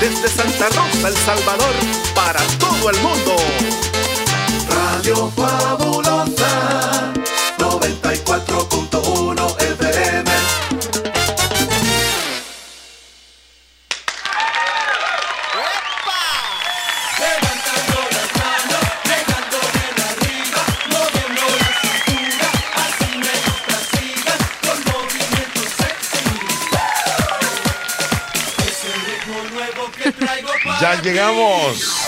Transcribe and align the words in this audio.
desde 0.00 0.28
Santa 0.28 0.68
Rosa, 0.68 1.08
El 1.08 1.16
Salvador, 1.16 1.74
para 2.14 2.40
todo 2.58 2.90
el 2.90 3.00
mundo. 3.00 3.36
Radio 4.68 5.32
llegamos. 31.06 32.04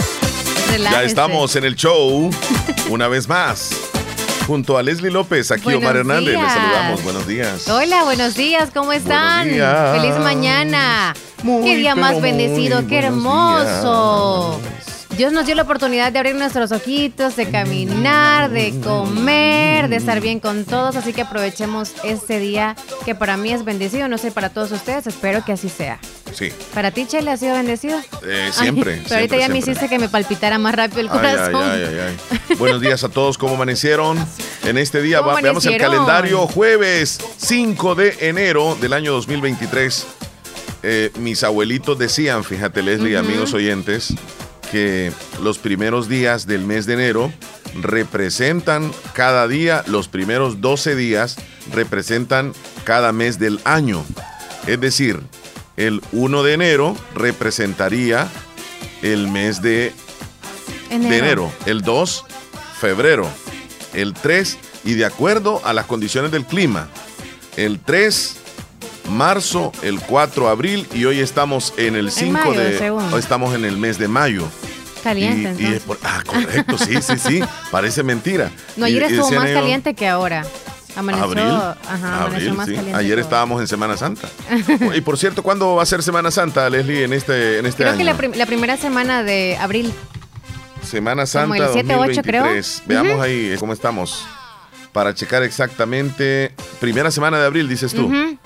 Ya 0.91 1.05
estamos 1.05 1.55
en 1.55 1.65
el 1.65 1.77
show 1.77 2.31
una 2.91 3.07
vez 3.07 3.29
más. 3.29 3.71
Junto 4.47 4.77
a 4.77 4.83
Leslie 4.83 5.11
López, 5.11 5.51
aquí 5.51 5.65
Buenos 5.65 5.83
Omar 5.83 5.97
Hernández. 5.97 6.35
Les 6.35 6.53
saludamos. 6.53 7.05
Buenos 7.05 7.27
días. 7.27 7.69
Hola, 7.69 8.03
buenos 8.05 8.35
días, 8.35 8.71
¿cómo 8.75 8.93
están? 8.93 9.49
días. 9.49 10.01
Feliz 10.01 10.17
mañana. 10.19 11.15
Muy, 11.45 11.65
Qué 11.65 11.77
día 11.77 11.95
más 11.95 12.21
bendecido, 12.21 12.87
qué 12.89 12.99
hermoso. 12.99 14.61
Dios 15.19 15.33
nos 15.33 15.47
dio 15.47 15.57
la 15.57 15.63
oportunidad 15.63 16.13
de 16.13 16.21
abrir 16.21 16.37
nuestros 16.37 16.71
ojitos, 16.71 17.35
de 17.35 17.51
caminar, 17.51 18.51
de 18.51 18.73
comer, 18.85 19.89
de 19.89 19.97
estar 19.97 20.21
bien 20.21 20.39
con 20.39 20.65
todos, 20.65 20.95
así 20.95 21.13
que 21.13 21.23
aprovechemos 21.23 21.91
este 22.05 22.39
día 22.39 22.77
que 23.05 23.17
para 23.17 23.37
mí 23.37 23.51
es 23.53 23.65
bendecido, 23.65 24.07
no 24.07 24.17
sé 24.17 24.31
para 24.31 24.51
todos 24.51 24.71
ustedes, 24.71 25.09
espero 25.09 25.45
que 25.45 25.51
así 25.51 25.69
sea. 25.69 25.99
Sí, 26.33 26.53
¿Para 26.73 26.93
ti, 26.93 27.05
Chele, 27.05 27.33
ha 27.33 27.37
sido 27.37 27.55
bendecido? 27.55 27.99
eh, 28.25 28.51
siempre. 28.53 28.93
Ay, 28.93 29.01
pero 29.09 29.15
ahorita 29.17 29.35
siempre, 29.35 29.39
ya 29.41 29.49
me 29.49 29.59
hiciste 29.59 29.89
que 29.89 29.99
me 29.99 30.09
palpitara 30.09 30.57
más 30.59 30.73
rápido 30.77 31.01
el 31.01 31.09
corazón. 31.09 31.65
ay, 31.69 31.83
ay, 31.89 31.99
ay. 32.51 32.57
Buenos 32.57 32.81
días 32.81 33.03
a 33.03 33.09
todos, 33.09 33.37
¿cómo 33.39 33.57
amanecieron? 33.57 34.25
En 34.63 34.79
este 34.79 35.03
día 35.03 35.19
¿Cómo 35.19 35.33
va- 35.33 35.41
veamos 35.41 35.67
el 35.67 35.79
calendario, 35.79 36.47
jueves 36.47 37.19
5 37.39 37.97
de 37.97 38.17
enero 38.21 38.77
del 38.81 38.93
año 38.93 39.15
2023. 39.15 40.07
Eh, 40.85 41.11
mis 41.19 41.43
abuelitos 41.43 41.99
decían, 41.99 42.45
fíjate 42.45 42.83
Leslie, 42.83 43.17
amigos 43.17 43.53
oyentes, 43.53 44.15
que 44.71 45.13
los 45.43 45.59
primeros 45.59 46.09
días 46.09 46.47
del 46.47 46.63
mes 46.63 46.87
de 46.87 46.95
enero 46.95 47.33
representan 47.81 48.93
cada 49.13 49.49
día, 49.49 49.85
los 49.87 50.09
primeros 50.09 50.61
12 50.61 50.97
días 50.97 51.37
representan 51.73 52.53
cada 52.85 53.13
mes 53.13 53.39
del 53.39 53.61
año. 53.65 54.05
Es 54.67 54.81
decir, 54.81 55.21
el 55.77 56.03
1 56.13 56.43
de 56.43 56.53
enero 56.53 56.97
representaría 57.15 58.29
el 59.03 59.29
mes 59.29 59.63
de 59.63 59.93
Enero. 60.91 61.11
de 61.11 61.19
enero, 61.19 61.53
el 61.67 61.83
2, 61.83 62.25
febrero, 62.81 63.29
el 63.93 64.15
3, 64.15 64.59
y 64.85 64.95
de 64.95 65.05
acuerdo 65.05 65.61
a 65.65 65.73
las 65.73 65.87
condiciones 65.87 66.31
del 66.31 66.47
clima, 66.47 66.89
el 67.57 67.79
3, 67.79 68.38
marzo, 69.09 69.73
el 69.83 70.01
4, 70.01 70.49
abril, 70.49 70.87
y 70.95 71.05
hoy 71.05 71.21
estamos 71.21 71.75
en 71.77 71.97
el 71.97 72.11
5 72.11 72.33
mayo, 72.33 72.53
de. 72.61 72.91
Hoy 72.91 73.19
estamos 73.21 73.55
en 73.55 73.65
el 73.65 73.77
mes 73.77 73.99
de 73.99 74.09
mayo. 74.09 74.47
Caliente, 75.03 75.41
Y- 75.41 75.43
y 75.43 75.47
entonces. 75.67 75.77
es 75.77 75.83
por- 75.83 75.99
ah, 76.03 76.23
correcto, 76.27 76.77
sí, 76.79 77.01
sí, 77.01 77.19
sí. 77.19 77.41
Parece 77.71 78.03
mentira. 78.03 78.51
No, 78.77 78.87
ayer 78.87 79.05
estuvo 79.05 79.31
más 79.31 79.47
ellos, 79.47 79.61
caliente 79.61 79.95
que 79.95 80.09
ahora. 80.09 80.45
Amaneció, 80.97 81.27
Abril, 81.27 81.45
ajá, 81.89 82.23
abril, 82.25 82.53
más 82.55 82.67
sí. 82.67 82.75
Ayer 82.93 83.19
estábamos 83.21 83.61
en 83.61 83.69
Semana 83.69 83.97
Santa. 83.97 84.29
y 84.97 85.01
por 85.03 85.17
cierto, 85.17 85.45
¿cuándo 85.45 85.77
va 85.77 85.85
a 85.85 85.87
ser 85.87 86.03
Semana 86.03 86.33
Santa, 86.33 86.69
Leslie, 86.69 87.05
en 87.05 87.13
este, 87.13 87.59
en 87.59 87.67
este 87.67 87.85
Creo 87.85 87.91
año? 87.91 87.99
que 87.99 88.05
la, 88.05 88.17
prim- 88.17 88.33
la 88.35 88.47
primera 88.47 88.77
semana 88.77 89.23
de 89.23 89.57
abril. 89.61 89.93
Semana 90.85 91.27
Santa 91.27 91.57
el 91.57 91.69
7, 91.73 91.95
8 91.95 92.23
creo. 92.23 92.43
2023. 92.43 92.83
Veamos 92.87 93.13
Ujú. 93.15 93.23
ahí 93.23 93.51
eh, 93.53 93.57
cómo 93.61 93.73
estamos. 93.73 94.27
Para 94.93 95.15
checar 95.15 95.43
exactamente. 95.45 96.53
Primera 96.81 97.11
semana 97.13 97.39
de 97.39 97.47
abril, 97.47 97.69
dices 97.69 97.93
tú. 97.93 98.07
Ujú. 98.07 98.37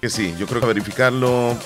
Que 0.00 0.08
sí, 0.10 0.34
yo 0.38 0.46
creo 0.46 0.60
que 0.60 0.66
verificarlo. 0.66 1.56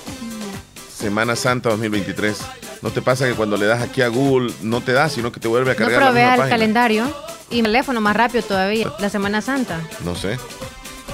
Semana 0.94 1.36
Santa 1.36 1.68
2023. 1.70 2.38
¿No 2.80 2.90
te 2.90 3.02
pasa 3.02 3.26
que 3.28 3.34
cuando 3.34 3.56
le 3.56 3.66
das 3.66 3.82
aquí 3.82 4.02
a 4.02 4.08
Google 4.08 4.52
no 4.62 4.80
te 4.80 4.92
da, 4.92 5.08
sino 5.08 5.30
que 5.32 5.38
te 5.40 5.48
vuelve 5.48 5.70
a 5.70 5.74
No 5.74 5.78
cargar 5.78 6.00
la 6.00 6.06
provea 6.06 6.22
misma 6.30 6.34
el 6.34 6.40
página? 6.40 6.54
calendario 6.56 7.16
y 7.50 7.58
el 7.58 7.64
teléfono 7.64 8.00
más 8.00 8.16
rápido 8.16 8.42
todavía. 8.44 8.92
La 8.98 9.08
Semana 9.10 9.40
Santa. 9.42 9.80
No 10.04 10.14
sé. 10.16 10.38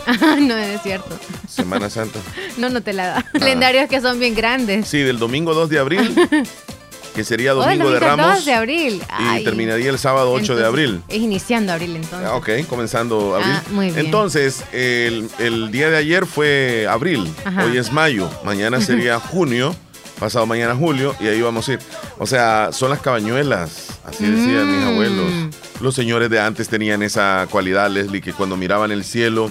no 0.41 0.57
es 0.57 0.83
cierto. 0.83 1.19
Semana 1.49 1.91
Santa. 1.91 2.21
No, 2.59 2.69
no 2.69 2.81
te 2.83 2.93
la 2.93 3.07
da. 3.07 3.25
Calendarios 3.33 3.89
que 3.89 4.01
son 4.01 4.19
bien 4.19 4.35
grandes. 4.35 4.89
Sí, 4.89 4.99
del 4.99 5.19
domingo 5.21 5.55
2 5.55 5.69
de 5.71 5.79
abril, 5.79 6.29
que 7.19 7.25
sería 7.25 7.53
Oh, 7.53 7.57
domingo 7.57 7.91
de 7.91 7.99
Ramos. 7.99 8.37
2 8.37 8.45
de 8.45 8.55
abril. 8.55 9.03
Y 9.35 9.43
terminaría 9.43 9.91
el 9.91 9.99
sábado 9.99 10.31
8 10.33 10.55
de 10.55 10.65
abril. 10.65 11.03
Es 11.09 11.17
iniciando 11.17 11.73
abril 11.73 11.97
entonces. 11.97 12.29
Ah, 12.31 12.37
Ok, 12.37 12.49
comenzando 12.69 13.35
abril. 13.35 13.53
Ah, 13.57 13.63
muy 13.73 13.87
bien. 13.91 13.99
Entonces, 14.07 14.63
el, 14.73 15.29
el 15.41 15.73
día 15.73 15.91
de 15.91 15.97
ayer 15.97 16.27
fue 16.27 16.87
abril, 16.89 17.29
Ajá. 17.45 17.65
hoy 17.65 17.77
es 17.77 17.91
mayo, 17.93 18.31
mañana 18.45 18.81
sería 18.81 19.19
junio, 19.33 19.75
pasado 20.21 20.47
mañana 20.47 20.77
julio, 20.77 21.17
y 21.19 21.27
ahí 21.27 21.43
vamos 21.43 21.69
a 21.69 21.73
ir. 21.73 21.81
O 22.19 22.27
sea, 22.27 22.69
son 22.73 22.91
las 22.91 23.01
cabañuelas, 23.01 23.99
así 24.05 24.25
decían 24.25 24.71
mis 24.77 24.85
Mm. 24.85 24.89
abuelos. 24.89 25.33
Los 25.81 25.95
señores 25.97 26.31
de 26.31 26.39
antes 26.41 26.69
tenían 26.69 27.03
esa 27.03 27.49
cualidad, 27.51 27.91
Leslie, 27.91 28.21
que 28.21 28.33
cuando 28.33 28.57
miraban 28.57 28.93
el 28.93 29.03
cielo, 29.03 29.51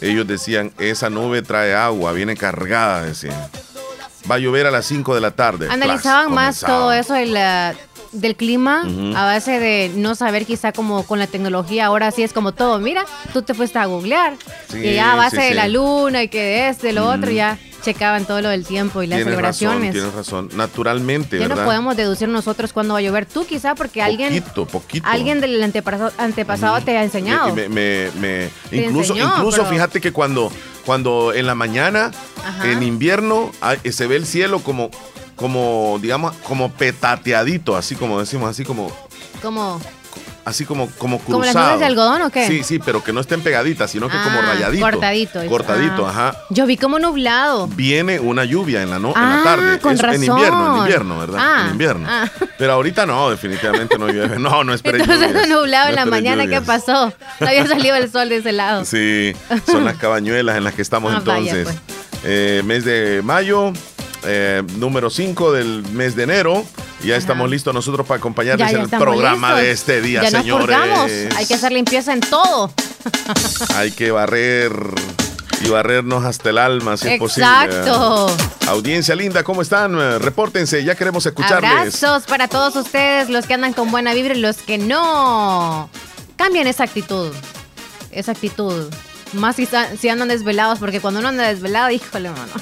ellos 0.00 0.26
decían, 0.26 0.72
esa 0.78 1.08
nube 1.08 1.42
trae 1.42 1.72
agua, 1.74 2.12
viene 2.12 2.36
cargada, 2.36 3.02
decían. 3.04 3.36
Va 4.30 4.36
a 4.36 4.38
llover 4.38 4.66
a 4.66 4.70
las 4.70 4.86
5 4.86 5.14
de 5.14 5.20
la 5.20 5.30
tarde. 5.32 5.68
Analizaban 5.70 6.32
más 6.32 6.60
todo 6.60 6.92
eso 6.92 7.14
de 7.14 7.26
la- 7.26 7.74
del 8.12 8.34
clima 8.36 8.82
a 9.14 9.24
base 9.24 9.58
de 9.58 9.90
no 9.94 10.14
saber 10.14 10.46
quizá 10.46 10.72
como 10.72 11.02
con 11.04 11.18
la 11.18 11.26
tecnología 11.26 11.86
ahora 11.86 12.10
sí 12.12 12.22
es 12.22 12.32
como 12.32 12.52
todo 12.52 12.78
mira 12.78 13.04
tú 13.34 13.42
te 13.42 13.52
fuiste 13.52 13.78
a 13.78 13.84
googlear 13.86 14.34
Sí, 14.70 14.78
y 14.78 14.94
ya 14.94 15.12
a 15.12 15.16
base 15.16 15.36
sí, 15.36 15.42
de 15.42 15.48
sí. 15.50 15.54
la 15.54 15.68
luna 15.68 16.22
y 16.22 16.28
que 16.28 16.40
de 16.40 16.68
este 16.70 16.92
lo 16.94 17.10
otro 17.10 17.30
ya 17.30 17.58
checaban 17.82 18.24
todo 18.24 18.40
lo 18.40 18.48
del 18.48 18.64
tiempo 18.64 19.02
y 19.02 19.06
las 19.06 19.18
Tienes 19.18 19.34
razón, 19.36 19.54
celebraciones 19.70 19.92
tienes 19.92 20.14
razón. 20.14 20.48
Naturalmente, 20.54 21.38
ya 21.38 21.46
¿verdad? 21.48 21.62
no 21.62 21.66
podemos 21.68 21.96
deducir 21.96 22.28
nosotros 22.28 22.72
cuándo 22.72 22.94
va 22.94 23.00
a 23.00 23.02
llover 23.02 23.26
tú 23.26 23.44
quizá 23.44 23.74
porque 23.74 24.00
alguien 24.00 24.28
Poquito, 24.42 24.66
poquito. 24.66 25.06
alguien 25.06 25.40
del 25.40 25.62
antepasado, 25.62 26.12
antepasado 26.16 26.80
te 26.80 26.96
ha 26.96 27.02
enseñado 27.04 27.48
Y 27.50 27.52
me- 27.52 27.68
me- 27.68 28.10
me- 28.18 28.48
Te 28.70 28.76
incluso, 28.76 29.12
enseñó, 29.14 29.34
incluso 29.36 29.58
pero- 29.58 29.70
fíjate 29.70 30.00
que 30.00 30.12
cuando, 30.12 30.50
cuando 30.86 31.34
en 31.34 31.46
la 31.46 31.54
mañana, 31.54 32.12
Ajá. 32.44 32.70
en 32.70 32.82
invierno, 32.82 33.50
hay- 33.60 33.92
se 33.92 34.06
ve 34.06 34.16
el 34.16 34.24
cielo 34.26 34.60
como, 34.60 34.90
como, 35.34 35.98
digamos, 36.00 36.34
como 36.48 36.70
petateadito, 36.72 37.76
así 37.76 37.94
como 37.96 38.18
decimos, 38.20 38.48
así 38.48 38.64
como, 38.64 38.90
como 39.42 39.80
así 40.46 40.64
como, 40.64 40.88
como 40.96 41.18
¿Como 41.18 41.40
cruzado. 41.40 41.42
las 41.58 41.66
nubes 41.66 41.80
de 41.80 41.86
algodón 41.86 42.22
o 42.22 42.30
qué? 42.30 42.46
Sí, 42.46 42.62
sí, 42.62 42.78
pero 42.78 43.04
que 43.04 43.12
no 43.12 43.20
estén 43.20 43.42
pegaditas, 43.42 43.90
sino 43.90 44.08
que 44.08 44.16
como 44.16 44.38
Ah, 44.38 44.52
rayadito. 44.54 44.82
cortadito, 44.90 45.40
eso. 45.42 45.50
Cortadito, 45.50 46.06
Ah. 46.06 46.10
ajá. 46.10 46.36
yo 46.50 46.64
vi 46.66 46.76
como 46.78 46.98
nublado 46.98 47.66
Viene 47.66 48.18
una 48.20 48.44
lluvia 48.44 48.80
en 48.82 48.88
la, 48.90 48.98
no, 48.98 49.08
en 49.10 49.14
Ah, 49.16 49.36
la 49.36 49.42
tarde. 49.42 49.78
con 49.80 49.92
Es 49.94 50.00
En 50.02 50.24
invierno, 50.24 50.72
en 50.76 50.78
invierno, 50.82 51.18
¿verdad? 51.18 51.38
Ah, 51.42 51.62
en 51.66 51.72
invierno. 51.72 52.06
ah. 52.08 52.30
Pero 52.56 52.72
ahorita 52.72 53.04
no, 53.04 53.28
definitivamente 53.30 53.98
no 53.98 54.06
llueve. 54.08 54.38
No, 54.38 54.64
no 54.64 54.72
esperé 54.72 55.00
entonces 55.00 55.28
lluvias. 55.28 55.48
nublado 55.48 55.88
en 55.88 55.94
No 55.94 55.96
la 55.96 56.02
esperé 56.02 56.10
mañana 56.22 56.44
lluvias. 56.44 56.60
qué 56.60 56.66
pasó 56.66 57.12
no 57.40 57.46
había 57.46 57.66
salido 57.66 57.96
el 57.96 58.10
sol 58.10 58.28
de 58.28 58.36
ese 58.36 58.52
lado 58.52 58.84
Sí, 58.84 59.32
son 59.70 59.84
las 59.84 59.96
cabañuelas 59.96 60.56
en 60.56 60.64
las 60.64 60.74
que 60.74 60.82
estamos 60.82 61.12
Ah, 61.16 61.22
vaya, 61.24 61.52
entonces. 61.54 61.80
Eh, 62.24 62.62
mes 62.64 62.84
de 62.84 63.20
mayo, 63.24 63.72
eh, 64.24 64.62
número 64.76 65.10
5 65.10 65.52
del 65.52 65.82
mes 65.92 66.14
de 66.16 66.22
enero. 66.22 66.64
Ya 67.02 67.16
estamos 67.16 67.48
listos 67.50 67.72
nosotros 67.74 68.06
para 68.06 68.18
acompañarles 68.18 68.66
Ya, 68.66 68.72
ya 68.72 68.78
en 68.84 68.84
el 68.92 68.98
programa 68.98 69.48
listos. 69.50 69.62
de 69.62 69.70
este 69.70 70.00
día, 70.02 70.22
ya 70.22 70.30
señores. 70.40 70.76
nos. 71.28 71.36
Hay 71.36 71.46
que 71.46 71.54
hacer 71.54 71.72
limpieza 71.72 72.12
en 72.12 72.20
todo. 72.20 72.72
Hay 73.76 73.92
que 73.92 74.10
barrer 74.10 74.72
y 75.64 75.68
barrernos 75.68 76.24
hasta 76.24 76.50
el 76.50 76.58
alma, 76.58 76.96
si 76.96 77.08
es 77.08 77.18
posible. 77.18 77.46
Exacto. 77.46 78.34
Audiencia 78.68 79.14
linda, 79.14 79.44
¿cómo 79.44 79.62
están? 79.62 79.94
Eh, 80.00 80.18
Repórtense, 80.18 80.82
ya 80.84 80.94
queremos 80.96 81.24
escucharles. 81.26 81.70
Abrazos 81.70 82.24
para 82.24 82.48
todos 82.48 82.74
ustedes, 82.76 83.28
los 83.28 83.46
que 83.46 83.54
andan 83.54 83.72
con 83.72 83.90
buena 83.90 84.12
vibra 84.14 84.34
y 84.34 84.40
los 84.40 84.56
que 84.56 84.78
no. 84.78 85.88
Cambien 86.36 86.66
esa 86.66 86.84
actitud. 86.84 87.32
Esa 88.10 88.32
actitud. 88.32 88.90
Más 89.34 89.56
si, 89.56 89.68
si 90.00 90.08
andan 90.08 90.28
desvelados, 90.28 90.78
porque 90.78 91.00
cuando 91.00 91.20
uno 91.20 91.28
anda 91.28 91.44
desvelado, 91.46 91.90
híjole, 91.92 92.30
mano. 92.30 92.52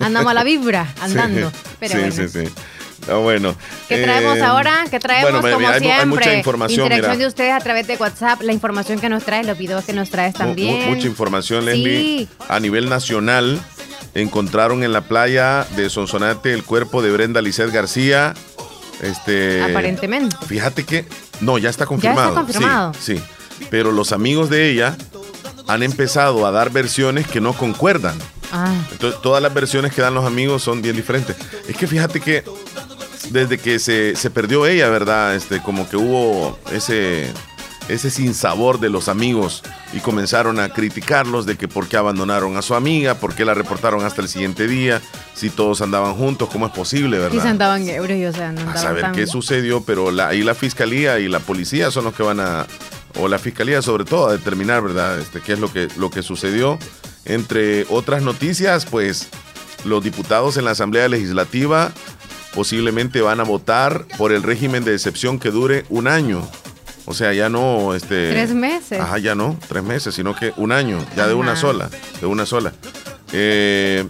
Anda 0.00 0.22
mala 0.22 0.42
vibra 0.44 0.92
andando. 1.00 1.50
Sí, 1.50 1.56
Pero 1.80 1.92
sí, 1.94 1.98
bueno. 2.00 2.14
sí, 2.14 2.28
sí. 2.46 2.52
Ah, 3.08 3.14
bueno. 3.16 3.54
¿Qué 3.88 4.02
traemos 4.02 4.36
Eh, 4.38 4.42
ahora? 4.42 4.84
¿Qué 4.90 4.98
traemos 4.98 5.40
bueno, 5.40 5.56
como 5.56 5.68
hay, 5.68 5.80
siempre? 5.80 6.00
hay 6.00 6.06
mucha 6.06 6.34
información, 6.34 6.84
Interacción 6.86 7.12
mira. 7.12 7.22
de 7.24 7.26
ustedes 7.28 7.52
a 7.52 7.60
través 7.60 7.86
de 7.86 7.96
WhatsApp, 7.96 8.40
la 8.42 8.52
información 8.52 8.98
que 8.98 9.08
nos 9.08 9.24
traes, 9.24 9.46
los 9.46 9.58
videos 9.58 9.84
que 9.84 9.92
nos 9.92 10.10
traes 10.10 10.34
también. 10.34 10.86
mu- 10.88 10.94
mucha 10.94 11.06
información, 11.06 11.64
Leslie. 11.66 11.98
Sí. 12.00 12.28
A 12.48 12.60
nivel 12.60 12.88
nacional, 12.88 13.60
encontraron 14.14 14.82
en 14.84 14.92
la 14.92 15.02
playa 15.02 15.66
de 15.76 15.90
Sonsonate 15.90 16.52
el 16.54 16.64
cuerpo 16.64 17.02
de 17.02 17.10
Brenda 17.12 17.42
Lisset 17.42 17.70
García. 17.70 18.34
Este, 19.02 19.62
Aparentemente. 19.62 20.36
Fíjate 20.46 20.84
que. 20.84 21.04
No, 21.40 21.58
ya 21.58 21.68
está 21.68 21.84
confirmado. 21.86 22.34
confirmado. 22.34 22.92
Sí, 22.98 23.16
sí. 23.16 23.22
Pero 23.70 23.92
los 23.92 24.12
amigos 24.12 24.50
de 24.50 24.70
ella 24.70 24.96
han 25.66 25.82
empezado 25.82 26.46
a 26.46 26.50
dar 26.52 26.70
versiones 26.70 27.26
que 27.26 27.40
no 27.40 27.52
concuerdan. 27.54 28.16
Ah, 28.52 28.72
Entonces, 28.92 29.20
todas 29.20 29.42
las 29.42 29.52
versiones 29.52 29.92
que 29.92 30.00
dan 30.00 30.14
los 30.14 30.24
amigos 30.24 30.62
son 30.62 30.80
bien 30.80 30.94
diferentes. 30.94 31.34
Es 31.68 31.76
que 31.76 31.86
fíjate 31.88 32.20
que 32.20 32.44
desde 33.30 33.58
que 33.58 33.78
se, 33.78 34.16
se 34.16 34.30
perdió 34.30 34.66
ella, 34.66 34.88
¿verdad? 34.88 35.34
Este, 35.34 35.60
como 35.62 35.88
que 35.88 35.96
hubo 35.96 36.58
ese, 36.72 37.32
ese 37.88 38.10
sinsabor 38.10 38.80
de 38.80 38.90
los 38.90 39.08
amigos 39.08 39.62
y 39.92 40.00
comenzaron 40.00 40.58
a 40.60 40.68
criticarlos 40.70 41.46
de 41.46 41.56
que 41.56 41.68
por 41.68 41.86
qué 41.88 41.96
abandonaron 41.96 42.56
a 42.56 42.62
su 42.62 42.74
amiga, 42.74 43.14
por 43.14 43.34
qué 43.34 43.44
la 43.44 43.54
reportaron 43.54 44.04
hasta 44.04 44.22
el 44.22 44.28
siguiente 44.28 44.66
día, 44.66 45.00
si 45.34 45.50
todos 45.50 45.80
andaban 45.80 46.14
juntos, 46.14 46.48
¿cómo 46.52 46.66
es 46.66 46.72
posible, 46.72 47.16
quizá 47.18 47.28
verdad? 47.28 47.46
andaban 47.46 47.88
ebrios, 47.88 48.34
o 48.34 48.38
sea, 48.38 48.52
no 48.52 48.60
A 48.60 48.62
andaban 48.62 48.82
saber 48.82 49.02
tan- 49.02 49.14
qué 49.14 49.26
sucedió, 49.26 49.82
pero 49.82 50.10
la, 50.10 50.28
ahí 50.28 50.42
la 50.42 50.54
fiscalía 50.54 51.18
y 51.18 51.28
la 51.28 51.40
policía 51.40 51.90
son 51.90 52.04
los 52.04 52.14
que 52.14 52.22
van 52.22 52.40
a, 52.40 52.66
o 53.18 53.28
la 53.28 53.38
fiscalía 53.38 53.80
sobre 53.82 54.04
todo, 54.04 54.28
a 54.28 54.32
determinar, 54.32 54.82
¿verdad? 54.82 55.18
Este, 55.18 55.40
qué 55.40 55.52
es 55.54 55.58
lo 55.60 55.72
que, 55.72 55.88
lo 55.96 56.10
que 56.10 56.22
sucedió. 56.22 56.78
Entre 57.24 57.86
otras 57.88 58.22
noticias, 58.22 58.84
pues 58.86 59.28
los 59.84 60.02
diputados 60.04 60.56
en 60.56 60.64
la 60.64 60.72
Asamblea 60.72 61.08
Legislativa 61.08 61.92
posiblemente 62.54 63.20
van 63.20 63.40
a 63.40 63.44
votar 63.44 64.06
por 64.16 64.32
el 64.32 64.42
régimen 64.42 64.84
de 64.84 64.94
excepción 64.94 65.38
que 65.38 65.50
dure 65.50 65.84
un 65.88 66.06
año. 66.06 66.46
O 67.06 67.12
sea, 67.12 67.32
ya 67.32 67.48
no, 67.48 67.94
este... 67.94 68.30
Tres 68.30 68.54
meses. 68.54 69.00
Ajá, 69.00 69.18
ya 69.18 69.34
no, 69.34 69.58
tres 69.68 69.82
meses, 69.82 70.14
sino 70.14 70.34
que 70.34 70.52
un 70.56 70.72
año, 70.72 71.04
ya 71.16 71.26
de 71.26 71.34
una 71.34 71.52
Ajá. 71.52 71.60
sola, 71.60 71.90
de 72.20 72.26
una 72.26 72.46
sola. 72.46 72.72
Eh, 73.32 74.06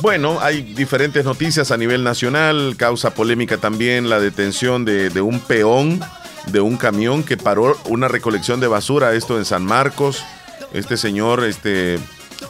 bueno, 0.00 0.38
hay 0.40 0.62
diferentes 0.62 1.24
noticias 1.24 1.70
a 1.70 1.76
nivel 1.76 2.02
nacional, 2.02 2.76
causa 2.78 3.14
polémica 3.14 3.58
también 3.58 4.08
la 4.08 4.20
detención 4.20 4.84
de, 4.84 5.10
de 5.10 5.20
un 5.20 5.40
peón 5.40 6.00
de 6.46 6.60
un 6.60 6.76
camión 6.76 7.22
que 7.22 7.36
paró 7.36 7.76
una 7.86 8.08
recolección 8.08 8.60
de 8.60 8.68
basura, 8.68 9.14
esto 9.14 9.36
en 9.36 9.44
San 9.44 9.64
Marcos. 9.64 10.24
Este 10.72 10.96
señor, 10.96 11.44
este, 11.44 11.98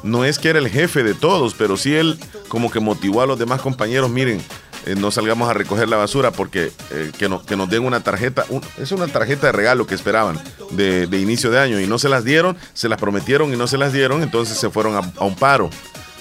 no 0.03 0.25
es 0.25 0.39
que 0.39 0.51
era 0.51 0.59
el 0.59 0.69
jefe 0.69 1.03
de 1.03 1.15
todos, 1.15 1.55
pero 1.55 1.77
sí 1.77 1.95
él 1.95 2.19
como 2.49 2.71
que 2.71 2.81
motivó 2.81 3.23
a 3.23 3.27
los 3.27 3.39
demás 3.39 3.61
compañeros, 3.61 4.11
miren, 4.11 4.41
eh, 4.87 4.95
no 4.97 5.11
salgamos 5.11 5.49
a 5.51 5.53
recoger 5.55 5.89
la 5.89 5.97
basura 5.97 6.31
porque 6.31 6.73
eh, 6.91 7.13
que, 7.19 7.29
no- 7.29 7.45
que 7.45 7.57
nos 7.57 7.69
den 7.69 7.85
una 7.85 8.01
tarjeta, 8.01 8.45
es 8.79 8.93
una 8.93 9.07
tarjeta 9.09 9.49
de 9.49 9.53
regalo 9.53 9.87
que 9.87 9.95
esperaban 9.95 10.39
de, 10.71 11.07
inicio 11.21 11.51
de 11.51 11.61
año 11.61 11.81
y 11.81 11.87
no 11.87 11.99
se 11.99 12.09
las 12.09 12.25
dieron, 12.25 12.57
se 12.73 12.89
las 12.89 12.99
prometieron 13.01 13.53
y 13.53 13.57
no 13.57 13.67
se 13.67 13.77
las 13.79 13.93
dieron, 13.93 14.23
entonces 14.23 14.57
se 14.59 14.71
fueron 14.71 14.97
a, 14.97 15.25
un 15.25 15.35
paro. 15.37 15.69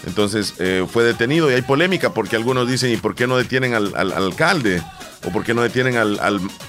Entonces 0.05 0.53
eh, 0.59 0.85
fue 0.91 1.03
detenido 1.03 1.49
y 1.49 1.53
hay 1.55 1.61
polémica 1.63 2.13
porque 2.13 2.35
algunos 2.35 2.67
dicen, 2.69 2.91
¿y 2.91 2.97
por 2.97 3.15
qué 3.15 3.25
no 3.27 3.37
detienen 3.37 3.73
al, 3.73 3.93
al- 3.95 4.11
al 4.11 4.23
alcalde? 4.25 4.81
¿O 5.25 5.31
por 5.31 5.43
qué 5.43 5.55
no 5.55 5.63
detienen 5.63 5.97
al, 5.97 6.19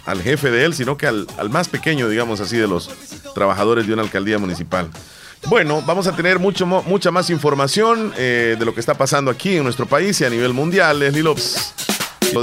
al- 0.06 0.22
jefe 0.22 0.50
de 0.50 0.64
él, 0.64 0.72
sino 0.75 0.96
que 0.96 1.06
al 1.06 1.26
más 1.50 1.69
pequeño, 1.69 2.08
digamos 2.08 2.40
así, 2.40 2.56
de 2.56 2.66
los 2.66 2.88
trabajadores 3.34 3.87
de 3.87 3.92
una 3.92 4.00
alcaldía 4.02 4.38
municipal? 4.38 4.88
Bueno, 5.49 5.83
vamos 5.87 6.06
a 6.06 6.17
tener 6.17 6.38
mucho, 6.38 6.67
mucha 6.67 7.11
más 7.11 7.31
información 7.31 8.12
eh, 8.17 8.56
de 8.59 8.65
lo 8.65 8.75
que 8.75 8.81
está 8.81 8.94
pasando 8.94 9.31
aquí 9.31 9.56
en 9.56 9.65
nuestro 9.65 9.87
país 9.87 10.21
y 10.21 10.25
a 10.25 10.31
nivel 10.31 10.53
mundial. 10.53 10.99
Leslie 10.99 11.23
Lopes. 11.23 11.75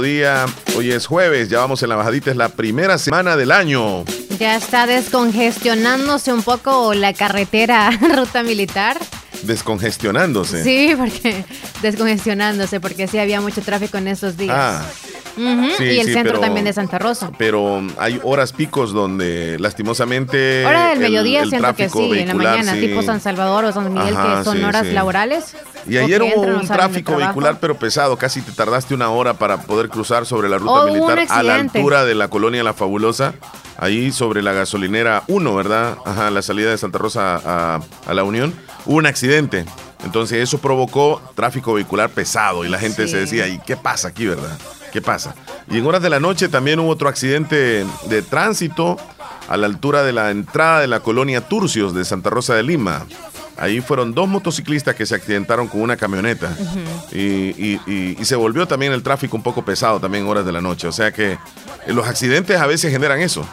Día, 0.02 0.46
hoy 0.76 0.90
es 0.90 1.06
jueves, 1.06 1.48
ya 1.48 1.60
vamos 1.60 1.80
en 1.84 1.88
la 1.88 1.94
bajadita, 1.94 2.30
es 2.32 2.36
la 2.36 2.48
primera 2.48 2.98
semana 2.98 3.36
del 3.36 3.52
año. 3.52 4.04
Ya 4.40 4.56
está 4.56 4.88
descongestionándose 4.88 6.32
un 6.32 6.42
poco 6.42 6.94
la 6.94 7.12
carretera 7.12 7.90
ruta 8.16 8.42
militar. 8.42 8.98
Descongestionándose. 9.46 10.62
Sí, 10.64 10.94
porque 10.96 11.44
descongestionándose, 11.82 12.80
porque 12.80 13.06
sí 13.06 13.18
había 13.18 13.40
mucho 13.40 13.60
tráfico 13.62 13.98
en 13.98 14.08
estos 14.08 14.36
días. 14.36 14.56
Ah, 14.56 14.82
Ujú, 15.36 15.66
sí, 15.78 15.84
y 15.84 15.98
el 15.98 16.06
sí, 16.06 16.12
centro 16.12 16.34
pero- 16.34 16.40
también 16.40 16.64
de 16.64 16.72
Santa 16.72 16.96
Rosa. 17.00 17.30
pero 17.36 17.82
hay 17.98 18.20
horas 18.22 18.52
picos 18.52 18.92
donde 18.92 19.56
lastimosamente. 19.58 20.64
Hora 20.64 20.88
del 20.90 20.98
el- 20.98 21.10
mediodía 21.10 21.42
el 21.42 21.50
siento 21.50 21.74
que 21.74 21.88
sí, 21.88 22.12
en 22.18 22.28
la 22.28 22.34
mañana, 22.34 22.74
sí. 22.74 22.80
tipo 22.82 23.02
San 23.02 23.20
Salvador 23.20 23.64
o 23.64 23.72
San 23.72 23.92
Miguel, 23.92 24.16
Ajá, 24.16 24.38
que 24.38 24.44
son 24.44 24.62
horas 24.64 24.86
laborales. 24.86 25.56
Y 25.88 25.96
ayer 25.98 26.22
hubo 26.22 26.44
entran 26.44 26.54
un 26.60 26.66
tráfico 26.68 27.16
vehicular, 27.16 27.58
pero 27.60 27.76
pesado. 27.76 28.16
Casi 28.16 28.42
te 28.42 28.52
tardaste 28.52 28.94
una 28.94 29.10
hora 29.10 29.34
para 29.34 29.62
poder 29.62 29.88
cruzar 29.88 30.24
sobre 30.24 30.48
la 30.48 30.58
ruta 30.58 30.72
Oh, 30.72 30.86
militar 30.86 31.26
a 31.28 31.42
la 31.42 31.56
altura 31.56 32.04
de 32.04 32.14
la 32.14 32.28
colonia 32.28 32.62
La 32.62 32.72
Fabulosa. 32.72 33.34
Ahí 33.76 34.12
sobre 34.12 34.40
la 34.40 34.52
gasolinera 34.52 35.24
1, 35.26 35.54
¿verdad? 35.56 35.98
Ajá, 36.06 36.30
la 36.30 36.42
salida 36.42 36.70
de 36.70 36.78
Santa 36.78 36.98
Rosa 36.98 37.40
a, 37.44 37.80
a 38.06 38.14
la 38.14 38.22
Unión. 38.22 38.54
Hubo 38.86 38.96
un 38.96 39.06
accidente. 39.06 39.64
Entonces 40.04 40.42
eso 40.42 40.58
provocó 40.58 41.20
tráfico 41.34 41.72
vehicular 41.74 42.10
pesado 42.10 42.64
y 42.64 42.68
la 42.68 42.78
gente 42.78 43.04
Sí. 43.06 43.12
se 43.12 43.16
decía, 43.18 43.48
¿y 43.48 43.58
qué 43.60 43.76
pasa 43.76 44.08
aquí, 44.08 44.26
verdad? 44.26 44.58
¿Qué 44.92 45.00
pasa? 45.00 45.34
Y 45.70 45.78
en 45.78 45.86
horas 45.86 46.02
de 46.02 46.10
la 46.10 46.20
noche 46.20 46.48
también 46.48 46.78
hubo 46.78 46.90
otro 46.90 47.08
accidente 47.08 47.84
de 48.08 48.22
tránsito 48.22 48.96
a 49.48 49.56
la 49.56 49.66
altura 49.66 50.02
de 50.02 50.12
la 50.12 50.30
entrada 50.30 50.80
de 50.80 50.86
la 50.86 51.00
colonia 51.00 51.40
Turcios 51.40 51.94
de 51.94 52.04
Santa 52.04 52.30
Rosa 52.30 52.54
de 52.54 52.62
Lima. 52.62 53.04
Ahí 53.56 53.80
fueron 53.80 54.14
dos 54.14 54.28
motociclistas 54.28 54.94
que 54.96 55.06
se 55.06 55.14
accidentaron 55.14 55.68
con 55.68 55.80
una 55.80 55.96
camioneta. 55.96 56.54
y, 57.12 57.18
y- 57.18 57.80
y- 57.86 58.16
y 58.20 58.24
se 58.24 58.36
volvió 58.36 58.66
también 58.66 58.92
el 58.92 59.02
tráfico 59.02 59.36
un 59.36 59.42
poco 59.42 59.64
pesado 59.64 60.00
también 60.00 60.24
en 60.24 60.30
horas 60.30 60.44
de 60.44 60.52
la 60.52 60.60
noche. 60.60 60.86
O 60.88 60.92
sea 60.92 61.12
que 61.12 61.32
eh, 61.32 61.38
los 61.92 62.06
accidentes 62.06 62.58
a 62.60 62.66
veces 62.66 62.90
generan 62.92 63.20
eso. 63.20 63.46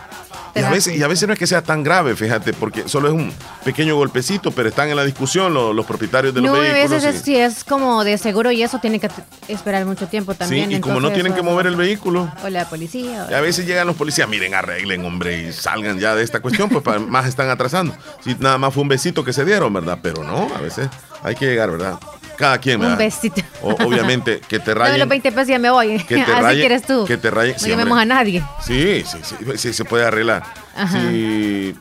Y 0.53 0.59
a, 0.59 0.69
veces, 0.69 0.97
y 0.97 1.03
a 1.03 1.07
veces 1.07 1.27
no 1.27 1.33
es 1.33 1.39
que 1.39 1.47
sea 1.47 1.61
tan 1.61 1.83
grave, 1.83 2.15
fíjate, 2.15 2.53
porque 2.53 2.87
solo 2.89 3.07
es 3.07 3.13
un 3.13 3.31
pequeño 3.63 3.95
golpecito, 3.95 4.51
pero 4.51 4.69
están 4.69 4.89
en 4.89 4.95
la 4.95 5.03
discusión 5.05 5.53
los, 5.53 5.73
los 5.75 5.85
propietarios 5.85 6.33
de 6.33 6.41
los 6.41 6.51
No, 6.51 6.57
a 6.57 6.59
vehículos. 6.59 6.89
veces 7.03 7.15
es, 7.15 7.21
si 7.21 7.35
es 7.37 7.63
como 7.63 8.03
de 8.03 8.17
seguro 8.17 8.51
y 8.51 8.61
eso 8.61 8.79
tiene 8.79 8.99
que 8.99 9.09
esperar 9.47 9.85
mucho 9.85 10.07
tiempo 10.07 10.33
sí, 10.33 10.39
también. 10.39 10.71
y 10.71 10.79
como 10.81 10.99
no 10.99 11.11
tienen 11.11 11.33
que 11.33 11.41
mover 11.41 11.67
el 11.67 11.75
vehículo, 11.75 12.31
O 12.43 12.49
la 12.49 12.65
policía. 12.69 13.25
o- 13.27 13.31
y 13.31 13.33
a 13.33 13.41
veces 13.41 13.65
llegan 13.65 13.87
los 13.87 13.95
policías, 13.95 14.27
miren, 14.27 14.53
arreglen, 14.53 15.05
hombre, 15.05 15.41
y 15.47 15.53
salgan 15.53 15.99
ya 15.99 16.15
de 16.15 16.23
esta 16.23 16.39
cuestión, 16.41 16.69
pues 16.69 16.83
más 17.07 17.27
están 17.27 17.49
atrasando. 17.49 17.95
Si 18.23 18.35
nada 18.39 18.57
más 18.57 18.73
fue 18.73 18.83
un 18.83 18.89
besito 18.89 19.23
que 19.23 19.33
se 19.33 19.45
dieron, 19.45 19.71
¿verdad? 19.73 19.99
Pero 20.01 20.23
no, 20.23 20.49
a 20.55 20.59
veces 20.61 20.87
hay 21.23 21.35
que 21.35 21.45
llegar, 21.45 21.71
¿verdad? 21.71 21.97
Cada 22.41 22.57
quien, 22.57 22.77
Un 22.77 22.81
¿verdad? 22.87 22.97
besito. 22.97 23.41
O- 23.61 23.69
obviamente, 23.85 24.41
que 24.47 24.59
te 24.59 24.71
Dame 24.73 24.79
rayen. 24.81 24.99
los 24.99 25.07
20 25.09 25.31
pesos 25.31 25.47
y 25.47 25.51
ya 25.51 25.59
me 25.59 25.69
voy. 25.69 25.97
Que 26.03 26.15
te 26.15 26.21
Así 26.31 26.31
rayen- 26.41 26.59
quieres 26.59 26.81
tú. 26.81 27.05
que 27.05 27.17
te 27.17 27.31
rayen- 27.31 27.53
No 27.53 27.59
sí, 27.59 27.69
llamemos 27.69 27.97
a 27.99 28.05
nadie. 28.05 28.43
Sí, 28.65 29.03
sí, 29.05 29.17
sí, 29.23 29.35
sí, 29.57 29.73
se 29.73 29.85
puede 29.85 30.05
arreglar. 30.05 30.43
Ajá. 30.75 30.99
Sí, 31.01 31.75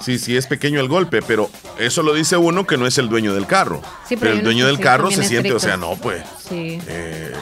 sí, 0.00 0.18
sí 0.18 0.36
es 0.36 0.46
pequeño 0.46 0.80
el 0.80 0.88
golpe, 0.88 1.20
pero 1.22 1.50
eso 1.78 2.02
lo 2.02 2.14
dice 2.14 2.36
uno 2.38 2.66
que 2.66 2.76
no 2.78 2.86
es 2.86 2.96
el 2.98 3.08
dueño 3.10 3.34
del 3.34 3.46
carro. 3.46 3.82
Sí, 4.08 4.16
pero 4.16 4.32
el 4.32 4.42
dueño 4.42 4.66
del 4.66 4.80
carro 4.80 5.10
se 5.10 5.22
siente, 5.22 5.52
o 5.52 5.60
sea, 5.60 5.76
no, 5.76 5.96
pues, 5.96 6.22
Sí. 6.48 6.80
eh, 6.88 7.32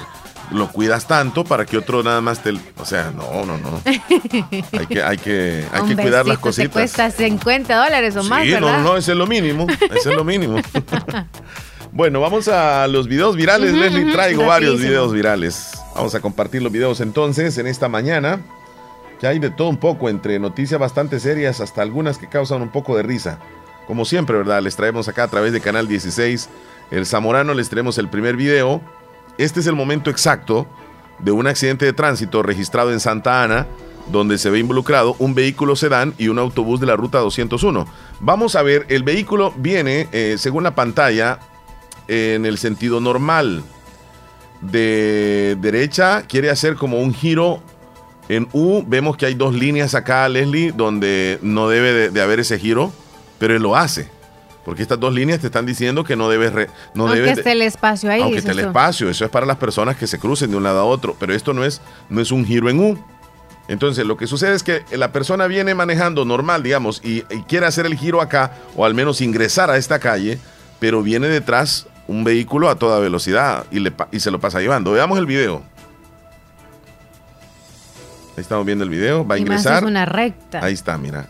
lo 0.50 0.68
cuidas 0.72 1.06
tanto 1.06 1.44
para 1.44 1.66
que 1.66 1.76
otro 1.76 2.02
nada 2.02 2.22
más 2.22 2.42
te... 2.42 2.52
O 2.78 2.84
sea, 2.86 3.12
no, 3.14 3.44
no, 3.44 3.58
no. 3.58 3.82
Hay 3.84 4.86
que, 4.86 5.02
hay 5.02 5.18
que, 5.18 5.64
hay 5.70 5.80
Un 5.82 5.88
que 5.90 5.94
cuidar 5.96 6.26
las 6.26 6.38
besito 6.38 6.40
cositas. 6.40 6.70
Te 6.70 6.72
cuesta 6.72 7.10
50 7.10 7.76
dólares 7.84 8.16
o 8.16 8.24
más, 8.24 8.44
sí, 8.44 8.52
no, 8.58 8.78
no, 8.82 8.96
ese 8.96 9.12
es 9.12 9.18
lo 9.18 9.26
mínimo. 9.26 9.66
Ese 9.94 10.08
es 10.10 10.16
lo 10.16 10.24
mínimo. 10.24 10.56
bueno, 11.92 12.20
vamos 12.20 12.48
a 12.48 12.86
los 12.86 13.08
videos 13.08 13.36
virales. 13.36 13.72
Leslie, 13.72 14.12
traigo 14.12 14.46
varios 14.46 14.72
rapidísimo. 14.72 14.90
videos 14.90 15.12
virales. 15.12 15.72
Vamos 15.94 16.14
a 16.14 16.20
compartir 16.20 16.62
los 16.62 16.72
videos 16.72 17.00
entonces 17.00 17.58
en 17.58 17.66
esta 17.66 17.88
mañana. 17.88 18.40
Que 19.20 19.26
hay 19.26 19.38
de 19.40 19.50
todo 19.50 19.68
un 19.68 19.78
poco, 19.78 20.08
entre 20.08 20.38
noticias 20.38 20.78
bastante 20.78 21.18
serias 21.18 21.60
hasta 21.60 21.82
algunas 21.82 22.18
que 22.18 22.28
causan 22.28 22.62
un 22.62 22.70
poco 22.70 22.96
de 22.96 23.02
risa. 23.02 23.40
Como 23.88 24.04
siempre, 24.04 24.36
¿verdad? 24.36 24.62
Les 24.62 24.76
traemos 24.76 25.08
acá 25.08 25.24
a 25.24 25.28
través 25.28 25.52
de 25.52 25.60
Canal 25.60 25.88
16 25.88 26.48
El 26.90 27.06
Zamorano, 27.06 27.54
les 27.54 27.68
traemos 27.68 27.98
el 27.98 28.08
primer 28.08 28.36
video. 28.36 28.80
Este 29.38 29.60
es 29.60 29.66
el 29.66 29.74
momento 29.74 30.10
exacto 30.10 30.68
de 31.18 31.32
un 31.32 31.46
accidente 31.46 31.84
de 31.84 31.92
tránsito 31.92 32.42
registrado 32.42 32.92
en 32.92 33.00
Santa 33.00 33.42
Ana, 33.42 33.66
donde 34.12 34.38
se 34.38 34.50
ve 34.50 34.58
involucrado 34.58 35.16
un 35.18 35.34
vehículo 35.34 35.74
sedán 35.74 36.14
y 36.18 36.28
un 36.28 36.38
autobús 36.38 36.80
de 36.80 36.86
la 36.86 36.96
ruta 36.96 37.18
201. 37.18 37.86
Vamos 38.20 38.56
a 38.56 38.62
ver, 38.62 38.86
el 38.88 39.02
vehículo 39.02 39.52
viene, 39.56 40.08
eh, 40.12 40.36
según 40.38 40.62
la 40.62 40.74
pantalla, 40.74 41.40
en 42.08 42.46
el 42.46 42.58
sentido 42.58 43.00
normal. 43.00 43.62
De 44.60 45.56
derecha 45.60 46.22
quiere 46.22 46.50
hacer 46.50 46.74
como 46.74 47.00
un 47.00 47.14
giro 47.14 47.62
en 48.28 48.48
U. 48.52 48.82
Vemos 48.86 49.16
que 49.16 49.26
hay 49.26 49.34
dos 49.34 49.54
líneas 49.54 49.94
acá, 49.94 50.28
Leslie, 50.28 50.72
donde 50.72 51.38
no 51.42 51.68
debe 51.68 51.92
de, 51.92 52.10
de 52.10 52.20
haber 52.20 52.40
ese 52.40 52.58
giro, 52.58 52.92
pero 53.38 53.54
él 53.54 53.62
lo 53.62 53.76
hace. 53.76 54.08
Porque 54.64 54.82
estas 54.82 55.00
dos 55.00 55.14
líneas 55.14 55.40
te 55.40 55.46
están 55.46 55.64
diciendo 55.64 56.04
que 56.04 56.14
no 56.16 56.28
debes... 56.28 56.52
re- 56.52 56.68
no 56.92 57.04
Aunque 57.04 57.20
debes 57.20 57.38
esté 57.38 57.52
el 57.52 57.62
espacio 57.62 58.10
ahí. 58.10 58.20
aunque 58.20 58.38
esté 58.38 58.50
el 58.50 58.58
espacio, 58.58 59.08
eso 59.08 59.24
es 59.24 59.30
para 59.30 59.46
las 59.46 59.56
personas 59.56 59.96
que 59.96 60.06
se 60.06 60.18
crucen 60.18 60.50
de 60.50 60.56
un 60.56 60.62
lado 60.62 60.80
a 60.80 60.84
otro, 60.84 61.16
pero 61.18 61.32
esto 61.32 61.54
no 61.54 61.64
es, 61.64 61.80
no 62.10 62.20
es 62.20 62.32
un 62.32 62.44
giro 62.44 62.68
en 62.68 62.80
U. 62.80 62.98
Entonces, 63.68 64.04
lo 64.04 64.16
que 64.16 64.26
sucede 64.26 64.54
es 64.54 64.62
que 64.62 64.82
la 64.92 65.12
persona 65.12 65.46
viene 65.46 65.74
manejando 65.74 66.24
normal, 66.24 66.62
digamos, 66.62 67.00
y, 67.04 67.18
y 67.30 67.42
quiere 67.48 67.64
hacer 67.66 67.86
el 67.86 67.96
giro 67.96 68.20
acá, 68.20 68.52
o 68.76 68.84
al 68.84 68.92
menos 68.94 69.20
ingresar 69.20 69.70
a 69.70 69.76
esta 69.78 69.98
calle, 70.00 70.38
pero 70.80 71.02
viene 71.02 71.28
detrás 71.28 71.86
un 72.08 72.24
vehículo 72.24 72.68
a 72.68 72.74
toda 72.76 72.98
velocidad 72.98 73.66
y, 73.70 73.78
le, 73.78 73.92
y 74.10 74.18
se 74.20 74.30
lo 74.30 74.40
pasa 74.40 74.60
llevando. 74.60 74.90
Veamos 74.92 75.18
el 75.18 75.26
video. 75.26 75.62
Ahí 78.36 78.42
estamos 78.42 78.64
viendo 78.66 78.84
el 78.84 78.90
video. 78.90 79.26
Va 79.26 79.34
a 79.34 79.38
Y 79.38 79.42
más 79.44 79.60
ingresar. 79.60 79.82
es 79.82 79.88
una 79.88 80.04
recta. 80.06 80.64
Ahí 80.64 80.72
está, 80.74 80.96
mira. 80.98 81.28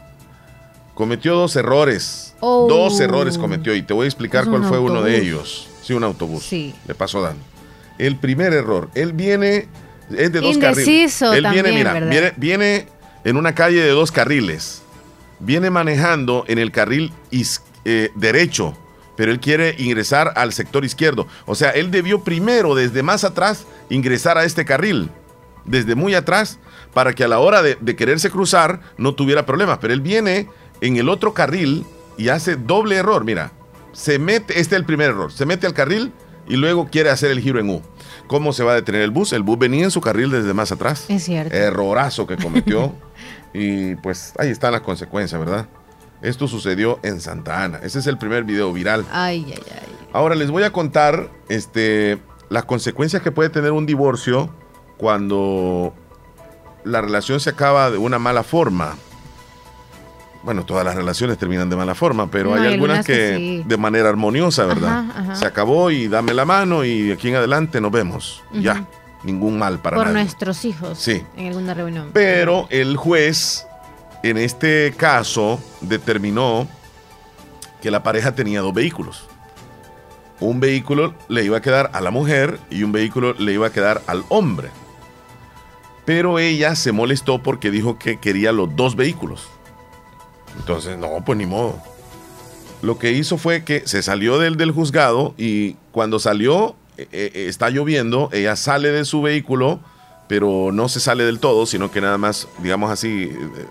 Cometió 0.94 1.34
dos 1.34 1.56
errores. 1.56 2.34
Oh. 2.40 2.66
Dos 2.68 3.00
errores 3.00 3.38
cometió 3.38 3.74
y 3.74 3.82
te 3.82 3.94
voy 3.94 4.04
a 4.04 4.08
explicar 4.08 4.46
cuál 4.46 4.64
fue 4.64 4.78
uno 4.78 5.02
de 5.02 5.16
ellos. 5.18 5.68
Sí, 5.82 5.94
un 5.94 6.04
autobús. 6.04 6.44
Sí. 6.44 6.74
Le 6.86 6.94
pasó 6.94 7.22
dando. 7.22 7.42
El 7.98 8.16
primer 8.16 8.52
error, 8.52 8.90
él 8.94 9.12
viene 9.12 9.68
es 10.10 10.32
de 10.32 10.40
dos 10.40 10.54
Indeciso 10.54 11.26
carriles. 11.30 11.44
Él 11.44 11.52
viene, 11.52 11.62
también, 11.62 11.74
mira, 11.74 11.92
¿verdad? 11.94 12.10
viene, 12.10 12.32
viene 12.36 12.86
en 13.24 13.36
una 13.36 13.54
calle 13.54 13.80
de 13.82 13.90
dos 13.90 14.12
carriles. 14.12 14.82
Viene 15.40 15.70
manejando 15.70 16.44
en 16.46 16.58
el 16.58 16.70
carril 16.72 17.12
is- 17.30 17.62
eh, 17.84 18.10
derecho, 18.16 18.76
pero 19.18 19.32
él 19.32 19.40
quiere 19.40 19.74
ingresar 19.78 20.32
al 20.36 20.52
sector 20.52 20.84
izquierdo. 20.84 21.26
O 21.44 21.56
sea, 21.56 21.70
él 21.70 21.90
debió 21.90 22.22
primero, 22.22 22.76
desde 22.76 23.02
más 23.02 23.24
atrás, 23.24 23.66
ingresar 23.90 24.38
a 24.38 24.44
este 24.44 24.64
carril, 24.64 25.10
desde 25.64 25.96
muy 25.96 26.14
atrás, 26.14 26.60
para 26.94 27.12
que 27.12 27.24
a 27.24 27.28
la 27.28 27.40
hora 27.40 27.60
de, 27.60 27.76
de 27.80 27.96
quererse 27.96 28.30
cruzar 28.30 28.80
no 28.96 29.16
tuviera 29.16 29.44
problemas. 29.44 29.78
Pero 29.78 29.92
él 29.92 30.02
viene 30.02 30.48
en 30.80 30.98
el 30.98 31.08
otro 31.08 31.34
carril 31.34 31.84
y 32.16 32.28
hace 32.28 32.54
doble 32.54 32.94
error. 32.94 33.24
Mira, 33.24 33.50
se 33.92 34.20
mete, 34.20 34.60
este 34.60 34.76
es 34.76 34.80
el 34.80 34.84
primer 34.84 35.10
error, 35.10 35.32
se 35.32 35.46
mete 35.46 35.66
al 35.66 35.74
carril 35.74 36.12
y 36.46 36.54
luego 36.54 36.86
quiere 36.88 37.10
hacer 37.10 37.32
el 37.32 37.40
giro 37.40 37.58
en 37.58 37.70
U. 37.70 37.82
¿Cómo 38.28 38.52
se 38.52 38.62
va 38.62 38.70
a 38.70 38.74
detener 38.76 39.02
el 39.02 39.10
bus? 39.10 39.32
El 39.32 39.42
bus 39.42 39.58
venía 39.58 39.82
en 39.82 39.90
su 39.90 40.00
carril 40.00 40.30
desde 40.30 40.54
más 40.54 40.70
atrás. 40.70 41.06
Es 41.08 41.24
cierto. 41.24 41.56
Errorazo 41.56 42.24
que 42.24 42.36
cometió. 42.36 42.94
y 43.52 43.96
pues 43.96 44.32
ahí 44.38 44.50
están 44.50 44.70
las 44.70 44.82
consecuencias, 44.82 45.40
¿verdad? 45.40 45.66
Esto 46.22 46.48
sucedió 46.48 46.98
en 47.02 47.20
Santa 47.20 47.62
Ana. 47.64 47.78
Ese 47.82 47.98
es 48.00 48.06
el 48.06 48.18
primer 48.18 48.44
video 48.44 48.72
viral. 48.72 49.04
Ay, 49.12 49.44
ay, 49.48 49.62
ay. 49.72 49.94
Ahora 50.12 50.34
les 50.34 50.50
voy 50.50 50.62
a 50.64 50.72
contar 50.72 51.30
este, 51.48 52.18
las 52.48 52.64
consecuencias 52.64 53.22
que 53.22 53.30
puede 53.30 53.50
tener 53.50 53.72
un 53.72 53.86
divorcio 53.86 54.50
cuando 54.96 55.94
la 56.84 57.00
relación 57.00 57.38
se 57.40 57.50
acaba 57.50 57.90
de 57.90 57.98
una 57.98 58.18
mala 58.18 58.42
forma. 58.42 58.96
Bueno, 60.42 60.64
todas 60.64 60.84
las 60.84 60.94
relaciones 60.94 61.36
terminan 61.38 61.68
de 61.68 61.76
mala 61.76 61.94
forma, 61.94 62.30
pero 62.30 62.54
No, 62.54 62.60
hay 62.62 62.72
algunas 62.72 63.04
que 63.04 63.12
que 63.12 63.36
sí. 63.36 63.62
de 63.66 63.76
manera 63.76 64.08
armoniosa, 64.08 64.64
¿verdad? 64.66 65.04
Ajá, 65.10 65.20
ajá. 65.20 65.34
Se 65.36 65.46
acabó 65.46 65.90
y 65.90 66.08
dame 66.08 66.32
la 66.34 66.44
mano 66.44 66.84
y 66.84 67.02
de 67.08 67.12
aquí 67.14 67.28
en 67.28 67.36
adelante 67.36 67.80
nos 67.80 67.90
vemos. 67.92 68.42
Ya, 68.52 68.86
ningún 69.24 69.58
mal 69.58 69.78
para 69.80 69.96
Por 69.96 70.06
nadie. 70.06 70.22
nuestros 70.22 70.64
hijos. 70.64 70.98
Sí. 70.98 71.22
En 71.36 71.48
alguna 71.48 71.74
reunión. 71.74 72.10
Pero 72.12 72.66
el 72.70 72.96
juez, 72.96 73.66
en 74.22 74.36
este 74.38 74.92
caso, 74.96 75.60
determinó 75.80 76.68
que 77.80 77.90
la 77.90 78.02
pareja 78.02 78.34
tenía 78.34 78.60
dos 78.60 78.74
vehículos. 78.74 79.26
Un 80.40 80.60
vehículo 80.60 81.14
le 81.28 81.44
iba 81.44 81.58
a 81.58 81.62
quedar 81.62 81.90
a 81.92 82.00
la 82.00 82.10
mujer 82.10 82.58
y 82.70 82.82
un 82.82 82.92
vehículo 82.92 83.34
le 83.34 83.52
iba 83.52 83.66
a 83.66 83.72
quedar 83.72 84.02
al 84.06 84.24
hombre. 84.28 84.70
Pero 86.04 86.38
ella 86.38 86.74
se 86.74 86.92
molestó 86.92 87.42
porque 87.42 87.70
dijo 87.70 87.98
que 87.98 88.18
quería 88.18 88.52
los 88.52 88.74
dos 88.74 88.96
vehículos. 88.96 89.48
Entonces, 90.58 90.96
no, 90.96 91.24
pues 91.24 91.38
ni 91.38 91.46
modo. 91.46 91.80
Lo 92.82 92.98
que 92.98 93.12
hizo 93.12 93.38
fue 93.38 93.64
que 93.64 93.86
se 93.86 94.02
salió 94.02 94.38
del, 94.38 94.56
del 94.56 94.70
juzgado 94.70 95.34
y 95.36 95.74
cuando 95.90 96.18
salió, 96.18 96.76
eh, 96.96 97.08
eh, 97.12 97.46
está 97.48 97.70
lloviendo, 97.70 98.28
ella 98.32 98.54
sale 98.56 98.90
de 98.90 99.04
su 99.04 99.20
vehículo, 99.22 99.80
pero 100.28 100.70
no 100.72 100.88
se 100.88 101.00
sale 101.00 101.24
del 101.24 101.40
todo, 101.40 101.66
sino 101.66 101.90
que 101.90 102.00
nada 102.00 102.18
más, 102.18 102.48
digamos 102.62 102.90
así, 102.90 103.30
eh, 103.32 103.66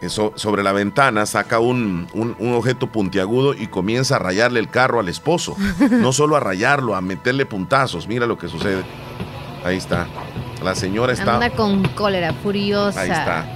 eso, 0.00 0.32
sobre 0.36 0.62
la 0.62 0.72
ventana 0.72 1.26
saca 1.26 1.58
un, 1.58 2.06
un- 2.14 2.34
un 2.38 2.54
objeto 2.54 2.86
puntiagudo 2.86 3.54
y 3.54 3.66
comienza 3.66 4.16
a 4.16 4.18
rayarle 4.18 4.60
el 4.60 4.68
carro 4.70 5.00
al 5.00 5.08
esposo. 5.08 5.56
No 5.90 6.12
solo 6.12 6.36
a 6.36 6.40
rayarlo, 6.40 6.94
a 6.94 7.00
meterle 7.00 7.46
puntazos. 7.46 8.06
Mira 8.08 8.26
lo 8.26 8.38
que 8.38 8.48
sucede. 8.48 8.82
Ahí 9.64 9.76
está. 9.76 10.06
La 10.62 10.74
señora 10.74 11.12
está... 11.12 11.34
Anda 11.34 11.50
con 11.50 11.82
cólera, 11.88 12.32
furiosa. 12.42 13.00
Ahí 13.00 13.10
está. 13.10 13.46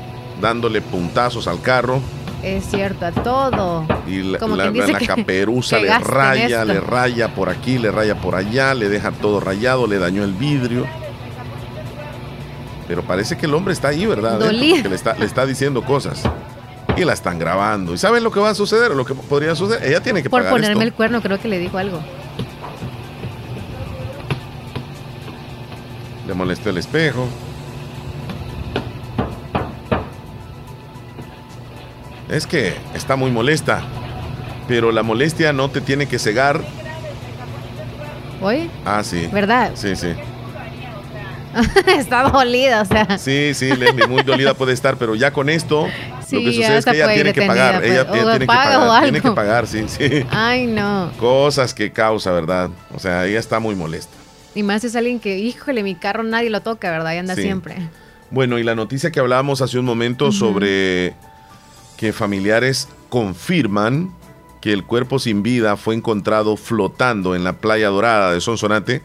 Dándole 0.40 0.82
puntazos 0.82 1.46
al 1.48 1.60
carro. 1.62 2.00
Es 2.42 2.66
cierto, 2.66 3.06
a 3.06 3.12
todo. 3.12 3.86
Y 4.06 4.22
la, 4.22 4.38
Como 4.38 4.56
la- 4.56 4.70
dice 4.70 4.92
caperuza 5.06 5.76
que 5.80 5.84
le 5.84 5.98
raya, 5.98 6.64
le 6.66 6.78
raya 6.80 7.34
por 7.34 7.48
aquí, 7.48 7.78
le 7.78 7.90
raya 7.90 8.16
por 8.20 8.34
allá, 8.34 8.74
le 8.74 8.90
deja 8.90 9.12
todo 9.12 9.40
rayado, 9.40 9.86
le 9.86 9.98
dañó 9.98 10.24
el 10.24 10.34
vidrio. 10.34 10.86
Pero 12.86 13.02
parece 13.02 13.36
que 13.36 13.46
el 13.46 13.54
hombre 13.54 13.72
está 13.72 13.88
ahí, 13.88 14.04
¿verdad? 14.06 14.38
Porque 14.38 14.52
le 14.88 14.94
está, 14.94 15.14
le 15.14 15.24
está 15.24 15.46
diciendo 15.46 15.82
cosas. 15.82 16.22
Y 16.96 17.04
la 17.04 17.12
están 17.14 17.38
grabando. 17.38 17.94
¿Y 17.94 17.98
saben 17.98 18.22
lo 18.22 18.30
que 18.30 18.40
va 18.40 18.50
a 18.50 18.54
suceder? 18.54 18.92
o 18.92 18.94
Lo 18.94 19.04
que 19.04 19.14
podría 19.14 19.54
suceder. 19.56 19.82
Ella 19.88 20.00
tiene 20.00 20.22
que 20.22 20.30
Por 20.30 20.40
pagar 20.40 20.52
ponerme 20.52 20.74
esto. 20.74 20.82
el 20.84 20.92
cuerno, 20.92 21.20
creo 21.22 21.40
que 21.40 21.48
le 21.48 21.58
dijo 21.58 21.78
algo. 21.78 21.98
Le 26.26 26.34
molestó 26.34 26.70
el 26.70 26.78
espejo. 26.78 27.26
Es 32.28 32.46
que 32.46 32.74
está 32.94 33.16
muy 33.16 33.30
molesta. 33.30 33.82
Pero 34.68 34.92
la 34.92 35.02
molestia 35.02 35.52
no 35.52 35.70
te 35.70 35.80
tiene 35.80 36.06
que 36.06 36.18
cegar. 36.18 36.60
Oye, 38.40 38.70
Ah, 38.84 39.02
sí. 39.04 39.28
¿verdad? 39.32 39.72
Sí, 39.74 39.94
sí. 39.96 40.08
Está 41.86 42.28
dolida, 42.30 42.82
o 42.82 42.84
sea. 42.84 43.18
Sí, 43.18 43.52
sí, 43.54 43.74
Leslie, 43.76 44.06
muy 44.06 44.22
dolida 44.22 44.54
puede 44.54 44.72
estar, 44.72 44.96
pero 44.96 45.14
ya 45.14 45.32
con 45.32 45.48
esto, 45.48 45.86
Sí, 46.26 46.36
lo 46.36 46.42
que 46.50 46.56
sucede 46.56 46.78
es 46.78 46.84
que 46.84 46.90
ella 46.92 47.14
tiene 47.14 47.32
que 47.32 47.42
pagar. 47.46 47.78
pues, 47.80 47.90
Ella, 47.90 48.00
ella 48.02 48.12
tiene 48.12 48.38
que 48.38 48.46
paga 48.46 48.78
pagar. 48.80 49.02
Tiene 49.02 49.20
que 49.20 49.30
pagar, 49.32 49.66
sí, 49.66 49.84
sí. 49.88 50.24
Ay, 50.30 50.66
no. 50.66 51.12
Cosas 51.18 51.74
que 51.74 51.92
causa, 51.92 52.32
¿verdad? 52.32 52.70
O 52.94 52.98
sea, 52.98 53.26
ella 53.26 53.38
está 53.38 53.58
muy 53.60 53.74
molesta. 53.74 54.12
Y 54.54 54.62
más 54.62 54.84
es 54.84 54.96
alguien 54.96 55.20
que, 55.20 55.38
híjole, 55.38 55.82
mi 55.82 55.94
carro 55.96 56.22
nadie 56.22 56.48
lo 56.50 56.62
toca, 56.62 56.90
¿verdad? 56.90 57.12
Y 57.14 57.18
anda 57.18 57.34
Sí. 57.34 57.42
siempre. 57.42 57.76
Bueno, 58.30 58.58
y 58.58 58.62
la 58.64 58.74
noticia 58.74 59.10
que 59.12 59.20
hablábamos 59.20 59.60
hace 59.60 59.78
un 59.78 59.84
momento 59.84 60.32
sobre 60.32 61.14
que 61.96 62.12
familiares 62.12 62.88
confirman 63.10 64.12
que 64.60 64.72
el 64.72 64.84
cuerpo 64.84 65.18
sin 65.18 65.42
vida 65.42 65.76
fue 65.76 65.94
encontrado 65.94 66.56
flotando 66.56 67.34
en 67.34 67.44
la 67.44 67.52
playa 67.54 67.88
dorada 67.88 68.32
de 68.32 68.40
Sonsonate. 68.40 69.02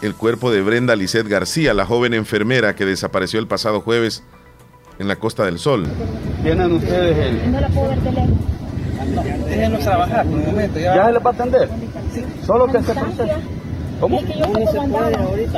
El 0.00 0.14
cuerpo 0.14 0.52
de 0.52 0.62
Brenda 0.62 0.94
Lisset 0.94 1.26
García, 1.26 1.74
la 1.74 1.84
joven 1.84 2.14
enfermera 2.14 2.76
que 2.76 2.84
desapareció 2.86 3.40
el 3.40 3.48
pasado 3.48 3.80
jueves 3.80 4.22
en 5.00 5.08
la 5.08 5.16
Costa 5.16 5.44
del 5.44 5.58
Sol. 5.58 5.86
Tienen 6.42 6.72
ustedes 6.72 7.18
el... 7.18 7.50
No 7.50 7.60
la 7.60 7.68
puedo 7.68 7.88
ver 7.88 8.00
de 8.00 8.12
lejos. 8.12 8.28
Déjenos 9.46 9.80
trabajar 9.80 10.24
por 10.26 10.34
un 10.38 10.46
momento. 10.46 10.78
¿Ya, 10.78 11.06
se 11.06 11.12
le 11.12 11.18
va 11.18 11.30
a 11.30 11.32
atender? 11.32 11.68
Solo 12.46 12.66
que 12.66 12.82
se 12.82 12.94
procese. 12.94 13.32
¿Cómo? 14.00 14.20
Es 14.20 14.26
que 14.26 14.38
yo 14.38 14.44
estoy 14.44 14.66
comandada. 14.66 15.10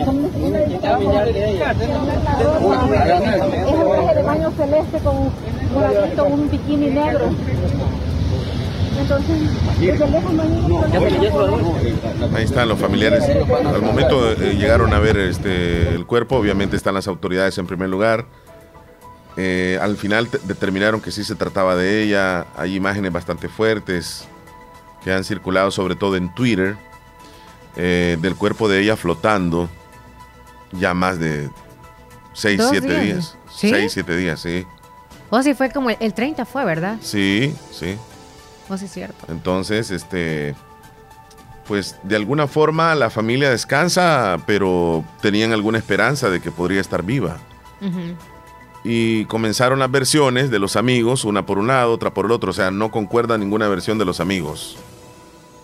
Son 0.05 0.31
una 0.43 0.59
de 0.59 0.67
mis 0.69 0.81
trabajos. 0.81 1.27
Es 1.27 1.43
un 2.63 3.93
traje 3.93 4.15
de 4.15 4.23
baño 4.23 4.51
celeste 4.57 4.99
con 5.01 6.33
un 6.33 6.51
bikini 6.51 6.91
negro. 6.91 7.31
Entonces. 9.01 9.37
Ahí 12.35 12.45
están 12.45 12.69
los 12.69 12.79
familiares. 12.79 13.25
Al 13.25 13.83
momento 13.83 14.31
eh, 14.33 14.55
llegaron 14.57 14.93
a 14.93 14.99
ver 14.99 15.17
este, 15.19 15.89
el 15.95 16.07
cuerpo, 16.07 16.37
obviamente 16.37 16.77
están 16.77 16.95
las 16.95 17.09
autoridades 17.09 17.57
en 17.59 17.67
primer 17.67 17.89
lugar. 17.89 18.27
Eh, 19.37 19.79
al 19.81 19.97
final 19.97 20.29
te- 20.29 20.39
determinaron 20.39 21.01
que 21.01 21.11
sí 21.11 21.25
se 21.25 21.35
trataba 21.35 21.77
de 21.77 22.03
ella. 22.03 22.47
Hay 22.57 22.75
imágenes 22.77 23.13
bastante 23.13 23.49
fuertes 23.49 24.27
que 25.05 25.13
han 25.13 25.25
circulado 25.25 25.71
sobre 25.71 25.95
todo 25.95 26.17
en 26.17 26.33
Twitter 26.35 26.77
eh, 27.77 28.19
del 28.21 28.35
cuerpo 28.37 28.69
de 28.69 28.81
ella 28.81 28.97
flotando 28.97 29.69
ya 30.73 30.95
más 30.95 31.19
de 31.19 31.49
6, 32.35 32.59
¿Dos 32.59 32.71
7 32.71 32.87
días? 32.87 33.03
días. 33.05 33.37
¿Sí? 33.55 33.71
6, 33.71 33.93
7 33.93 34.17
días, 34.17 34.41
sí. 34.41 34.67
O 35.31 35.43
si 35.43 35.55
fue 35.55 35.71
como 35.71 35.91
el, 35.91 35.97
el 36.01 36.13
30 36.13 36.45
fue, 36.45 36.65
¿verdad? 36.65 36.97
Sí, 37.01 37.55
sí. 37.73 37.97
Si 38.79 38.85
es 38.87 38.93
cierto. 38.93 39.27
Entonces, 39.29 39.91
este, 39.91 40.55
pues 41.67 41.97
de 42.03 42.17
alguna 42.17 42.47
forma 42.47 42.95
la 42.95 43.11
familia 43.11 43.51
descansa, 43.51 44.39
pero 44.47 45.05
tenían 45.21 45.53
alguna 45.53 45.79
esperanza 45.79 46.29
de 46.31 46.41
que 46.41 46.51
podría 46.51 46.81
estar 46.81 47.03
viva. 47.03 47.39
Ujú. 47.81 48.17
Y 48.83 49.27
comenzaron 49.27 49.79
las 49.79 49.91
versiones 49.91 50.51
de 50.51 50.59
los 50.59 50.77
amigos, 50.77 51.25
una 51.25 51.45
por 51.45 51.59
un 51.59 51.67
lado, 51.67 51.93
otra 51.93 52.15
por 52.15 52.25
el 52.27 52.33
otro, 52.33 52.51
o 52.51 52.55
sea, 52.55 52.71
no 52.71 52.91
concuerda 52.91 53.37
ninguna 53.39 53.69
versión 53.69 53.99
de 53.99 54.05
los 54.05 54.21
amigos. 54.21 54.79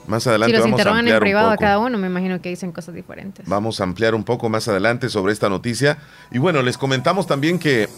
Más 0.06 0.22
Si 0.22 0.28
adelante 0.28 0.52
los 0.52 0.62
vamos 0.62 0.78
a 0.78 0.80
interrogan 0.82 0.98
en 0.98 1.14
ampliar 1.14 1.22
un 1.22 1.24
privado 1.24 1.48
a 1.48 1.50
poco. 1.52 1.60
cada 1.60 1.78
uno, 1.78 1.98
me 1.98 2.06
imagino 2.06 2.40
que 2.40 2.50
dicen 2.50 2.70
cosas 2.72 2.94
diferentes. 2.94 3.44
Vamos 3.48 3.80
a 3.80 3.84
ampliar 3.84 4.14
un 4.14 4.22
poco 4.22 4.48
más 4.48 4.68
adelante 4.68 5.08
sobre 5.08 5.32
esta 5.32 5.48
noticia. 5.48 5.98
Y 6.30 6.38
bueno, 6.38 6.62
les 6.62 6.78
comentamos 6.78 7.26
también 7.26 7.58
que 7.58 7.88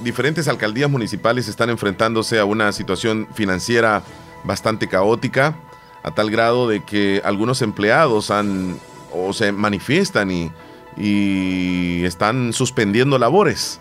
diferentes 0.00 0.48
alcaldías 0.48 0.88
municipales 0.88 1.48
están 1.48 1.68
enfrentándose 1.70 2.38
a 2.38 2.44
una 2.44 2.72
situación 2.72 3.28
financiera 3.34 4.02
bastante 4.44 4.88
caótica, 4.88 5.56
a 6.02 6.10
tal 6.10 6.30
grado 6.30 6.68
de 6.68 6.84
que 6.84 7.20
algunos 7.24 7.62
empleados 7.62 8.30
han 8.30 8.78
o 9.12 9.32
se 9.32 9.52
manifiestan 9.52 10.30
y, 10.30 10.52
y 10.96 12.04
están 12.04 12.52
suspendiendo 12.52 13.18
labores 13.18 13.80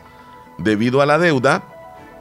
debido 0.58 1.02
a 1.02 1.06
la 1.06 1.18
deuda 1.18 1.64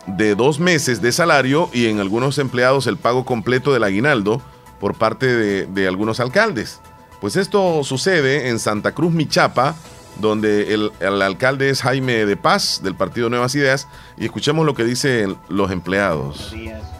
de 0.07 0.35
dos 0.35 0.61
meses 0.61 1.03
de 1.03 1.13
salario 1.13 1.69
y 1.73 1.87
en 1.87 2.01
algunos 2.01 2.39
empleados 2.39 2.87
el 2.87 2.97
pago 2.97 3.25
completo 3.25 3.73
del 3.73 3.85
aguinaldo 3.85 4.41
por 4.81 4.95
parte 4.95 5.67
de, 5.67 5.89
algunos 5.89 6.21
alcaldes. 6.21 6.81
Pues 7.21 7.37
esto 7.37 7.83
sucede 7.83 8.49
en 8.49 8.59
Santa 8.59 8.93
Cruz, 8.93 9.13
Michapa, 9.13 9.75
donde 10.21 10.75
el, 10.75 10.93
el 11.01 11.23
alcalde 11.23 11.71
es 11.71 11.83
Jaime 11.83 12.27
de 12.27 12.37
Paz, 12.37 12.81
del 12.83 12.95
Partido 12.95 13.29
Nuevas 13.29 13.55
Ideas, 13.55 13.89
y 14.17 14.25
escuchemos 14.27 14.65
lo 14.65 14.75
que 14.75 14.85
dicen 14.85 15.37
los 15.49 15.71
empleados. 15.71 16.51
Buenos 16.51 16.53
días. 16.53 16.96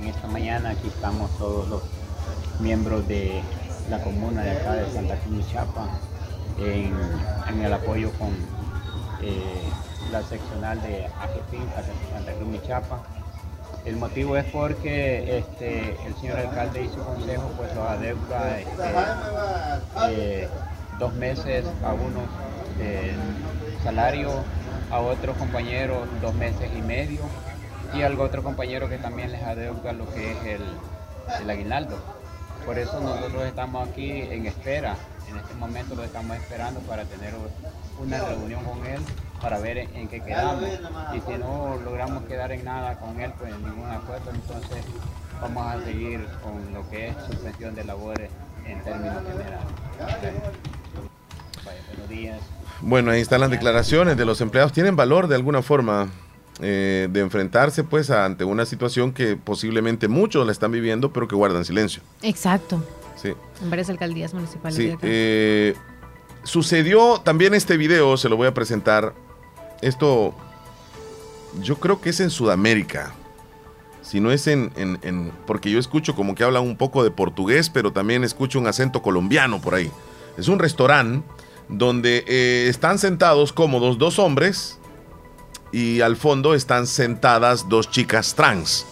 En 0.00 0.06
esta 0.06 0.28
mañana 0.28 0.70
aquí 0.70 0.88
estamos 0.88 1.30
todos 1.36 1.68
los 1.68 1.82
miembros 2.58 3.06
de 3.06 3.42
la 3.90 4.02
comuna 4.02 4.42
de 4.42 4.52
acá 4.52 4.72
de 4.72 4.90
Santa 4.90 5.14
Cruz 5.16 5.46
Chapa 5.52 5.88
en, 6.58 7.60
el 7.62 7.70
apoyo 7.70 8.10
con 8.12 8.30
eh, 9.20 9.62
la 10.10 10.22
seccional 10.22 10.80
de 10.80 11.04
AGPIN, 11.04 11.68
Santa 12.14 12.32
Cruz 12.32 12.48
Michapa. 12.48 13.02
El 13.84 13.96
motivo 13.96 14.38
es 14.38 14.46
porque 14.46 15.36
este, 15.36 15.94
el 16.06 16.14
señor 16.14 16.38
alcalde 16.38 16.88
su 16.88 17.04
consejo 17.04 17.50
pues 17.58 17.74
los 17.74 17.86
adeuda 17.86 18.58
este, 18.58 18.84
eh, 20.08 20.48
dos 20.98 21.12
meses 21.12 21.66
a 21.84 21.92
uno 21.92 22.22
de 22.78 23.12
salario, 23.84 24.30
a 24.90 24.98
otros 24.98 25.36
compañeros 25.36 26.08
dos 26.22 26.34
meses 26.36 26.70
y 26.74 26.80
medio 26.80 27.20
y 27.94 28.02
al 28.02 28.18
otro 28.20 28.42
compañero 28.42 28.88
que 28.88 28.98
también 28.98 29.32
les 29.32 29.42
adeuda 29.42 29.92
lo 29.92 30.12
que 30.12 30.32
es 30.32 30.38
el, 30.44 30.62
el 31.42 31.50
aguinaldo. 31.50 31.98
Por 32.64 32.78
eso 32.78 33.00
nosotros 33.00 33.44
estamos 33.46 33.88
aquí 33.88 34.10
en 34.10 34.46
espera, 34.46 34.96
en 35.28 35.38
este 35.38 35.54
momento 35.54 35.94
lo 35.94 36.04
estamos 36.04 36.36
esperando 36.36 36.80
para 36.80 37.04
tener 37.04 37.34
una 37.98 38.18
reunión 38.18 38.62
con 38.64 38.84
él 38.86 39.00
para 39.40 39.58
ver 39.58 39.78
en, 39.78 40.08
qué 40.08 40.20
quedamos. 40.20 40.64
Y 41.14 41.20
si 41.20 41.38
no 41.38 41.78
logramos 41.84 42.24
quedar 42.24 42.52
en 42.52 42.64
nada 42.64 42.98
con 42.98 43.18
él, 43.20 43.32
pues 43.38 43.52
en 43.52 43.62
ningún 43.64 43.90
acuerdo, 43.90 44.30
entonces 44.30 44.84
vamos 45.40 45.66
a 45.66 45.82
seguir 45.84 46.26
con 46.42 46.72
lo 46.74 46.88
que 46.90 47.08
es 47.08 47.16
suspensión 47.26 47.74
de 47.74 47.84
labores 47.84 48.30
en 48.66 48.82
términos 48.82 49.22
generales. 49.26 49.64
Buenos 51.64 52.08
días. 52.08 52.40
Bueno, 52.82 53.10
ahí 53.10 53.20
están 53.20 53.40
las 53.40 53.50
declaraciones 53.50 54.16
de 54.16 54.24
los 54.24 54.40
empleados. 54.40 54.72
¿Tienen 54.72 54.96
valor 54.96 55.28
de 55.28 55.36
alguna 55.36 55.62
forma 55.62 56.08
eh, 56.60 57.08
de 57.10 57.20
enfrentarse 57.20 57.84
pues 57.84 58.10
ante 58.10 58.44
una 58.44 58.66
situación 58.66 59.12
que 59.12 59.36
posiblemente 59.36 60.08
muchos 60.08 60.44
la 60.46 60.52
están 60.52 60.72
viviendo, 60.72 61.12
pero 61.12 61.26
que 61.28 61.34
guardan 61.34 61.64
silencio? 61.64 62.02
Exacto. 62.22 62.82
Sí. 63.16 63.32
En 63.62 63.70
varias 63.70 63.90
alcaldías 63.90 64.32
municipales. 64.34 64.76
Sí, 64.76 64.96
eh, 65.02 65.74
sucedió 66.42 67.20
también 67.22 67.54
este 67.54 67.76
video, 67.76 68.16
se 68.16 68.28
lo 68.28 68.36
voy 68.36 68.46
a 68.46 68.54
presentar. 68.54 69.14
Esto, 69.82 70.34
yo 71.62 71.76
creo 71.78 72.00
que 72.00 72.10
es 72.10 72.20
en 72.20 72.30
Sudamérica. 72.30 73.12
Si 74.02 74.18
no 74.20 74.32
es 74.32 74.46
en, 74.46 74.72
en- 74.76 74.98
en- 75.02 75.32
Porque 75.46 75.70
yo 75.70 75.78
escucho 75.78 76.14
como 76.14 76.34
que 76.34 76.42
hablan 76.44 76.62
un 76.62 76.76
poco 76.76 77.04
de 77.04 77.10
portugués, 77.10 77.70
pero 77.70 77.92
también 77.92 78.24
escucho 78.24 78.58
un 78.58 78.66
acento 78.66 79.02
colombiano 79.02 79.60
por 79.60 79.74
ahí. 79.74 79.90
Es 80.38 80.48
un 80.48 80.58
restaurante 80.58 81.26
donde 81.68 82.24
eh, 82.26 82.66
están 82.68 82.98
sentados 82.98 83.52
cómodos 83.52 83.98
dos 83.98 84.18
hombres 84.18 84.78
y 85.72 86.00
al 86.00 86.16
fondo 86.16 86.54
están 86.54 86.86
sentadas 86.86 87.68
dos 87.68 87.90
chicas 87.90 88.34
trans. 88.34 88.86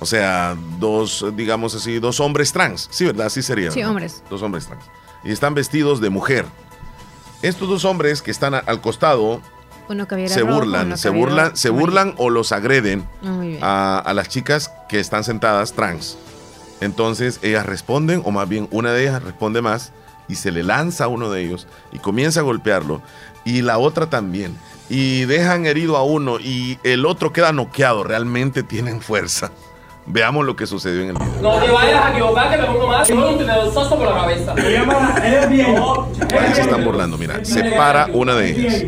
O 0.00 0.06
sea, 0.06 0.56
dos, 0.80 1.24
digamos 1.36 1.74
así, 1.74 1.98
dos 2.00 2.18
hombres 2.20 2.52
trans. 2.52 2.88
Sí, 2.90 3.04
¿verdad? 3.04 3.26
Así 3.26 3.40
sería. 3.42 3.70
Sí, 3.70 3.82
hombres. 3.84 4.22
Dos 4.28 4.42
hombres 4.42 4.66
trans. 4.66 4.84
Y 5.24 5.30
están 5.30 5.54
vestidos 5.54 6.00
de 6.00 6.10
mujer. 6.10 6.44
Estos 7.42 7.68
dos 7.68 7.84
hombres 7.84 8.20
que 8.22 8.30
están 8.30 8.54
a- 8.54 8.58
al 8.58 8.80
costado 8.80 9.40
se 10.28 10.42
burlan, 10.42 10.96
se 10.98 11.08
burlan, 11.10 11.56
se 11.56 11.70
burlan 11.70 12.14
o 12.18 12.30
los 12.30 12.52
agreden 12.52 13.06
Ah, 13.62 14.02
a 14.04 14.14
las 14.14 14.28
chicas 14.28 14.70
que 14.88 14.98
están 15.00 15.22
sentadas 15.24 15.72
trans. 15.72 16.16
Entonces 16.80 17.38
ellas 17.42 17.66
responden, 17.66 18.22
o 18.24 18.30
más 18.32 18.48
bien 18.48 18.68
una 18.72 18.92
de 18.92 19.02
ellas 19.02 19.22
responde 19.22 19.62
más, 19.62 19.92
y 20.28 20.34
se 20.36 20.50
le 20.50 20.62
lanza 20.62 21.04
a 21.04 21.08
uno 21.08 21.30
de 21.30 21.42
ellos 21.42 21.66
y 21.92 21.98
comienza 21.98 22.40
a 22.40 22.42
golpearlo, 22.42 23.02
y 23.44 23.62
la 23.62 23.78
otra 23.78 24.08
también. 24.08 24.56
Y 24.94 25.24
dejan 25.24 25.64
herido 25.64 25.96
a 25.96 26.02
uno 26.02 26.38
y 26.38 26.78
el 26.82 27.06
otro 27.06 27.32
queda 27.32 27.50
noqueado. 27.50 28.04
Realmente 28.04 28.62
tienen 28.62 29.00
fuerza. 29.00 29.50
Veamos 30.04 30.44
lo 30.44 30.54
que 30.54 30.66
sucedió 30.66 31.00
en 31.00 31.08
el 31.08 31.16
video. 31.16 31.40
No 31.40 31.54
te 31.64 31.70
vayas 31.70 32.04
a 32.04 32.10
equivocar 32.10 32.50
que 32.50 32.58
me 32.58 32.66
pongo 32.66 32.88
más 32.88 33.08
y 33.08 33.14
un 33.14 33.38
tenedorzazo 33.38 33.96
por 33.96 34.06
la 34.06 34.14
cabeza. 34.20 34.54
Ahí 34.54 34.76
se 36.54 36.60
están 36.60 36.84
burlando, 36.84 37.16
mira. 37.16 37.42
Se 37.42 37.70
para 37.70 38.08
una 38.12 38.34
de 38.34 38.50
ellas. 38.50 38.84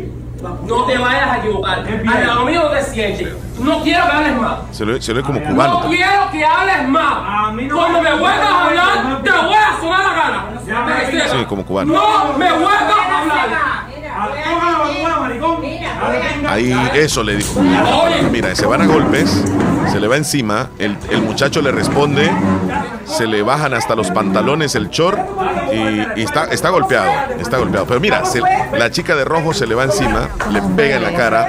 No 0.67 0.85
te 0.85 0.95
vayas 0.95 1.27
a 1.27 1.37
equivocar. 1.39 1.79
Al 1.79 2.27
lado 2.27 2.45
mío 2.45 2.61
no 2.65 2.69
te 2.69 2.83
sientes. 2.83 3.33
No 3.57 3.81
quiero 3.81 4.05
que 4.05 4.11
hables 4.11 4.37
más. 4.37 4.59
Se 4.73 4.85
lo, 4.85 5.01
se 5.01 5.11
lo 5.11 5.21
ve 5.21 5.25
como 5.25 5.41
cubano. 5.41 5.73
No 5.73 5.79
también. 5.79 6.03
quiero 6.07 6.29
que 6.31 6.45
hables 6.45 6.87
más. 6.87 7.51
Cuando 7.73 8.01
me 8.03 8.11
vuelvas 8.11 8.41
a 8.41 8.65
hablar, 8.67 9.23
te 9.23 9.31
voy 9.31 9.55
a 9.55 9.75
sonar 9.81 10.05
la 10.05 10.13
cara. 10.13 10.53
Sí, 11.31 11.45
como 11.45 11.65
cubano. 11.65 11.93
No 11.93 12.37
me 12.37 12.51
vuelvas 12.51 12.83
a 12.83 13.21
hablar. 13.21 13.94
Ahí 16.47 16.73
eso 16.93 17.23
le 17.23 17.37
dijo. 17.37 17.61
Mira, 18.31 18.55
se 18.55 18.65
van 18.65 18.81
a 18.81 18.85
golpes, 18.85 19.43
se 19.91 19.99
le 19.99 20.07
va 20.07 20.17
encima, 20.17 20.69
el, 20.79 20.97
el 21.09 21.21
muchacho 21.21 21.61
le 21.61 21.71
responde, 21.71 22.31
se 23.05 23.27
le 23.27 23.41
bajan 23.41 23.73
hasta 23.73 23.95
los 23.95 24.11
pantalones 24.11 24.75
el 24.75 24.89
short 24.89 25.17
y, 25.73 26.19
y 26.19 26.23
está, 26.23 26.45
está 26.45 26.69
golpeado, 26.69 27.09
está 27.39 27.57
golpeado. 27.57 27.85
Pero 27.87 27.99
mira, 27.99 28.23
se- 28.25 28.41
la 28.77 28.89
chica 28.91 29.15
de 29.15 29.25
rojo 29.25 29.53
se 29.53 29.67
le 29.67 29.75
va 29.75 29.83
encima, 29.85 30.29
le 30.51 30.61
pega 30.61 30.97
en 30.97 31.03
la 31.03 31.13
cara 31.13 31.47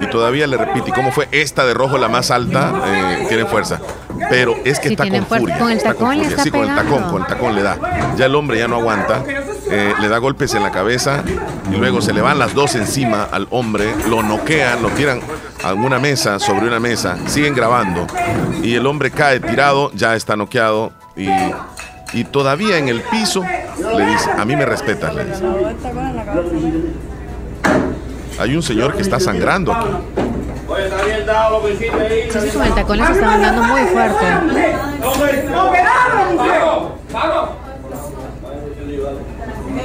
y 0.00 0.06
todavía 0.06 0.46
le 0.46 0.56
repite, 0.56 0.90
¿y 0.90 0.92
cómo 0.92 1.12
fue 1.12 1.28
esta 1.32 1.64
de 1.66 1.74
rojo 1.74 1.98
la 1.98 2.08
más 2.08 2.30
alta? 2.30 2.72
Eh, 2.86 3.26
tiene 3.28 3.46
fuerza. 3.46 3.80
Pero 4.30 4.54
es 4.64 4.78
que 4.80 4.88
Sí, 4.88 4.94
está 4.94 5.08
con 5.08 5.26
furia. 5.26 5.58
Con 5.58 5.70
el 5.70 5.76
está 5.76 5.92
tacón 5.92 6.10
le 6.18 6.24
furia. 6.24 6.28
está 6.30 6.42
Sí, 6.42 6.50
con 6.50 6.62
el 6.68 6.74
tacón, 6.74 7.02
con 7.10 7.22
el 7.22 7.26
tacón 7.28 7.54
le 7.54 7.62
da. 7.62 7.78
Ya 8.16 8.26
el 8.26 8.34
hombre 8.34 8.58
ya 8.58 8.66
no 8.66 8.76
aguanta, 8.76 9.22
eh, 9.70 9.92
le 10.00 10.08
da 10.08 10.18
golpes 10.18 10.54
en 10.54 10.62
la 10.62 10.70
cabeza 10.70 11.22
y 11.70 11.76
luego 11.76 12.00
se 12.00 12.12
le 12.12 12.20
van 12.22 12.38
las 12.38 12.54
dos 12.54 12.74
encima 12.76 13.24
al 13.30 13.46
hombre, 13.50 13.92
lo 14.08 14.22
noquean, 14.22 14.82
lo 14.82 14.88
tiran 14.90 15.20
a 15.62 15.74
una 15.74 15.98
mesa, 15.98 16.38
sobre 16.38 16.66
una 16.66 16.80
mesa, 16.80 17.16
siguen 17.26 17.54
grabando 17.54 18.06
y 18.62 18.74
el 18.74 18.86
hombre 18.86 19.10
cae 19.10 19.40
tirado, 19.40 19.90
ya 19.94 20.14
está 20.14 20.36
noqueado 20.36 20.92
y, 21.16 21.28
y 22.12 22.24
todavía 22.24 22.78
en 22.78 22.88
el 22.88 23.02
piso 23.02 23.42
le 23.42 24.06
dice, 24.06 24.30
a 24.30 24.44
mí 24.44 24.56
me 24.56 24.64
respetas, 24.64 25.14
le 25.14 25.24
dice. 25.26 25.42
Hay 28.38 28.54
un 28.54 28.62
señor 28.62 28.94
que 28.94 29.02
está 29.02 29.18
sangrando 29.20 29.72
aquí. 29.72 29.88
Sí, 31.78 32.48
con 32.50 32.62
el 32.66 32.74
tacón 32.74 32.98
les 32.98 33.10
estaban 33.10 33.40
dando 33.40 33.62
muy 33.62 33.80
fuerte. 33.82 34.26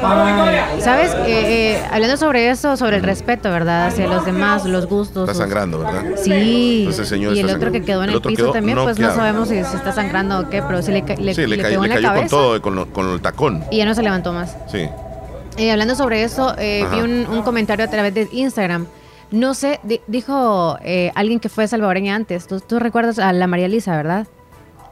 Ah, 0.04 0.68
¿Sabes? 0.80 1.14
Eh, 1.14 1.76
eh, 1.76 1.84
hablando 1.92 2.18
sobre 2.18 2.50
eso, 2.50 2.76
sobre 2.76 2.98
el 2.98 3.04
respeto, 3.04 3.50
¿verdad? 3.52 3.88
Hacia 3.88 4.08
los 4.08 4.26
demás, 4.26 4.66
los 4.66 4.88
gustos. 4.88 5.30
Está 5.30 5.44
sangrando, 5.44 5.80
¿verdad? 5.80 6.04
Sí. 6.22 6.80
Entonces, 6.82 7.08
señor 7.08 7.36
y 7.36 7.40
el 7.40 7.46
está 7.46 7.58
otro 7.58 7.72
que 7.72 7.84
quedó 7.84 8.04
en 8.04 8.10
El 8.10 8.22
piso 8.22 8.52
también, 8.52 8.78
pues 8.82 8.98
no 9.00 9.14
sabemos 9.14 9.50
si 9.50 9.64
se 9.64 9.78
está 9.78 9.92
sangrando 9.92 10.40
o 10.40 10.50
qué, 10.50 10.62
pero 10.64 10.82
sí 10.82 10.92
le, 10.92 11.02
le, 11.18 11.34
Sí, 11.36 11.42
le, 11.46 11.58
le 11.58 11.64
cayó, 11.64 11.84
en 11.84 11.90
la 11.90 11.96
cayó 11.96 12.08
con 12.08 12.16
cabeza 12.18 12.30
todo, 12.36 12.62
con, 12.62 12.76
lo- 12.76 12.88
con 12.88 13.10
el 13.12 13.22
tacón. 13.22 13.64
y 13.70 13.78
ya 13.78 13.86
no 13.86 13.94
se 13.94 14.02
levantó 14.02 14.34
más. 14.34 14.56
Sí. 14.72 14.88
Eh, 15.58 15.72
hablando 15.72 15.96
sobre 15.96 16.24
eso, 16.24 16.56
eh, 16.58 16.86
vi 16.92 17.02
un, 17.02 17.28
un 17.28 17.42
comentario 17.44 17.86
a 17.86 17.90
través 17.90 18.14
de 18.14 18.28
Instagram. 18.32 18.88
No 19.32 19.54
sé, 19.54 19.80
di- 19.84 20.02
dijo 20.08 20.78
eh, 20.84 21.12
alguien 21.16 21.40
que 21.40 21.50
fue 21.50 21.68
salvadoreña 21.68 22.16
antes. 22.16 22.48
¿Tú, 22.48 22.60
tú 22.62 22.80
recuerdas 22.80 23.20
a 23.20 23.32
la 23.34 23.48
María 23.48 23.66
Elisa, 23.68 23.96
¿verdad? 23.96 24.28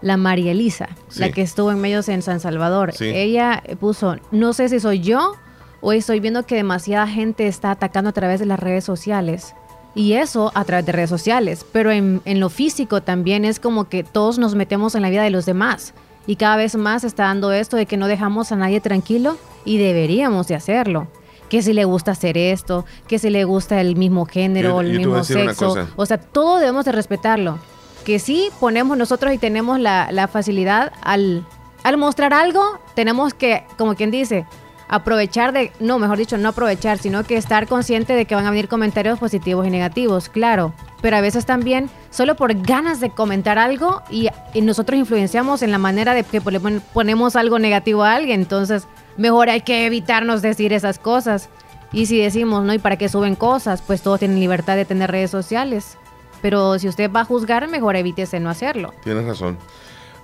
La 0.02 0.16
María 0.18 0.52
Elisa, 0.52 0.90
Sí. 1.10 1.20
la 1.20 1.32
que 1.32 1.42
estuvo 1.42 1.72
en 1.72 1.82
medios 1.82 2.08
en 2.10 2.22
San 2.22 2.40
Salvador. 2.40 2.94
Sí. 2.94 3.06
Ella 3.06 3.62
puso, 3.80 4.16
no 4.32 4.54
sé 4.54 4.70
si 4.70 4.80
soy 4.80 5.00
yo 5.02 5.34
o 5.82 5.92
estoy 5.92 6.20
viendo 6.20 6.46
que 6.46 6.56
demasiada 6.56 7.08
gente 7.08 7.48
está 7.48 7.72
atacando 7.72 8.10
a 8.12 8.14
través 8.14 8.40
de 8.40 8.46
las 8.46 8.60
redes 8.60 8.84
sociales. 8.84 9.56
Y 9.96 10.14
eso 10.14 10.52
a 10.56 10.64
través 10.66 10.86
de 10.86 10.92
redes 10.92 11.10
sociales. 11.10 11.66
Pero 11.72 11.92
en, 11.92 12.22
en 12.26 12.40
lo 12.40 12.50
físico 12.50 13.02
también 13.02 13.44
es 13.44 13.60
como 13.60 13.90
que 13.90 14.04
todos 14.04 14.38
nos 14.40 14.56
metemos 14.56 14.94
en 14.96 15.02
la 15.02 15.10
vida 15.10 15.24
de 15.24 15.32
los 15.32 15.46
demás. 15.46 15.94
Y 16.28 16.36
cada 16.36 16.56
vez 16.58 16.76
más 16.76 17.04
está 17.04 17.24
dando 17.24 17.52
esto 17.52 17.76
de 17.78 17.86
que 17.86 17.98
no 17.98 18.08
dejamos 18.08 18.52
a 18.52 18.56
nadie 18.56 18.82
tranquilo 18.82 19.38
y 19.66 19.78
deberíamos 19.78 20.48
de 20.48 20.56
hacerlo. 20.56 21.08
Que 21.50 21.64
si 21.64 21.74
le 21.74 21.86
gusta 21.86 22.12
hacer 22.12 22.38
esto, 22.38 22.86
que 23.08 23.18
si 23.18 23.30
le 23.32 23.44
gusta 23.44 23.82
el 23.82 23.96
mismo 23.96 24.26
género 24.26 24.70
Yo- 24.70 24.82
el 24.82 24.92
yo 24.94 24.98
mismo 25.00 25.24
sexo. 25.24 25.88
O 25.96 26.06
sea, 26.06 26.18
todo 26.20 26.60
debemos 26.60 26.86
de 26.86 26.92
respetarlo. 26.92 27.58
Que 28.06 28.20
sí 28.20 28.50
ponemos 28.60 28.98
nosotros 28.98 29.34
y 29.34 29.38
tenemos 29.40 29.80
la, 29.80 30.10
la 30.12 30.28
facilidad 30.28 30.92
al, 31.02 31.46
al 31.84 31.98
mostrar 31.98 32.34
algo, 32.34 32.80
tenemos 32.96 33.34
que, 33.34 33.64
como 33.78 33.96
quien 33.96 34.12
dice, 34.12 34.46
aprovechar 34.90 35.54
de, 35.54 35.72
no, 35.80 36.00
mejor 36.00 36.18
dicho, 36.18 36.38
no 36.38 36.50
aprovechar, 36.50 36.98
sino 36.98 37.24
que 37.24 37.38
estar 37.38 37.68
consciente 37.68 38.14
de 38.14 38.26
que 38.26 38.36
van 38.36 38.46
a 38.46 38.50
venir 38.50 38.68
comentarios 38.68 39.20
positivos 39.20 39.66
y 39.66 39.70
negativos, 39.70 40.28
claro. 40.30 40.74
Pero 41.02 41.16
a 41.16 41.22
veces 41.22 41.46
también, 41.46 41.90
solo 42.10 42.36
por 42.36 42.54
ganas 42.62 43.00
de 43.00 43.12
comentar 43.12 43.58
algo 43.60 44.02
y, 44.10 44.30
nosotros 44.62 45.00
influenciamos 45.00 45.62
en 45.62 45.72
la 45.72 45.78
manera 45.78 46.14
de 46.14 46.24
que 46.24 46.42
pone- 46.42 46.82
ponemos 46.94 47.36
algo 47.36 47.60
negativo 47.60 48.04
a 48.04 48.16
alguien, 48.16 48.42
entonces 48.42 48.88
mejor 49.16 49.50
hay 49.50 49.62
que 49.62 49.86
evitarnos 49.86 50.42
decir 50.42 50.74
esas 50.74 51.00
cosas. 51.00 51.50
Y 51.92 52.08
si 52.08 52.20
decimos, 52.20 52.64
¿no? 52.66 52.74
¿Y 52.74 52.80
para 52.80 52.98
qué 52.98 53.10
suben 53.10 53.36
cosas? 53.36 53.82
Pues 53.82 54.02
todos 54.02 54.20
tienen 54.20 54.40
libertad 54.40 54.76
de 54.76 54.86
tener 54.86 55.10
redes 55.10 55.32
sociales. 55.32 55.98
Pero 56.42 56.78
si 56.80 56.88
usted 56.88 57.12
va 57.12 57.22
a 57.22 57.26
juzgar, 57.26 57.68
mejor 57.68 57.96
evítese 57.96 58.40
no 58.40 58.50
hacerlo. 58.50 58.94
Tienes 59.04 59.26
razón. 59.26 59.58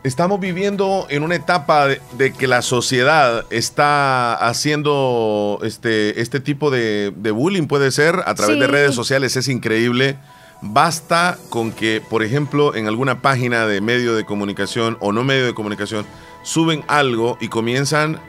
Estamos 0.05 0.39
viviendo 0.39 1.07
en 1.09 1.23
una 1.23 1.33
etapa 1.33 1.87
de, 1.87 1.99
de 2.15 2.31
que 2.31 2.45
la 2.45 2.61
sociedad 2.61 3.43
está 3.49 4.35
haciendo 4.35 5.57
este, 5.63 6.21
este 6.21 6.39
tipo 6.39 6.69
de, 6.69 7.11
de 7.15 7.31
bullying, 7.31 7.65
puede 7.65 7.89
ser, 7.89 8.21
a 8.27 8.35
través 8.35 8.59
de 8.59 8.67
redes 8.67 8.93
sociales. 8.93 9.35
Es 9.35 9.47
increíble. 9.47 10.15
Basta 10.61 11.39
con 11.49 11.71
que, 11.71 12.03
por 12.07 12.21
ejemplo, 12.21 12.75
en 12.75 12.87
alguna 12.87 13.23
página 13.23 13.65
de 13.65 13.81
medio 13.81 14.13
de 14.13 14.25
comunicación 14.25 14.95
o 14.99 15.11
no 15.11 15.23
medio 15.23 15.47
de 15.47 15.55
comunicación, 15.55 16.05
suben 16.43 16.83
algo 16.87 17.39
y 17.41 17.47
comienzan 17.47 18.21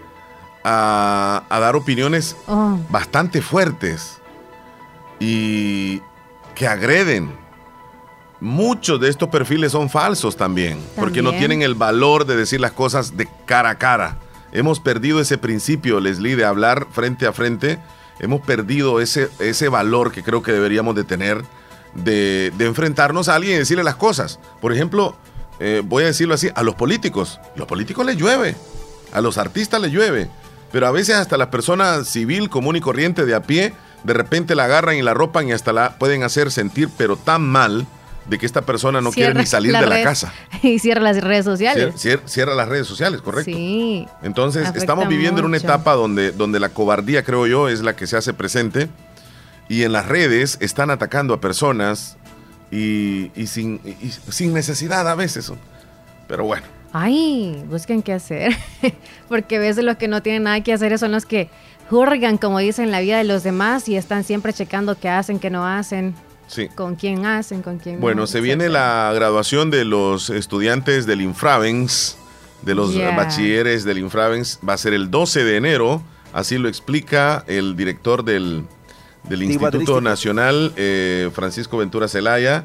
a, 0.65 1.45
a 1.51 1.61
dar 1.61 1.77
opiniones 1.77 2.37
Oh, 2.47 2.79
bastante 2.89 3.43
fuertes 3.43 4.17
y 5.21 6.01
que 6.55 6.67
agreden. 6.67 7.31
Muchos 8.41 9.01
de 9.01 9.09
estos 9.09 9.29
perfiles 9.29 9.73
son 9.73 9.89
falsos 9.89 10.37
también, 10.37 10.79
porque 10.97 11.23
no 11.23 11.33
tienen 11.33 11.63
el 11.63 11.75
valor 11.75 12.27
de 12.27 12.37
decir 12.37 12.61
las 12.61 12.73
cosas 12.73 13.17
de 13.17 13.29
cara 13.47 13.71
a 13.71 13.79
cara. 13.79 14.19
Hemos 14.53 14.81
perdido 14.81 15.21
ese 15.21 15.39
principio, 15.39 16.01
Leslie, 16.01 16.37
de 16.37 16.45
hablar 16.45 16.87
frente 16.91 17.27
a 17.27 17.33
frente. 17.33 17.79
Hemos 18.21 18.41
perdido 18.41 19.01
ese, 19.01 19.29
ese 19.39 19.69
valor 19.69 20.13
que 20.13 20.23
creo 20.23 20.43
que 20.43 20.53
deberíamos 20.53 20.95
de 20.95 21.05
tener 21.05 21.45
de, 21.95 22.53
de 22.57 22.67
enfrentarnos 22.67 23.29
a 23.29 23.35
alguien 23.35 23.57
y 23.57 23.59
decirle 23.59 23.85
las 23.85 23.97
cosas. 23.97 24.39
Por 24.61 24.73
ejemplo, 24.73 25.17
eh, 25.59 25.83
voy 25.85 26.05
a 26.05 26.07
decirlo 26.07 26.35
así, 26.35 26.49
a 26.55 26.63
los 26.63 26.75
políticos. 26.75 27.41
Los 27.57 27.67
políticos 27.67 28.05
les 28.05 28.17
llueve, 28.17 28.57
a 29.13 29.21
los 29.21 29.39
artistas 29.39 29.81
les 29.81 29.93
llueve, 29.93 30.29
pero 30.73 30.87
a 30.87 30.91
veces 30.91 31.17
hasta 31.17 31.37
la 31.37 31.51
persona 31.51 32.05
civil, 32.05 32.51
común 32.51 32.77
y 32.77 32.81
corriente 32.81 33.25
de 33.25 33.35
a 33.35 33.43
pie, 33.43 33.73
de 34.05 34.13
repente 34.13 34.55
la 34.55 34.65
agarran 34.65 34.97
y 34.97 35.03
la 35.03 35.15
ropan 35.15 35.49
y 35.49 35.53
hasta 35.53 35.73
la 35.73 35.99
pueden 35.99 36.23
hacer 36.23 36.51
sentir, 36.51 36.89
pero 36.97 37.17
tan 37.17 37.43
mal, 37.43 37.87
de 38.29 38.39
que 38.39 38.47
esta 38.47 38.63
persona 38.63 39.01
no 39.01 39.11
quiere 39.13 39.35
ni 39.35 39.47
salir 39.47 39.73
de 39.73 39.87
la 39.87 40.03
casa. 40.03 40.33
Y 40.63 40.79
cierra 40.79 41.01
las 41.03 41.21
redes 41.23 41.45
sociales. 41.45 41.95
Cier- 41.95 42.19
cier- 42.19 42.27
cierra 42.27 42.55
las 42.55 42.69
redes 42.69 42.87
sociales, 42.87 43.21
correcto. 43.23 43.53
Sí. 43.53 44.07
Entonces, 44.23 44.69
estamos 44.75 45.07
viviendo 45.09 45.41
en 45.41 45.47
una 45.47 45.57
etapa 45.59 45.95
donde, 45.95 46.33
donde 46.33 46.59
la 46.61 46.69
cobardía, 46.71 47.23
creo 47.23 47.47
yo, 47.47 47.69
es 47.69 47.81
la 47.83 47.95
que 47.95 48.07
se 48.07 48.17
hace 48.17 48.33
presente. 48.35 48.89
Y 49.69 49.83
en 49.83 49.93
las 49.93 50.07
redes 50.07 50.59
están 50.61 50.91
atacando 50.91 51.35
a 51.35 51.41
personas 51.41 52.17
y, 52.71 53.31
y 53.37 53.47
sin, 53.47 53.81
y- 53.85 54.11
sin 54.33 54.53
necesidad 54.53 55.09
a 55.09 55.15
veces. 55.15 55.53
Pero 56.29 56.45
bueno, 56.45 56.67
Ay, 56.93 57.63
busquen 57.69 58.03
qué 58.03 58.13
hacer. 58.15 58.57
Porque 59.29 59.57
a 59.57 59.61
veces 59.61 59.85
los 59.85 59.97
que 59.97 60.09
no 60.09 60.23
tienen 60.23 60.45
nada 60.45 60.61
que 60.63 60.73
hacer 60.73 60.99
son 60.99 61.13
los 61.13 61.27
que 61.27 61.51
juzgan, 61.91 62.39
como 62.39 62.59
dicen, 62.59 62.91
la 62.91 63.01
vida 63.01 63.19
de 63.19 63.25
los 63.25 63.43
demás 63.43 63.89
y 63.89 63.97
están 63.97 64.25
siempre 64.25 64.53
checando 64.53 64.99
qué 64.99 65.09
hacen, 65.11 65.39
qué 65.39 65.51
no 65.51 65.67
hacen, 65.67 66.15
sí. 66.47 66.69
con 66.69 66.95
quién 66.97 67.27
hacen, 67.27 67.63
con 67.63 67.79
quién 67.79 68.01
Bueno, 68.01 68.23
no. 68.23 68.27
se 68.27 68.41
viene 68.41 68.69
la 68.69 69.11
graduación 69.15 69.71
de 69.71 69.85
los 69.85 70.31
estudiantes 70.31 71.07
del 71.07 71.21
Infravens, 71.23 72.17
de 72.63 72.75
los 72.75 72.93
Yeah. 72.95 73.17
bachilleres 73.17 73.85
del 73.85 73.99
Infravens. 73.99 74.59
Va 74.67 74.73
a 74.75 74.79
ser 74.79 74.93
el 74.95 75.11
12 75.11 75.45
de 75.45 75.57
enero, 75.57 76.03
así 76.33 76.59
lo 76.59 76.69
explica 76.69 77.45
el 77.47 77.77
director 77.77 78.25
del, 78.25 78.65
del 79.29 79.43
Instituto. 79.43 80.01
Nacional, 80.01 80.73
eh, 80.77 81.31
Francisco 81.35 81.79
Ventura 81.79 82.09
Zelaya, 82.09 82.65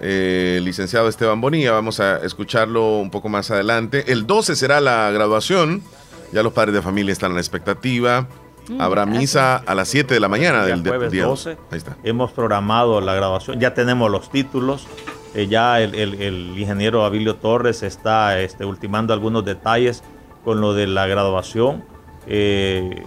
eh, 0.00 0.60
licenciado 0.62 1.08
Esteban 1.08 1.40
Bonilla. 1.40 1.72
Vamos 1.72 2.00
a 2.00 2.18
escucharlo 2.24 2.98
un 2.98 3.10
poco 3.10 3.28
más 3.28 3.50
adelante. 3.50 4.10
El 4.12 4.26
12 4.26 4.56
será 4.56 4.80
la 4.80 5.10
graduación. 5.10 5.82
Ya 6.32 6.42
los 6.42 6.52
padres 6.52 6.74
de 6.74 6.82
familia 6.82 7.12
están 7.12 7.30
a 7.32 7.34
la 7.34 7.40
expectativa. 7.40 8.26
Mm, 8.68 8.80
Habrá 8.80 9.04
misa 9.06 9.56
a 9.56 9.74
las 9.74 9.88
7 9.88 10.14
de 10.14 10.20
la 10.20 10.28
mañana 10.28 10.64
del 10.64 10.82
de- 10.82 10.90
jueves 10.90 11.12
día 11.12 11.24
12. 11.26 11.50
Ahí 11.70 11.78
está. 11.78 11.96
Hemos 12.02 12.32
programado 12.32 13.00
la 13.00 13.14
grabación, 13.14 13.60
ya 13.60 13.74
tenemos 13.74 14.10
los 14.10 14.30
títulos. 14.30 14.86
eh, 15.36 15.48
ya 15.48 15.80
el, 15.80 15.96
el- 15.96 16.22
el 16.22 16.56
ingeniero 16.58 17.04
Abilio 17.04 17.34
Torres 17.34 17.82
está 17.82 18.38
este, 18.40 18.64
ultimando 18.64 19.12
algunos 19.12 19.44
detalles 19.44 20.04
con 20.44 20.60
lo 20.60 20.74
de 20.74 20.86
la 20.86 21.06
graduación. 21.08 21.82
Eh, 22.28 23.02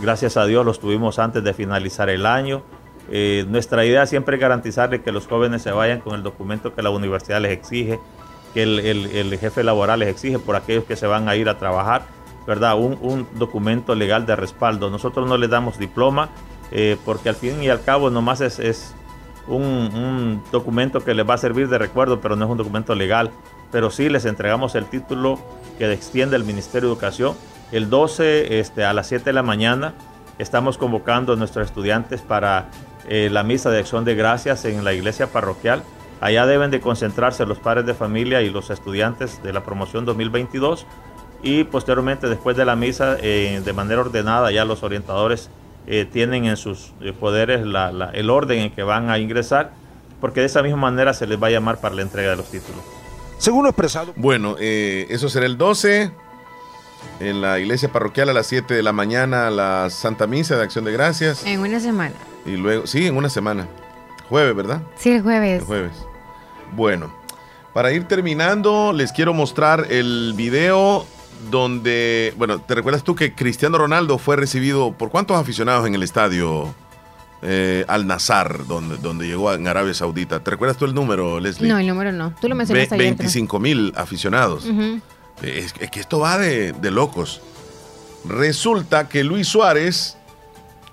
gracias 0.00 0.36
a 0.38 0.46
Dios 0.46 0.64
los 0.64 0.80
tuvimos 0.80 1.18
antes 1.18 1.44
de 1.44 1.52
finalizar 1.52 2.08
el 2.08 2.24
año. 2.24 2.62
Eh, 3.10 3.44
nuestra 3.48 3.84
idea 3.84 4.06
siempre 4.06 4.36
es 4.36 4.40
garantizarle 4.40 5.02
que 5.02 5.12
los 5.12 5.26
jóvenes 5.26 5.60
se 5.62 5.70
vayan 5.70 6.00
con 6.00 6.14
el 6.14 6.22
documento 6.22 6.74
que 6.74 6.82
la 6.82 6.88
universidad 6.90 7.40
les 7.42 7.52
exige, 7.52 8.00
que 8.54 8.62
el, 8.62 8.80
el- 8.80 9.06
el 9.14 9.38
jefe 9.38 9.62
laboral 9.62 9.98
les 10.00 10.08
exige 10.08 10.38
por 10.38 10.56
aquellos 10.56 10.84
que 10.84 10.96
se 10.96 11.06
van 11.06 11.28
a 11.28 11.36
ir 11.36 11.48
a 11.50 11.58
trabajar, 11.58 12.06
¿verdad? 12.46 12.78
Un, 12.78 12.98
un 13.00 13.26
documento 13.34 13.94
legal 13.94 14.26
de 14.26 14.36
respaldo. 14.36 14.90
Nosotros 14.90 15.28
no 15.28 15.36
les 15.36 15.50
damos 15.50 15.78
diploma 15.78 16.30
eh, 16.70 16.96
porque 17.04 17.28
al 17.28 17.36
fin 17.36 17.62
y 17.62 17.68
al 17.68 17.82
cabo 17.82 18.10
nomás 18.10 18.40
es, 18.40 18.58
es 18.58 18.94
un, 19.46 19.62
un 19.62 20.42
documento 20.50 21.04
que 21.04 21.14
les 21.14 21.28
va 21.28 21.34
a 21.34 21.38
servir 21.38 21.68
de 21.68 21.78
recuerdo, 21.78 22.20
pero 22.20 22.36
no 22.36 22.44
es 22.44 22.50
un 22.50 22.58
documento 22.58 22.94
legal. 22.94 23.30
Pero 23.72 23.90
sí 23.90 24.08
les 24.08 24.24
entregamos 24.24 24.74
el 24.74 24.86
título 24.86 25.38
que 25.78 25.92
extiende 25.92 26.36
el 26.36 26.44
Ministerio 26.44 26.88
de 26.88 26.94
Educación. 26.94 27.34
El 27.72 27.90
12 27.90 28.60
este, 28.60 28.84
a 28.84 28.92
las 28.92 29.08
7 29.08 29.24
de 29.24 29.32
la 29.32 29.42
mañana 29.42 29.94
estamos 30.38 30.78
convocando 30.78 31.32
a 31.32 31.36
nuestros 31.36 31.66
estudiantes 31.66 32.20
para 32.20 32.68
eh, 33.08 33.28
la 33.30 33.42
misa 33.42 33.70
de 33.70 33.78
acción 33.78 34.04
de 34.04 34.14
gracias 34.14 34.64
en 34.64 34.84
la 34.84 34.92
iglesia 34.92 35.28
parroquial. 35.28 35.82
Allá 36.20 36.46
deben 36.46 36.70
de 36.70 36.80
concentrarse 36.80 37.44
los 37.44 37.58
padres 37.58 37.86
de 37.86 37.94
familia 37.94 38.40
y 38.42 38.50
los 38.50 38.70
estudiantes 38.70 39.42
de 39.42 39.52
la 39.52 39.62
promoción 39.62 40.04
2022 40.04 40.86
y 41.42 41.64
posteriormente 41.64 42.28
después 42.28 42.56
de 42.56 42.64
la 42.64 42.76
misa 42.76 43.16
eh, 43.20 43.60
de 43.64 43.72
manera 43.72 44.00
ordenada 44.00 44.50
ya 44.52 44.64
los 44.64 44.82
orientadores 44.82 45.50
eh, 45.86 46.06
tienen 46.10 46.46
en 46.46 46.56
sus 46.56 46.92
eh, 47.00 47.12
poderes 47.12 47.64
la- 47.64 47.92
la- 47.92 48.10
el 48.10 48.30
orden 48.30 48.58
en 48.60 48.70
que 48.72 48.82
van 48.82 49.10
a 49.10 49.18
ingresar 49.18 49.70
porque 50.20 50.40
de 50.40 50.46
esa 50.46 50.62
misma 50.62 50.78
manera 50.78 51.12
se 51.14 51.26
les 51.26 51.40
va 51.40 51.48
a 51.48 51.50
llamar 51.50 51.78
para 51.78 51.94
la 51.94 52.02
entrega 52.02 52.30
de 52.30 52.36
los 52.36 52.46
títulos. 52.50 52.80
Según 53.38 53.64
lo 53.64 53.68
expresado. 53.70 54.12
Bueno, 54.16 54.56
eh, 54.58 55.06
eso 55.10 55.28
será 55.28 55.44
el 55.46 55.58
12 55.58 56.10
en 57.20 57.40
la 57.42 57.58
iglesia 57.58 57.92
parroquial 57.92 58.30
a 58.30 58.32
las 58.32 58.46
7 58.46 58.74
de 58.74 58.82
la 58.82 58.92
mañana, 58.92 59.50
la 59.50 59.88
Santa 59.90 60.26
Misa 60.26 60.56
de 60.56 60.62
Acción 60.62 60.84
de 60.86 60.92
Gracias. 60.92 61.44
En 61.46 61.60
una 61.60 61.78
semana. 61.80 62.14
Y 62.46 62.56
luego, 62.56 62.86
sí, 62.86 63.06
en 63.06 63.16
una 63.16 63.28
semana. 63.28 63.68
Jueves, 64.30 64.56
¿verdad? 64.56 64.80
Sí, 64.96 65.12
el 65.12 65.22
jueves. 65.22 65.60
El 65.60 65.66
jueves. 65.66 65.92
Bueno, 66.72 67.14
para 67.74 67.92
ir 67.92 68.08
terminando, 68.08 68.92
les 68.92 69.12
quiero 69.12 69.34
mostrar 69.34 69.86
el 69.90 70.32
video 70.34 71.06
donde, 71.50 72.34
bueno, 72.36 72.60
¿te 72.60 72.74
recuerdas 72.74 73.02
tú 73.04 73.14
que 73.14 73.34
Cristiano 73.34 73.78
Ronaldo 73.78 74.18
fue 74.18 74.36
recibido 74.36 74.92
por 74.92 75.10
cuántos 75.10 75.36
aficionados 75.38 75.86
en 75.86 75.94
el 75.94 76.02
estadio 76.02 76.74
eh, 77.42 77.84
Al 77.88 78.06
Nazar, 78.06 78.66
donde, 78.66 78.96
donde 78.98 79.26
llegó 79.26 79.52
en 79.52 79.66
Arabia 79.68 79.94
Saudita? 79.94 80.40
¿Te 80.40 80.50
recuerdas 80.50 80.76
tú 80.76 80.84
el 80.84 80.94
número, 80.94 81.38
Leslie? 81.40 81.68
No, 81.68 81.78
el 81.78 81.86
número 81.86 82.12
no. 82.12 82.34
Tú 82.40 82.48
lo 82.48 82.54
mencionaste 82.54 82.96
Ve- 82.96 83.02
ayer. 83.04 83.14
creo. 83.16 83.24
25 83.24 83.58
mil 83.60 83.92
aficionados. 83.96 84.64
Es, 85.42 85.74
es 85.78 85.90
que 85.90 86.00
esto 86.00 86.18
va 86.20 86.38
de, 86.38 86.72
de 86.72 86.90
locos. 86.90 87.40
Resulta 88.28 89.08
que 89.08 89.22
Luis 89.24 89.46
Suárez 89.48 90.16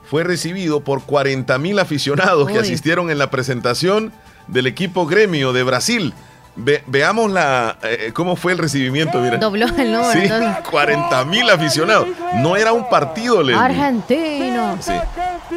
fue 0.09 0.23
recibido 0.23 0.81
por 0.83 1.03
40 1.03 1.57
mil 1.57 1.79
aficionados 1.79 2.47
que 2.49 2.59
asistieron 2.59 3.09
en 3.09 3.17
la 3.17 3.31
presentación 3.31 4.11
del 4.47 4.67
equipo 4.67 5.07
gremio 5.07 5.53
de 5.53 5.63
Brasil. 5.63 6.13
Ve- 6.55 6.83
veamos 6.85 7.31
la, 7.31 7.77
eh, 7.81 8.11
cómo 8.13 8.35
fue 8.35 8.51
el 8.51 8.59
recibimiento. 8.59 9.17
Mira. 9.19 9.37
Dobló 9.37 9.65
el 9.65 9.91
número. 9.91 10.11
Sí, 10.11 10.19
entonces. 10.23 10.69
40 10.69 11.25
mil 11.25 11.49
aficionados. 11.49 12.07
No 12.35 12.55
era 12.55 12.73
un 12.73 12.87
partido, 12.89 13.41
Leslie. 13.41 13.59
Argentino. 13.63 14.77
Sí. 14.79 14.93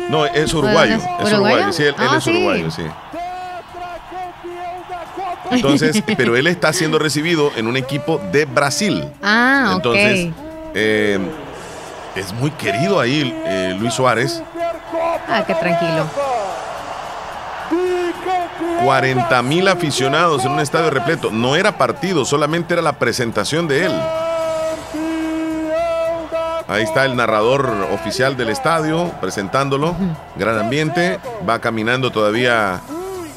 No, 0.09 0.25
es 0.25 0.53
uruguayo. 0.55 0.97
Es 1.23 1.33
¿Uruguayo? 1.33 1.73
Sí, 1.73 1.83
él, 1.83 1.95
él 1.99 2.09
Ah, 2.11 2.15
es 2.17 2.25
sí. 2.25 2.31
uruguayo, 2.31 2.71
sí. 2.71 2.83
Entonces, 5.51 6.03
pero 6.17 6.37
él 6.37 6.47
está 6.47 6.73
siendo 6.73 6.99
recibido 6.99 7.53
en 7.57 7.67
un 7.67 7.77
equipo 7.77 8.21
de 8.33 8.45
Brasil. 8.47 9.05
Ah, 9.23 9.73
Entonces, 9.77 10.29
eh, 10.75 11.19
es 12.15 12.33
muy 12.33 12.51
querido 12.53 12.99
ahí 12.99 13.35
eh, 13.47 13.77
Luis 13.79 13.95
Suárez. 13.95 14.43
Ah, 15.29 15.45
qué 15.47 15.55
tranquilo. 15.55 16.07
40 18.85 19.42
mil 19.42 19.69
aficionados 19.69 20.45
en 20.45 20.53
un 20.53 20.61
estadio 20.61 20.90
repleto. 20.90 21.31
No 21.31 21.57
era 21.57 21.79
partido, 21.79 22.25
solamente 22.25 22.75
era 22.75 22.83
la 22.83 22.92
presentación 22.95 23.69
de 23.69 23.87
él. 23.87 23.92
Ahí 26.69 26.83
está 26.83 27.05
el 27.05 27.14
narrador 27.16 27.71
oficial 27.95 28.37
del 28.37 28.49
estadio 28.51 29.12
presentándolo. 29.21 29.95
Gran 30.37 30.59
ambiente. 30.59 31.19
Va 31.49 31.61
caminando 31.61 32.11
todavía. 32.11 32.81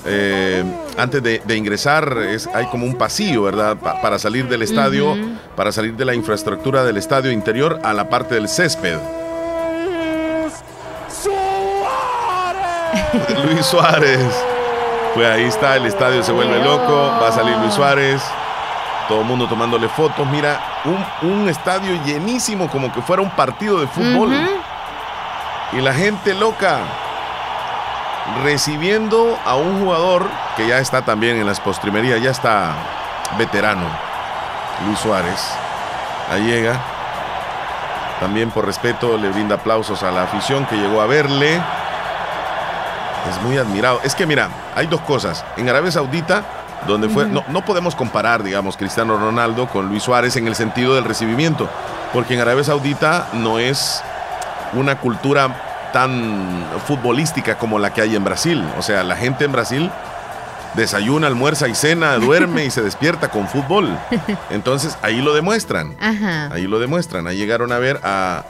eh, 0.05 0.63
antes 0.97 1.21
de, 1.21 1.41
de 1.45 1.55
ingresar, 1.55 2.17
es, 2.27 2.47
hay 2.53 2.65
como 2.67 2.86
un 2.86 2.95
pasillo, 2.95 3.43
¿verdad? 3.43 3.77
Pa- 3.77 4.01
para 4.01 4.17
salir 4.19 4.47
del 4.49 4.63
estadio, 4.63 5.15
para 5.55 5.71
salir 5.71 5.95
de 5.95 6.05
la 6.05 6.13
infraestructura 6.15 6.84
del 6.84 6.97
estadio 6.97 7.32
interior 7.32 7.79
a 7.84 7.93
la 7.93 8.10
parte 8.10 8.36
del 8.36 8.49
césped. 8.49 8.97
Luis 13.45 13.65
Suárez. 13.65 14.19
Pues 15.13 15.28
ahí 15.28 15.43
está, 15.45 15.76
el 15.76 15.86
estadio 15.86 16.24
se 16.24 16.32
vuelve 16.32 16.63
loco, 16.63 16.93
va 17.22 17.30
a 17.30 17.32
salir 17.32 17.56
Luis 17.58 17.74
Suárez, 17.74 18.22
todo 19.08 19.22
el 19.22 19.26
mundo 19.26 19.48
tomándole 19.48 19.89
fotos, 19.89 20.26
mira, 20.28 20.60
un, 20.86 21.30
un 21.30 21.50
estadio 21.50 22.00
llenísimo 22.06 22.69
como 22.69 22.93
que 22.93 23.02
fuera 23.02 23.22
un 23.22 23.32
partido 23.32 23.80
de 23.80 23.88
fútbol. 23.88 24.32
Y 25.74 25.82
la 25.82 25.93
gente 25.93 26.34
loca 26.34 26.80
recibiendo 28.43 29.38
a 29.45 29.56
un 29.56 29.84
jugador 29.84 30.28
que 30.56 30.67
ya 30.67 30.78
está 30.80 31.02
también 31.02 31.38
en 31.38 31.45
las 31.45 31.60
postrimerías, 31.60 32.22
ya 32.22 32.32
está 32.32 32.74
veterano, 33.38 33.86
Luis 34.86 35.00
Suárez. 35.00 35.54
Ahí 36.32 36.43
llega. 36.43 36.80
También 38.19 38.52
por 38.52 38.65
respeto 38.65 39.17
le 39.17 39.30
brinda 39.30 39.56
aplausos 39.56 40.04
a 40.04 40.12
la 40.12 40.24
afición 40.24 40.65
que 40.65 40.76
llegó 40.76 41.02
a 41.02 41.08
verle. 41.08 41.60
Es 43.27 43.41
muy 43.41 43.58
admirado. 43.58 43.99
Es 44.03 44.15
que 44.15 44.25
mira, 44.25 44.49
hay 44.75 44.88
dos 44.88 45.01
cosas. 45.01 45.43
En 45.58 45.67
Arabia 45.69 45.91
Saudita, 45.91 46.43
donde 46.88 47.10
fue, 47.10 47.25
no, 47.25 47.43
no 47.49 47.65
podemos 47.65 47.95
comparar, 47.95 48.43
digamos, 48.43 48.77
Cristiano 48.77 49.17
Ronaldo 49.17 49.67
con 49.67 49.89
Luis 49.89 50.03
Suárez 50.03 50.36
en 50.38 50.47
el 50.47 50.55
sentido 50.55 50.95
del 50.95 51.03
recibimiento, 51.03 51.69
porque 52.13 52.36
en 52.36 52.41
Arabia 52.41 52.63
Saudita 52.63 53.27
no 53.34 53.60
es 53.60 54.01
una 54.73 54.99
cultura 54.99 55.89
tan 55.91 56.63
futbolística 56.86 57.58
como 57.58 57.79
la 57.79 57.91
que 57.93 58.01
hay 58.01 58.15
en 58.15 58.23
Brasil. 58.23 58.63
O 58.77 58.82
sea, 58.82 59.03
la 59.03 59.15
gente 59.15 59.45
en 59.45 59.51
Brasil 59.51 59.91
desayuna, 60.75 61.27
almuerza 61.27 61.67
y 61.67 61.75
cena, 61.75 62.15
duerme 62.19 62.65
y 62.65 62.71
se 62.71 62.82
despierta 62.82 63.29
con 63.29 63.47
fútbol. 63.47 63.97
Entonces 64.49 64.97
ahí 65.01 65.21
lo 65.21 65.34
demuestran. 65.34 65.95
Ajá. 65.99 66.53
Ahí 66.53 66.67
lo 66.67 66.79
demuestran. 66.79 67.27
Ahí 67.27 67.38
llegaron 67.38 67.71
a 67.71 67.79
ver 67.79 67.99
a, 68.03 68.43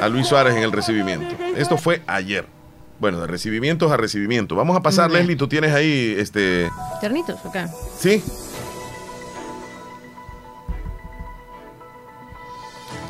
a 0.00 0.08
Luis 0.08 0.26
Suárez 0.28 0.54
en 0.56 0.62
el 0.62 0.72
recibimiento. 0.72 1.34
Esto 1.56 1.76
fue 1.78 2.02
ayer. 2.06 2.46
Bueno, 2.98 3.20
de 3.20 3.26
recibimientos 3.26 3.92
a 3.92 3.96
recibimiento. 3.96 4.56
Vamos 4.56 4.76
a 4.76 4.80
pasar. 4.80 5.10
Leslie, 5.10 5.36
tú 5.36 5.48
tienes 5.48 5.72
ahí 5.72 6.14
este. 6.18 6.70
Tiernitos, 7.00 7.38
ok. 7.44 7.56
¿Sí? 7.98 8.22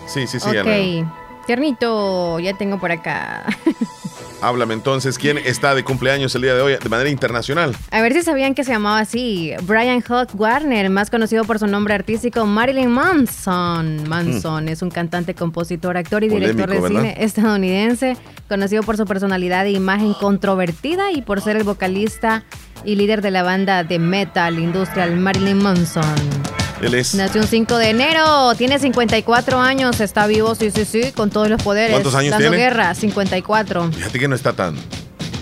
Sí, 0.07 0.27
sí, 0.27 0.41
sí. 0.41 0.49
ok. 0.57 1.47
Tiernito, 1.47 2.41
ya 2.41 2.57
tengo 2.57 2.81
por 2.81 2.91
acá. 2.91 3.45
Háblame 4.43 4.75
entonces, 4.75 5.19
¿quién 5.19 5.39
está 5.39 5.75
de 5.75 5.83
cumpleaños 5.83 6.35
el 6.35 6.43
día 6.43 6.55
de 6.55 6.61
hoy 6.61 6.77
de 6.81 6.89
manera 6.89 7.09
internacional? 7.09 7.75
A 7.91 8.03
ver 8.03 8.13
si 8.13 8.23
sabían 8.23 8.55
que 8.55 8.65
se 8.65 8.73
llamaba 8.73 9.01
así. 9.01 9.53
Brian 9.63 10.03
Hawk 10.03 10.29
Warner, 10.35 10.91
más 10.91 11.11
conocido 11.11 11.45
por 11.45 11.59
su 11.59 11.67
nombre 11.67 11.95
artístico 11.95 12.45
Marilyn 12.45 12.91
Manson. 12.91 14.09
Manson 14.09 14.69
es 14.69 14.83
un 14.83 14.91
cantante, 14.91 15.35
compositor, 15.35 15.97
actor 15.97 16.23
y 16.23 16.29
director 16.29 16.69
de 16.69 16.87
cine 16.87 17.15
estadounidense, 17.19 18.17
conocido 18.49 18.83
por 18.83 18.97
su 18.97 19.07
personalidad 19.07 19.67
e 19.67 19.71
imagen 19.71 20.13
controvertida 20.15 21.13
y 21.13 21.23
por 21.23 21.41
ser 21.41 21.57
el 21.57 21.65
vocalista 21.65 22.45
y 22.85 22.97
líder 22.97 23.23
de 23.23 23.31
la 23.31 23.43
banda 23.43 23.85
de 23.85 23.99
metal 23.99 24.59
industrial 24.59 25.17
Marilyn 25.17 25.59
Manson. 25.59 26.56
Él 26.83 26.95
es. 26.95 27.15
Nació 27.15 27.41
un 27.41 27.47
5 27.47 27.79
de 27.79 27.91
enero, 27.91 28.55
tiene 28.57 28.79
54 28.79 29.59
años, 29.61 30.01
está 30.01 30.27
vivo, 30.27 30.55
sí, 30.55 30.71
sí, 30.71 30.85
sí, 30.85 31.13
con 31.13 31.31
todos 31.31 31.49
los 31.49 31.63
poderes. 31.63 31.91
¿Cuántos 31.93 32.15
años 32.15 32.33
dando 32.33 32.49
tiene? 32.51 32.57
guerra, 32.65 32.95
54. 32.95 33.93
Fíjate 33.93 34.19
que 34.19 34.29
no 34.29 34.35
está 34.35 34.53
tan 34.53 34.77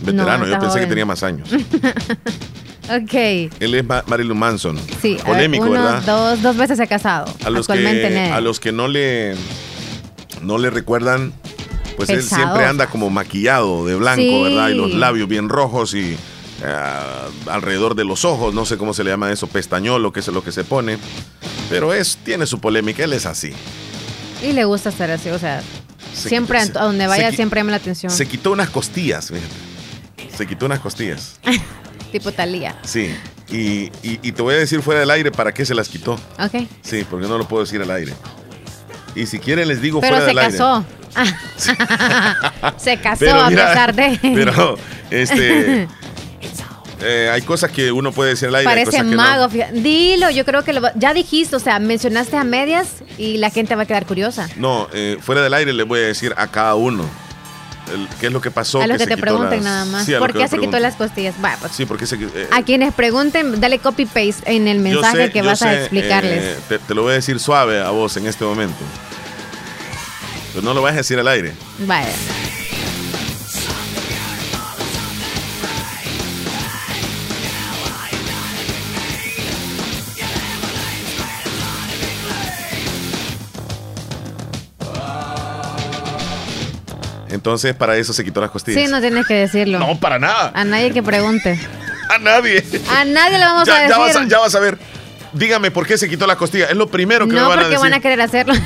veterano, 0.03 0.47
No, 0.47 0.53
yo 0.53 0.59
pensé 0.61 0.81
que 0.81 0.87
tenía 0.87 1.07
más 1.07 1.23
años. 1.23 1.49
Ok. 2.87 3.15
Él 3.15 3.75
es 3.77 3.83
Ma- 3.83 4.05
Marilyn 4.07 4.37
Manson. 4.37 4.79
Sí, 5.01 5.17
Polémico, 5.25 5.65
uno, 5.65 5.73
¿verdad? 5.73 6.03
Dos, 6.03 6.43
dos 6.43 6.55
veces 6.59 6.77
se 6.77 6.83
ha 6.83 6.87
casado. 6.87 7.25
A 7.43 7.49
los, 7.49 7.61
Actualmente 7.61 8.09
que, 8.11 8.19
a 8.31 8.43
los 8.43 8.61
que 8.61 8.73
no 8.73 8.89
le 8.89 9.35
no 10.43 10.59
le 10.59 10.69
recuerdan, 10.69 11.33
pues 11.97 12.11
él 12.11 12.23
siempre 12.23 12.67
anda 12.67 12.87
como 12.89 13.09
maquillado 13.09 13.87
de 13.87 13.95
blanco, 13.95 14.21
Sí. 14.21 14.43
¿verdad? 14.43 14.69
Y 14.69 14.75
los 14.75 14.93
labios 14.93 15.27
bien 15.29 15.49
rojos 15.49 15.95
y 15.95 16.15
ah, 16.65 17.27
alrededor 17.49 17.95
de 17.95 18.05
los 18.05 18.25
ojos, 18.25 18.55
no 18.55 18.65
sé 18.67 18.77
cómo 18.77 18.95
se 18.95 19.03
le 19.05 19.11
llama 19.11 19.31
eso, 19.33 19.47
pestañolo, 19.47 20.13
que 20.13 20.21
es 20.21 20.29
lo 20.29 20.45
que 20.45 20.53
se 20.53 20.65
pone. 20.65 20.99
Pero 21.71 21.95
es, 21.95 22.19
tiene 22.25 22.47
su 22.47 22.61
polémica, 22.61 23.05
él 23.05 23.13
es 23.15 23.27
así. 23.27 23.53
Y 24.43 24.53
le 24.53 24.65
gusta 24.65 24.91
estar 24.91 25.11
así, 25.11 25.31
o 25.31 25.39
sea, 25.39 25.63
Se 26.15 26.29
siempre 26.29 26.61
quitó- 26.63 26.79
a 26.81 26.85
donde 26.85 27.05
se- 27.05 27.09
vaya 27.09 27.31
se 27.31 27.37
siempre 27.37 27.61
llama 27.61 27.71
la 27.73 27.79
atención. 27.79 28.13
Se 28.13 28.27
quitó 28.27 28.53
unas 28.53 28.69
costillas, 28.71 29.29
fíjate. 29.29 30.37
Se 30.37 30.47
quitó 30.47 30.67
unas 30.67 30.81
costillas. 30.81 31.41
Tipo 32.13 32.31
Talía. 32.33 32.77
Sí. 32.83 33.15
Y, 33.51 33.91
y- 34.03 34.21
y 34.23 34.33
te 34.33 34.43
voy 34.43 34.55
a 34.55 34.59
decir 34.59 34.83
fuera 34.83 35.01
del 35.01 35.11
aire 35.11 35.31
para 35.33 35.53
qué 35.53 35.65
se 35.65 35.75
las 35.75 35.89
quitó. 35.89 36.13
Ok. 36.39 36.67
Sí, 36.83 37.05
porque 37.09 37.27
no 37.27 37.39
lo 37.39 37.49
puedo 37.49 37.65
decir 37.65 37.81
al 37.83 37.91
aire. 37.91 38.13
Y 39.17 39.27
si 39.27 39.39
quieren 39.39 39.69
les 39.69 39.81
digo 39.81 40.01
Pero 40.01 40.17
fuera 40.17 40.25
se 40.25 40.29
del 40.31 40.39
aire. 40.39 40.53
casó. 40.53 40.85
Ah. 41.15 42.73
se 42.77 42.97
casó 42.99 43.21
Pero 43.25 43.41
a 43.41 43.51
mira, 43.51 43.69
pesar 43.69 43.95
de. 43.95 44.19
Pero, 44.23 44.79
este. 45.11 45.89
eh, 47.05 47.31
hay 47.33 47.43
cosas 47.43 47.71
que 47.71 47.93
uno 47.93 48.11
puede 48.13 48.31
decir 48.31 48.49
al 48.49 48.55
aire. 48.57 48.69
hay 48.71 48.77
Parece 48.85 48.97
que 48.99 49.11
no. 49.11 49.17
mago. 49.17 49.49
fíjate. 49.49 49.73
Dilo, 49.81 50.31
yo 50.31 50.45
creo 50.45 50.65
que 50.65 50.73
lo 50.73 50.83
ya 50.97 51.13
dijiste, 51.15 51.55
o 51.57 51.61
sea, 51.61 51.79
mencionaste 51.79 52.37
a 52.37 52.45
medias 52.45 52.89
y 53.19 53.37
la 53.39 53.51
gente 53.51 53.75
va 53.77 53.83
a 53.83 53.87
quedar 53.87 54.07
curiosa. 54.07 54.49
No, 54.57 54.89
eh, 54.93 55.19
fuera 55.21 55.43
del 55.43 55.55
aire 55.55 55.73
les 55.73 55.87
voy 55.87 56.01
a 56.01 56.03
decir 56.05 56.35
a 56.37 56.47
cada 56.49 56.75
uno 56.75 57.05
el- 57.93 58.09
qué 58.19 58.29
es 58.29 58.33
lo 58.33 58.41
que 58.41 58.51
pasó. 58.51 58.81
a 58.81 58.87
los 58.87 58.97
que, 58.97 59.07
te 59.07 59.17
pregunten 59.19 59.57
las- 59.63 59.65
nada 59.65 59.85
más. 59.85 60.07
Sí, 60.07 60.15
¿Por 60.19 60.33
que 60.33 60.39
qué 60.39 60.49
se 60.49 60.59
quitó 60.59 60.79
las 60.79 60.97
costillas? 60.97 61.35
Va, 61.45 61.57
pues, 61.61 61.73
Sí, 61.73 61.85
porque 61.85 62.07
se 62.07 62.17
eh, 62.17 62.49
a 62.51 62.63
quienes 62.63 62.95
pregunten, 62.95 63.61
dale 63.61 63.79
copy 63.79 64.07
paste 64.07 64.35
en 64.47 64.67
el 64.69 64.79
mensaje 64.79 65.27
sé- 65.27 65.31
que 65.33 65.43
vas 65.43 65.61
a 65.63 65.75
explicarles. 65.75 66.43
eh, 66.43 66.57
te, 66.69 66.79
te 66.79 66.95
lo 66.95 67.03
voy 67.03 67.13
a 67.13 67.15
decir 67.17 67.39
suave 67.39 67.81
a 67.83 67.91
vos 67.91 68.17
en 68.17 68.27
este 68.27 68.45
momento. 68.45 68.79
Pero 70.55 70.65
no 70.65 70.73
lo 70.73 70.83
vas 70.83 70.95
a 70.95 70.99
decir 70.99 71.19
al 71.19 71.29
aire. 71.29 71.53
Vaya. 71.81 72.09
Entonces, 87.45 87.75
para 87.75 87.95
eso 87.99 88.15
se 88.15 88.25
quitó 88.25 88.41
las 88.41 88.49
costillas. 88.49 88.83
Sí, 88.83 88.91
no 88.91 89.03
tienes 89.03 89.27
que 89.27 89.35
decirlo. 89.35 89.79
No, 89.79 90.01
para 90.01 90.19
nada. 90.19 90.51
A 90.55 90.65
nadie 90.65 90.93
que 90.93 91.03
pregunte. 91.03 91.61
A 92.09 92.17
nadie. 92.19 92.65
A 92.89 93.05
nadie 93.05 93.37
le 93.39 93.45
vamos 93.45 93.69
a 93.69 93.73
ya, 93.73 93.75
decir. 93.81 93.91
ya 93.91 93.99
vas 93.99 94.17
a, 94.17 94.25
ya 94.27 94.39
vas 94.39 94.55
a 94.55 94.61
ver. 94.61 94.79
Dígame 95.35 95.71
por 95.71 95.87
qué 95.87 95.99
se 95.99 96.09
quitó 96.09 96.27
la 96.27 96.37
costilla. 96.37 96.69
Es 96.71 96.77
lo 96.77 96.87
primero 96.87 97.27
que 97.27 97.35
no, 97.35 97.43
me 97.43 97.49
van 97.49 97.59
a 97.59 97.63
porque 97.65 97.75
decir. 97.77 97.83
van 97.83 97.93
a 97.93 98.01
querer 98.01 98.21
hacerlo. 98.23 98.55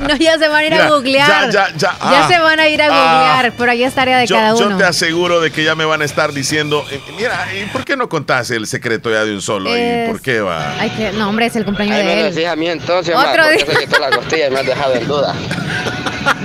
no, 0.00 0.16
ya 0.16 0.38
se 0.38 0.48
van 0.48 0.56
a 0.62 0.64
ir 0.64 0.72
Mira, 0.72 0.86
a 0.86 0.90
googlear. 0.90 1.50
ya, 1.52 1.68
ya, 1.68 1.76
ya. 1.76 1.96
Ah, 2.00 2.26
se 2.28 2.38
van 2.40 2.58
a 2.58 2.68
ir 2.68 2.82
a 2.82 2.86
ah. 2.86 2.88
googlear, 2.88 3.52
pero 3.56 3.70
ahí 3.70 3.84
es 3.84 3.94
tarea 3.94 4.18
de 4.18 4.26
yo, 4.26 4.34
cada 4.34 4.58
yo 4.58 4.66
uno. 4.66 4.76
te 4.76 4.84
aseguro 4.84 5.40
de 5.40 5.52
que 5.52 5.62
ya 5.62 5.74
me 5.76 5.84
van 5.84 6.02
a 6.02 6.04
estar 6.04 6.32
diciendo, 6.32 6.84
eh, 6.90 7.00
mira, 7.16 7.46
¿y 7.54 7.66
por 7.66 7.84
qué 7.84 7.96
no 7.96 8.08
contás 8.08 8.50
el 8.50 8.66
secreto 8.66 9.08
ya 9.10 9.24
de 9.24 9.34
un 9.34 9.42
solo? 9.42 9.72
Es- 9.74 10.08
¿Y 10.08 10.10
por 10.10 10.20
qué 10.20 10.40
va? 10.40 10.74
Ay, 10.80 10.90
que, 10.90 11.12
no, 11.12 11.28
hombre, 11.28 11.46
es 11.46 11.54
el 11.54 11.64
cumpleaños 11.64 11.96
me 11.98 12.02
de 12.04 12.16
lo 12.22 12.26
él. 12.28 12.34
decís 12.34 12.48
a 12.48 12.56
mí 12.56 12.68
entonces, 12.68 13.14
Otro 13.14 13.28
ma, 13.28 13.48
porque 13.50 13.64
día. 13.64 13.74
se 13.74 13.86
quitó 13.86 13.98
la 14.00 14.10
costilla 14.10 14.46
y 14.48 14.50
me 14.50 14.60
has 14.60 14.66
dejado 14.66 14.94
en 14.94 15.06
duda. 15.06 15.34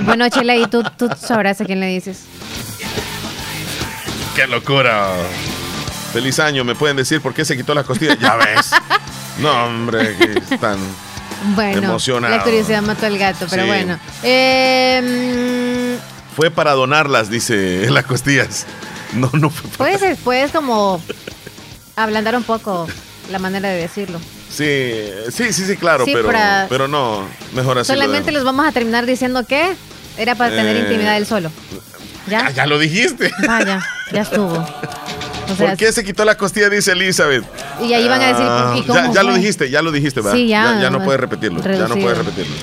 Bueno, 0.06 0.28
Chela, 0.28 0.56
y 0.56 0.66
tú, 0.66 0.82
tú 0.96 1.08
sabrás 1.20 1.60
a 1.60 1.64
quién 1.64 1.80
le 1.80 1.86
dices. 1.88 2.20
¡Qué 4.34 4.46
locura! 4.46 5.08
Feliz 6.12 6.38
año, 6.38 6.64
¿me 6.64 6.74
pueden 6.74 6.96
decir 6.96 7.20
por 7.20 7.34
qué 7.34 7.44
se 7.44 7.56
quitó 7.56 7.74
las 7.74 7.84
costillas? 7.84 8.18
Ya 8.18 8.36
ves. 8.36 8.70
No, 9.38 9.66
hombre, 9.66 10.16
que 10.16 10.54
están... 10.54 10.78
Bueno, 11.54 11.78
Emocionado. 11.88 12.34
la 12.34 12.42
curiosidad 12.42 12.80
mató 12.82 13.04
al 13.06 13.18
gato, 13.18 13.46
pero 13.50 13.62
Sí. 13.64 13.68
bueno. 13.68 13.98
Eh, 14.22 15.98
mm, 16.00 16.34
Fue 16.34 16.50
para 16.50 16.72
donarlas, 16.72 17.28
dice, 17.28 17.88
las 17.90 18.04
costillas. 18.06 18.64
No, 19.12 19.30
no 19.34 19.50
fue 19.50 19.70
para- 19.70 19.98
puedes, 19.98 20.18
puedes 20.18 20.50
como 20.52 21.00
ablandar 21.94 22.34
un 22.36 22.42
poco 22.44 22.88
la 23.30 23.38
manera 23.38 23.68
de 23.68 23.76
decirlo. 23.82 24.18
Sí, 24.50 25.10
sí, 25.30 25.52
sí, 25.52 25.64
sí, 25.66 25.76
claro, 25.76 26.04
Sí, 26.06 26.12
pero, 26.14 26.26
para- 26.26 26.66
pero 26.70 26.88
no, 26.88 27.22
mejor 27.54 27.78
así. 27.78 27.92
Solamente 27.92 28.32
los 28.32 28.42
vamos 28.44 28.66
a 28.66 28.72
terminar 28.72 29.04
diciendo 29.06 29.46
que 29.46 29.74
era 30.18 30.34
para 30.34 30.50
tener 30.50 30.76
Eh, 30.76 30.80
intimidad 30.80 31.16
él 31.16 31.26
solo. 31.26 31.50
¿Ya? 32.28 32.46
Ah, 32.46 32.50
ya 32.50 32.66
lo 32.66 32.78
dijiste. 32.78 33.30
Vaya, 33.46 33.80
ya 34.12 34.22
estuvo. 34.22 34.52
O 34.54 35.54
sea, 35.56 35.68
¿Por 35.68 35.76
qué 35.76 35.92
se 35.92 36.04
quitó 36.04 36.24
la 36.24 36.34
costilla? 36.36 36.68
Dice 36.68 36.90
Elizabeth. 36.92 37.44
Y 37.80 37.92
ahí 37.92 38.08
van 38.08 38.20
a 38.20 38.26
decir, 38.28 38.46
Ah, 38.48 38.74
¿y 38.76 38.82
cómo 38.82 38.98
ya, 38.98 39.12
ya 39.12 39.22
lo 39.22 39.34
dijiste, 39.34 39.70
ya 39.70 39.80
lo 39.82 39.92
dijiste, 39.92 40.20
¿verdad? 40.20 40.36
Sí, 40.36 40.48
ya, 40.48 40.80
Ya, 40.80 40.90
no 40.90 41.04
puedes 41.04 41.20
repetirlo. 41.20 41.62
Ya 41.62 41.86
no 41.86 41.94
puedes 41.94 42.18
repetirlo. 42.18 42.54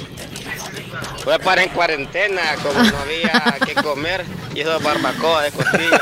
Fue 1.23 1.39
para 1.39 1.63
en 1.63 1.69
cuarentena, 1.69 2.41
como 2.61 2.83
no 2.83 2.97
había 2.97 3.41
que 3.65 3.73
comer, 3.75 4.25
y 4.53 4.59
eso 4.59 4.75
es 4.75 4.83
barbacoa 4.83 5.43
de 5.43 5.51
costilla. 5.51 6.01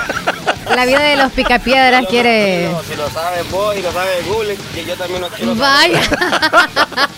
La 0.75 0.83
vida 0.87 0.99
de 1.01 1.15
los 1.17 1.31
picapiedras 1.33 2.07
quiere. 2.07 2.71
Si 2.89 2.95
lo 2.95 3.07
sabes 3.11 3.47
vos 3.51 3.77
y 3.77 3.83
lo 3.83 3.91
sabe 3.91 4.09
Google, 4.27 4.57
y 4.75 4.83
yo 4.83 4.95
también 4.95 5.21
lo 5.21 5.29
quiero 5.29 5.55
saber. 5.55 5.91
Vaya. 5.91 6.01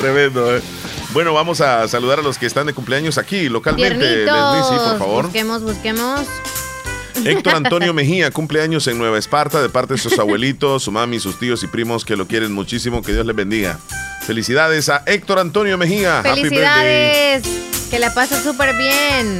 Tremendo, 0.00 0.56
¿eh? 0.56 0.62
Bueno, 1.12 1.34
vamos 1.34 1.60
a 1.60 1.86
saludar 1.88 2.20
a 2.20 2.22
los 2.22 2.38
que 2.38 2.46
están 2.46 2.66
de 2.66 2.72
cumpleaños 2.72 3.18
aquí 3.18 3.48
localmente. 3.48 4.24
Leslie, 4.24 4.62
sí, 4.68 4.74
por 4.88 4.98
favor. 4.98 5.24
Busquemos, 5.24 5.62
busquemos. 5.62 6.20
Héctor 7.24 7.54
Antonio 7.56 7.92
Mejía, 7.94 8.30
cumpleaños 8.30 8.86
en 8.86 8.96
Nueva 8.96 9.18
Esparta, 9.18 9.60
de 9.60 9.68
parte 9.68 9.94
de 9.94 10.00
sus 10.00 10.18
abuelitos, 10.18 10.84
su 10.84 10.92
mami, 10.92 11.20
sus 11.20 11.38
tíos 11.38 11.62
y 11.62 11.66
primos 11.66 12.04
que 12.04 12.16
lo 12.16 12.26
quieren 12.26 12.52
muchísimo. 12.52 13.02
Que 13.02 13.12
Dios 13.12 13.26
les 13.26 13.36
bendiga. 13.36 13.78
Felicidades 14.26 14.88
a 14.88 15.02
Héctor 15.06 15.38
Antonio 15.38 15.76
Mejía. 15.76 16.20
Happy. 16.20 16.44
Felicidades. 16.44 17.42
Que 17.90 17.98
la 17.98 18.14
pases 18.14 18.42
súper 18.42 18.74
bien. 18.76 19.38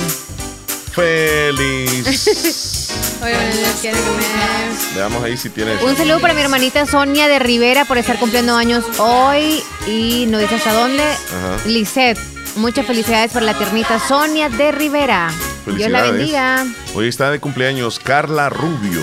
Feliz. 0.92 2.81
Comer. 3.22 4.72
Veamos 4.96 5.22
ahí 5.22 5.36
si 5.36 5.48
tienes. 5.48 5.80
Un 5.80 5.96
saludo 5.96 6.18
para 6.20 6.34
mi 6.34 6.40
hermanita 6.40 6.86
Sonia 6.86 7.28
de 7.28 7.38
Rivera 7.38 7.84
por 7.84 7.96
estar 7.96 8.18
cumpliendo 8.18 8.56
años 8.56 8.84
hoy 8.98 9.62
y 9.86 10.26
no 10.28 10.38
dice 10.38 10.56
hasta 10.56 10.72
dónde. 10.72 11.04
Ajá. 11.04 11.56
Lisette, 11.66 12.18
muchas 12.56 12.84
felicidades 12.84 13.30
para 13.32 13.46
la 13.46 13.54
tiernita 13.54 14.00
Sonia 14.00 14.48
de 14.48 14.72
Rivera. 14.72 15.30
Dios 15.66 15.90
la 15.90 16.02
bendiga. 16.02 16.66
Hoy 16.94 17.06
está 17.06 17.30
de 17.30 17.38
cumpleaños 17.38 18.00
Carla 18.00 18.48
Rubio. 18.48 19.00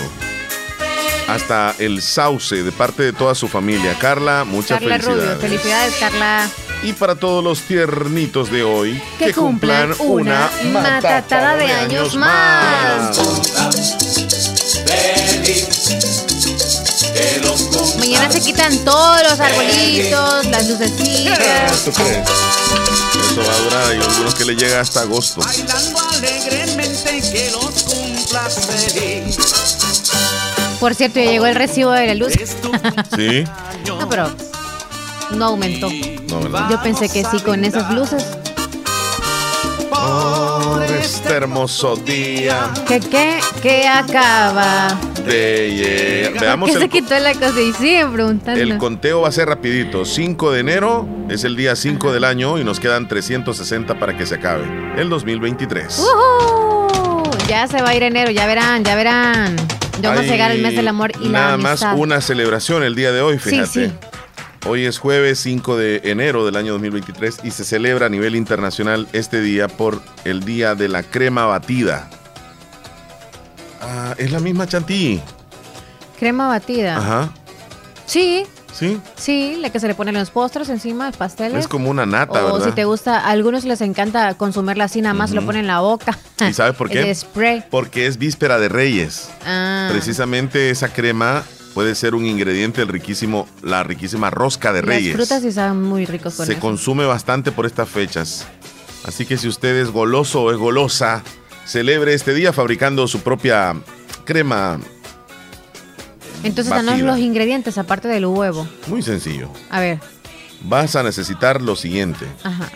Hasta 1.26 1.74
el 1.78 2.02
sauce 2.02 2.62
de 2.62 2.72
parte 2.72 3.02
de 3.02 3.12
toda 3.14 3.34
su 3.34 3.48
familia. 3.48 3.96
Carla, 3.98 4.44
muchas 4.44 4.80
Carla 4.80 4.98
felicidades. 4.98 5.24
Rubio, 5.24 5.40
felicidades 5.40 5.94
Carla. 5.98 6.48
Y 6.82 6.92
para 6.94 7.14
todos 7.14 7.44
los 7.44 7.60
tiernitos 7.62 8.50
de 8.50 8.62
hoy, 8.62 9.02
Que, 9.18 9.34
cumplan 9.34 9.94
una 9.98 10.50
matatada 10.72 11.56
de 11.56 11.66
años 11.70 12.14
más. 12.16 13.18
Mañana 17.98 18.30
se 18.30 18.40
quitan 18.40 18.76
todos 18.84 19.22
los 19.22 19.40
arbolitos, 19.40 20.46
las 20.46 20.68
lucecitas. 20.68 21.84
¿Tú 21.84 21.92
crees? 21.92 22.28
eso 23.30 23.42
va 23.46 23.52
a 23.52 23.58
durar. 23.58 23.90
Hay 23.90 23.98
algunos 24.00 24.34
que 24.34 24.44
le 24.44 24.56
llega 24.56 24.80
hasta 24.80 25.02
agosto. 25.02 25.40
Bailando 25.42 26.00
alegremente 26.12 27.20
que 27.30 27.50
los 27.50 27.82
cumplas 27.82 28.66
feliz. 28.66 29.36
Por 30.80 30.94
cierto, 30.94 31.20
ya 31.20 31.30
llegó 31.30 31.46
el 31.46 31.54
recibo 31.54 31.90
de 31.92 32.06
la 32.06 32.14
luz. 32.14 32.32
Sí. 33.16 33.44
no, 33.86 34.08
pero 34.08 34.34
no 35.36 35.44
aumentó. 35.46 35.88
No, 36.28 36.40
¿verdad? 36.40 36.68
Yo 36.70 36.82
pensé 36.82 37.08
que 37.08 37.24
sí, 37.24 37.40
con 37.40 37.64
esas 37.64 37.92
luces. 37.94 38.24
Por 39.90 40.82
este 40.84 41.30
hermoso 41.30 41.96
día 41.96 42.70
¿Qué, 42.86 43.00
qué, 43.00 43.40
qué 43.62 43.88
acaba? 43.88 44.96
de 45.26 45.74
llegar. 45.74 46.40
Veamos 46.40 46.70
¿Qué 46.70 46.76
se 46.78 46.84
el, 46.84 46.90
quitó 46.90 47.18
la 47.18 47.34
cosa? 47.34 47.60
Y 47.60 47.72
siguen 47.72 48.12
preguntando. 48.12 48.60
el 48.60 48.78
conteo 48.78 49.20
va 49.22 49.28
a 49.28 49.32
ser 49.32 49.48
rapidito. 49.48 50.04
5 50.04 50.52
de 50.52 50.60
enero 50.60 51.06
es 51.28 51.44
el 51.44 51.56
día 51.56 51.76
5 51.76 52.12
del 52.12 52.24
año 52.24 52.58
y 52.58 52.64
nos 52.64 52.80
quedan 52.80 53.08
360 53.08 53.98
para 53.98 54.16
que 54.16 54.24
se 54.26 54.36
acabe 54.36 54.64
el 54.96 55.08
2023. 55.10 55.98
¡Uhú! 55.98 57.30
Ya 57.48 57.66
se 57.66 57.82
va 57.82 57.90
a 57.90 57.94
ir 57.94 58.02
enero, 58.04 58.30
ya 58.30 58.46
verán, 58.46 58.84
ya 58.84 58.94
verán. 58.94 59.56
Ya 60.00 60.10
vamos 60.10 60.24
a 60.24 60.28
llegar 60.28 60.50
al 60.52 60.58
mes 60.60 60.74
del 60.76 60.88
amor 60.88 61.12
y 61.20 61.28
la 61.28 61.40
Nada 61.40 61.56
más 61.58 61.84
una 61.94 62.20
celebración 62.22 62.82
el 62.84 62.94
día 62.94 63.12
de 63.12 63.20
hoy, 63.20 63.38
Sí, 63.38 63.50
fíjate. 63.50 63.88
sí. 63.88 63.92
Hoy 64.66 64.84
es 64.84 64.98
jueves 64.98 65.38
5 65.40 65.76
de 65.76 66.00
enero 66.04 66.44
del 66.44 66.56
año 66.56 66.72
2023 66.72 67.38
y 67.44 67.50
se 67.50 67.64
celebra 67.64 68.06
a 68.06 68.08
nivel 68.08 68.36
internacional 68.36 69.08
este 69.12 69.40
día 69.40 69.68
por 69.68 70.02
el 70.24 70.44
Día 70.44 70.74
de 70.74 70.88
la 70.88 71.02
Crema 71.02 71.46
Batida. 71.46 72.08
Ah, 73.80 74.14
es 74.18 74.30
la 74.32 74.40
misma 74.40 74.66
chantilly. 74.66 75.20
Crema 76.18 76.48
batida. 76.48 76.98
Ajá. 76.98 77.32
Sí, 78.04 78.44
Sí. 78.72 79.00
sí, 79.16 79.56
la 79.60 79.70
que 79.70 79.80
se 79.80 79.88
le 79.88 79.94
pone 79.94 80.10
en 80.10 80.18
los 80.18 80.30
postres 80.30 80.68
encima, 80.68 81.10
pasteles. 81.12 81.58
Es 81.60 81.68
como 81.68 81.90
una 81.90 82.06
nata, 82.06 82.44
o 82.46 82.52
¿verdad? 82.52 82.68
si 82.68 82.72
te 82.74 82.84
gusta, 82.84 83.18
a 83.18 83.30
algunos 83.30 83.64
les 83.64 83.80
encanta 83.80 84.34
consumirla 84.34 84.84
así, 84.84 85.00
nada 85.00 85.12
más 85.14 85.30
se 85.30 85.36
lo 85.36 85.44
ponen 85.44 85.62
en 85.62 85.66
la 85.66 85.80
boca. 85.80 86.16
¿Y 86.48 86.52
sabes 86.52 86.76
por 86.76 86.88
qué? 86.90 87.08
El 87.10 87.16
spray. 87.16 87.64
Porque 87.70 88.06
es 88.06 88.16
víspera 88.18 88.58
de 88.60 88.68
Reyes. 88.68 89.28
Ah. 89.44 89.88
Precisamente 89.90 90.70
esa 90.70 90.88
crema 90.92 91.42
puede 91.74 91.94
ser 91.94 92.14
un 92.14 92.26
ingrediente 92.26 92.80
del 92.80 92.88
riquísimo, 92.88 93.48
la 93.62 93.82
riquísima 93.82 94.30
rosca 94.30 94.72
de 94.72 94.82
Reyes. 94.82 95.16
Las 95.16 95.26
frutas 95.28 95.42
sí 95.42 95.52
saben 95.52 95.82
muy 95.82 96.04
ricos 96.06 96.34
con 96.34 96.46
Se 96.46 96.52
eso. 96.52 96.60
consume 96.60 97.04
bastante 97.06 97.52
por 97.52 97.66
estas 97.66 97.88
fechas. 97.88 98.46
Así 99.04 99.24
que 99.26 99.36
si 99.38 99.48
usted 99.48 99.76
es 99.76 99.90
goloso 99.90 100.42
o 100.42 100.50
es 100.52 100.58
golosa, 100.58 101.22
celebre 101.64 102.12
este 102.14 102.34
día 102.34 102.52
fabricando 102.52 103.06
su 103.08 103.20
propia 103.20 103.74
crema. 104.24 104.78
Entonces, 106.42 106.72
danos 106.72 107.00
los 107.00 107.18
ingredientes 107.18 107.76
aparte 107.78 108.08
del 108.08 108.24
huevo. 108.26 108.66
Muy 108.86 109.02
sencillo. 109.02 109.50
A 109.70 109.80
ver, 109.80 109.98
Vas 110.62 110.94
a 110.96 111.02
necesitar 111.02 111.62
lo 111.62 111.74
siguiente. 111.76 112.26
ajá, 112.44 112.68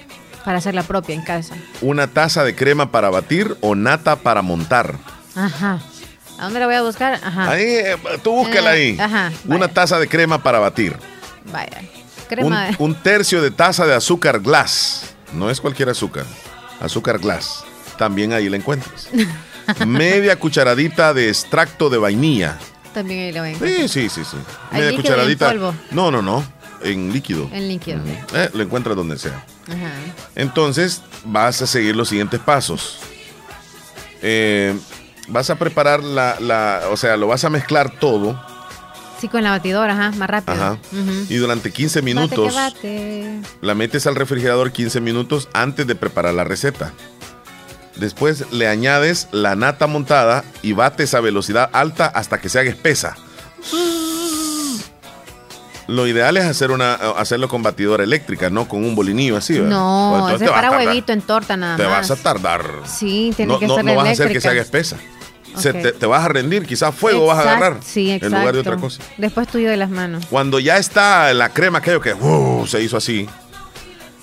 para 0.44 0.58
hacer 0.58 0.74
la 0.74 0.82
propia 0.84 1.14
en 1.14 1.22
casa. 1.22 1.54
Una 1.82 2.06
taza 2.06 2.42
de 2.44 2.54
crema 2.54 2.90
para 2.90 3.10
batir 3.10 3.56
o 3.60 3.74
nata 3.74 4.16
para 4.16 4.40
montar. 4.42 4.96
Ajá. 5.34 5.80
¿A 6.38 6.44
dónde 6.44 6.60
la 6.60 6.66
voy 6.66 6.74
a 6.74 6.82
buscar? 6.82 7.14
Ajá. 7.22 7.50
Ahí, 7.50 7.62
eh, 7.64 7.96
tú 8.22 8.32
búscala 8.32 8.76
Eh, 8.76 8.90
ahí. 8.90 8.98
ajá, 9.00 9.32
Una 9.46 9.68
taza 9.68 9.98
de 9.98 10.08
crema 10.08 10.42
para 10.42 10.58
batir. 10.58 10.96
Vaya. 11.52 11.80
Un, 11.80 12.26
Crema 12.28 12.70
un 12.78 12.94
tercio 12.94 13.40
de 13.42 13.50
taza 13.50 13.86
de 13.86 13.94
azúcar 13.94 14.40
glass. 14.40 15.14
No 15.32 15.50
es 15.50 15.60
cualquier 15.60 15.90
azúcar. 15.90 16.24
Azúcar 16.80 17.18
glass. 17.18 17.64
También 17.98 18.32
ahí 18.32 18.48
la 18.48 18.56
encuentras. 18.56 19.08
Media 19.86 20.36
cucharadita 20.38 21.14
de 21.14 21.28
extracto 21.28 21.88
de 21.90 21.98
vainilla. 21.98 22.58
También 22.92 23.20
ahí 23.26 23.32
la 23.32 23.42
ven. 23.42 23.58
Sí, 23.58 23.88
sí, 23.88 24.08
sí, 24.08 24.24
sí. 24.24 24.36
¿Hay 24.70 24.78
Media 24.80 24.90
líquido 24.92 25.02
cucharadita. 25.14 25.50
en 25.52 25.58
polvo? 25.58 25.74
No, 25.90 26.10
no, 26.10 26.22
no. 26.22 26.44
En 26.82 27.12
líquido. 27.12 27.48
En 27.52 27.68
líquido. 27.68 28.00
Eh, 28.34 28.50
lo 28.52 28.62
encuentras 28.62 28.96
donde 28.96 29.18
sea. 29.18 29.44
Ajá. 29.68 29.90
Entonces, 30.34 31.02
vas 31.24 31.62
a 31.62 31.66
seguir 31.66 31.94
los 31.96 32.08
siguientes 32.08 32.40
pasos. 32.40 32.98
Eh, 34.22 34.74
vas 35.28 35.50
a 35.50 35.56
preparar 35.56 36.02
la, 36.02 36.36
la- 36.40 36.82
O 36.90 36.96
sea, 36.96 37.16
lo 37.16 37.26
vas 37.26 37.44
a 37.44 37.50
mezclar 37.50 37.90
todo. 37.98 38.40
Sí, 39.20 39.28
con 39.28 39.42
la 39.42 39.50
batidora, 39.50 39.92
ajá, 39.94 40.10
más 40.16 40.28
rápido. 40.28 40.54
Ajá. 40.54 40.78
Y 41.28 41.36
durante 41.36 41.70
15 41.72 42.00
Bate 42.00 42.04
que 42.10 42.14
minutos. 42.14 42.54
bate. 42.54 43.40
La 43.62 43.74
metes 43.74 44.06
al 44.06 44.16
refrigerador 44.16 44.72
15 44.72 45.00
minutos 45.00 45.48
antes 45.54 45.86
de 45.86 45.94
preparar 45.94 46.34
la 46.34 46.44
receta. 46.44 46.92
Después 47.96 48.52
le 48.52 48.66
añades 48.68 49.28
la 49.30 49.54
nata 49.54 49.86
montada 49.86 50.44
y 50.62 50.72
bates 50.72 51.14
a 51.14 51.20
velocidad 51.20 51.70
alta 51.72 52.06
hasta 52.06 52.38
que 52.38 52.48
se 52.48 52.58
haga 52.58 52.68
espesa. 52.70 53.16
Lo 55.86 56.06
ideal 56.06 56.36
es 56.38 56.44
hacer 56.46 56.70
una, 56.70 56.94
hacerlo 56.94 57.46
con 57.48 57.62
batidora 57.62 58.02
eléctrica, 58.04 58.48
no 58.48 58.66
con 58.66 58.82
un 58.84 58.94
bolinillo 58.94 59.36
así. 59.36 59.54
¿verdad? 59.54 59.68
No, 59.70 60.26
a 60.28 60.38
para 60.38 60.70
huevito 60.72 61.12
en 61.12 61.20
torta 61.20 61.56
nada 61.58 61.76
Te 61.76 61.82
más. 61.84 62.08
vas 62.08 62.18
a 62.18 62.22
tardar. 62.22 62.64
Sí, 62.86 63.32
tiene 63.36 63.52
No, 63.52 63.58
que 63.58 63.66
no, 63.68 63.74
ser 63.76 63.84
no 63.84 63.94
vas 63.94 64.08
a 64.08 64.10
hacer 64.12 64.32
que 64.32 64.40
se 64.40 64.48
haga 64.48 64.62
espesa. 64.62 64.96
Se 65.56 65.72
te, 65.72 65.92
te 65.92 66.06
vas 66.06 66.24
a 66.24 66.28
rendir, 66.28 66.66
quizás 66.66 66.94
fuego 66.94 67.26
vas 67.26 67.38
a 67.38 67.42
agarrar 67.42 67.76
Sí, 67.84 68.10
en 68.10 68.30
lugar 68.30 68.54
de 68.54 68.60
otra 68.60 68.76
cosa. 68.76 69.02
Después 69.18 69.46
tuyo 69.48 69.70
de 69.70 69.76
las 69.76 69.90
manos. 69.90 70.24
Cuando 70.30 70.58
ya 70.58 70.78
está 70.78 71.32
la 71.34 71.50
crema, 71.50 71.78
aquello 71.78 72.00
que 72.00 72.14
uh, 72.14 72.66
se 72.66 72.82
hizo 72.82 72.96
así. 72.96 73.28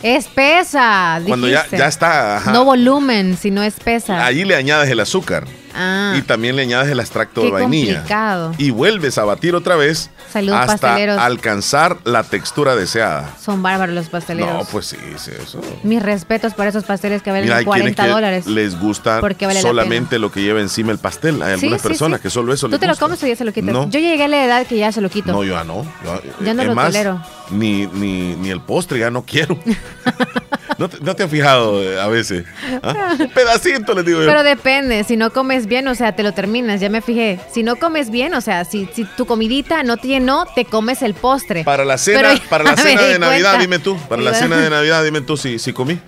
Espesa, 0.03 1.21
Cuando 1.27 1.47
ya, 1.47 1.67
ya 1.69 1.85
está, 1.87 2.37
ajá, 2.37 2.51
No 2.51 2.65
volumen, 2.65 3.37
sino 3.37 3.61
espesa. 3.61 4.25
allí 4.25 4.45
le 4.45 4.55
añades 4.55 4.89
el 4.89 4.99
azúcar. 4.99 5.45
Ah, 5.75 6.15
Y 6.17 6.21
también 6.21 6.55
le 6.55 6.63
añades 6.63 6.89
el 6.91 6.99
extracto 6.99 7.41
de 7.43 7.51
vainilla. 7.51 7.95
complicado. 7.95 8.53
Y 8.57 8.71
vuelves 8.71 9.17
a 9.17 9.23
batir 9.25 9.55
otra 9.55 9.75
vez 9.75 10.09
Salud, 10.31 10.53
hasta 10.53 10.77
pasteleros. 10.77 11.17
alcanzar 11.19 11.97
la 12.03 12.23
textura 12.23 12.75
deseada. 12.75 13.29
Son 13.43 13.61
bárbaros 13.63 13.95
los 13.95 14.09
pasteleros. 14.09 14.53
No, 14.53 14.63
pues 14.65 14.87
sí, 14.87 14.97
sí, 15.17 15.31
eso. 15.41 15.61
Mis 15.83 16.01
respetos 16.01 16.53
por 16.53 16.67
esos 16.67 16.83
pasteles 16.83 17.21
que 17.21 17.31
valen 17.31 17.45
Mira, 17.45 17.57
hay 17.57 17.65
quienes 17.65 17.81
40 17.95 18.03
que 18.03 18.09
dólares. 18.09 18.47
les 18.47 18.79
gusta 18.79 19.19
vale 19.21 19.61
solamente 19.61 20.19
lo 20.19 20.31
que 20.31 20.41
lleva 20.41 20.59
encima 20.61 20.91
el 20.91 20.97
pastel. 20.97 21.41
Hay 21.41 21.53
algunas 21.53 21.81
sí, 21.81 21.87
personas 21.87 22.19
sí. 22.19 22.23
que 22.23 22.29
solo 22.29 22.53
eso 22.53 22.67
¿Tú 22.67 22.71
les 22.71 22.79
te 22.79 22.87
lo 22.87 22.95
comes 22.95 23.21
o 23.23 23.27
ya 23.27 23.35
se 23.35 23.45
lo 23.45 23.51
quitas? 23.53 23.73
No. 23.73 23.89
Yo 23.89 23.99
llegué 23.99 24.23
a 24.23 24.27
la 24.27 24.45
edad 24.45 24.65
que 24.67 24.77
ya 24.77 24.91
se 24.91 25.01
lo 25.01 25.09
quito. 25.09 25.31
No, 25.31 25.43
yo 25.43 25.53
ya 25.53 25.63
no. 25.63 25.83
Yo, 26.03 26.21
Ya 26.43 26.53
no 26.53 26.61
es 26.61 26.67
lo 26.67 26.75
más, 26.75 26.87
tolero. 26.87 27.21
Ni, 27.51 27.85
ni, 27.87 28.35
ni 28.35 28.49
el 28.49 28.61
postre 28.61 28.99
ya 28.99 29.09
no 29.11 29.23
quiero. 29.23 29.57
¿No, 30.77 30.89
te, 30.89 30.99
no 31.01 31.15
te 31.15 31.23
has 31.23 31.29
fijado 31.29 31.79
eh, 31.83 31.99
a 32.01 32.07
veces? 32.07 32.45
¿Ah? 32.81 33.15
Un 33.19 33.29
pedacito, 33.29 33.93
les 33.93 34.03
digo 34.05 34.21
yo. 34.21 34.25
Pero 34.25 34.41
depende, 34.41 35.03
si 35.03 35.15
no 35.15 35.31
comes 35.31 35.67
bien, 35.67 35.87
o 35.87 35.93
sea, 35.93 36.15
te 36.15 36.23
lo 36.23 36.31
terminas, 36.33 36.81
ya 36.81 36.89
me 36.89 37.01
fijé. 37.01 37.39
Si 37.53 37.61
no 37.61 37.75
comes 37.75 38.09
bien, 38.09 38.33
o 38.33 38.41
sea, 38.41 38.65
si, 38.65 38.87
si 38.93 39.03
tu 39.03 39.25
comidita 39.27 39.83
no 39.83 39.97
te 39.97 40.07
llenó, 40.07 40.45
te 40.55 40.65
comes 40.65 41.03
el 41.03 41.13
postre. 41.13 41.63
Para 41.63 41.85
la 41.85 41.97
cena, 41.99 42.29
Pero 42.29 42.41
para 42.49 42.63
la 42.63 42.77
cena 42.77 43.03
de 43.03 43.19
Navidad, 43.19 43.59
dime 43.59 43.77
tú. 43.79 43.95
Para 44.09 44.21
la 44.23 44.33
cena 44.33 44.57
de 44.57 44.69
Navidad, 44.71 45.03
dime 45.03 45.21
tú 45.21 45.37
si, 45.37 45.59
si 45.59 45.71
comí. 45.71 45.99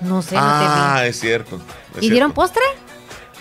No 0.00 0.20
sé, 0.20 0.34
no 0.34 0.40
ah, 0.42 0.98
te 1.02 1.08
es 1.08 1.20
cierto. 1.20 1.56
es 1.56 1.62
vi. 1.62 1.66
¿Y 1.66 2.00
cierto. 2.00 2.12
dieron 2.12 2.32
postre? 2.32 2.62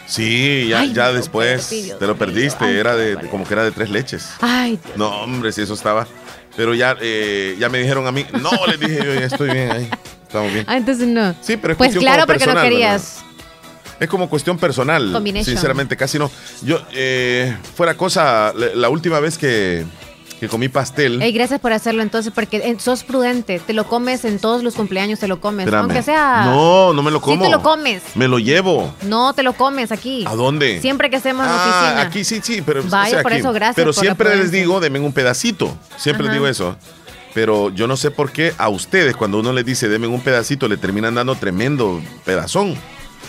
Sí, 0.05 0.67
ya, 0.69 0.81
Ay, 0.81 0.93
ya 0.93 1.07
no, 1.07 1.13
después 1.13 1.69
Dios 1.69 1.97
te 1.97 2.05
lo 2.05 2.17
perdiste. 2.17 2.65
Ay, 2.65 2.77
era 2.77 2.95
de, 2.95 3.15
como 3.29 3.45
que 3.45 3.53
era 3.53 3.63
de 3.63 3.71
tres 3.71 3.89
leches. 3.89 4.29
Ay, 4.41 4.77
No, 4.95 5.07
hombre, 5.23 5.51
si 5.51 5.61
eso 5.61 5.73
estaba. 5.73 6.05
Pero 6.55 6.73
ya, 6.73 6.95
eh, 7.01 7.55
ya 7.59 7.69
me 7.69 7.79
dijeron 7.79 8.05
a 8.07 8.11
mí, 8.11 8.25
no, 8.41 8.51
les 8.67 8.79
dije 8.79 8.97
yo, 9.03 9.13
ya 9.13 9.25
estoy 9.25 9.51
bien 9.51 9.71
ahí. 9.71 9.89
Estamos 10.23 10.53
bien. 10.53 10.65
ah, 10.67 10.77
entonces 10.77 11.07
no. 11.07 11.33
Sí, 11.41 11.57
pero 11.57 11.73
es 11.73 11.77
Pues 11.77 11.89
cuestión 11.89 12.01
claro, 12.03 12.21
como 12.21 12.27
porque 12.27 12.45
no 12.45 12.53
personal, 12.53 12.69
querías. 12.69 13.23
Es 13.99 14.07
como 14.09 14.29
cuestión 14.29 14.57
personal. 14.57 15.11
Combination. 15.11 15.45
Sinceramente, 15.53 15.95
casi 15.95 16.17
no. 16.17 16.31
Yo, 16.63 16.81
eh, 16.93 17.55
fuera 17.75 17.95
cosa, 17.95 18.51
la, 18.55 18.67
la 18.73 18.89
última 18.89 19.19
vez 19.19 19.37
que, 19.37 19.85
que 20.41 20.47
comí 20.49 20.69
pastel. 20.69 21.21
Ey, 21.21 21.31
gracias 21.31 21.59
por 21.59 21.71
hacerlo 21.71 22.01
entonces, 22.01 22.33
porque 22.33 22.57
eh, 22.57 22.75
sos 22.79 23.03
prudente. 23.03 23.59
Te 23.59 23.73
lo 23.73 23.85
comes 23.87 24.25
en 24.25 24.39
todos 24.39 24.63
los 24.63 24.73
cumpleaños, 24.73 25.19
te 25.19 25.27
lo 25.27 25.39
comes. 25.39 25.67
Espérame. 25.67 25.83
Aunque 25.83 26.01
sea. 26.01 26.45
No, 26.45 26.93
no 26.93 27.03
me 27.03 27.11
lo 27.11 27.19
Sí 27.19 27.25
como. 27.25 27.43
te 27.45 27.51
lo 27.51 27.61
comes. 27.61 28.01
Me 28.15 28.27
lo 28.27 28.39
llevo. 28.39 28.91
No, 29.03 29.33
te 29.33 29.43
lo 29.43 29.53
comes 29.53 29.91
aquí. 29.91 30.25
¿A 30.27 30.33
dónde? 30.33 30.81
Siempre 30.81 31.11
que 31.11 31.19
la 31.45 31.53
Ah, 31.53 31.67
oficina. 31.83 32.01
aquí 32.01 32.23
sí, 32.23 32.39
sí, 32.41 32.63
pero 32.63 32.81
Vaya, 32.89 33.07
o 33.07 33.09
sea, 33.11 33.21
por 33.21 33.33
aquí. 33.33 33.41
eso, 33.41 33.53
gracias 33.53 33.75
Pero 33.75 33.93
por 33.93 34.03
siempre 34.03 34.35
les 34.35 34.49
digo, 34.51 34.79
denme 34.79 34.99
un 34.99 35.13
pedacito. 35.13 35.77
Siempre 35.97 36.23
les 36.25 36.33
digo 36.33 36.47
eso. 36.47 36.75
Pero 37.35 37.69
yo 37.69 37.85
no 37.85 37.95
sé 37.95 38.09
por 38.09 38.31
qué 38.31 38.53
a 38.57 38.67
ustedes, 38.69 39.15
cuando 39.15 39.37
uno 39.39 39.53
les 39.53 39.63
dice, 39.63 39.87
denme 39.89 40.07
un 40.07 40.21
pedacito, 40.21 40.67
le 40.67 40.75
terminan 40.77 41.13
dando 41.13 41.35
tremendo 41.35 42.01
pedazón. 42.25 42.75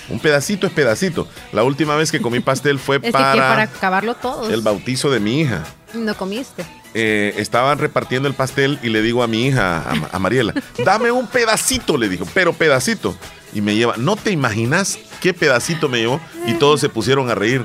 Un 0.09 0.19
pedacito 0.19 0.67
es 0.67 0.73
pedacito. 0.73 1.29
La 1.53 1.63
última 1.63 1.95
vez 1.95 2.11
que 2.11 2.23
comí 2.23 2.41
pastel 2.41 2.79
fue 2.79 2.97
Es 3.03 3.13
para, 3.13 3.33
que 3.35 3.39
para 3.39 3.63
acabarlo 3.65 4.15
todo. 4.15 4.49
el 4.49 4.63
bautizo 4.63 5.11
de 5.11 5.21
mi 5.21 5.41
hija. 5.43 5.63
No 5.93 6.17
comiste. 6.17 6.65
Eh, 6.95 7.35
estaban 7.39 7.79
repartiendo 7.79 8.29
el 8.29 8.35
pastel 8.35 8.79
y 8.83 8.89
le 8.89 9.01
digo 9.03 9.23
a 9.23 9.27
mi 9.27 9.47
hija, 9.47 9.79
a, 9.79 10.17
a 10.17 10.19
Mariela, 10.19 10.53
dame 10.85 11.11
un 11.11 11.27
pedacito, 11.27 11.97
le 11.97 12.09
dijo, 12.09 12.27
pero 12.35 12.53
pedacito. 12.53 13.17
Y 13.55 13.61
me 13.61 13.75
lleva, 13.75 13.95
no 13.99 14.17
te 14.17 14.31
imaginas 14.31 14.99
qué 15.21 15.33
pedacito 15.35 15.89
me 15.89 15.99
llevó. 15.99 16.21
Y 16.47 16.55
todos 16.55 16.81
se 16.81 16.89
pusieron 16.89 17.31
a 17.31 17.35
reír. 17.35 17.65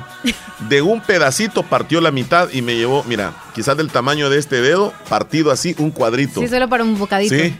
De 0.69 0.81
un 0.81 1.01
pedacito 1.01 1.63
partió 1.63 2.01
la 2.01 2.11
mitad 2.11 2.49
y 2.51 2.61
me 2.61 2.75
llevó, 2.75 3.03
mira, 3.05 3.33
quizás 3.55 3.75
del 3.77 3.89
tamaño 3.89 4.29
de 4.29 4.37
este 4.37 4.61
dedo, 4.61 4.93
partido 5.09 5.51
así, 5.51 5.75
un 5.79 5.91
cuadrito. 5.91 6.41
Sí, 6.41 6.47
solo 6.47 6.69
para 6.69 6.83
un 6.83 6.97
bocadito. 6.97 7.33
Sí. 7.33 7.55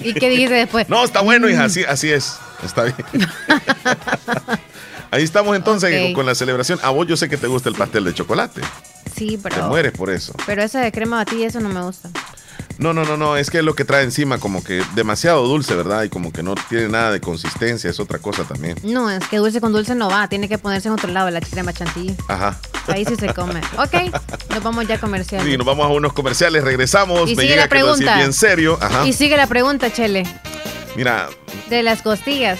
¿Y 0.00 0.14
qué 0.14 0.28
dijiste 0.28 0.54
después? 0.54 0.88
No, 0.88 1.02
está 1.02 1.20
bueno, 1.22 1.48
hija, 1.48 1.64
así, 1.64 1.82
así 1.84 2.10
es. 2.10 2.36
Está 2.62 2.84
bien. 2.84 2.96
Ahí 5.12 5.22
estamos 5.22 5.54
entonces 5.54 6.14
con, 6.14 6.24
la 6.24 6.34
celebración. 6.34 6.80
A 6.82 6.88
vos 6.88 7.06
yo 7.06 7.18
sé 7.18 7.28
que 7.28 7.36
te 7.36 7.46
gusta 7.46 7.68
el 7.68 7.74
pastel 7.74 8.04
de 8.04 8.14
chocolate. 8.14 8.62
Sí, 9.14 9.36
Te 9.36 9.50
pero. 9.50 9.68
mueres 9.68 9.92
por 9.92 10.08
eso. 10.08 10.32
Pero 10.46 10.62
ese 10.62 10.78
de 10.78 10.90
crema 10.90 11.16
batida, 11.18 11.46
eso 11.46 11.60
no 11.60 11.68
me 11.68 11.82
gusta. 11.82 12.08
No, 12.78 12.94
no, 12.94 13.04
no, 13.04 13.18
no, 13.18 13.36
es 13.36 13.50
que 13.50 13.60
lo 13.60 13.74
que 13.74 13.84
trae 13.84 14.04
encima 14.04 14.38
como 14.38 14.64
que 14.64 14.82
demasiado 14.94 15.46
dulce, 15.46 15.74
¿verdad? 15.74 16.04
Y 16.04 16.08
como 16.08 16.32
que 16.32 16.42
no 16.42 16.54
tiene 16.70 16.88
nada 16.88 17.12
de 17.12 17.20
consistencia, 17.20 17.90
es 17.90 18.00
otra 18.00 18.20
cosa 18.20 18.44
también. 18.44 18.78
No, 18.82 19.10
es 19.10 19.22
que 19.28 19.36
dulce 19.36 19.60
con 19.60 19.74
dulce 19.74 19.94
no 19.94 20.08
va. 20.08 20.26
Tiene 20.28 20.48
que 20.48 20.56
ponerse 20.56 20.88
en 20.88 20.94
otro 20.94 21.10
lado 21.12 21.30
la 21.30 21.42
crema 21.42 21.74
chantilly. 21.74 22.16
Ajá. 22.28 22.58
Ahí 22.88 23.04
sí 23.04 23.14
se 23.16 23.34
come. 23.34 23.60
Ok, 23.76 24.14
nos 24.48 24.62
vamos 24.62 24.88
ya 24.88 24.94
a 24.94 24.98
comercial. 24.98 25.44
Sí, 25.44 25.58
nos 25.58 25.66
vamos 25.66 25.84
a 25.84 25.88
unos 25.90 26.14
comerciales, 26.14 26.64
regresamos. 26.64 27.28
Y 27.30 27.36
Me 27.36 27.42
sigue 27.42 27.48
llega 27.48 27.56
la 27.64 27.68
que 27.68 27.68
pregunta. 27.68 28.16
bien 28.16 28.32
serio. 28.32 28.78
Ajá. 28.80 29.06
Y 29.06 29.12
sigue 29.12 29.36
la 29.36 29.46
pregunta, 29.46 29.92
Chele, 29.92 30.24
Mira, 30.96 31.28
de 31.68 31.82
las 31.82 32.00
costillas. 32.00 32.58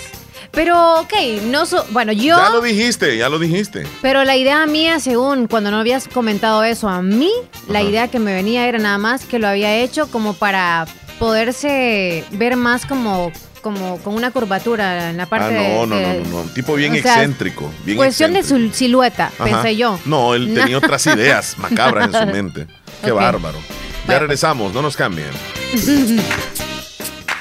Pero, 0.52 1.00
ok, 1.00 1.12
no 1.44 1.64
so- 1.66 1.84
Bueno, 1.90 2.12
yo. 2.12 2.36
ya 2.36 2.50
lo 2.50 2.60
dijiste, 2.60 3.16
ya 3.16 3.28
lo 3.30 3.38
dijiste. 3.38 3.84
Pero 4.02 4.22
la 4.24 4.36
idea 4.36 4.64
mía, 4.66 5.00
según 5.00 5.46
cuando 5.48 5.70
no 5.70 5.78
habías 5.78 6.08
comentado 6.08 6.62
eso 6.62 6.88
a 6.88 7.00
mí, 7.02 7.30
la 7.68 7.82
idea 7.82 8.08
que 8.08 8.18
me 8.18 8.34
venía 8.34 8.66
era 8.68 8.78
nada 8.78 8.98
más 8.98 9.24
que 9.24 9.38
lo 9.38 9.48
había 9.48 9.74
hecho 9.76 10.08
como 10.10 10.34
para 10.34 10.86
poderse 11.18 12.24
ver 12.32 12.56
más 12.56 12.84
como, 12.84 13.32
como 13.62 13.96
con 13.98 14.14
una 14.14 14.30
curvatura 14.30 15.10
en 15.10 15.16
la 15.16 15.24
parte 15.26 15.56
ah, 15.56 15.68
no, 15.78 15.86
no, 15.86 15.96
de- 15.96 16.18
no, 16.20 16.24
no, 16.30 16.44
no. 16.44 16.50
Tipo 16.50 16.74
bien 16.74 16.92
sea, 17.00 17.14
excéntrico. 17.14 17.70
Bien 17.86 17.96
Cuestión 17.96 18.36
excéntrico. 18.36 18.62
de 18.68 18.70
su 18.72 18.76
silueta, 18.76 19.26
Ajá. 19.38 19.44
pensé 19.44 19.76
yo. 19.76 19.98
No, 20.04 20.34
él 20.34 20.52
tenía 20.54 20.76
otras 20.76 21.06
ideas 21.06 21.56
macabras 21.58 22.12
en 22.12 22.20
su 22.20 22.26
mente. 22.32 22.66
Qué 23.02 23.10
bárbaro. 23.10 23.58
Ya 24.06 24.18
regresamos, 24.18 24.74
no 24.74 24.82
nos 24.82 24.96
cambien. 24.96 25.28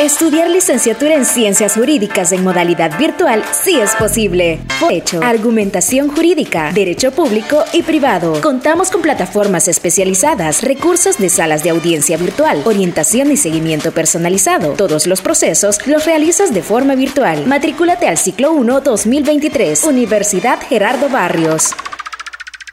Estudiar 0.00 0.48
licenciatura 0.50 1.14
en 1.14 1.24
Ciencias 1.24 1.74
Jurídicas 1.74 2.32
en 2.32 2.42
modalidad 2.42 2.98
virtual 2.98 3.42
sí 3.52 3.78
es 3.78 3.94
posible. 3.94 4.58
Derecho, 4.80 5.22
argumentación 5.22 6.08
jurídica, 6.08 6.72
derecho 6.72 7.12
público 7.12 7.62
y 7.72 7.82
privado. 7.82 8.40
Contamos 8.40 8.90
con 8.90 9.02
plataformas 9.02 9.68
especializadas, 9.68 10.62
recursos 10.62 11.18
de 11.18 11.28
salas 11.28 11.62
de 11.62 11.70
audiencia 11.70 12.16
virtual, 12.16 12.62
orientación 12.64 13.30
y 13.30 13.36
seguimiento 13.36 13.92
personalizado. 13.92 14.72
Todos 14.72 15.06
los 15.06 15.20
procesos 15.20 15.86
los 15.86 16.06
realizas 16.06 16.52
de 16.52 16.62
forma 16.62 16.94
virtual. 16.94 17.46
Matrículate 17.46 18.08
al 18.08 18.18
ciclo 18.18 18.52
1 18.52 18.80
2023, 18.80 19.84
Universidad 19.84 20.58
Gerardo 20.68 21.10
Barrios. 21.10 21.74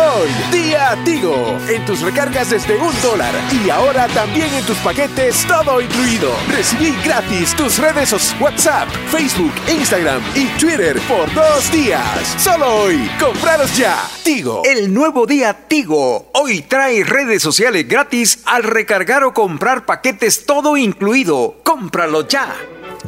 Hoy, 0.00 0.30
día 0.50 0.96
Tigo. 1.04 1.58
En 1.68 1.84
tus 1.84 2.00
recargas 2.00 2.48
desde 2.48 2.74
un 2.78 2.92
dólar. 3.02 3.34
Y 3.52 3.68
ahora 3.68 4.08
también 4.08 4.52
en 4.54 4.64
tus 4.64 4.78
paquetes, 4.78 5.44
todo 5.46 5.78
incluido. 5.78 6.32
Recibí 6.48 6.96
gratis 7.04 7.54
tus 7.54 7.78
redes 7.78 8.08
sociales 8.08 8.40
WhatsApp, 8.40 8.88
Facebook, 9.10 9.52
Instagram 9.68 10.22
y 10.34 10.46
Twitter 10.58 10.98
por 11.06 11.32
dos 11.34 11.70
días. 11.70 12.02
Solo 12.38 12.84
hoy. 12.84 13.10
Compraros 13.20 13.76
ya. 13.76 13.96
Tigo. 14.24 14.62
El 14.64 14.92
nuevo 14.94 15.26
día 15.26 15.66
Tigo. 15.68 16.30
Hoy 16.32 16.62
trae 16.62 17.04
redes 17.04 17.42
sociales 17.42 17.86
gratis 17.86 18.40
al 18.46 18.62
recargar 18.62 19.22
o 19.24 19.34
comprar 19.34 19.84
paquetes 19.84 20.46
todo 20.46 20.78
incluido. 20.78 21.60
Cómpralo 21.62 22.26
ya. 22.26 22.56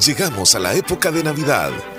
Llegamos 0.05 0.55
a 0.55 0.59
la 0.59 0.75
época 0.75 1.11
de 1.11 1.23
Navidad. 1.23 1.71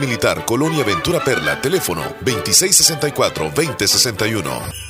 Militar, 0.00 0.44
Colonia 0.44 0.82
Ventura 0.82 1.20
Perla, 1.20 1.60
teléfono 1.60 2.16
2664-2061. 2.24 4.89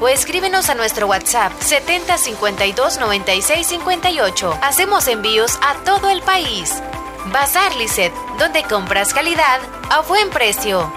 o 0.00 0.08
escríbenos 0.08 0.68
a 0.70 0.74
nuestro 0.74 1.06
WhatsApp 1.06 1.52
7052 1.60 2.98
96 2.98 3.66
58. 3.66 4.58
Hacemos 4.62 5.06
envíos 5.08 5.58
a 5.62 5.74
todo 5.84 6.10
el 6.10 6.22
país. 6.22 6.82
Bazar 7.32 7.74
Lisset, 7.76 8.12
donde 8.38 8.62
compras 8.64 9.12
calidad 9.12 9.60
a 9.90 10.00
buen 10.00 10.30
precio. 10.30 10.90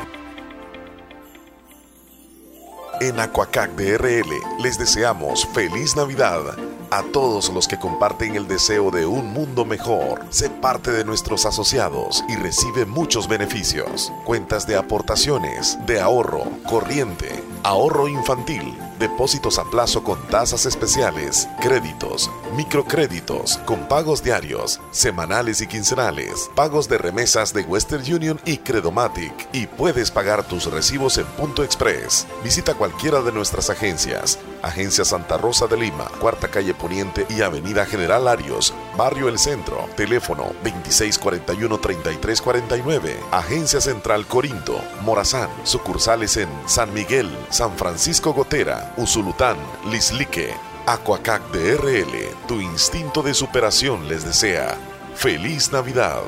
En 3.02 3.20
Aquacac 3.20 3.72
DRL 3.72 4.32
les 4.60 4.78
deseamos 4.78 5.46
feliz 5.54 5.96
Navidad. 5.96 6.56
A 6.90 7.02
todos 7.02 7.50
los 7.50 7.68
que 7.68 7.80
comparten 7.80 8.36
el 8.36 8.48
deseo 8.48 8.92
de 8.92 9.06
un 9.08 9.34
mundo 9.34 9.66
mejor, 9.66 10.24
sé 10.30 10.50
parte 10.50 10.92
de 10.92 11.04
nuestros 11.04 11.46
asociados 11.48 12.24
y 12.30 12.36
recibe 12.36 12.86
muchos 12.86 13.28
beneficios. 13.28 14.14
Cuentas 14.26 14.68
de 14.68 14.78
aportaciones, 14.78 15.78
de 15.88 16.00
ahorro, 16.00 16.46
corriente, 16.70 17.44
ahorro 17.64 18.08
infantil, 18.08 18.78
depósitos 19.00 19.60
a 19.60 19.66
plazo 19.66 20.04
con 20.04 20.20
tasas 20.28 20.66
especiales, 20.66 21.48
créditos, 21.62 22.30
microcréditos, 22.56 23.58
con 23.66 23.88
pagos 23.88 24.24
diarios, 24.24 24.80
semanales 24.92 25.62
y 25.62 25.68
quincenales, 25.68 26.50
pagos 26.56 26.90
de 26.90 26.98
remesas 26.98 27.54
de 27.54 27.62
Western 27.64 28.04
Union 28.14 28.40
y 28.46 28.58
Credomatic 28.58 29.34
y 29.52 29.68
puedes 29.68 30.12
pagar 30.12 30.44
tus 30.44 30.72
recibos 30.72 31.18
en 31.18 31.26
Punto 31.26 31.64
Express. 31.64 32.28
Visita 32.44 32.76
cualquiera 32.76 33.22
de 33.22 33.32
nuestras 33.32 33.70
agencias. 33.70 34.40
Agencia 34.62 35.04
Santa 35.04 35.38
Rosa 35.38 35.68
de 35.68 35.78
Lima, 35.78 36.06
Cuarta 36.20 36.48
Calle 36.48 36.74
Poniente 36.74 37.26
y 37.30 37.42
Avenida 37.42 37.86
General 37.86 38.28
Arios, 38.28 38.74
Barrio 38.98 39.28
El 39.28 39.38
Centro. 39.38 39.90
Teléfono 39.96 40.54
2641-3349. 40.64 43.16
Agencia 43.32 43.82
Central 43.82 44.26
Corinto, 44.26 44.82
Morazán. 45.02 45.50
Sucursales 45.64 46.38
en 46.38 46.48
San 46.66 46.94
Miguel, 46.94 47.30
San 47.50 47.78
Francisco 47.78 48.34
Gotera, 48.34 48.83
Usulután, 48.98 49.58
Lislique. 49.90 50.54
Aquacac 50.86 51.42
DRL, 51.52 52.12
tu 52.48 52.60
instinto 52.60 53.22
de 53.22 53.34
superación 53.34 54.08
les 54.10 54.26
desea. 54.26 54.78
¡Feliz 55.16 55.72
Navidad! 55.72 56.22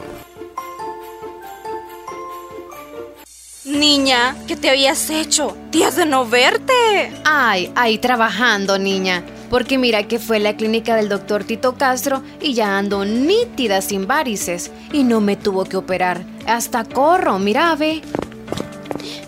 Niña, 3.66 4.36
¿qué 4.48 4.56
te 4.56 4.70
habías 4.70 5.10
hecho? 5.10 5.58
Días 5.72 5.98
de 5.98 6.06
no 6.06 6.26
verte. 6.26 7.12
Ay, 7.26 7.72
ahí 7.76 7.98
trabajando, 7.98 8.78
niña. 8.78 9.26
Porque 9.50 9.78
mira 9.78 10.08
que 10.08 10.20
fue 10.20 10.40
la 10.40 10.56
clínica 10.56 10.96
del 10.96 11.10
doctor 11.10 11.44
Tito 11.44 11.76
Castro 11.76 12.24
y 12.40 12.54
ya 12.54 12.78
ando 12.78 13.04
nítida 13.04 13.82
sin 13.82 14.08
varices. 14.08 14.72
Y 14.94 15.04
no 15.04 15.20
me 15.20 15.36
tuvo 15.36 15.66
que 15.66 15.78
operar. 15.78 16.24
Hasta 16.48 16.86
corro, 16.86 17.40
mira, 17.40 17.76
ve. 17.76 18.02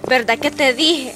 ¿Verdad 0.08 0.40
que 0.40 0.52
te 0.52 0.74
dije? 0.74 1.16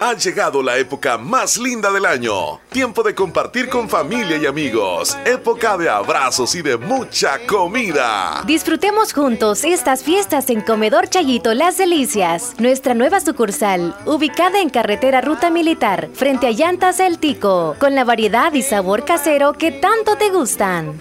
Ha 0.00 0.14
llegado 0.14 0.62
la 0.62 0.78
época 0.78 1.18
más 1.18 1.56
linda 1.56 1.90
del 1.90 2.06
año. 2.06 2.60
Tiempo 2.70 3.02
de 3.02 3.16
compartir 3.16 3.68
con 3.68 3.88
familia 3.88 4.36
y 4.36 4.46
amigos. 4.46 5.18
Época 5.24 5.76
de 5.76 5.88
abrazos 5.88 6.54
y 6.54 6.62
de 6.62 6.76
mucha 6.76 7.44
comida. 7.48 8.44
Disfrutemos 8.46 9.12
juntos 9.12 9.64
estas 9.64 10.04
fiestas 10.04 10.50
en 10.50 10.60
Comedor 10.60 11.08
Chayito 11.08 11.52
Las 11.52 11.78
Delicias, 11.78 12.54
nuestra 12.58 12.94
nueva 12.94 13.18
sucursal, 13.18 13.96
ubicada 14.06 14.60
en 14.60 14.70
carretera 14.70 15.20
Ruta 15.20 15.50
Militar, 15.50 16.08
frente 16.14 16.46
a 16.46 16.52
Llantas 16.52 17.00
El 17.00 17.18
Tico, 17.18 17.74
con 17.80 17.96
la 17.96 18.04
variedad 18.04 18.52
y 18.52 18.62
sabor 18.62 19.04
casero 19.04 19.54
que 19.54 19.72
tanto 19.72 20.16
te 20.16 20.30
gustan. 20.30 20.96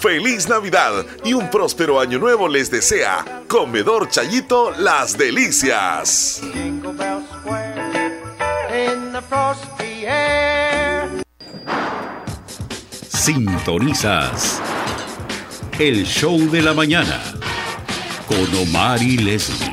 Feliz 0.00 0.48
Navidad 0.48 1.04
y 1.24 1.34
un 1.34 1.50
próspero 1.50 2.00
año 2.00 2.18
nuevo 2.18 2.48
les 2.48 2.70
desea 2.70 3.42
Comedor 3.46 4.08
Chayito 4.08 4.72
Las 4.78 5.16
Delicias. 5.16 6.40
The 9.30 10.06
air. 10.06 11.22
Sintonizas 13.08 14.60
el 15.78 16.04
show 16.04 16.38
de 16.50 16.62
la 16.62 16.74
mañana 16.74 17.22
con 18.26 18.54
Omar 18.56 19.00
y 19.02 19.18
Leslie 19.18 19.70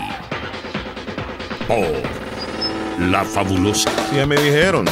por 1.68 3.08
la 3.10 3.26
fabulosa. 3.26 3.92
Ya 4.16 4.26
me 4.26 4.36
dijeron. 4.38 4.86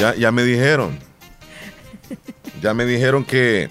Ya, 0.00 0.14
ya 0.14 0.30
me 0.30 0.44
dijeron. 0.44 0.98
Ya 2.62 2.72
me 2.72 2.84
dijeron 2.84 3.24
que 3.24 3.68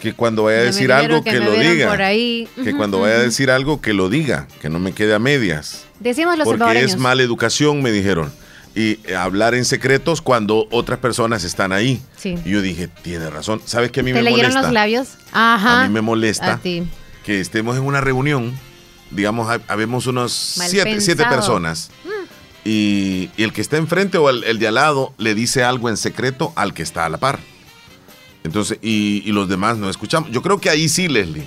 que 0.00 0.14
cuando 0.14 0.44
vaya 0.44 0.60
a 0.60 0.62
decir 0.62 0.92
algo 0.92 1.22
que 1.22 1.38
lo 1.38 1.52
diga. 1.52 1.88
por 1.88 2.02
ahí. 2.02 2.48
Que 2.62 2.74
cuando 2.74 3.00
vaya 3.00 3.16
a 3.16 3.18
decir 3.18 3.50
algo 3.50 3.80
que 3.80 3.92
lo 3.92 4.08
diga, 4.08 4.48
que 4.60 4.70
no 4.70 4.78
me 4.78 4.92
quede 4.92 5.14
a 5.14 5.18
medias. 5.18 5.84
Decimos 5.98 6.38
los 6.38 6.46
Porque 6.46 6.80
es 6.80 6.96
mala 6.96 7.22
educación, 7.22 7.82
me 7.82 7.92
dijeron. 7.92 8.32
Y 8.74 8.98
hablar 9.12 9.54
en 9.54 9.64
secretos 9.64 10.22
cuando 10.22 10.68
otras 10.70 11.00
personas 11.00 11.42
están 11.44 11.72
ahí. 11.72 12.00
Sí. 12.16 12.36
Y 12.44 12.50
yo 12.50 12.62
dije, 12.62 12.88
tiene 13.02 13.28
razón. 13.28 13.60
¿Sabes 13.64 13.90
qué 13.90 14.00
a 14.00 14.02
mí 14.04 14.10
¿Te 14.12 14.18
me 14.18 14.22
leyeron 14.22 14.50
molesta? 14.50 14.62
los 14.62 14.72
labios? 14.72 15.08
Ajá. 15.32 15.80
A 15.82 15.88
mí 15.88 15.92
me 15.92 16.00
molesta 16.00 16.54
A 16.54 16.58
ti. 16.58 16.84
que 17.24 17.40
estemos 17.40 17.76
en 17.76 17.82
una 17.82 18.00
reunión, 18.00 18.56
digamos, 19.10 19.50
ha- 19.50 19.60
habemos 19.66 20.06
unos 20.06 20.32
siete, 20.32 21.00
siete 21.00 21.24
personas. 21.26 21.90
Y, 22.64 23.30
y 23.36 23.42
el 23.42 23.52
que 23.52 23.60
está 23.60 23.76
enfrente 23.78 24.18
o 24.18 24.28
el, 24.30 24.44
el 24.44 24.58
de 24.58 24.68
al 24.68 24.74
lado 24.74 25.14
le 25.18 25.34
dice 25.34 25.64
algo 25.64 25.88
en 25.88 25.96
secreto 25.96 26.52
al 26.56 26.72
que 26.74 26.82
está 26.82 27.06
a 27.06 27.08
la 27.08 27.18
par. 27.18 27.40
Entonces, 28.44 28.78
y, 28.82 29.22
y 29.26 29.32
los 29.32 29.48
demás 29.48 29.78
no 29.78 29.90
escuchamos. 29.90 30.30
Yo 30.30 30.42
creo 30.42 30.60
que 30.60 30.70
ahí 30.70 30.88
sí, 30.88 31.08
Leslie. 31.08 31.46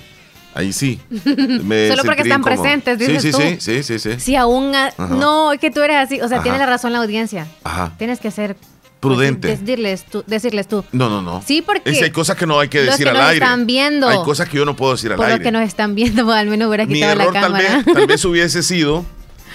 Ahí 0.54 0.72
sí. 0.72 1.00
me 1.10 1.88
Solo 1.88 2.04
porque 2.04 2.22
están 2.22 2.40
incómodo. 2.40 2.62
presentes, 2.62 2.98
dices 2.98 3.22
sí, 3.22 3.32
sí, 3.32 3.38
tú. 3.38 3.38
sí, 3.60 3.82
sí, 3.82 3.82
sí, 3.82 3.98
sí. 3.98 4.20
Si 4.20 4.36
aún... 4.36 4.74
a-. 4.74 4.92
No, 4.98 5.52
es 5.52 5.58
que 5.60 5.70
tú 5.70 5.80
eres 5.82 5.96
así. 5.96 6.20
O 6.20 6.28
sea, 6.28 6.36
Ajá. 6.38 6.42
tiene 6.44 6.58
la 6.58 6.66
razón 6.66 6.92
la 6.92 7.00
audiencia. 7.00 7.46
Ajá. 7.64 7.92
Tienes 7.98 8.20
que 8.20 8.30
ser... 8.30 8.56
Prudente. 9.00 9.48
Decirles 9.48 10.04
tú. 10.06 10.24
Decirles 10.26 10.66
tú. 10.66 10.82
No, 10.92 11.10
no, 11.10 11.20
no. 11.20 11.42
Sí, 11.46 11.60
porque 11.60 11.90
Es 11.90 12.00
hay 12.00 12.10
cosas 12.10 12.36
que 12.38 12.46
no 12.46 12.58
hay 12.58 12.68
que 12.68 12.80
decir 12.80 13.04
que 13.04 13.10
al 13.10 13.16
nos 13.18 13.26
aire. 13.26 13.44
están 13.44 13.66
viendo. 13.66 14.08
Hay 14.08 14.16
cosas 14.24 14.48
que 14.48 14.56
yo 14.56 14.64
no 14.64 14.76
puedo 14.76 14.92
decir 14.92 15.10
al 15.10 15.16
Por 15.18 15.26
lo 15.26 15.32
aire. 15.32 15.44
que 15.44 15.50
nos 15.52 15.62
están 15.62 15.94
viendo, 15.94 16.32
al 16.32 16.46
menos 16.48 16.68
hubiera 16.68 16.86
Mi 16.86 16.94
quitado 16.94 17.14
la 17.16 17.22
error 17.24 17.34
tal 17.34 17.42
cámara. 17.42 17.82
vez, 17.84 17.94
tal 17.94 18.06
vez 18.06 18.24
hubiese 18.24 18.62
sido 18.62 19.04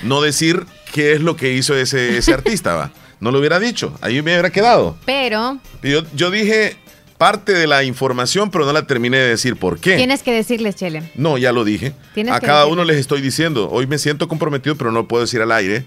no 0.03 0.21
decir 0.21 0.67
qué 0.93 1.13
es 1.13 1.21
lo 1.21 1.35
que 1.35 1.53
hizo 1.53 1.75
ese, 1.75 2.19
ese 2.19 2.31
artista, 2.31 2.75
va. 2.75 2.91
No 3.21 3.31
lo 3.31 3.39
hubiera 3.39 3.59
dicho. 3.59 3.97
Ahí 4.01 4.15
me 4.21 4.33
hubiera 4.33 4.51
quedado. 4.51 4.95
Pero 5.05 5.57
Yo, 5.81 6.03
yo 6.13 6.29
dije 6.29 6.77
parte 7.19 7.51
de 7.51 7.67
la 7.67 7.83
información, 7.83 8.49
pero 8.49 8.65
no 8.65 8.71
la 8.71 8.87
terminé 8.87 9.17
de 9.17 9.27
decir 9.27 9.57
por 9.57 9.77
qué. 9.77 9.97
tienes 9.97 10.23
que 10.23 10.31
decirles, 10.31 10.77
Chele. 10.77 11.11
No, 11.15 11.37
ya 11.37 11.51
lo 11.51 11.65
dije. 11.65 11.93
Tienes 12.13 12.33
A 12.33 12.39
que 12.39 12.47
cada 12.47 12.65
uno 12.65 12.85
les 12.85 12.95
estoy 12.95 13.21
diciendo, 13.21 13.69
hoy 13.69 13.87
me 13.87 13.97
siento 13.97 14.29
comprometido, 14.29 14.75
pero 14.77 14.91
no 14.91 14.99
lo 14.99 15.07
puedo 15.07 15.21
decir 15.21 15.41
al 15.41 15.51
aire 15.51 15.85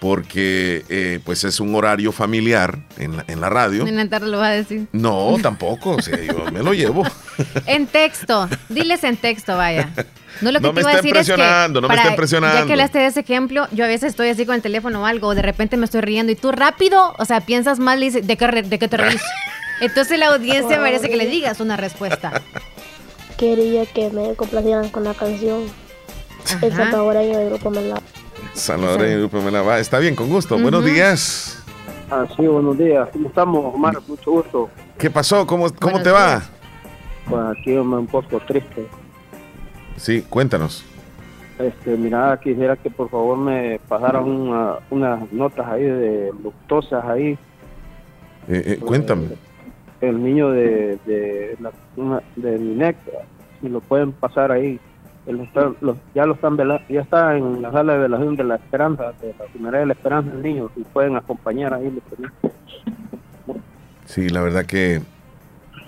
porque 0.00 0.84
eh, 0.88 1.20
pues 1.24 1.44
es 1.44 1.60
un 1.60 1.72
horario 1.76 2.10
familiar 2.10 2.80
en 2.98 3.18
la, 3.18 3.24
en 3.28 3.40
la 3.40 3.48
radio. 3.48 3.86
En 3.86 3.94
la 3.94 4.08
tarde 4.08 4.26
lo 4.26 4.38
va 4.38 4.48
a 4.48 4.50
decir. 4.50 4.88
No, 4.90 5.36
tampoco, 5.40 5.90
o 5.90 6.02
sea, 6.02 6.20
yo 6.20 6.50
me 6.52 6.62
lo 6.64 6.74
llevo. 6.74 7.04
En 7.66 7.86
texto. 7.86 8.48
Diles 8.68 9.04
en 9.04 9.16
texto, 9.16 9.56
vaya. 9.56 9.90
No 10.40 10.50
lo 10.50 10.58
que 10.58 10.66
No 10.66 10.74
te 10.74 10.84
me 10.84 10.96
decir 10.96 11.16
es 11.16 11.30
que 11.30 11.36
no 11.70 11.88
me 11.88 11.94
está 11.94 12.10
impresionando. 12.10 12.58
Ya 12.58 12.66
que 12.66 12.72
hablaste 12.72 12.98
de 12.98 13.06
ese 13.06 13.20
ejemplo, 13.20 13.68
yo 13.70 13.84
a 13.84 13.88
veces 13.88 14.10
estoy 14.10 14.28
así 14.30 14.44
con 14.44 14.56
el 14.56 14.62
teléfono 14.62 15.02
o 15.02 15.06
algo, 15.06 15.28
o 15.28 15.34
de 15.36 15.42
repente 15.42 15.76
me 15.76 15.84
estoy 15.84 16.00
riendo 16.00 16.32
y 16.32 16.34
tú 16.34 16.50
rápido, 16.50 17.14
o 17.18 17.24
sea, 17.24 17.40
piensas 17.40 17.78
mal 17.78 18.02
y 18.02 18.06
dices, 18.06 18.26
¿de 18.26 18.36
qué, 18.36 18.46
de 18.64 18.78
qué 18.80 18.88
te 18.88 18.96
reís? 18.96 19.22
Entonces 19.80 20.18
la 20.18 20.26
audiencia 20.28 20.78
merece 20.78 21.08
que 21.08 21.16
le 21.16 21.26
digas 21.26 21.60
una 21.60 21.76
respuesta. 21.76 22.40
Quería 23.36 23.86
que 23.86 24.10
me 24.10 24.34
complacieran 24.34 24.88
con 24.90 25.04
la 25.04 25.14
canción 25.14 25.62
El 26.62 26.72
Ajá. 26.72 26.84
salvadoreño 26.84 27.38
del 27.38 27.48
grupo 27.50 27.70
Melá. 27.70 27.96
Salvador 28.54 29.06
y 29.08 29.14
Grupo 29.14 29.40
Mela 29.40 29.62
va. 29.62 29.78
Está 29.78 29.98
bien, 29.98 30.14
con 30.14 30.28
gusto. 30.28 30.58
Buenos 30.58 30.84
días. 30.84 31.58
Ah, 32.10 32.26
sí, 32.36 32.46
buenos 32.46 32.76
días. 32.76 33.08
¿Cómo 33.12 33.28
estamos, 33.28 33.74
Omar? 33.74 33.96
Mucho 34.06 34.30
gusto. 34.30 34.70
¿Qué 34.98 35.10
pasó? 35.10 35.46
¿Cómo, 35.46 35.64
cómo 35.70 35.92
Buenos 35.92 36.02
te 36.02 36.10
va? 36.10 36.42
Pues 37.28 37.42
aquí 37.58 37.70
me 37.70 37.96
un 37.96 38.06
poco 38.06 38.38
triste. 38.40 38.86
Sí, 39.96 40.22
cuéntanos. 40.28 40.84
Este, 41.58 41.96
mira, 41.96 42.38
quisiera 42.42 42.76
que 42.76 42.90
por 42.90 43.08
favor 43.08 43.38
me 43.38 43.78
pasaran 43.88 44.24
una- 44.24 44.74
unas 44.90 45.32
notas 45.32 45.66
ahí 45.68 45.84
de 45.84 46.30
luctosas 46.42 47.04
ahí. 47.06 47.38
Eh, 48.48 48.62
eh, 48.66 48.76
cuéntame. 48.84 49.28
El 50.02 50.22
niño 50.22 50.50
de, 50.50 50.98
de, 51.06 51.56
la, 51.60 51.70
una- 51.96 52.22
de 52.36 52.58
Minec, 52.58 52.96
si 53.62 53.68
lo 53.70 53.80
pueden 53.80 54.12
pasar 54.12 54.52
ahí. 54.52 54.78
Él 55.26 55.38
está- 55.40 55.72
lo- 55.80 55.96
ya 56.14 56.26
lo 56.26 56.34
están 56.34 56.56
vela- 56.56 56.82
ya 56.88 57.00
está 57.00 57.36
en 57.36 57.62
la 57.62 57.70
sala 57.72 57.92
de 57.94 57.98
velación 58.00 58.34
de 58.36 58.42
la 58.44 58.56
Esperanza, 58.56 59.12
de 59.22 59.34
la 59.38 59.44
Primera 59.46 59.78
de 59.78 59.86
la 59.86 59.92
Esperanza, 59.92 60.32
el 60.34 60.42
niño, 60.42 60.68
si 60.74 60.82
pueden 60.82 61.14
acompañar 61.16 61.72
ahí. 61.72 61.96
Sí, 64.06 64.28
la 64.28 64.42
verdad 64.42 64.66
que 64.66 65.00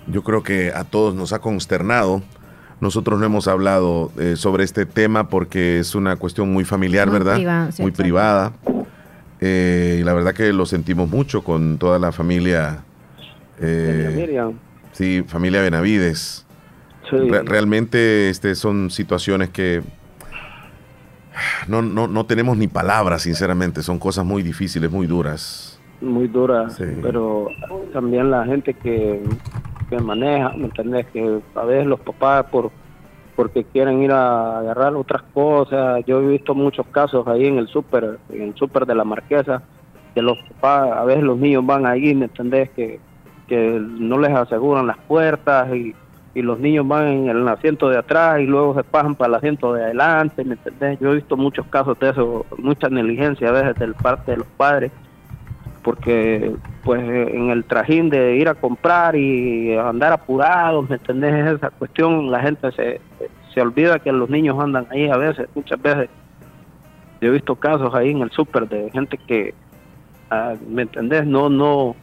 yo 0.07 0.23
creo 0.23 0.41
que 0.43 0.71
a 0.73 0.85
todos 0.85 1.13
nos 1.15 1.33
ha 1.33 1.39
consternado. 1.39 2.21
Nosotros 2.79 3.19
no 3.19 3.25
hemos 3.25 3.47
hablado 3.49 4.11
eh, 4.17 4.35
sobre 4.37 4.63
este 4.63 4.85
tema 4.85 5.27
porque 5.27 5.79
es 5.79 5.93
una 5.95 6.15
cuestión 6.15 6.51
muy 6.53 6.63
familiar, 6.63 7.07
Muy 7.09 7.19
¿verdad? 7.19 7.71
sí, 7.71 7.81
muy 7.81 7.91
privada. 7.91 8.53
Eh, 9.41 9.97
y 9.99 10.03
la 10.05 10.13
verdad 10.13 10.33
que 10.33 10.53
lo 10.53 10.65
sentimos 10.65 11.09
mucho 11.09 11.43
con 11.43 11.77
toda 11.77 11.99
la 11.99 12.13
familia. 12.13 12.84
Eh, 13.59 14.13
Miriam. 14.15 14.53
sí, 14.91 15.23
familia 15.27 15.61
Benavides. 15.61 16.45
Sí. 17.09 17.17
Re- 17.17 17.43
realmente 17.43 18.29
este, 18.29 18.55
son 18.55 18.89
situaciones 18.89 19.49
que 19.49 19.81
no, 21.67 21.81
no, 21.81 22.07
no 22.07 22.25
tenemos 22.25 22.57
ni 22.57 22.67
palabras, 22.67 23.23
sinceramente. 23.23 23.83
Son 23.83 23.99
cosas 23.99 24.25
muy 24.25 24.41
difíciles, 24.43 24.89
muy 24.91 25.05
duras. 25.07 25.79
muy 26.01 26.27
dura, 26.27 26.69
Sí. 26.69 26.83
pero 27.01 27.47
también 27.93 28.29
la 28.31 28.45
gente 28.45 28.73
que, 28.73 29.21
que 29.89 29.97
maneja, 29.99 30.49
¿me 30.57 30.65
entendés? 30.65 31.05
Que 31.07 31.39
a 31.55 31.63
veces 31.63 31.87
los 31.87 31.99
papás 31.99 32.45
por 32.51 32.71
porque 33.35 33.65
quieren 33.65 34.01
ir 34.01 34.11
a 34.13 34.59
agarrar 34.59 34.95
otras 34.95 35.21
cosas. 35.33 36.03
Yo 36.07 36.21
he 36.21 36.27
visto 36.27 36.55
muchos 36.55 36.85
casos 36.87 37.27
ahí 37.27 37.47
en 37.47 37.57
el 37.57 37.67
súper, 37.67 38.17
en 38.29 38.41
el 38.43 38.55
súper 38.55 38.85
de 38.85 38.95
la 38.95 39.03
Marquesa, 39.03 39.61
que 40.13 40.21
los 40.21 40.37
papás, 40.53 40.97
a 40.97 41.03
veces 41.03 41.23
los 41.23 41.37
niños 41.37 41.65
van 41.65 41.85
ahí, 41.85 42.15
¿me 42.15 42.25
entendés? 42.25 42.69
Que, 42.69 42.97
que 43.47 43.79
no 43.79 44.17
les 44.19 44.31
aseguran 44.31 44.87
las 44.87 44.97
puertas 44.97 45.73
y, 45.73 45.95
y 46.33 46.41
los 46.41 46.59
niños 46.59 46.87
van 46.87 47.07
en 47.07 47.29
el 47.29 47.47
asiento 47.47 47.89
de 47.89 47.97
atrás 47.97 48.39
y 48.39 48.45
luego 48.45 48.75
se 48.75 48.83
pasan 48.83 49.15
para 49.15 49.29
el 49.29 49.35
asiento 49.35 49.73
de 49.73 49.83
adelante, 49.83 50.43
¿me 50.43 50.53
entendés? 50.53 50.99
Yo 50.99 51.11
he 51.11 51.15
visto 51.15 51.37
muchos 51.37 51.65
casos 51.67 51.97
de 51.99 52.09
eso, 52.09 52.45
mucha 52.57 52.89
negligencia 52.89 53.49
a 53.49 53.51
veces 53.51 53.75
del 53.75 53.93
parte 53.93 54.31
de 54.31 54.37
los 54.37 54.47
padres 54.47 54.91
porque 55.85 56.51
pues 56.83 56.99
en 56.99 57.51
el 57.51 57.63
trajín 57.63 58.09
de 58.09 58.37
ir 58.37 58.49
a 58.49 58.55
comprar 58.55 59.15
y 59.15 59.77
andar 59.77 60.13
apurados, 60.13 60.89
¿me 60.89 60.95
entendés? 60.95 61.57
Esa 61.57 61.69
cuestión, 61.69 62.31
la 62.31 62.39
gente 62.39 62.71
se, 62.71 62.99
se 63.53 63.61
olvida 63.61 63.99
que 63.99 64.11
los 64.11 64.27
niños 64.27 64.59
andan 64.59 64.87
ahí 64.89 65.07
a 65.07 65.15
veces, 65.15 65.47
muchas 65.53 65.79
veces. 65.79 66.09
Yo 67.21 67.29
he 67.29 67.31
visto 67.31 67.55
casos 67.55 67.93
ahí 67.93 68.09
en 68.09 68.23
el 68.23 68.31
súper 68.31 68.67
de 68.67 68.89
gente 68.89 69.19
que, 69.27 69.53
ah, 70.31 70.55
¿me 70.67 70.81
entendés? 70.81 71.27
No, 71.27 71.49
no, 71.49 71.95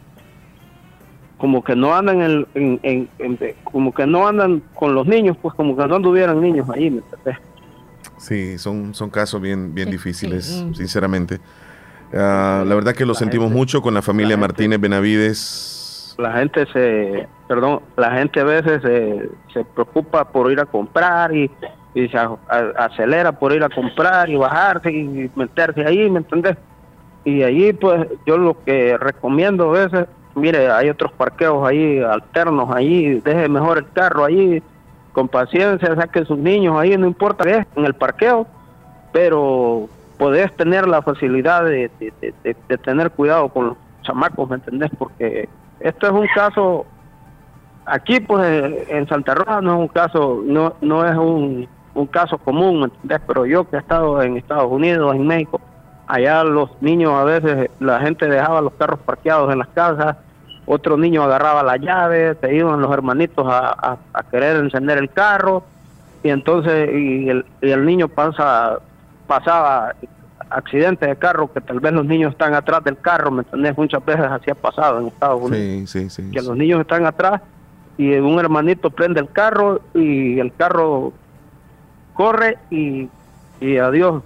como 1.43 1.64
que 1.64 1.74
no 1.74 1.93
andan 1.93 2.22
en, 2.22 2.47
en- 2.55 2.80
en- 2.84 3.09
en- 3.18 3.38
como 3.64 3.93
que 3.93 4.07
no 4.07 4.28
andan 4.28 4.62
con 4.76 4.95
los 4.95 5.09
niños, 5.09 5.36
pues 5.43 5.53
como 5.57 5.76
que 5.76 5.84
no 5.88 5.97
anduvieran 5.97 6.40
niños 6.40 6.70
ahí, 6.70 6.88
¿me 6.88 6.99
entendés? 6.99 7.36
Sí, 8.16 8.59
son, 8.59 8.95
son 8.95 9.11
casos 9.11 9.43
bien, 9.43 9.74
bien 9.74 9.90
difíciles, 9.90 10.45
sí. 10.47 10.70
sinceramente. 10.76 11.40
Ah, 12.14 12.62
la 12.64 12.76
verdad 12.76 12.95
que 12.95 13.05
lo 13.05 13.14
sentimos 13.14 13.51
mucho 13.51 13.82
con 13.82 13.93
la 13.93 14.03
familia 14.03 14.36
Martínez 14.36 14.78
Benavides. 14.80 16.14
la 16.16 16.32
gente 16.34 16.64
se, 16.72 17.26
perdón, 17.49 17.80
la 17.97 18.12
gente 18.12 18.38
a 18.38 18.45
veces 18.45 18.80
se, 18.80 19.28
se 19.53 19.64
preocupa 19.64 20.24
por 20.30 20.53
ir 20.53 20.61
a 20.61 20.64
comprar 20.66 21.34
y, 21.34 21.51
y 21.93 22.07
se 22.09 22.16
a- 22.16 22.36
a- 22.49 22.84
acelera 22.84 23.32
por 23.32 23.53
ir 23.53 23.64
a 23.64 23.68
comprar 23.68 24.30
y 24.30 24.36
bajarse 24.36 24.93
y 24.93 25.28
meterse 25.34 25.84
ahí, 25.84 26.09
¿me 26.09 26.18
entendés? 26.18 26.57
Y 27.24 27.43
allí 27.43 27.72
pues 27.72 28.07
yo 28.26 28.36
lo 28.38 28.62
que 28.62 28.97
recomiendo 28.97 29.70
a 29.70 29.72
veces, 29.84 30.07
mire, 30.35 30.70
hay 30.70 30.89
otros 30.89 31.12
parqueos 31.12 31.66
ahí 31.66 32.01
alternos 32.01 32.70
ahí, 32.74 33.20
deje 33.20 33.49
mejor 33.49 33.78
el 33.78 33.91
carro 33.93 34.24
ahí 34.24 34.62
con 35.12 35.28
paciencia, 35.28 35.95
saque 35.95 36.24
sus 36.24 36.39
niños 36.39 36.78
ahí, 36.78 36.97
no 36.97 37.07
importa 37.07 37.45
qué, 37.45 37.66
en 37.76 37.85
el 37.85 37.95
parqueo, 37.95 38.47
pero 39.12 39.89
podés 40.18 40.55
tener 40.57 40.89
la 40.89 41.03
facilidad 41.03 41.64
de, 41.64 41.91
de- 42.01 42.12
de- 42.43 42.57
de- 42.68 42.78
tener 42.78 43.11
cuidado 43.11 43.49
con 43.49 43.66
los 43.68 43.76
chamacos, 44.03 44.49
¿me 44.49 44.57
entendés? 44.57 44.91
Porque 44.99 45.49
esto 45.80 46.07
es 46.07 46.12
un 46.12 46.26
caso, 46.35 46.87
aquí 47.85 48.20
pues 48.20 48.72
en 48.89 49.07
Santa 49.09 49.35
Rosa 49.35 49.61
no 49.61 49.74
es 49.74 49.80
un 49.80 49.89
caso, 49.89 50.41
no, 50.45 50.74
no 50.80 51.05
es 51.07 51.16
un, 51.16 51.68
un 51.95 52.07
caso 52.07 52.39
común, 52.39 52.78
¿me 52.80 52.85
entendés? 52.87 53.20
Pero 53.26 53.45
yo 53.47 53.68
que 53.68 53.76
he 53.76 53.80
estado 53.80 54.22
en 54.22 54.37
Estados 54.39 54.70
Unidos, 54.70 55.14
en 55.14 55.26
México, 55.26 55.61
allá 56.07 56.44
los 56.44 56.70
niños 56.82 57.12
a 57.14 57.24
veces, 57.24 57.70
la 57.80 58.00
gente 58.00 58.26
dejaba 58.26 58.61
los 58.61 58.72
carros 58.74 59.00
parqueados 59.00 59.53
en 59.53 59.59
las 59.59 59.68
casas, 59.68 60.16
otro 60.66 60.96
niño 60.96 61.22
agarraba 61.22 61.62
la 61.62 61.76
llave, 61.76 62.36
se 62.40 62.55
iban 62.55 62.80
los 62.80 62.92
hermanitos 62.92 63.46
a, 63.48 63.70
a- 63.70 63.96
a 64.12 64.22
querer 64.24 64.57
encender 64.57 64.98
el 64.98 65.11
carro, 65.11 65.64
y 66.22 66.28
entonces 66.28 66.88
y 66.92 67.28
el, 67.28 67.44
y 67.61 67.70
el 67.70 67.84
niño 67.84 68.09
pasa 68.09 68.78
pasaba 69.26 69.94
accidentes 70.50 71.09
de 71.09 71.16
carro 71.16 71.50
que 71.53 71.61
tal 71.62 71.80
vez 71.80 71.92
los 71.92 72.05
niños 72.05 72.32
están 72.32 72.55
atrás 72.55 72.84
del 72.84 72.98
carro, 72.98 73.30
¿me 73.30 73.42
entendés? 73.42 73.76
Muchas 73.78 74.05
veces 74.05 74.26
así 74.26 74.50
ha 74.50 74.55
pasado 74.55 75.00
en 75.00 75.07
Estados 75.07 75.40
Unidos, 75.40 75.90
Sí, 75.90 76.09
sí, 76.09 76.11
sí. 76.11 76.30
que 76.30 76.42
los 76.42 76.57
niños 76.57 76.80
están 76.80 77.07
atrás 77.07 77.40
y 77.96 78.12
un 78.16 78.38
hermanito 78.38 78.90
prende 78.90 79.20
el 79.20 79.30
carro 79.30 79.80
y 79.94 80.38
el 80.38 80.53
carro 80.55 81.12
corre 82.14 82.59
y, 82.70 83.09
y 83.61 83.78
adiós, 83.78 84.22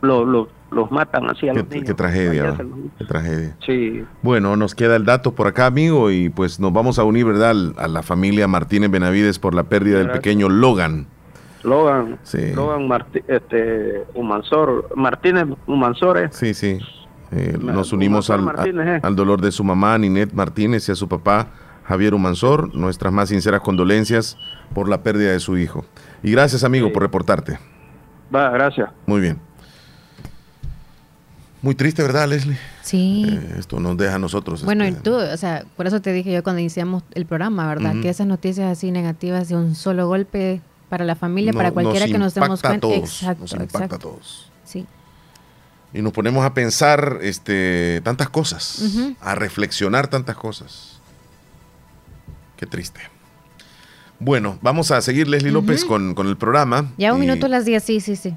lo, 0.00 0.24
lo- 0.24 0.48
los 0.70 0.90
matan 0.90 1.30
así 1.30 1.48
a 1.48 1.52
Qué, 1.52 1.60
los 1.60 1.68
niños. 1.70 1.86
qué 1.86 1.94
tragedia, 1.94 2.56
qué 2.98 3.04
tragedia. 3.04 3.56
Sí, 3.64 4.04
Bueno, 4.22 4.56
nos 4.56 4.74
queda 4.74 4.96
el 4.96 5.04
dato 5.04 5.34
por 5.34 5.46
acá, 5.46 5.66
amigo, 5.66 6.10
y 6.10 6.28
pues 6.28 6.60
nos 6.60 6.72
vamos 6.72 6.98
a 6.98 7.04
unir, 7.04 7.24
¿verdad? 7.24 7.54
A 7.78 7.88
la 7.88 8.02
familia 8.02 8.46
Martínez 8.48 8.90
Benavides 8.90 9.38
por 9.38 9.54
la 9.54 9.64
pérdida 9.64 9.98
del 9.98 10.10
pequeño 10.10 10.48
Logan. 10.48 11.06
Logan, 11.64 12.18
Sí. 12.22 12.52
Logan 12.54 12.86
Martí- 12.86 13.24
este, 13.26 14.04
Humansor, 14.14 14.88
Martínez 14.94 15.46
Humansores. 15.66 16.34
Sí, 16.36 16.54
sí. 16.54 16.78
Eh, 17.32 17.58
nos 17.60 17.92
unimos 17.92 18.30
al, 18.30 18.42
Martínez, 18.42 18.86
eh. 18.86 19.00
al 19.02 19.16
dolor 19.16 19.40
de 19.40 19.50
su 19.52 19.64
mamá, 19.64 19.98
Ninette 19.98 20.32
Martínez, 20.34 20.88
y 20.88 20.92
a 20.92 20.94
su 20.94 21.08
papá, 21.08 21.48
Javier 21.84 22.14
Humansor. 22.14 22.74
Nuestras 22.74 23.12
más 23.12 23.28
sinceras 23.30 23.60
condolencias 23.60 24.38
por 24.74 24.88
la 24.88 25.02
pérdida 25.02 25.32
de 25.32 25.40
su 25.40 25.58
hijo. 25.58 25.84
Y 26.22 26.30
gracias, 26.30 26.62
amigo, 26.64 26.92
por 26.92 27.02
reportarte. 27.02 27.58
Va, 28.34 28.50
gracias. 28.50 28.90
Muy 29.06 29.20
bien. 29.20 29.40
Muy 31.60 31.74
triste, 31.74 32.02
¿verdad, 32.02 32.28
Leslie? 32.28 32.56
Sí. 32.82 33.24
Eh, 33.28 33.56
esto 33.58 33.80
nos 33.80 33.96
deja 33.96 34.14
a 34.14 34.18
nosotros. 34.18 34.64
Bueno, 34.64 34.84
y 34.84 34.88
este, 34.88 35.00
tú, 35.02 35.14
o 35.16 35.36
sea, 35.36 35.64
por 35.76 35.86
eso 35.88 36.00
te 36.00 36.12
dije 36.12 36.32
yo 36.32 36.42
cuando 36.44 36.60
iniciamos 36.60 37.02
el 37.14 37.26
programa, 37.26 37.66
¿verdad? 37.66 37.94
Que 38.00 38.08
esas 38.08 38.26
noticias 38.28 38.70
así 38.70 38.90
negativas 38.92 39.48
de 39.48 39.56
un 39.56 39.74
solo 39.74 40.06
golpe 40.06 40.60
para 40.88 41.04
la 41.04 41.16
familia, 41.16 41.52
No- 41.52 41.58
para 41.58 41.72
cualquiera 41.72 42.06
nos 42.06 42.12
que 42.12 42.18
nos 42.18 42.34
demos 42.34 42.60
cuenta. 42.62 42.80
todos, 42.80 42.98
exacto, 43.22 43.42
nos 43.42 43.52
impacta 43.52 43.96
a 43.96 43.98
todos. 43.98 44.50
Sí. 44.64 44.86
Y 45.92 46.00
nos 46.02 46.12
ponemos 46.12 46.44
a 46.44 46.54
pensar 46.54 47.18
este, 47.22 48.00
tantas 48.04 48.28
cosas, 48.28 48.82
a 49.20 49.34
reflexionar 49.34 50.06
tantas 50.08 50.36
cosas. 50.36 51.00
Qué 52.56 52.66
triste. 52.66 53.00
Bueno, 54.20 54.58
vamos 54.62 54.90
a 54.90 55.00
seguir 55.00 55.28
Leslie 55.28 55.52
López 55.52 55.84
con, 55.84 56.14
con 56.14 56.26
el 56.28 56.36
programa. 56.36 56.92
Ya 56.98 57.12
un 57.14 57.22
Y 57.22 57.26
minuto 57.26 57.46
a 57.46 57.48
las 57.48 57.64
10, 57.64 57.82
sí, 57.82 58.00
sí, 58.00 58.16
sí. 58.16 58.34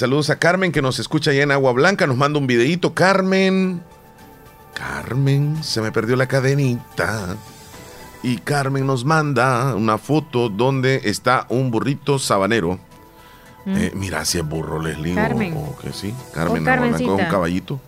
Saludos 0.00 0.30
a 0.30 0.38
Carmen 0.38 0.72
que 0.72 0.80
nos 0.80 0.98
escucha 0.98 1.30
allá 1.30 1.42
en 1.42 1.50
Agua 1.52 1.72
Blanca, 1.72 2.06
nos 2.06 2.16
manda 2.16 2.38
un 2.38 2.46
videíto. 2.46 2.94
Carmen, 2.94 3.82
Carmen, 4.72 5.62
se 5.62 5.82
me 5.82 5.92
perdió 5.92 6.16
la 6.16 6.26
cadenita. 6.26 7.36
Y 8.22 8.38
Carmen 8.38 8.86
nos 8.86 9.04
manda 9.04 9.74
una 9.74 9.98
foto 9.98 10.48
donde 10.48 11.02
está 11.04 11.44
un 11.50 11.70
burrito 11.70 12.18
sabanero. 12.18 12.78
Mm. 13.66 13.76
Eh, 13.76 13.92
mira 13.94 14.24
si 14.24 14.38
es 14.38 14.44
burro, 14.48 14.80
Leslie. 14.80 15.12
o- 15.12 15.16
Carmen. 15.16 15.54
O, 15.54 15.76
que 15.76 15.92
sí. 15.92 16.14
Carmen, 16.32 16.66
Agua 16.66 16.86
Blanca, 16.88 16.96
es 16.96 17.06
un 17.06 17.18
caballito. 17.30 17.78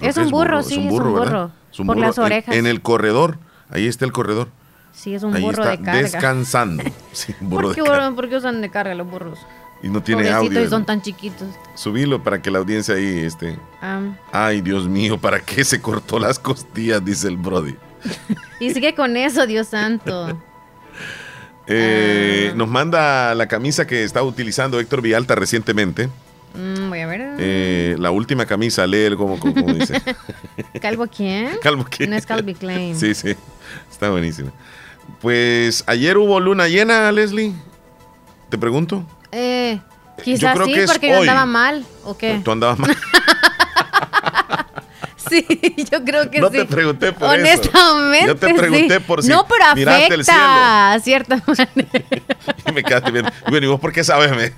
Es 0.00 0.16
un 0.16 0.30
burro, 0.30 0.62
sí, 0.62 0.76
es 0.76 0.80
un 0.80 0.88
burro. 0.88 1.50
Es 1.70 1.78
un 1.80 1.86
Por 1.86 1.96
burro 1.96 2.06
las 2.08 2.16
en- 2.16 2.24
orejas. 2.24 2.54
En, 2.56 2.66
el 2.66 2.80
corredor, 2.80 3.36
ahí 3.68 3.86
está 3.88 4.06
el 4.06 4.12
corredor. 4.12 4.48
Sí, 4.94 5.14
es 5.14 5.22
un 5.22 5.34
ahí 5.36 5.42
burro 5.42 5.64
está 5.64 5.76
de 5.76 5.82
carga. 5.82 6.00
descansando. 6.00 6.82
Sí, 7.12 7.34
burro 7.42 7.68
¿Por 7.68 7.68
de 7.68 7.74
qué, 7.82 7.82
carga. 7.90 8.06
burro- 8.08 8.16
por 8.16 8.28
qué 8.30 8.36
usan 8.36 8.62
de 8.62 8.70
carga 8.70 8.94
los 8.94 9.06
burros? 9.10 9.38
Y 9.82 9.88
no 9.88 10.02
tiene 10.02 10.22
Pobrecitos, 10.22 10.48
audio. 10.48 10.64
y 10.64 10.68
son 10.70 10.84
tan 10.86 11.02
chiquitos. 11.02 11.48
Subilo 11.74 12.22
para 12.22 12.40
que 12.40 12.50
la 12.50 12.58
audiencia 12.60 12.94
ahí 12.94 13.18
esté. 13.20 13.58
Ay, 14.30 14.60
Dios 14.60 14.86
mío, 14.88 15.18
¿para 15.18 15.40
qué 15.40 15.64
se 15.64 15.80
cortó 15.80 16.18
las 16.20 16.38
costillas? 16.38 17.04
Dice 17.04 17.26
el 17.28 17.36
Brody. 17.36 17.74
y 18.60 18.72
sigue 18.72 18.94
con 18.94 19.16
eso, 19.16 19.46
Dios 19.46 19.68
santo. 19.68 20.40
Eh, 21.68 22.48
Ah. 22.50 22.54
Nos 22.56 22.68
manda 22.68 23.34
la 23.36 23.46
camisa 23.46 23.86
que 23.86 24.02
estaba 24.02 24.26
utilizando 24.26 24.80
Héctor 24.80 25.00
Villalta 25.00 25.36
recientemente. 25.36 26.08
Mm, 26.54 26.88
voy 26.88 26.98
a 27.00 27.06
ver. 27.06 27.36
Eh, 27.38 27.94
la 28.00 28.10
última 28.10 28.44
camisa, 28.46 28.84
lee 28.86 29.14
como, 29.16 29.38
como, 29.38 29.54
como 29.54 29.72
dice. 29.72 30.02
¿Calvo 30.82 31.06
quién? 31.06 31.50
Calvo 31.62 31.86
quién. 31.88 32.10
No 32.10 32.16
es 32.16 32.26
Calvi 32.26 32.54
Klein. 32.54 32.96
Sí, 32.98 33.14
sí. 33.14 33.36
Está 33.90 34.10
buenísima. 34.10 34.50
Pues 35.20 35.84
ayer 35.86 36.18
hubo 36.18 36.40
luna 36.40 36.66
llena, 36.68 37.10
Leslie. 37.12 37.52
Te 38.50 38.58
pregunto. 38.58 39.04
Eh, 39.32 39.80
quizás 40.22 40.54
creo 40.54 40.66
sí, 40.66 40.74
porque 40.86 41.08
yo 41.08 41.20
andaba 41.20 41.46
mal, 41.46 41.84
¿o 42.04 42.16
qué? 42.16 42.40
Tú 42.44 42.52
andabas 42.52 42.78
mal. 42.78 42.96
Sí, 45.30 45.46
yo 45.90 46.04
creo 46.04 46.30
que 46.30 46.40
No 46.40 46.48
sí. 46.50 46.58
te 46.58 46.64
pregunté 46.66 47.12
por 47.12 47.38
eso. 47.38 47.62
Honestamente, 47.62 48.26
Yo 48.26 48.36
te 48.36 48.52
pregunté 48.52 48.94
sí. 48.98 49.04
por 49.06 49.22
si 49.22 49.28
No, 49.30 49.46
pero 49.46 49.64
miraste 49.74 50.12
el 50.14 50.20
afecta, 50.20 50.92
a 50.92 51.00
cierta 51.00 51.36
manera. 51.46 52.06
Y 52.68 52.72
me 52.72 52.82
quedaste 52.82 53.10
bien. 53.10 53.26
Bueno, 53.48 53.66
¿y 53.66 53.70
vos 53.70 53.80
por 53.80 53.92
qué 53.94 54.04
sabes? 54.04 54.52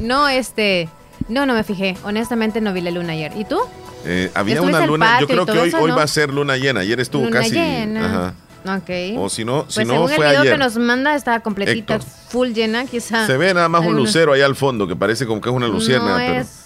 No, 0.00 0.26
este... 0.28 0.88
No, 1.28 1.46
no 1.46 1.54
me 1.54 1.62
fijé. 1.62 1.96
Honestamente 2.02 2.60
no 2.60 2.72
vi 2.72 2.80
la 2.80 2.90
luna 2.90 3.12
ayer. 3.12 3.32
¿Y 3.36 3.44
tú? 3.44 3.60
Eh, 4.04 4.30
había 4.34 4.54
¿Estuviste 4.54 4.78
una 4.78 4.86
luna. 4.86 5.20
Yo 5.20 5.28
creo 5.28 5.46
que 5.46 5.52
hoy, 5.52 5.72
hoy 5.78 5.90
no? 5.90 5.96
va 5.96 6.02
a 6.02 6.08
ser 6.08 6.30
luna 6.30 6.56
llena. 6.56 6.80
Ayer 6.80 6.98
estuvo 6.98 7.24
luna 7.24 7.38
casi. 7.40 7.52
llena. 7.54 8.06
Ajá. 8.06 8.34
Ok. 8.76 8.90
O 9.18 9.28
si 9.28 9.44
no, 9.44 9.66
si 9.68 9.76
pues 9.76 9.86
no 9.86 10.06
fue 10.08 10.14
el 10.16 10.30
video 10.30 10.40
ayer. 10.42 10.52
que 10.54 10.58
nos 10.58 10.76
manda 10.76 11.14
está 11.14 11.40
completita, 11.40 11.96
Héctor. 11.96 12.10
full 12.28 12.48
llena, 12.48 12.84
quizá. 12.86 13.26
Se 13.26 13.36
ve 13.36 13.54
nada 13.54 13.68
más 13.68 13.84
un 13.86 13.96
lucero 13.96 14.32
ahí 14.32 14.40
al 14.42 14.56
fondo 14.56 14.86
que 14.86 14.96
parece 14.96 15.26
como 15.26 15.40
que 15.40 15.48
es 15.48 15.54
una 15.54 15.68
luciérnaga, 15.68 16.18
No 16.18 16.26
pero 16.26 16.40
es- 16.40 16.64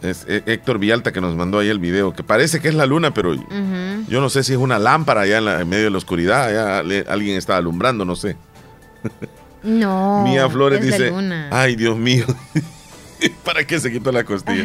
es 0.00 0.26
Hé- 0.28 0.42
Héctor 0.46 0.78
Villalta 0.78 1.12
que 1.12 1.20
nos 1.20 1.34
mandó 1.34 1.58
ahí 1.58 1.68
el 1.68 1.78
video, 1.80 2.12
que 2.12 2.22
parece 2.22 2.60
que 2.60 2.68
es 2.68 2.74
la 2.74 2.86
luna, 2.86 3.12
pero 3.12 3.34
yo 3.34 4.20
no 4.20 4.28
sé 4.30 4.44
si 4.44 4.52
es 4.52 4.58
una 4.58 4.78
lámpara 4.78 5.22
allá 5.22 5.38
en, 5.38 5.44
la- 5.44 5.60
en 5.60 5.68
medio 5.68 5.84
de 5.84 5.90
la 5.90 5.98
oscuridad, 5.98 6.44
allá 6.44 6.82
le- 6.82 7.04
alguien 7.08 7.36
está 7.36 7.56
alumbrando, 7.56 8.04
no 8.04 8.14
sé. 8.16 8.36
No. 9.62 10.22
Mía 10.22 10.48
Flores 10.48 10.80
es 10.80 10.86
dice, 10.86 11.10
luna. 11.10 11.48
ay 11.50 11.74
Dios 11.74 11.96
mío, 11.96 12.24
¿para 13.44 13.64
qué 13.66 13.80
se 13.80 13.90
quitó 13.90 14.12
la 14.12 14.22
costilla? 14.22 14.64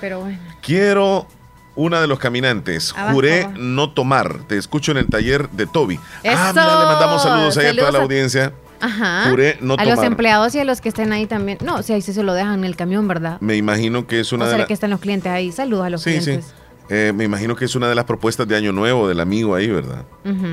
Pero 0.00 0.20
bueno. 0.20 0.38
Quiero 0.60 1.28
una 1.74 2.00
de 2.00 2.06
los 2.06 2.18
caminantes. 2.18 2.92
Abajo. 2.96 3.14
Juré 3.14 3.48
no 3.58 3.90
tomar. 3.90 4.40
Te 4.46 4.56
escucho 4.58 4.92
en 4.92 4.98
el 4.98 5.06
taller 5.06 5.48
de 5.50 5.66
Toby. 5.66 5.98
Ah, 5.98 6.50
¡Eso! 6.50 6.52
mira, 6.52 6.78
le 6.80 6.84
mandamos 6.86 7.22
saludos 7.22 7.56
ahí 7.58 7.66
a 7.66 7.76
toda 7.76 7.92
la 7.92 7.98
a- 7.98 8.02
audiencia. 8.02 8.52
Ajá. 8.80 9.30
Juré 9.30 9.58
no 9.60 9.74
a 9.74 9.84
los 9.84 9.94
tomar. 9.94 10.06
empleados 10.06 10.54
y 10.56 10.58
a 10.58 10.64
los 10.64 10.80
que 10.80 10.88
estén 10.88 11.12
ahí 11.12 11.26
también. 11.26 11.58
No, 11.64 11.82
si 11.84 11.92
ahí 11.92 12.02
sí 12.02 12.12
se 12.12 12.22
lo 12.24 12.34
dejan 12.34 12.54
en 12.58 12.64
el 12.64 12.74
camión, 12.76 13.06
¿verdad? 13.06 13.38
Me 13.40 13.56
imagino 13.56 14.06
que 14.08 14.18
es 14.20 14.32
una 14.32 14.44
o 14.44 14.46
de 14.48 14.50
sea, 14.52 14.58
las... 14.58 14.66
que 14.66 14.74
están 14.74 14.90
los 14.90 14.98
clientes 15.00 15.30
ahí. 15.30 15.52
Saludos 15.52 15.86
a 15.86 15.90
los 15.90 16.02
Sí, 16.02 16.14
sí. 16.18 16.20
clientes. 16.24 16.54
Eh, 16.88 17.12
me 17.14 17.24
imagino 17.24 17.54
que 17.54 17.64
es 17.64 17.74
una 17.76 17.88
de 17.88 17.94
las 17.94 18.04
propuestas 18.06 18.46
de 18.48 18.56
Año 18.56 18.72
Nuevo 18.72 19.08
del 19.08 19.20
amigo 19.20 19.54
ahí, 19.54 19.68
¿verdad? 19.68 20.04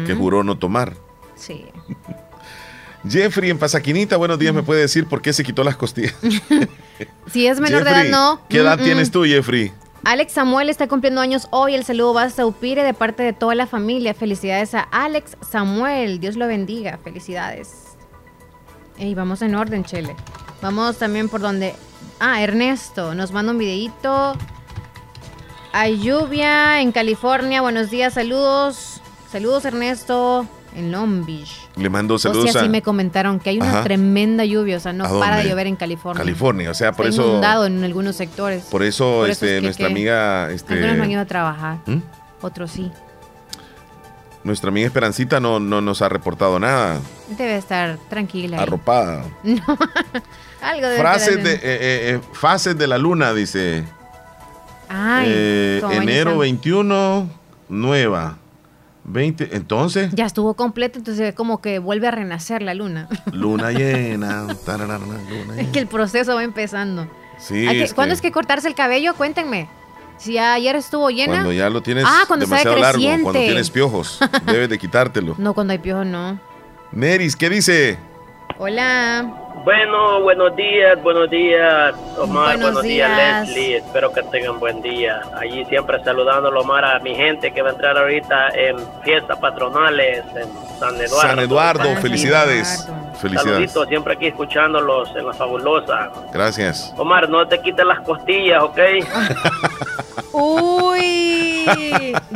Que 0.05 0.13
juró 0.13 0.43
no 0.43 0.57
tomar. 0.59 0.93
Sí. 1.35 1.65
Jeffrey 3.09 3.49
en 3.49 3.57
Pasaquinita, 3.57 4.17
buenos 4.17 4.37
días, 4.37 4.53
¿me 4.53 4.61
puede 4.61 4.81
decir 4.81 5.05
por 5.07 5.21
qué 5.21 5.31
se 5.31 5.43
quitó 5.43 5.63
las 5.63 5.75
costillas? 5.75 6.15
Si 7.31 7.47
es 7.47 7.61
menor 7.61 7.85
de 7.85 7.91
edad, 7.91 8.03
no. 8.09 8.41
¿Qué 8.49 8.57
edad 8.57 8.77
Mm, 8.77 8.81
mm. 8.81 8.83
tienes 8.83 9.09
tú, 9.11 9.23
Jeffrey? 9.23 9.71
Alex 10.05 10.33
Samuel 10.33 10.69
está 10.69 10.87
cumpliendo 10.87 11.21
años 11.21 11.47
hoy. 11.51 11.75
El 11.75 11.83
saludo 11.83 12.13
va 12.13 12.23
a 12.23 12.29
Saupire 12.29 12.83
de 12.83 12.93
parte 12.93 13.23
de 13.23 13.33
toda 13.33 13.55
la 13.55 13.67
familia. 13.67 14.13
Felicidades 14.13 14.73
a 14.73 14.81
Alex 14.81 15.37
Samuel. 15.41 16.19
Dios 16.19 16.35
lo 16.35 16.47
bendiga. 16.47 16.97
Felicidades. 17.03 17.97
Y 18.97 19.13
vamos 19.13 19.41
en 19.41 19.55
orden, 19.55 19.83
Chele. 19.83 20.15
Vamos 20.61 20.97
también 20.97 21.29
por 21.29 21.41
donde. 21.41 21.75
Ah, 22.19 22.41
Ernesto 22.41 23.13
nos 23.13 23.31
manda 23.31 23.51
un 23.51 23.57
videíto. 23.57 24.33
Hay 25.71 25.99
lluvia 25.99 26.81
en 26.81 26.91
California. 26.91 27.61
Buenos 27.61 27.89
días, 27.89 28.13
saludos. 28.13 29.01
Saludos, 29.31 29.65
Ernesto. 29.65 30.47
En 30.75 30.91
Long 30.91 31.25
Beach. 31.25 31.67
Le 31.75 31.89
mando 31.89 32.13
O 32.15 32.19
saludos 32.19 32.51
sea, 32.51 32.61
a 32.61 32.63
sí 32.63 32.69
me 32.69 32.81
comentaron 32.81 33.39
que 33.39 33.49
hay 33.49 33.57
una 33.57 33.69
Ajá. 33.69 33.83
tremenda 33.83 34.45
lluvia. 34.45 34.77
O 34.77 34.79
sea, 34.79 34.93
no 34.93 35.05
¿A 35.05 35.19
para 35.19 35.37
de 35.37 35.49
llover 35.49 35.67
en 35.67 35.75
California. 35.75 36.17
California. 36.19 36.69
O 36.71 36.73
sea, 36.73 36.91
por 36.91 37.07
Está 37.07 37.21
eso... 37.21 37.29
inundado 37.31 37.65
en 37.65 37.83
algunos 37.83 38.15
sectores. 38.15 38.63
Por 38.65 38.83
eso, 38.83 39.19
Por 39.21 39.29
eso 39.29 39.45
este, 39.45 39.47
es 39.47 39.59
que- 39.59 39.61
nuestra 39.65 39.87
que 39.87 39.91
amiga... 39.93 40.51
Este, 40.51 40.73
Algunos 40.75 40.97
no 40.97 41.03
han 41.03 41.11
ido 41.11 41.21
a 41.21 41.25
trabajar. 41.25 41.77
¿Mm? 41.87 41.97
Otros 42.41 42.71
sí. 42.71 42.91
Nuestra 44.43 44.69
amiga 44.69 44.87
Esperancita 44.87 45.39
no, 45.39 45.59
no 45.59 45.81
nos 45.81 46.01
ha 46.01 46.07
reportado 46.09 46.59
nada. 46.59 46.99
Debe 47.29 47.57
estar 47.57 47.97
tranquila. 48.09 48.61
Arropada. 48.61 49.25
No. 49.43 49.63
Algo 50.61 50.87
debe 50.87 50.99
Frases 50.99 51.43
de, 51.43 51.53
eh, 51.53 51.59
eh, 51.61 51.61
eh, 51.71 52.19
fases 52.33 52.77
de 52.77 52.87
la 52.87 52.97
luna, 52.97 53.33
dice. 53.33 53.85
Ay, 54.87 55.25
Eh, 55.29 55.77
enero 55.91 56.31
iniciando. 56.31 56.37
21, 56.39 57.29
nueva. 57.69 58.37
20, 59.05 59.55
entonces, 59.55 60.11
Ya 60.13 60.25
estuvo 60.25 60.53
completo, 60.53 60.99
entonces 60.99 61.33
como 61.33 61.61
que 61.61 61.79
vuelve 61.79 62.07
a 62.07 62.11
renacer 62.11 62.61
la 62.61 62.73
luna. 62.73 63.07
luna 63.31 63.71
llena. 63.71 64.43
luna 64.67 64.97
es 65.55 65.57
llena. 65.57 65.71
que 65.71 65.79
el 65.79 65.87
proceso 65.87 66.35
va 66.35 66.43
empezando. 66.43 67.09
Sí, 67.39 67.67
Hay 67.67 67.77
que- 67.77 67.83
es 67.85 67.93
¿Cuándo 67.93 68.11
que 68.13 68.15
es 68.15 68.21
que 68.21 68.31
cortarse 68.31 68.67
el 68.67 68.75
cabello? 68.75 69.13
Cuéntenme. 69.15 69.69
Si 70.17 70.37
ayer 70.37 70.75
estuvo 70.75 71.09
llena. 71.09 71.31
cuando 71.33 71.53
ya 71.53 71.69
lo 71.69 71.81
tienes 71.81 72.03
Ah, 72.05 72.23
cuando 72.27 72.45
demasiado 72.45 72.75
largo, 72.75 73.01
cuando 73.23 73.39
tienes 73.39 73.69
piojos, 73.69 74.19
debes 74.45 74.67
de 74.69 74.77
quitártelo. 74.79 75.35
No, 75.37 75.53
cuando 75.53 75.71
hay 75.71 75.79
piojo, 75.79 76.03
no. 76.03 76.37
Neris, 76.91 77.37
¿qué 77.37 77.49
dice? 77.49 77.97
Hola. 78.61 79.25
Bueno, 79.63 80.21
buenos 80.21 80.53
días, 80.55 81.01
buenos 81.01 81.29
días, 81.29 81.93
Omar, 82.17 82.45
Buenos 82.57 82.61
buenos, 82.73 82.83
días. 82.83 83.09
días. 83.15 83.47
Leslie, 83.47 83.77
espero 83.77 84.11
que 84.11 84.21
tengan 84.23 84.59
buen 84.59 84.81
día. 84.81 85.21
Allí 85.33 85.63
siempre 85.65 86.03
saludando, 86.03 86.49
Omar, 86.49 86.83
a 86.83 86.99
mi 86.99 87.15
gente 87.15 87.53
que 87.53 87.61
va 87.61 87.69
a 87.69 87.71
entrar 87.71 87.97
ahorita 87.97 88.49
en 88.49 88.75
fiestas 89.03 89.37
patronales 89.39 90.25
en 90.35 90.49
San 90.77 90.95
Eduardo. 90.95 91.21
San 91.21 91.39
Eduardo, 91.39 91.83
San 91.85 92.01
felicidades. 92.01 92.89
Felicidades. 93.21 93.71
Saluditos, 93.71 93.87
siempre 93.87 94.13
aquí 94.15 94.27
escuchándolos 94.27 95.15
en 95.15 95.25
la 95.27 95.33
fabulosa. 95.33 96.09
Gracias. 96.33 96.93
Omar, 96.97 97.29
no 97.29 97.47
te 97.47 97.61
quites 97.61 97.85
las 97.85 98.01
costillas, 98.01 98.61
¿ok? 98.61 98.79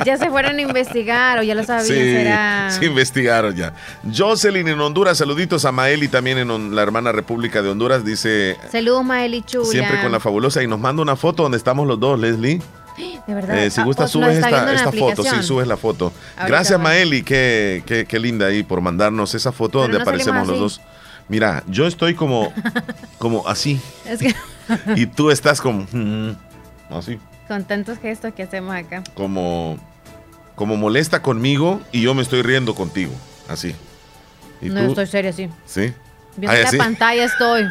Ya 0.05 0.17
se 0.17 0.29
fueron 0.29 0.57
a 0.57 0.61
investigar 0.61 1.39
o 1.39 1.43
ya 1.43 1.55
lo 1.55 1.63
sabían, 1.63 1.85
Sí, 1.87 1.93
será. 1.93 2.71
sí 2.71 2.85
investigaron 2.85 3.55
ya. 3.55 3.73
Jocelyn 4.15 4.67
en 4.67 4.79
Honduras, 4.79 5.17
saluditos 5.17 5.65
a 5.65 5.71
Maeli 5.71 6.07
también 6.07 6.37
en 6.37 6.75
la 6.75 6.81
hermana 6.81 7.11
República 7.11 7.61
de 7.61 7.69
Honduras, 7.69 8.03
dice 8.05 8.57
Saludos, 8.71 9.03
Maeli 9.05 9.41
Chula. 9.43 9.65
siempre 9.65 10.01
con 10.01 10.11
la 10.11 10.19
fabulosa 10.19 10.61
y 10.63 10.67
nos 10.67 10.79
manda 10.79 11.01
una 11.01 11.15
foto 11.15 11.43
donde 11.43 11.57
estamos 11.57 11.87
los 11.87 11.99
dos, 11.99 12.19
Leslie. 12.19 12.61
De 13.27 13.33
verdad. 13.33 13.57
Eh, 13.57 13.71
si 13.71 13.81
Ah, 13.81 13.85
gusta 13.85 14.03
pues, 14.03 14.11
subes 14.11 14.37
esta, 14.37 14.91
foto, 14.91 15.23
sí, 15.23 15.41
subes 15.41 15.67
la 15.67 15.77
foto. 15.77 16.13
Ahorita 16.37 16.47
Gracias 16.47 16.77
voy. 16.77 16.83
Maeli, 16.83 17.23
qué, 17.23 17.81
qué, 17.85 18.05
qué 18.05 18.19
linda 18.19 18.45
ahí 18.47 18.61
por 18.63 18.81
mandarnos 18.81 19.33
esa 19.33 19.51
foto 19.51 19.79
Pero 19.79 19.81
donde 19.83 19.97
no 19.97 20.03
aparecemos 20.03 20.47
los 20.47 20.59
dos. 20.59 20.81
Mira, 21.29 21.63
yo 21.67 21.87
estoy 21.87 22.13
como, 22.15 22.53
como 23.17 23.47
así 23.47 23.79
Es 24.05 24.19
que 24.19 24.35
y 24.95 25.05
tú 25.07 25.31
estás 25.31 25.59
como 25.61 25.87
mm, 25.91 26.31
así, 26.91 27.17
con 27.47 27.65
tantos 27.65 27.97
gestos 27.99 28.33
que 28.33 28.43
hacemos 28.43 28.75
acá. 28.75 29.03
como, 29.15 29.77
como 30.55 30.75
molesta 30.77 31.21
conmigo 31.21 31.81
y 31.91 32.01
yo 32.01 32.13
me 32.13 32.21
estoy 32.21 32.41
riendo 32.41 32.75
contigo, 32.75 33.11
así. 33.47 33.75
¿Y 34.61 34.69
No 34.69 34.81
estoy 34.81 35.07
seria 35.07 35.31
así. 35.31 35.49
Sí. 35.65 35.93
Viendo 36.37 36.57
Ah, 36.57 36.61
la 36.63 36.69
¿sí? 36.69 36.77
pantalla 36.77 37.23
estoy. 37.25 37.67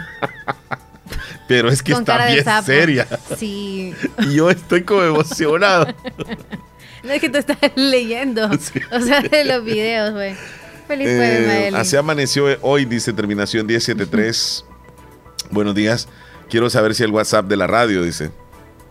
Pero 1.48 1.68
es 1.68 1.82
que 1.82 1.92
con 1.92 2.02
está 2.02 2.26
bien 2.26 2.44
seria. 2.64 3.06
Sí. 3.36 3.94
Y 4.20 4.34
yo 4.36 4.50
estoy 4.50 4.82
como 4.82 5.02
emocionado. 5.02 5.86
No 7.04 7.10
es 7.10 7.20
que 7.20 7.28
tú 7.28 7.36
estás 7.38 7.58
leyendo. 7.74 8.48
O 8.48 9.00
sea, 9.00 9.22
de 9.22 9.44
los 9.44 9.64
videos, 9.64 10.12
güey. 10.12 10.36
Feliz 10.86 11.08
Eh, 11.08 11.16
poema, 11.44 11.58
Eli. 11.66 11.76
así 11.76 11.96
amaneció 11.96 12.44
hoy, 12.60 12.84
dice 12.84 13.12
terminación 13.12 13.66
1073. 13.66 14.64
Buenos 15.50 15.74
días. 15.74 16.06
Quiero 16.48 16.70
saber 16.70 16.94
si 16.94 17.02
el 17.02 17.10
WhatsApp 17.10 17.46
de 17.46 17.56
la 17.56 17.66
radio, 17.66 18.04
dice. 18.04 18.30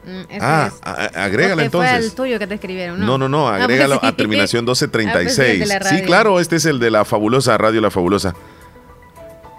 Mm, 0.03 0.21
Ah, 0.41 0.71
agrégalo 1.15 1.55
Porque 1.61 1.69
Fue 1.69 1.85
entonces. 1.85 2.05
el 2.05 2.15
tuyo 2.15 2.39
que 2.39 2.47
te 2.47 2.55
escribieron, 2.55 2.99
¿no? 2.99 3.05
No, 3.05 3.17
no, 3.19 3.29
no, 3.29 3.47
Ah, 3.47 3.51
pues 3.53 3.63
agrégalo 3.63 3.99
sí. 3.99 4.05
a 4.07 4.11
terminación 4.15 4.63
Ah, 4.63 4.65
pues 4.65 4.79
sí, 4.79 4.85
1236. 4.87 6.01
claro, 6.05 6.39
este 6.39 6.55
es 6.55 6.65
el 6.65 6.79
de 6.79 6.89
la 6.91 7.05
fabulosa 7.05 7.57
radio 7.57 7.81
La 7.81 7.91
Fabulosa. 7.91 8.33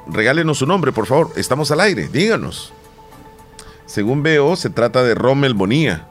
Regálenos 0.08 0.58
su 0.58 0.66
nombre, 0.66 0.90
por 0.92 1.06
favor. 1.06 1.30
Estamos 1.36 1.70
al 1.70 1.80
aire, 1.80 2.08
díganos. 2.08 2.72
Según 3.86 4.22
veo, 4.24 4.56
se 4.56 4.68
trata 4.70 5.02
de 5.04 5.14
Rommel 5.14 5.54
Bonilla. 5.54 6.06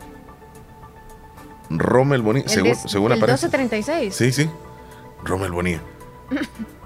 Rommel 1.70 2.22
Bonilla, 2.22 2.46
El 2.46 2.52
según, 2.52 2.70
de- 2.72 2.90
según 2.90 3.12
el 3.12 3.18
aparece. 3.18 3.48
1236. 3.48 4.16
Sí, 4.16 4.32
sí. 4.32 4.50
Rommel 5.24 5.52
Bonilla. 5.52 5.82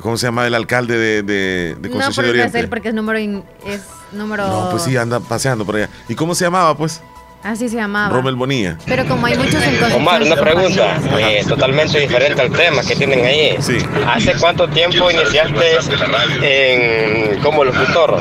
¿Cómo 0.00 0.16
se 0.16 0.26
llama 0.26 0.46
el 0.46 0.54
alcalde 0.54 0.96
de, 0.98 1.22
de, 1.22 1.74
de 1.78 1.88
No, 1.88 2.10
porque 2.14 2.42
es 2.44 2.54
él, 2.54 2.68
porque 2.68 2.88
es 2.88 2.94
número. 2.94 3.18
in- 3.18 3.42
es 3.66 3.82
número... 4.12 4.46
No, 4.46 4.70
pues 4.70 4.82
sí, 4.82 4.96
anda 4.96 5.20
paseando 5.20 5.64
por 5.64 5.76
allá. 5.76 5.88
¿Y 6.08 6.14
cómo 6.14 6.34
se 6.34 6.44
llamaba, 6.44 6.76
pues? 6.76 7.00
Así 7.42 7.68
se 7.68 7.76
llamaba. 7.76 8.12
Rommel 8.12 8.34
Bonilla. 8.34 8.76
Pero 8.86 9.06
como 9.06 9.26
hay 9.26 9.36
muchos 9.36 9.54
en 9.54 9.76
Concepción, 9.76 10.00
Omar, 10.02 10.22
una 10.22 10.34
pregunta 10.36 10.98
eh, 11.18 11.44
totalmente 11.46 12.00
diferente 12.00 12.42
al 12.42 12.50
tema 12.50 12.82
que 12.82 12.96
tienen 12.96 13.24
ahí. 13.24 13.56
¿Hace 14.08 14.34
cuánto 14.40 14.66
tiempo 14.68 15.08
iniciaste 15.10 15.78
en, 16.42 17.40
como 17.40 17.64
locutor? 17.64 18.18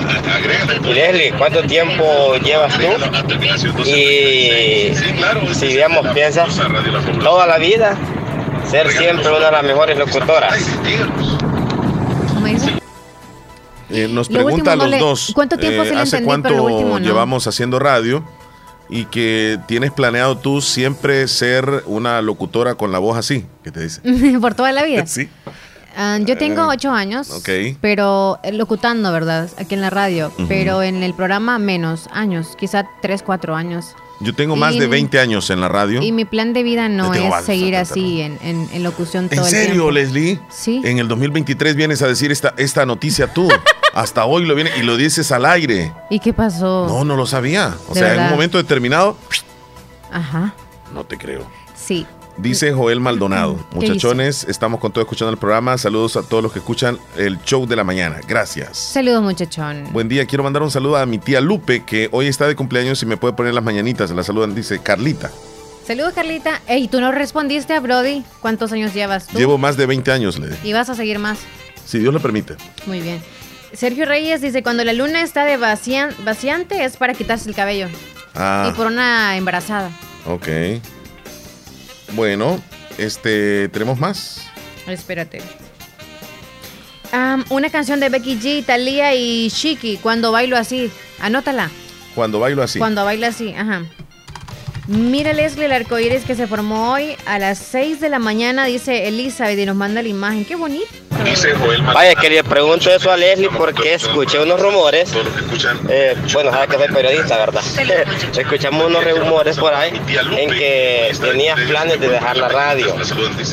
Y 0.83 0.93
Leslie, 0.93 1.33
¿cuánto 1.37 1.63
tiempo 1.63 2.35
llevas 2.43 2.77
tú? 2.77 3.83
Y 3.89 4.93
si 5.55 5.67
digamos 5.67 6.07
piensas 6.13 6.59
toda 7.23 7.47
la 7.47 7.57
vida 7.57 7.97
ser 8.69 8.91
siempre 8.91 9.27
una 9.29 9.45
de 9.47 9.51
las 9.51 9.63
mejores 9.63 9.97
locutoras. 9.97 10.53
Eh, 13.95 14.07
nos 14.09 14.29
Lo 14.29 14.33
pregunta 14.43 14.73
a 14.73 14.75
no 14.75 14.83
los 14.83 14.91
le- 14.91 14.99
dos. 14.99 15.31
¿cuánto 15.35 15.57
tiempo 15.57 15.83
le 15.83 15.89
¿Hace 15.91 16.17
entendí, 16.17 16.25
cuánto 16.25 16.63
último 16.63 16.99
no? 16.99 17.05
llevamos 17.05 17.47
haciendo 17.47 17.79
radio? 17.79 18.23
Y 18.89 19.05
que 19.05 19.57
tienes 19.67 19.91
planeado 19.91 20.37
tú 20.37 20.61
siempre 20.61 21.27
ser 21.27 21.83
una 21.87 22.21
locutora 22.21 22.75
con 22.75 22.91
la 22.91 22.99
voz 22.99 23.17
así, 23.17 23.45
¿qué 23.63 23.71
te 23.71 23.81
dice? 23.81 24.01
Por 24.39 24.53
toda 24.53 24.71
la 24.71 24.83
vida. 24.83 25.05
Sí. 25.07 25.27
Ah, 25.97 26.17
yo 26.19 26.37
tengo 26.37 26.63
Eh, 26.63 26.75
ocho 26.75 26.91
años, 26.91 27.31
ok. 27.31 27.77
pero 27.79 28.37
eh, 28.43 28.51
locutando, 28.51 29.11
¿verdad? 29.13 29.49
Aquí 29.57 29.75
en 29.75 29.81
la 29.81 29.89
radio. 29.89 30.29
Pero 30.49 30.83
en 30.83 31.03
el 31.03 31.13
programa 31.13 31.57
menos 31.57 32.09
años, 32.11 32.55
quizá 32.59 32.85
tres, 33.01 33.23
cuatro 33.23 33.55
años. 33.55 33.95
Yo 34.21 34.33
tengo 34.33 34.55
más 34.55 34.73
Y- 34.75 34.79
de 34.79 34.87
20 34.87 35.19
años 35.19 35.49
en 35.49 35.59
la 35.59 35.67
radio. 35.67 36.01
Y 36.01 36.11
mi 36.11 36.23
plan 36.25 36.53
de 36.53 36.63
vida 36.63 36.87
no 36.87 37.13
es 37.13 37.45
seguir 37.45 37.75
así 37.75 38.21
en, 38.21 38.37
en- 38.41 38.69
en 38.71 38.83
locución 38.83 39.27
todo 39.27 39.39
¿En 39.41 39.45
el 39.45 39.51
serio. 39.51 39.91
Leslie? 39.91 40.39
Sí. 40.49 40.81
En 40.85 40.99
el 40.99 41.07
2023 41.07 41.75
vienes 41.75 42.01
a 42.01 42.07
decir 42.07 42.31
esta, 42.31 42.53
esta 42.57 42.85
noticia 42.85 43.33
tú. 43.33 43.49
Hasta 43.93 44.25
hoy 44.25 44.45
lo 44.45 44.55
vienes 44.55 44.73
y 44.77 44.83
lo 44.83 44.97
dices 44.97 45.31
al 45.31 45.45
aire. 45.45 45.93
¿Y 46.09 46.19
qué 46.19 46.33
pasó? 46.33 46.85
No, 46.87 47.03
no 47.05 47.15
lo 47.15 47.25
sabía. 47.25 47.75
O 47.89 47.93
¿De 47.93 47.99
sea, 48.01 48.13
en 48.15 48.21
un 48.23 48.29
momento 48.29 48.57
determinado, 48.57 49.17
Ajá, 50.11 50.53
no 50.93 51.03
te 51.05 51.17
creo. 51.17 51.45
sí. 51.75 52.05
Dice 52.37 52.73
Joel 52.73 52.99
Maldonado. 52.99 53.57
¿Qué 53.71 53.75
Muchachones, 53.77 54.43
estamos 54.49 54.79
con 54.81 54.91
todo 54.91 55.01
escuchando 55.01 55.31
el 55.31 55.37
programa. 55.37 55.77
Saludos 55.77 56.17
a 56.17 56.23
todos 56.23 56.43
los 56.43 56.51
que 56.51 56.59
escuchan 56.59 56.99
el 57.17 57.39
show 57.43 57.65
de 57.65 57.75
la 57.77 57.83
mañana. 57.85 58.19
Gracias. 58.27 58.77
Saludos, 58.77 59.23
muchachón. 59.23 59.85
Buen 59.93 60.09
día, 60.09 60.25
quiero 60.25 60.43
mandar 60.43 60.61
un 60.61 60.69
saludo 60.69 60.97
a 60.97 61.05
mi 61.05 61.17
tía 61.17 61.39
Lupe, 61.39 61.85
que 61.85 62.09
hoy 62.11 62.27
está 62.27 62.45
de 62.47 62.55
cumpleaños 62.55 63.01
y 63.01 63.05
me 63.05 63.15
puede 63.15 63.33
poner 63.33 63.53
las 63.53 63.63
mañanitas. 63.63 64.11
La 64.11 64.21
saludan, 64.23 64.53
dice 64.53 64.79
Carlita. 64.79 65.31
Saludos, 65.87 66.13
Carlita. 66.13 66.61
Ey, 66.67 66.87
tú 66.89 66.99
no 66.99 67.11
respondiste 67.13 67.73
a 67.73 67.79
Brody. 67.79 68.23
¿Cuántos 68.41 68.71
años 68.73 68.93
llevas 68.93 69.27
tú? 69.27 69.37
Llevo 69.37 69.57
más 69.57 69.77
de 69.77 69.85
20 69.85 70.11
años, 70.11 70.37
le 70.37 70.49
Y 70.63 70.73
vas 70.73 70.89
a 70.89 70.95
seguir 70.95 71.19
más. 71.19 71.37
Si 71.85 71.99
Dios 71.99 72.13
lo 72.13 72.19
permite. 72.19 72.55
Muy 72.85 72.99
bien. 72.99 73.21
Sergio 73.73 74.05
Reyes 74.05 74.41
dice, 74.41 74.61
cuando 74.61 74.83
la 74.83 74.93
luna 74.93 75.21
está 75.21 75.45
de 75.45 75.57
vacian- 75.57 76.13
vaciante 76.25 76.83
es 76.83 76.97
para 76.97 77.13
quitarse 77.13 77.47
el 77.47 77.55
cabello. 77.55 77.87
Ah, 78.33 78.69
Y 78.71 78.75
por 78.75 78.87
una 78.87 79.37
embarazada. 79.37 79.89
ok. 80.25 80.47
Bueno, 82.15 82.61
este, 82.97 83.67
¿tenemos 83.69 83.99
más? 83.99 84.47
Espérate. 84.87 85.41
Am, 87.11 87.43
una 87.49 87.69
canción 87.69 87.99
de 87.99 88.07
Becky 88.09 88.37
G, 88.39 88.65
Thalía 88.65 89.13
y 89.13 89.49
Shiki, 89.49 89.97
Cuando 89.97 90.31
bailo 90.31 90.57
así. 90.57 90.89
Anótala. 91.19 91.69
Cuando 92.13 92.39
bailo 92.39 92.63
así. 92.63 92.79
Cuando 92.79 93.03
baila 93.03 93.27
así, 93.27 93.53
ajá. 93.53 93.83
Mira 94.87 95.33
Leslie 95.33 95.65
el 95.65 95.71
arcoíris 95.71 96.25
que 96.25 96.35
se 96.35 96.45
formó 96.45 96.93
hoy 96.93 97.15
a 97.25 97.39
las 97.39 97.57
6 97.57 97.99
de 97.99 98.09
la 98.09 98.19
mañana, 98.19 98.65
dice 98.65 99.07
Elizabeth 99.07 99.57
y 99.57 99.65
nos 99.65 99.75
manda 99.75 100.03
la 100.03 100.09
imagen. 100.09 100.45
Qué 100.45 100.55
bonito. 100.55 100.85
Vaya, 101.93 102.13
que 102.13 102.29
le 102.29 102.43
pregunto 102.43 102.91
eso 102.91 103.11
a 103.11 103.17
Leslie 103.17 103.49
porque 103.49 103.95
escuché 103.95 104.39
unos 104.39 104.59
rumores. 104.59 105.11
Eh, 105.89 106.15
bueno, 106.33 106.51
sabes 106.51 106.69
que 106.69 106.77
soy 106.77 106.87
periodista, 106.93 107.37
¿verdad? 107.37 107.63
Escuchamos 108.37 108.85
unos 108.85 109.03
rumores 109.17 109.57
por 109.57 109.73
ahí 109.73 109.99
en 110.37 110.49
que 110.51 111.11
tenías 111.19 111.59
planes 111.61 111.99
de 111.99 112.07
dejar 112.09 112.37
la 112.37 112.49
radio, 112.49 112.95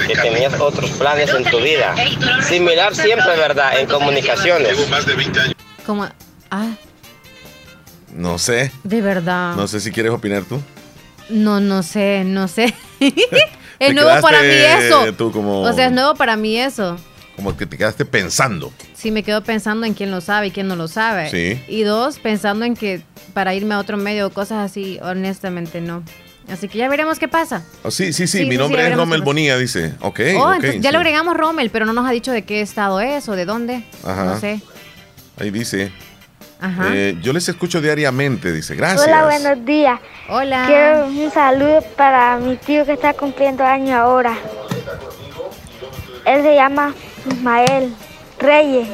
que 0.06 0.14
tenías 0.14 0.60
otros 0.60 0.90
planes 0.90 1.30
en 1.32 1.44
tu 1.44 1.60
vida. 1.60 1.94
Similar 2.42 2.94
siempre, 2.94 3.36
¿verdad? 3.36 3.80
En 3.80 3.86
comunicaciones. 3.86 4.76
Como, 5.86 6.06
ah, 6.50 6.66
No 8.12 8.38
sé. 8.38 8.70
de 8.84 9.00
verdad. 9.00 9.54
No 9.56 9.66
sé 9.66 9.80
si 9.80 9.90
quieres 9.90 10.12
opinar 10.12 10.42
tú. 10.42 10.60
No, 11.28 11.60
no 11.60 11.82
sé, 11.82 12.24
no 12.24 12.48
sé. 12.48 12.74
es 13.78 13.94
nuevo 13.94 14.20
para 14.20 14.42
mí 14.42 14.48
eso. 14.48 15.12
tú 15.14 15.32
como- 15.32 15.60
O 15.62 15.72
sea, 15.72 15.86
es 15.86 15.92
nuevo 15.92 16.14
para 16.14 16.36
mí 16.36 16.58
eso. 16.58 16.96
Como 17.36 17.56
que 17.56 17.64
te 17.66 17.78
quedaste 17.78 18.04
pensando. 18.04 18.72
Sí, 18.94 19.10
me 19.10 19.22
quedo 19.22 19.42
pensando 19.42 19.86
en 19.86 19.94
quién 19.94 20.10
lo 20.10 20.20
sabe 20.20 20.48
y 20.48 20.50
quién 20.50 20.68
no 20.68 20.76
lo 20.76 20.86
sabe. 20.86 21.30
Sí. 21.30 21.60
Y 21.66 21.82
dos, 21.82 22.18
pensando 22.18 22.64
en 22.66 22.74
que 22.76 23.02
para 23.32 23.54
irme 23.54 23.74
a 23.74 23.78
otro 23.78 23.96
medio 23.96 24.26
o 24.26 24.30
cosas 24.30 24.58
así, 24.70 24.98
honestamente 25.02 25.80
no. 25.80 26.02
Así 26.48 26.68
que 26.68 26.76
ya 26.76 26.88
veremos 26.88 27.18
qué 27.18 27.28
pasa. 27.28 27.64
Oh, 27.84 27.90
sí, 27.90 28.12
sí, 28.12 28.26
sí, 28.26 28.38
Sí, 28.40 28.44
mi 28.44 28.52
sí, 28.52 28.58
nombre 28.58 28.84
sí, 28.84 28.90
es 28.90 28.96
Rommel. 28.96 29.22
Bonilla, 29.22 29.56
dice. 29.56 29.94
Ok, 30.00 30.20
oh, 30.36 30.48
ok, 30.48 30.54
entonces 30.56 30.80
ya 30.80 30.92
lo 30.92 30.98
agregamos 30.98 31.36
Rommel, 31.36 31.70
pero 31.70 31.86
no 31.86 31.92
nos 31.92 32.06
ha 32.06 32.10
dicho 32.10 32.32
de 32.32 32.42
qué 32.42 32.60
estado 32.60 33.00
es 33.00 33.28
o 33.28 33.36
de 33.36 33.46
dónde. 33.46 33.84
Ajá. 34.04 34.24
No 34.24 34.38
sé. 34.40 34.60
Ahí 35.38 35.50
dice. 35.50 35.92
Ajá. 36.62 36.94
eh, 36.94 37.16
yo 37.20 37.32
les 37.32 37.48
escucho 37.48 37.80
diariamente, 37.80 38.52
dice. 38.52 38.76
Gracias. 38.76 39.02
Hola, 39.06 39.24
buenos 39.24 39.64
días. 39.66 39.98
Hola. 40.28 40.64
Quiero 40.66 41.06
un 41.06 41.30
saludo 41.32 41.82
para 41.96 42.36
mi 42.38 42.56
tío 42.56 42.86
que 42.86 42.92
está 42.92 43.12
cumpliendo 43.14 43.64
años 43.64 43.94
ahora. 43.96 44.34
Él 46.24 46.42
se 46.42 46.54
llama 46.54 46.94
Ismael 47.28 47.92
Reyes, 48.38 48.88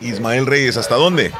Ismael 0.00 0.46
Reyes, 0.46 0.76
¿hasta 0.78 0.94
dónde? 0.94 1.30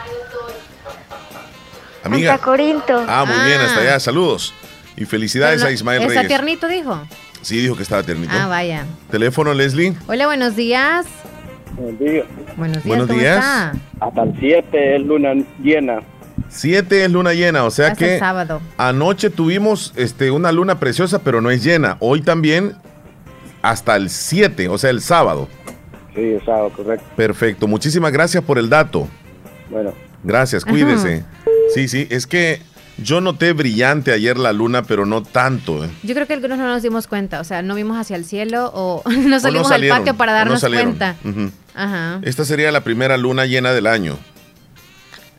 Amiga. 2.05 2.33
Santa 2.33 2.45
Corinto. 2.45 3.05
Ah, 3.09 3.25
muy 3.27 3.47
bien, 3.47 3.61
hasta 3.61 3.81
allá. 3.81 4.01
Saludos. 4.01 4.53
Y 4.97 5.05
felicidades 5.07 5.63
no- 5.63 5.69
a 5.69 5.71
Ismael 5.71 6.03
¿Está 6.03 6.09
Reyes. 6.15 6.29
tiernito, 6.29 6.69
dijo? 6.69 7.01
Sí, 7.43 7.59
dijo 7.61 7.75
que 7.77 7.83
estaba 7.83 8.03
tiernito. 8.03 8.35
Ah, 8.37 8.47
vaya. 8.49 8.85
Teléfono, 9.11 9.55
Leslie. 9.55 9.95
Hola, 10.09 10.27
buenos 10.27 10.57
días. 10.57 11.07
Buenos 11.81 11.99
días. 11.99 12.27
Buenos 12.85 13.09
días. 13.09 13.73
Hasta 14.01 14.23
el 14.23 14.39
7 14.39 14.97
es 14.97 15.03
luna 15.03 15.33
llena. 15.63 16.01
Siete 16.49 17.05
es 17.05 17.11
luna 17.11 17.33
llena, 17.33 17.65
o 17.65 17.71
sea 17.71 17.89
Hasta 17.89 17.99
que 18.05 18.15
el 18.15 18.19
sábado. 18.19 18.61
anoche 18.77 19.31
tuvimos 19.31 19.93
este, 19.97 20.31
una 20.31 20.51
luna 20.53 20.81
preciosa, 20.81 21.21
pero 21.21 21.41
no 21.41 21.51
es 21.51 21.63
llena. 21.63 21.97
Hoy 22.01 22.23
también 22.23 22.75
hasta 23.63 23.97
el 23.97 24.11
7, 24.11 24.69
o 24.69 24.77
sea, 24.77 24.91
el 24.91 25.01
sábado. 25.01 25.49
Sí, 26.15 26.21
el 26.21 26.45
sábado, 26.45 26.71
correcto. 26.75 27.07
Perfecto, 27.17 27.67
muchísimas 27.69 28.13
gracias 28.13 28.43
por 28.43 28.59
el 28.59 28.69
dato. 28.69 29.09
Bueno. 29.71 29.93
Gracias, 30.25 30.65
Ajá. 30.65 30.73
cuídese. 30.73 31.25
Sí, 31.75 31.89
sí, 31.89 32.07
es 32.11 32.27
que 32.27 32.61
yo 33.03 33.21
noté 33.21 33.53
brillante 33.53 34.13
ayer 34.13 34.39
la 34.39 34.53
luna, 34.53 34.83
pero 34.83 35.07
no 35.07 35.23
tanto. 35.23 35.85
¿eh? 35.85 35.91
Yo 36.03 36.15
creo 36.15 36.27
que 36.27 36.35
algunos 36.35 36.59
no 36.59 36.67
nos 36.67 36.83
dimos 36.83 37.07
cuenta, 37.07 37.41
o 37.41 37.45
sea, 37.45 37.63
no 37.63 37.75
vimos 37.75 37.97
hacia 37.99 38.17
el 38.17 38.25
cielo 38.25 38.71
o 38.75 39.03
no 39.09 39.37
O 39.37 39.41
salimos 39.41 39.69
salieron, 39.69 39.97
al 39.97 40.03
patio 40.03 40.17
para 40.17 40.33
o 40.33 40.35
no 40.35 40.39
darnos 40.39 40.65
cuenta. 40.65 41.17
Ajá. 41.75 42.21
Esta 42.23 42.45
sería 42.45 42.71
la 42.73 42.83
primera 42.83 43.17
luna 43.17 43.47
llena 43.47 43.73
del 43.73 43.87
año. 43.87 44.19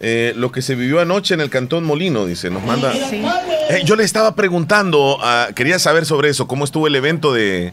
Eh, 0.03 0.34
lo 0.36 0.51
que 0.51 0.64
se 0.64 0.74
vivió 0.74 0.99
anoche 0.99 1.36
en 1.36 1.41
el 1.41 1.51
Cantón 1.51 1.84
Molino, 1.84 2.26
dice, 2.26 2.49
nos 2.49 2.64
manda. 2.64 2.91
Eh, 2.91 3.84
yo 3.86 3.95
le 3.95 4.03
estaba 4.03 4.34
preguntando, 4.34 5.20
ah, 5.22 5.49
quería 5.55 5.78
saber 5.78 6.07
sobre 6.07 6.30
eso, 6.30 6.47
cómo 6.47 6.66
estuvo 6.66 6.88
el 6.88 6.95
evento 6.95 7.32
de, 7.32 7.72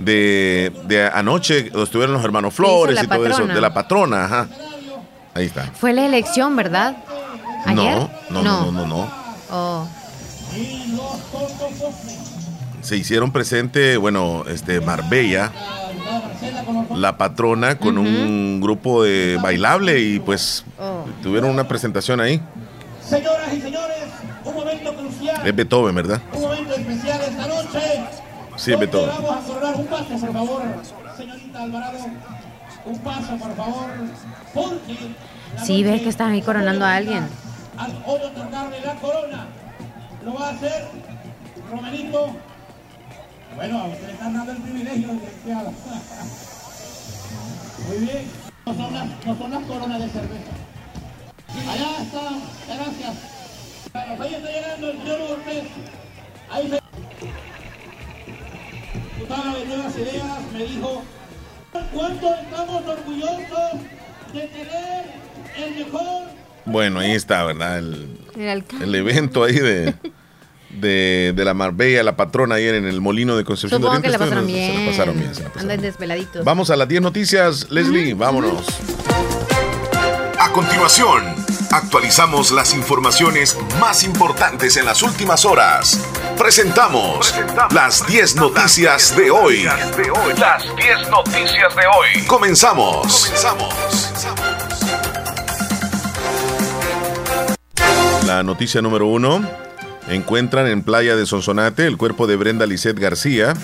de, 0.00 0.72
de 0.86 1.06
anoche, 1.06 1.70
donde 1.70 1.84
estuvieron 1.84 2.12
los 2.12 2.24
hermanos 2.24 2.54
Flores 2.54 3.00
y 3.00 3.06
todo 3.06 3.24
eso, 3.24 3.46
de 3.46 3.60
la 3.60 3.72
patrona, 3.72 4.24
ajá. 4.24 4.48
Ahí 5.32 5.46
está. 5.46 5.70
Fue 5.72 5.92
la 5.92 6.04
elección, 6.04 6.56
¿verdad? 6.56 6.96
¿Ayer? 7.64 7.98
No, 7.98 8.10
no, 8.30 8.42
no, 8.42 8.42
no, 8.42 8.72
no, 8.72 8.86
no. 8.86 9.19
Oh. 9.52 9.86
Se 12.82 12.96
hicieron 12.96 13.30
presente, 13.30 13.96
bueno, 13.96 14.44
este 14.48 14.80
Marbella, 14.80 15.52
la 16.94 17.16
patrona, 17.18 17.76
con 17.78 17.98
un 17.98 18.60
grupo 18.60 19.02
de 19.02 19.38
bailable 19.42 20.00
y 20.00 20.18
pues 20.18 20.64
Oh. 20.78 21.04
tuvieron 21.22 21.50
una 21.50 21.68
presentación 21.68 22.20
ahí. 22.20 22.40
Señoras 23.06 23.52
y 23.52 23.60
señores, 23.60 23.96
un 24.44 24.54
momento 24.54 24.94
crucial, 24.96 25.46
Es 25.46 25.54
Beethoven, 25.54 25.94
¿verdad? 25.94 26.20
un 26.32 26.40
momento 26.40 26.74
especial 26.74 27.20
esta 27.20 27.46
noche. 27.46 27.80
Sí, 28.56 28.72
es 28.72 28.78
Beethoven. 28.80 29.08
Vamos 29.10 29.36
a 29.36 29.46
sonar 29.46 29.76
un 29.76 29.86
paso, 29.86 30.08
por 30.18 30.32
favor. 30.32 30.62
señorita 31.16 31.62
Alvarado, 31.62 31.98
un 32.86 32.98
paso, 33.00 33.36
por 33.36 33.56
favor, 33.56 33.90
porque 34.54 34.96
Sí, 35.64 35.82
ves 35.82 36.00
que 36.02 36.08
están 36.08 36.30
ahí 36.32 36.40
coronando 36.42 36.84
a 36.86 36.94
alguien. 36.94 37.26
Al 37.80 38.02
hoy 38.06 38.20
otorgarle 38.22 38.80
la 38.80 38.94
corona 38.96 39.46
lo 40.24 40.34
va 40.34 40.48
a 40.48 40.50
hacer 40.50 40.88
Romerito. 41.70 42.36
Bueno, 43.56 43.78
a 43.78 43.86
usted 43.86 44.06
le 44.06 44.12
están 44.12 44.34
dando 44.34 44.52
el 44.52 44.58
privilegio, 44.58 45.12
licenciado. 45.12 45.72
Muy 47.88 47.98
bien. 47.98 48.30
No 48.66 48.74
son 48.74 48.94
las, 48.94 49.26
no 49.26 49.38
son 49.38 49.50
las 49.50 49.64
coronas 49.64 50.00
de 50.00 50.08
cerveza. 50.10 50.52
Allá 51.70 52.02
está, 52.02 52.20
gracias. 52.74 53.16
Ahí 53.94 54.34
está 54.34 54.50
llegando 54.50 54.90
el 54.90 54.98
señor 54.98 55.20
Ortiz. 55.20 55.64
Ahí 56.50 56.70
se... 56.70 56.80
Diputada 59.16 59.54
de 59.54 59.64
Nuevas 59.66 59.96
Ideas 59.96 60.38
me 60.52 60.64
dijo, 60.64 61.02
¿cuánto 61.94 62.34
estamos 62.34 62.86
orgullosos 62.86 63.72
de 64.32 64.46
tener 64.48 65.04
el 65.56 65.74
mejor 65.74 66.39
Bueno, 66.66 67.00
ahí 67.00 67.12
está, 67.12 67.44
¿verdad? 67.44 67.78
El, 67.78 68.06
El 68.36 68.64
el 68.82 68.94
evento 68.94 69.44
ahí 69.44 69.54
de, 69.58 69.94
de, 70.70 71.32
de 71.34 71.44
la 71.44 71.54
Marbella, 71.54 72.02
la 72.02 72.16
patrona 72.16 72.56
ayer 72.56 72.74
en 72.74 72.86
el 72.86 73.00
molino 73.00 73.36
de 73.36 73.44
Concepción 73.44 73.80
Supongo 73.80 73.96
de 73.96 74.02
que 74.02 74.08
Oriente. 74.08 74.24
la 74.24 74.30
pasaron 74.30 74.46
Se 74.46 74.52
la 74.52 74.74
bien. 74.78 74.86
pasaron 74.90 75.16
bien, 75.18 75.34
se 75.34 75.42
la 75.42 75.48
pasaron 75.48 75.70
Andan 75.70 75.80
desveladitos. 75.80 76.44
Vamos 76.44 76.70
a 76.70 76.76
las 76.76 76.88
10 76.88 77.02
noticias, 77.02 77.70
Leslie, 77.70 78.14
vámonos. 78.14 78.66
A 80.38 80.52
continuación, 80.52 81.22
actualizamos 81.70 82.50
las 82.50 82.72
informaciones 82.74 83.56
más 83.78 84.04
importantes 84.04 84.76
en 84.78 84.86
las 84.86 85.02
últimas 85.02 85.44
horas. 85.44 86.02
Presentamos 86.38 87.34
las 87.74 88.06
10 88.06 88.36
noticias 88.36 89.14
de 89.16 89.30
hoy. 89.30 89.64
Las 90.38 90.64
10 90.76 91.10
noticias 91.10 91.76
de 91.76 91.82
hoy. 91.86 92.26
Comenzamos. 92.26 93.30
La 98.30 98.44
noticia 98.44 98.80
número 98.80 99.08
uno. 99.08 99.44
Encuentran 100.08 100.68
en 100.68 100.84
playa 100.84 101.16
de 101.16 101.26
Sonsonate 101.26 101.88
el 101.88 101.96
cuerpo 101.96 102.28
de 102.28 102.36
Brenda 102.36 102.64
Lisset 102.64 102.96
García. 102.96 103.54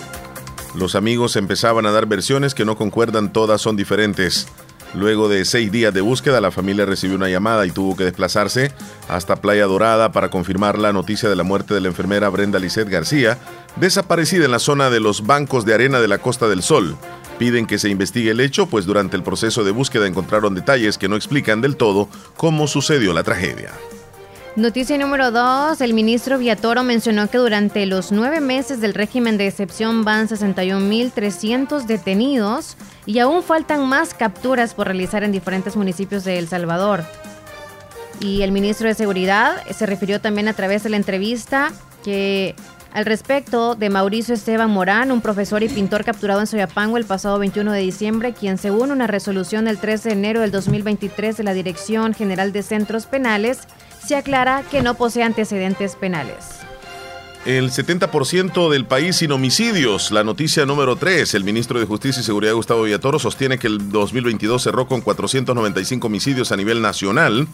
Los 0.75 0.97
amigos 0.97 1.37
empezaban 1.37 1.87
a 1.87 1.93
dar 1.93 2.07
versiones 2.07 2.53
que 2.53 2.65
no 2.65 2.77
concuerdan, 2.77 3.33
todas 3.33 3.61
son 3.61 3.77
diferentes. 3.77 4.49
Luego 4.93 5.29
de 5.29 5.45
seis 5.45 5.71
días 5.71 5.95
de 5.95 6.01
búsqueda, 6.01 6.41
la 6.41 6.51
familia 6.51 6.85
recibió 6.85 7.15
una 7.15 7.29
llamada 7.29 7.65
y 7.65 7.71
tuvo 7.71 7.97
que 7.97 8.03
desplazarse 8.03 8.73
hasta 9.09 9.37
Playa 9.37 9.67
Dorada 9.67 10.11
para 10.11 10.31
confirmar 10.31 10.81
la 10.81 10.93
noticia 10.93 11.29
de 11.29 11.37
la 11.37 11.45
muerte 11.45 11.73
de 11.73 11.81
la 11.81 11.87
enfermera 11.87 12.29
Brenda 12.29 12.59
Lisset 12.59 12.89
García, 12.89 13.39
desaparecida 13.77 14.47
en 14.47 14.51
la 14.51 14.59
zona 14.59 14.91
de 14.91 14.99
los 14.99 15.29
bancos 15.29 15.65
de 15.65 15.75
arena 15.75 16.01
de 16.01 16.09
la 16.09 16.19
Costa 16.19 16.49
del 16.49 16.65
Sol. 16.65 16.97
Piden 17.39 17.67
que 17.67 17.79
se 17.79 17.89
investigue 17.89 18.33
el 18.33 18.41
hecho, 18.41 18.67
pues 18.67 18.85
durante 18.85 19.17
el 19.17 19.23
proceso 19.23 19.63
de 19.63 19.71
búsqueda 19.71 20.09
encontraron 20.09 20.57
detalles 20.57 20.99
que 20.99 21.09
no 21.09 21.15
explican 21.15 21.61
del 21.61 21.77
todo 21.77 22.09
cómo 22.37 22.67
sucedió 22.67 23.15
la 23.15 23.23
tragedia. 23.23 23.71
Noticia 24.57 24.97
número 24.97 25.33
2. 25.33 25.83
El 25.83 25.93
ministro 25.93 26.39
Viatoro 26.39 26.83
mencionó 26.83 27.29
que 27.29 27.37
durante 27.37 27.85
los 27.85 28.11
nueve 28.11 28.41
meses 28.41 28.81
del 28.81 28.95
régimen 28.95 29.37
de 29.37 29.47
excepción 29.47 30.03
van 30.03 30.29
61.300 30.29 31.85
detenidos 31.85 32.79
y 33.05 33.19
aún 33.19 33.43
faltan 33.43 33.87
más 33.87 34.15
capturas 34.15 34.73
por 34.73 34.87
realizar 34.87 35.25
en 35.25 35.33
diferentes 35.33 35.77
municipios 35.77 36.25
de 36.25 36.39
El 36.39 36.49
Salvador. 36.49 37.05
Y 38.19 38.41
el 38.41 38.51
ministro 38.51 38.89
de 38.89 38.95
Seguridad 38.95 39.63
se 39.71 39.85
refirió 39.85 40.23
también 40.23 40.49
a 40.49 40.55
través 40.55 40.83
de 40.83 40.89
la 40.89 40.97
entrevista 40.97 41.71
que 42.03 42.55
al 42.93 43.05
respecto 43.05 43.75
de 43.75 43.91
Mauricio 43.91 44.35
Esteban 44.35 44.71
Morán, 44.71 45.13
un 45.13 45.21
profesor 45.21 45.63
y 45.63 45.69
pintor 45.69 46.05
capturado 46.05 46.41
en 46.41 46.47
Soyapango 46.47 46.97
el 46.97 47.05
pasado 47.05 47.39
21 47.39 47.73
de 47.73 47.81
diciembre, 47.81 48.33
quien 48.33 48.59
según 48.59 48.91
una 48.91 49.07
resolución 49.07 49.67
del 49.67 49.79
13 49.79 50.09
de 50.09 50.15
enero 50.15 50.41
del 50.41 50.51
2023 50.51 51.37
de 51.37 51.45
la 51.45 51.55
Dirección 51.55 52.15
General 52.15 52.53
de 52.53 52.63
Centros 52.63 53.07
Penales, 53.07 53.61
se 54.05 54.17
aclara 54.17 54.63
que 54.71 54.83
no 54.83 54.95
posee 54.95 55.25
antecedentes 55.25 55.97
penales. 55.97 56.61
El 57.47 57.71
70% 57.71 58.71
del 58.71 58.87
país 58.87 59.15
sin 59.17 59.31
homicidios. 59.31 60.11
La 60.11 60.25
noticia 60.25 60.67
número 60.67 60.97
3. 60.97 61.33
El 61.35 61.45
ministro 61.45 61.79
de 61.79 61.87
Justicia 61.87 62.21
y 62.21 62.25
Seguridad 62.25 62.55
Gustavo 62.55 62.83
Villatoro 62.83 63.21
sostiene 63.21 63.57
que 63.57 63.69
el 63.69 63.93
2022 63.93 64.61
cerró 64.61 64.89
con 64.89 65.01
495 65.01 66.09
homicidios 66.09 66.51
a 66.51 66.57
nivel 66.57 66.83
nacional. 66.83 67.47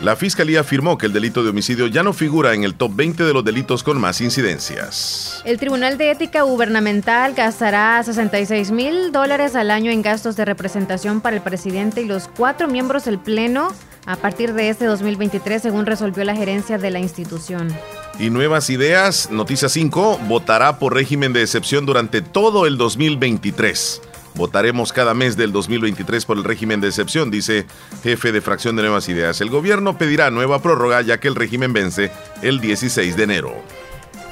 La 0.00 0.14
fiscalía 0.14 0.60
afirmó 0.60 0.98
que 0.98 1.06
el 1.06 1.14
delito 1.14 1.42
de 1.42 1.50
homicidio 1.50 1.86
ya 1.86 2.02
no 2.02 2.12
figura 2.12 2.52
en 2.52 2.64
el 2.64 2.74
top 2.74 2.94
20 2.94 3.24
de 3.24 3.32
los 3.32 3.42
delitos 3.42 3.82
con 3.82 3.98
más 3.98 4.20
incidencias. 4.20 5.40
El 5.46 5.58
Tribunal 5.58 5.96
de 5.96 6.10
Ética 6.10 6.42
Gubernamental 6.42 7.32
gastará 7.32 8.02
66 8.02 8.72
mil 8.72 9.10
dólares 9.10 9.56
al 9.56 9.70
año 9.70 9.90
en 9.90 10.02
gastos 10.02 10.36
de 10.36 10.44
representación 10.44 11.22
para 11.22 11.36
el 11.36 11.42
presidente 11.42 12.02
y 12.02 12.04
los 12.04 12.28
cuatro 12.28 12.68
miembros 12.68 13.06
del 13.06 13.18
Pleno 13.18 13.72
a 14.04 14.16
partir 14.16 14.52
de 14.52 14.68
este 14.68 14.84
2023, 14.84 15.62
según 15.62 15.86
resolvió 15.86 16.24
la 16.24 16.36
gerencia 16.36 16.76
de 16.76 16.90
la 16.90 16.98
institución. 16.98 17.74
Y 18.18 18.28
nuevas 18.30 18.68
ideas. 18.70 19.30
Noticia 19.30 19.68
5. 19.68 20.20
Votará 20.28 20.78
por 20.78 20.94
régimen 20.94 21.32
de 21.32 21.42
excepción 21.42 21.86
durante 21.86 22.20
todo 22.20 22.66
el 22.66 22.76
2023. 22.76 24.02
Votaremos 24.36 24.92
cada 24.92 25.14
mes 25.14 25.36
del 25.36 25.50
2023 25.50 26.26
por 26.26 26.36
el 26.36 26.44
régimen 26.44 26.80
de 26.80 26.88
excepción, 26.88 27.30
dice 27.30 27.66
jefe 28.02 28.32
de 28.32 28.42
fracción 28.42 28.76
de 28.76 28.82
Nuevas 28.82 29.08
Ideas. 29.08 29.40
El 29.40 29.48
gobierno 29.48 29.96
pedirá 29.96 30.30
nueva 30.30 30.60
prórroga 30.60 31.00
ya 31.00 31.18
que 31.18 31.28
el 31.28 31.34
régimen 31.34 31.72
vence 31.72 32.10
el 32.42 32.60
16 32.60 33.16
de 33.16 33.22
enero. 33.22 33.54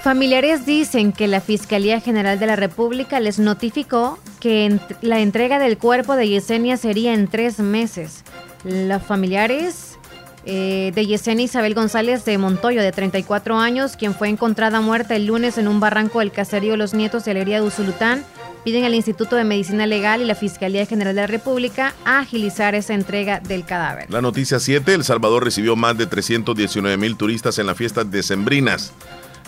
Familiares 0.03 0.67
dicen 0.67 1.13
que 1.13 1.27
la 1.27 1.41
Fiscalía 1.41 1.99
General 1.99 2.39
de 2.39 2.47
la 2.47 2.57
República 2.57 3.21
les 3.21 3.39
notificó 3.39 4.19
que 4.39 4.79
la 5.01 5.21
entrega 5.21 5.59
del 5.59 5.79
cuerpo 5.79 6.15
de 6.17 6.29
Yesenia 6.29 6.77
sería 6.77 7.15
en 7.15 7.27
tres 7.27 7.59
meses. 7.59 8.23
Los 8.65 9.03
familiares 9.03 9.99
eh, 10.45 10.93
de 10.95 11.07
Yesenia 11.07 11.47
Isabel 11.47 11.73
González 11.73 12.27
de 12.27 12.37
Montoyo, 12.37 12.83
de 12.83 12.93
34 12.93 13.57
años, 13.57 13.97
quien 13.97 14.15
fue 14.15 14.29
encontrada 14.29 14.83
muerta 14.83 15.17
el 15.17 15.25
lunes 15.25 15.57
en 15.57 15.69
un 15.69 15.81
barranco 15.81 16.19
del 16.19 16.33
caserío 16.33 16.77
Los 16.77 16.93
Nietos 16.93 17.25
de 17.25 17.31
Alegría 17.31 17.63
de 17.63 17.67
Usulután, 17.67 18.23
piden 18.65 18.85
al 18.85 18.95
Instituto 18.95 19.37
de 19.37 19.45
Medicina 19.45 19.87
Legal 19.87 20.23
y 20.23 20.25
la 20.25 20.35
Fiscalía 20.35 20.87
General 20.87 21.15
de 21.15 21.21
la 21.21 21.27
República 21.27 21.95
a 22.05 22.21
agilizar 22.21 22.75
esa 22.75 22.95
entrega 22.95 23.41
del 23.41 23.65
cadáver. 23.65 24.11
La 24.11 24.23
noticia 24.23 24.59
7, 24.59 24.95
El 24.95 25.05
Salvador 25.05 25.45
recibió 25.45 25.77
más 25.77 25.97
de 25.99 26.07
319 26.07 26.97
mil 26.97 27.17
turistas 27.17 27.59
en 27.59 27.67
las 27.67 27.77
fiestas 27.77 28.11
decembrinas. 28.11 28.93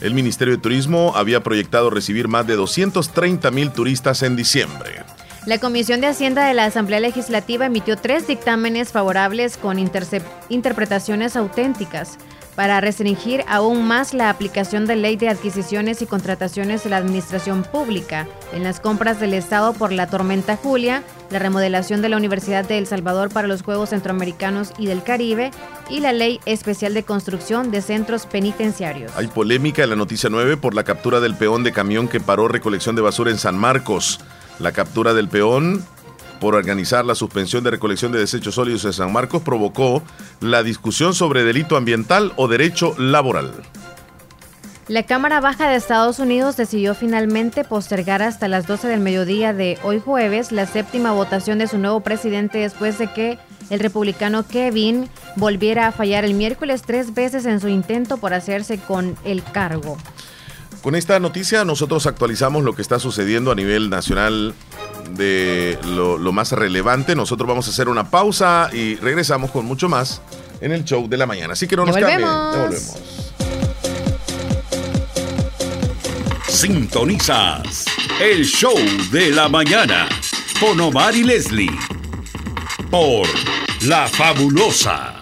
El 0.01 0.12
Ministerio 0.12 0.57
de 0.57 0.62
Turismo 0.62 1.14
había 1.17 1.43
proyectado 1.43 1.89
recibir 1.89 2.29
más 2.29 2.47
de 2.47 2.55
230 2.55 3.51
mil 3.51 3.71
turistas 3.71 4.23
en 4.23 4.37
diciembre. 4.37 5.03
La 5.47 5.59
Comisión 5.59 6.01
de 6.01 6.09
Hacienda 6.09 6.47
de 6.47 6.55
la 6.55 6.64
Asamblea 6.67 7.01
Legislativa 7.01 7.67
emitió 7.67 7.97
tres 7.97 8.27
dictámenes 8.27 8.91
favorables 8.91 9.57
con 9.57 9.79
interpretaciones 9.79 11.37
auténticas 11.37 12.19
para 12.57 12.81
restringir 12.81 13.45
aún 13.47 13.87
más 13.87 14.15
la 14.15 14.31
aplicación 14.31 14.87
de 14.87 14.97
ley 14.97 15.17
de 15.17 15.29
adquisiciones 15.29 16.03
y 16.03 16.07
contrataciones 16.07 16.83
de 16.83 16.91
la 16.91 16.97
administración 16.97 17.63
pública 17.63 18.27
en 18.53 18.65
las 18.65 18.81
compras 18.81 19.21
del 19.21 19.35
Estado 19.35 19.75
por 19.75 19.93
la 19.93 20.09
tormenta 20.09 20.57
Julia, 20.57 21.05
la 21.31 21.39
remodelación 21.39 22.03
de 22.03 22.09
la 22.09 22.17
Universidad 22.17 22.65
de 22.65 22.79
El 22.79 22.87
Salvador 22.87 23.31
para 23.31 23.47
los 23.47 23.63
Juegos 23.63 23.91
Centroamericanos 23.91 24.73
y 24.79 24.87
del 24.87 25.03
Caribe 25.03 25.51
y 25.91 26.01
la 26.01 26.13
Ley 26.13 26.41
Especial 26.47 26.95
de 26.95 27.03
Construcción 27.03 27.71
de 27.71 27.83
Centros 27.83 28.27
Penitenciarios. 28.27 29.13
Hay 29.17 29.27
polémica 29.27 29.85
en 29.85 29.91
la 29.91 29.97
noticia 29.97 30.31
9 30.31 30.57
por 30.57 30.75
la 30.75 30.85
captura 30.85 31.21
del 31.21 31.37
peón 31.37 31.63
de 31.63 31.73
camión 31.73 32.09
que 32.09 32.21
paró 32.21 32.49
recolección 32.49 32.97
de 32.97 33.03
basura 33.03 33.31
en 33.31 33.39
San 33.39 33.59
Marcos. 33.59 34.21
La 34.59 34.73
captura 34.73 35.13
del 35.13 35.29
peón 35.29 35.85
por 36.41 36.55
organizar 36.55 37.05
la 37.05 37.14
suspensión 37.14 37.64
de 37.64 37.70
recolección 37.70 38.12
de 38.12 38.18
desechos 38.18 38.55
sólidos 38.55 38.84
en 38.84 38.93
San 38.93 39.12
Marcos 39.12 39.43
provocó 39.43 40.03
la 40.41 40.62
discusión 40.62 41.14
sobre 41.14 41.45
delito 41.45 41.76
ambiental 41.76 42.32
o 42.37 42.49
derecho 42.49 42.95
laboral. 42.99 43.53
La 44.89 45.03
Cámara 45.03 45.41
Baja 45.41 45.68
de 45.68 45.74
Estados 45.74 46.20
Unidos 46.20 46.57
decidió 46.57 46.95
finalmente 46.95 47.64
postergar 47.64 48.22
hasta 48.22 48.47
las 48.47 48.68
12 48.68 48.87
del 48.87 49.01
mediodía 49.01 49.53
de 49.53 49.78
hoy 49.82 49.99
jueves 49.99 50.53
la 50.53 50.66
séptima 50.66 51.11
votación 51.11 51.59
de 51.59 51.66
su 51.66 51.76
nuevo 51.76 52.01
presidente 52.01 52.59
después 52.59 52.97
de 52.99 53.12
que 53.12 53.39
el 53.68 53.80
republicano 53.80 54.47
Kevin 54.47 55.09
volviera 55.34 55.89
a 55.89 55.93
fallar 55.93 56.24
el 56.24 56.34
miércoles 56.34 56.82
tres 56.87 57.14
veces 57.14 57.47
en 57.47 57.61
su 57.61 57.66
intento 57.66 58.18
por 58.18 58.32
hacerse 58.32 58.78
con 58.78 59.16
el 59.24 59.43
cargo. 59.43 59.97
Con 60.82 60.95
esta 60.95 61.18
noticia 61.18 61.64
nosotros 61.64 62.07
actualizamos 62.07 62.62
lo 62.62 62.76
que 62.76 62.82
está 62.82 63.01
sucediendo 63.01 63.51
a 63.51 63.57
nivel 63.57 63.91
nacional 63.91 64.55
de 65.11 65.79
lo, 65.85 66.19
lo 66.19 66.33
más 66.33 66.53
relevante. 66.53 67.15
Nosotros 67.15 67.49
vamos 67.49 67.67
a 67.69 67.71
hacer 67.71 67.89
una 67.89 68.11
pausa 68.11 68.71
y 68.73 68.97
regresamos 68.97 69.51
con 69.51 69.65
mucho 69.67 69.89
más 69.89 70.21
en 70.61 70.73
el 70.73 70.85
show 70.85 71.09
de 71.09 71.17
la 71.17 71.27
mañana. 71.27 71.53
Así 71.53 71.67
que 71.67 71.77
no 71.77 71.85
nos 71.85 71.97
cambien. 71.97 72.21
Ya 72.21 72.51
volvemos. 72.57 72.97
Sintonizas 76.49 77.85
el 78.21 78.45
show 78.45 78.77
de 79.11 79.31
la 79.31 79.49
mañana 79.49 80.09
con 80.59 80.81
Omar 80.81 81.15
y 81.15 81.23
Leslie 81.23 81.71
por 82.91 83.27
La 83.83 84.09
Fabulosa 84.09 85.16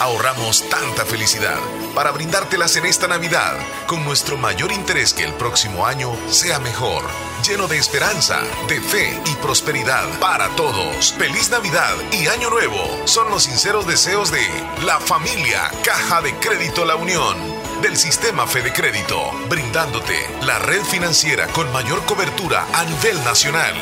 ahorramos 0.00 0.68
tanta 0.68 1.04
felicidad 1.04 1.58
para 1.94 2.10
brindártelas 2.10 2.74
en 2.76 2.86
esta 2.86 3.06
Navidad 3.06 3.58
con 3.86 4.04
nuestro 4.04 4.36
mayor 4.36 4.72
interés 4.72 5.12
que 5.12 5.24
el 5.24 5.34
próximo 5.34 5.86
año 5.86 6.16
sea 6.28 6.58
mejor, 6.58 7.04
lleno 7.46 7.68
de 7.68 7.78
esperanza, 7.78 8.40
de 8.66 8.80
fe 8.80 9.20
y 9.26 9.34
prosperidad 9.36 10.08
para 10.18 10.48
todos. 10.56 11.12
Feliz 11.12 11.50
Navidad 11.50 11.94
y 12.12 12.26
Año 12.26 12.50
Nuevo 12.50 13.06
son 13.06 13.30
los 13.30 13.44
sinceros 13.44 13.86
deseos 13.86 14.32
de 14.32 14.46
la 14.84 14.98
familia 14.98 15.70
Caja 15.84 16.22
de 16.22 16.34
Crédito 16.36 16.84
La 16.84 16.96
Unión 16.96 17.36
del 17.82 17.96
sistema 17.96 18.46
Fede 18.46 18.72
Crédito, 18.72 19.32
brindándote 19.48 20.16
la 20.42 20.58
red 20.58 20.82
financiera 20.82 21.46
con 21.48 21.70
mayor 21.72 22.04
cobertura 22.04 22.66
a 22.74 22.84
nivel 22.84 23.22
nacional. 23.24 23.74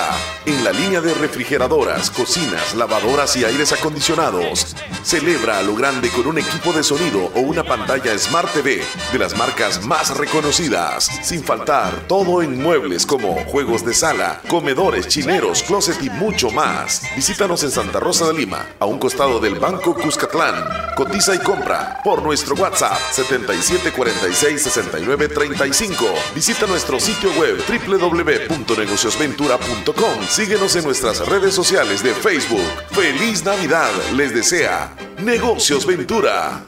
En 0.46 0.62
la 0.62 0.70
línea 0.70 1.00
de 1.00 1.14
refrigeradoras, 1.14 2.10
cocinas, 2.10 2.74
lavadoras 2.74 3.34
y 3.36 3.44
aires 3.44 3.72
acondicionados. 3.72 4.76
Celebra 5.02 5.62
lo 5.62 5.74
grande 5.74 6.10
con 6.10 6.26
un 6.26 6.38
equipo 6.38 6.72
de 6.72 6.84
sonido 6.84 7.32
o 7.34 7.40
una 7.40 7.64
pantalla 7.64 8.16
Smart 8.18 8.52
TV 8.52 8.82
de 9.12 9.18
las 9.18 9.36
marcas 9.36 9.84
más 9.84 10.16
reconocidas. 10.16 11.06
Sin 11.22 11.42
faltar 11.42 12.06
todo 12.06 12.42
en 12.42 12.62
muebles 12.62 13.06
como 13.06 13.34
juegos 13.46 13.84
de 13.84 13.94
sala, 13.94 14.42
comedores, 14.48 15.08
chineros, 15.08 15.62
closet 15.62 16.00
y 16.02 16.10
mucho 16.20 16.50
más. 16.50 17.02
Visítanos 17.16 17.64
en 17.64 17.70
Santa 17.70 17.98
Rosa 17.98 18.26
de 18.26 18.34
Lima, 18.34 18.66
a 18.78 18.84
un 18.84 18.98
costado 18.98 19.40
del 19.40 19.54
Banco 19.54 19.94
Cuscatlán. 19.94 20.94
Cotiza 20.94 21.34
y 21.34 21.38
compra 21.38 21.98
por 22.04 22.22
nuestro 22.22 22.54
WhatsApp 22.56 22.98
77466935. 23.12 25.94
Visita 26.34 26.66
nuestro 26.66 27.00
sitio 27.00 27.32
web 27.32 27.56
www.negociosventura.com. 27.66 30.22
Síguenos 30.28 30.76
en 30.76 30.84
nuestras 30.84 31.26
redes 31.26 31.54
sociales 31.54 32.02
de 32.02 32.12
Facebook. 32.14 32.68
Feliz 32.90 33.42
Navidad 33.42 33.90
les 34.14 34.34
desea 34.34 34.94
Negocios 35.18 35.86
Ventura. 35.86 36.66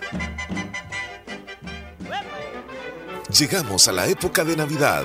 Llegamos 3.39 3.87
a 3.89 3.93
la 3.93 4.07
época 4.07 4.45
de 4.45 4.57
Navidad. 4.57 5.05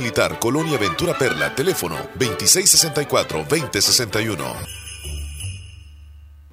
Militar, 0.01 0.39
Colonia 0.39 0.79
Ventura 0.79 1.15
Perla, 1.15 1.53
teléfono 1.53 1.95
2664-2061. 2.17 4.35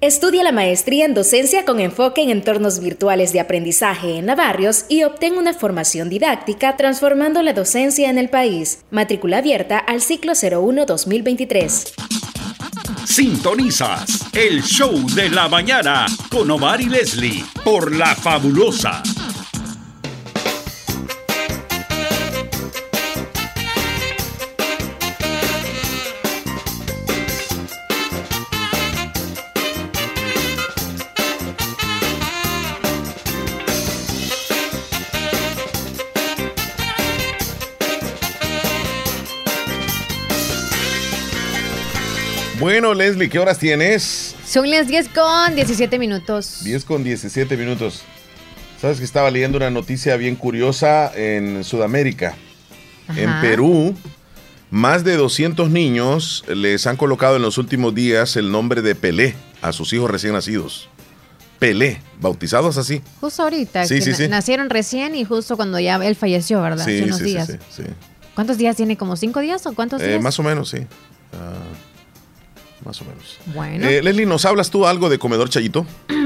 Estudia 0.01 0.43
la 0.43 0.51
maestría 0.51 1.05
en 1.05 1.15
docencia 1.15 1.65
con 1.65 1.79
enfoque 1.79 2.21
en 2.21 2.29
entornos 2.29 2.79
virtuales 2.79 3.33
de 3.33 3.39
aprendizaje 3.39 4.19
en 4.19 4.27
Navarrios 4.27 4.85
y 4.87 5.01
obtén 5.03 5.35
una 5.37 5.55
formación 5.55 6.09
didáctica 6.09 6.77
transformando 6.77 7.41
la 7.41 7.53
docencia 7.53 8.11
en 8.11 8.19
el 8.19 8.29
país. 8.29 8.83
Matrícula 8.91 9.39
abierta 9.39 9.79
al 9.79 10.01
ciclo 10.01 10.33
01-2023. 10.33 11.93
Sintonizas 13.03 14.27
el 14.33 14.61
show 14.61 14.93
de 15.15 15.31
la 15.31 15.49
mañana 15.49 16.05
con 16.29 16.51
Omar 16.51 16.81
y 16.81 16.89
Leslie 16.89 17.43
por 17.63 17.95
La 17.95 18.13
Fabulosa. 18.15 19.01
Bueno, 42.81 42.93
Leslie, 42.93 43.27
¿qué 43.27 43.39
horas 43.39 43.59
tienes? 43.59 44.33
Son 44.47 44.69
las 44.71 44.87
10 44.87 45.09
con 45.09 45.53
17 45.53 45.99
minutos. 45.99 46.63
10 46.63 46.85
con 46.85 47.03
17 47.03 47.57
minutos. 47.57 48.03
Sabes 48.79 48.99
que 48.99 49.03
estaba 49.03 49.29
leyendo 49.29 49.57
una 49.57 49.69
noticia 49.69 50.15
bien 50.15 50.37
curiosa 50.37 51.11
en 51.13 51.65
Sudamérica. 51.65 52.35
En 53.17 53.27
Ajá. 53.27 53.41
Perú, 53.41 53.97
más 54.71 55.03
de 55.03 55.17
200 55.17 55.69
niños 55.69 56.45
les 56.47 56.87
han 56.87 56.95
colocado 56.95 57.35
en 57.35 57.41
los 57.41 57.57
últimos 57.57 57.93
días 57.93 58.37
el 58.37 58.49
nombre 58.49 58.81
de 58.81 58.95
Pelé 58.95 59.35
a 59.61 59.73
sus 59.73 59.91
hijos 59.91 60.09
recién 60.09 60.31
nacidos. 60.31 60.87
Pelé, 61.59 61.99
bautizados 62.21 62.77
así. 62.77 63.01
Justo 63.19 63.43
ahorita, 63.43 63.85
Sí, 63.87 63.95
que 63.95 64.01
sí, 64.03 64.09
na- 64.11 64.15
sí. 64.15 64.27
nacieron 64.29 64.69
recién 64.69 65.15
y 65.15 65.25
justo 65.25 65.57
cuando 65.57 65.81
ya 65.81 65.95
él 65.97 66.15
falleció, 66.15 66.61
¿verdad? 66.61 66.83
Hace 66.87 66.99
Sí, 66.99 67.03
unos 67.03 67.17
sí, 67.17 67.23
sí, 67.25 67.29
días. 67.31 67.51
¿Cuántos 68.35 68.57
días 68.57 68.77
tiene? 68.77 68.95
¿Como 68.95 69.17
cinco 69.17 69.41
días 69.41 69.65
o 69.67 69.73
cuántos 69.73 70.01
Eh, 70.01 70.07
días? 70.11 70.21
más 70.21 70.39
o 70.39 70.43
menos, 70.43 70.69
sí. 70.69 70.77
Ah, 71.33 71.55
más 72.85 73.01
o 73.01 73.05
menos. 73.05 73.37
Bueno. 73.47 73.87
Eh, 73.87 74.01
Leslie, 74.01 74.25
¿nos 74.25 74.45
hablas 74.45 74.69
tú 74.69 74.85
algo 74.85 75.09
de 75.09 75.19
comedor 75.19 75.49
Chayito? 75.49 75.85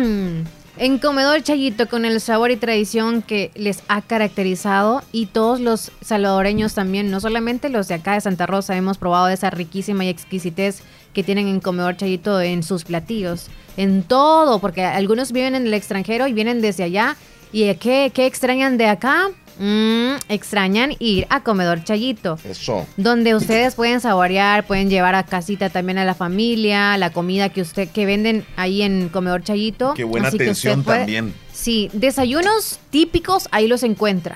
En 0.75 0.97
Comedor 0.97 1.43
Chayito, 1.43 1.87
con 1.87 2.03
el 2.03 2.19
sabor 2.19 2.49
y 2.49 2.55
tradición 2.55 3.21
que 3.21 3.51
les 3.53 3.83
ha 3.89 4.01
caracterizado 4.01 5.03
y 5.11 5.27
todos 5.27 5.59
los 5.59 5.91
salvadoreños 6.01 6.73
también, 6.73 7.11
no 7.11 7.19
solamente 7.19 7.69
los 7.69 7.87
de 7.87 7.93
acá 7.93 8.15
de 8.15 8.21
Santa 8.21 8.47
Rosa, 8.47 8.75
hemos 8.75 8.97
probado 8.97 9.27
esa 9.27 9.51
riquísima 9.51 10.03
y 10.03 10.09
exquisitez 10.09 10.81
que 11.13 11.23
tienen 11.23 11.47
en 11.47 11.59
Comedor 11.59 11.95
Chayito 11.95 12.41
en 12.41 12.63
sus 12.63 12.85
platillos, 12.85 13.49
en 13.77 14.01
todo, 14.01 14.57
porque 14.57 14.83
algunos 14.83 15.31
viven 15.31 15.53
en 15.53 15.67
el 15.67 15.75
extranjero 15.75 16.27
y 16.27 16.33
vienen 16.33 16.59
desde 16.59 16.83
allá. 16.83 17.17
¿Y 17.51 17.71
qué, 17.75 18.11
qué 18.11 18.25
extrañan 18.25 18.79
de 18.79 18.87
acá? 18.87 19.29
Mm, 19.59 20.15
extrañan 20.29 20.93
ir 20.99 21.27
a 21.29 21.43
Comedor 21.43 21.83
Chayito 21.83 22.37
Eso. 22.43 22.85
donde 22.97 23.35
ustedes 23.35 23.75
pueden 23.75 24.01
saborear, 24.01 24.65
pueden 24.65 24.89
llevar 24.89 25.15
a 25.15 25.23
casita 25.23 25.69
también 25.69 25.97
a 25.99 26.05
la 26.05 26.15
familia, 26.15 26.97
la 26.97 27.11
comida 27.11 27.49
que 27.49 27.61
usted 27.61 27.87
que 27.89 28.05
venden 28.05 28.45
ahí 28.55 28.81
en 28.81 29.09
Comedor 29.09 29.43
Chayito. 29.43 29.93
Qué 29.93 30.03
buena 30.03 30.27
Así 30.29 30.37
que 30.37 30.49
usted 30.49 30.69
atención 30.69 30.83
puede- 30.83 30.97
también. 30.99 31.33
Sí, 31.51 31.89
desayunos 31.93 32.79
típicos 32.89 33.47
ahí 33.51 33.67
los 33.67 33.83
encuentra. 33.83 34.35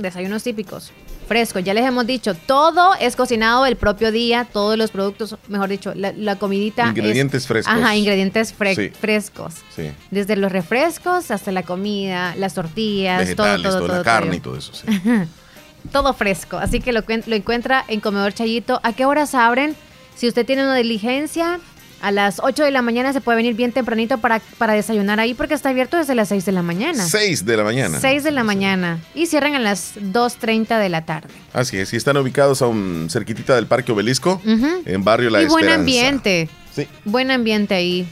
Desayunos 0.00 0.42
típicos. 0.42 0.92
Frescos, 1.26 1.64
ya 1.64 1.74
les 1.74 1.84
hemos 1.84 2.06
dicho, 2.06 2.34
todo 2.34 2.94
es 3.00 3.16
cocinado 3.16 3.66
el 3.66 3.74
propio 3.76 4.12
día, 4.12 4.46
todos 4.52 4.78
los 4.78 4.90
productos, 4.92 5.36
mejor 5.48 5.68
dicho, 5.68 5.92
la, 5.94 6.12
la 6.12 6.36
comidita. 6.36 6.84
es- 6.84 6.88
Ingredientes 6.90 7.46
frescos. 7.46 7.74
Ajá, 7.74 7.96
ingredientes 7.96 8.54
fre- 8.56 8.76
Sí. 8.76 8.90
frescos. 8.90 9.54
Sí. 9.74 9.90
Desde 10.12 10.36
los 10.36 10.52
refrescos 10.52 11.30
hasta 11.32 11.50
la 11.50 11.64
comida, 11.64 12.34
las 12.36 12.54
tortillas, 12.54 13.18
Vegetales, 13.20 13.62
todo, 13.62 13.72
todo, 13.72 13.78
toda 13.80 13.88
todo. 13.88 13.98
la 13.98 14.04
carne 14.04 14.28
todo. 14.28 14.36
y 14.36 14.40
todo 14.40 14.56
eso. 14.58 14.72
sí. 14.74 14.86
todo 15.92 16.12
fresco. 16.14 16.58
Así 16.58 16.80
que 16.80 16.92
lo, 16.92 17.02
lo 17.26 17.36
encuentra 17.36 17.84
en 17.88 18.00
Comedor 18.00 18.32
Chayito. 18.32 18.80
¿A 18.82 18.92
qué 18.92 19.04
horas 19.04 19.34
abren? 19.34 19.74
Si 20.14 20.26
usted 20.28 20.46
tiene 20.46 20.62
una 20.62 20.76
diligencia, 20.76 21.58
A 22.02 22.10
las 22.12 22.40
8 22.42 22.62
de 22.62 22.70
la 22.70 22.82
mañana 22.82 23.12
se 23.12 23.20
puede 23.20 23.36
venir 23.36 23.54
bien 23.54 23.72
tempranito 23.72 24.18
para, 24.18 24.40
para 24.58 24.74
desayunar 24.74 25.18
ahí 25.18 25.34
porque 25.34 25.54
está 25.54 25.70
abierto 25.70 25.96
desde 25.96 26.14
las 26.14 26.28
6 26.28 26.44
de 26.44 26.52
la 26.52 26.62
mañana. 26.62 27.02
6 27.04 27.46
de 27.46 27.56
la 27.56 27.64
mañana. 27.64 27.98
6 28.00 28.22
de 28.22 28.30
la 28.32 28.44
mañana. 28.44 29.00
Y 29.14 29.26
cierran 29.26 29.54
a 29.54 29.58
las 29.58 29.96
2.30 29.96 30.78
de 30.78 30.88
la 30.88 31.04
tarde. 31.06 31.28
Así 31.52 31.78
es, 31.78 31.92
y 31.92 31.96
están 31.96 32.16
ubicados 32.18 32.60
a 32.62 32.66
un 32.66 33.08
cerquitita 33.10 33.54
del 33.56 33.66
Parque 33.66 33.92
Obelisco, 33.92 34.40
en 34.44 35.04
Barrio 35.04 35.30
La 35.30 35.42
y 35.42 35.46
buen 35.46 35.68
ambiente. 35.68 36.48
Sí. 36.74 36.86
Buen 37.04 37.30
ambiente 37.30 37.74
ahí. 37.74 38.06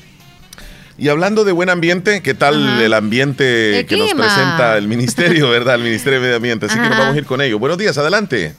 Y 0.96 1.08
hablando 1.08 1.44
de 1.44 1.52
buen 1.52 1.70
ambiente, 1.70 2.22
¿qué 2.22 2.34
tal 2.34 2.66
Ajá. 2.66 2.84
el 2.84 2.94
ambiente 2.94 3.80
El 3.80 3.86
que 3.86 3.96
nos 3.96 4.14
presenta 4.14 4.78
el 4.78 4.86
ministerio, 4.86 5.50
verdad? 5.50 5.74
El 5.74 5.82
Ministerio 5.82 6.20
de 6.20 6.24
Medio 6.24 6.36
Ambiente. 6.36 6.66
Así 6.66 6.76
que 6.76 6.88
nos 6.88 6.96
vamos 6.96 7.14
a 7.14 7.18
ir 7.18 7.24
con 7.26 7.40
ello. 7.40 7.58
Buenos 7.58 7.78
días, 7.78 7.98
adelante. 7.98 8.54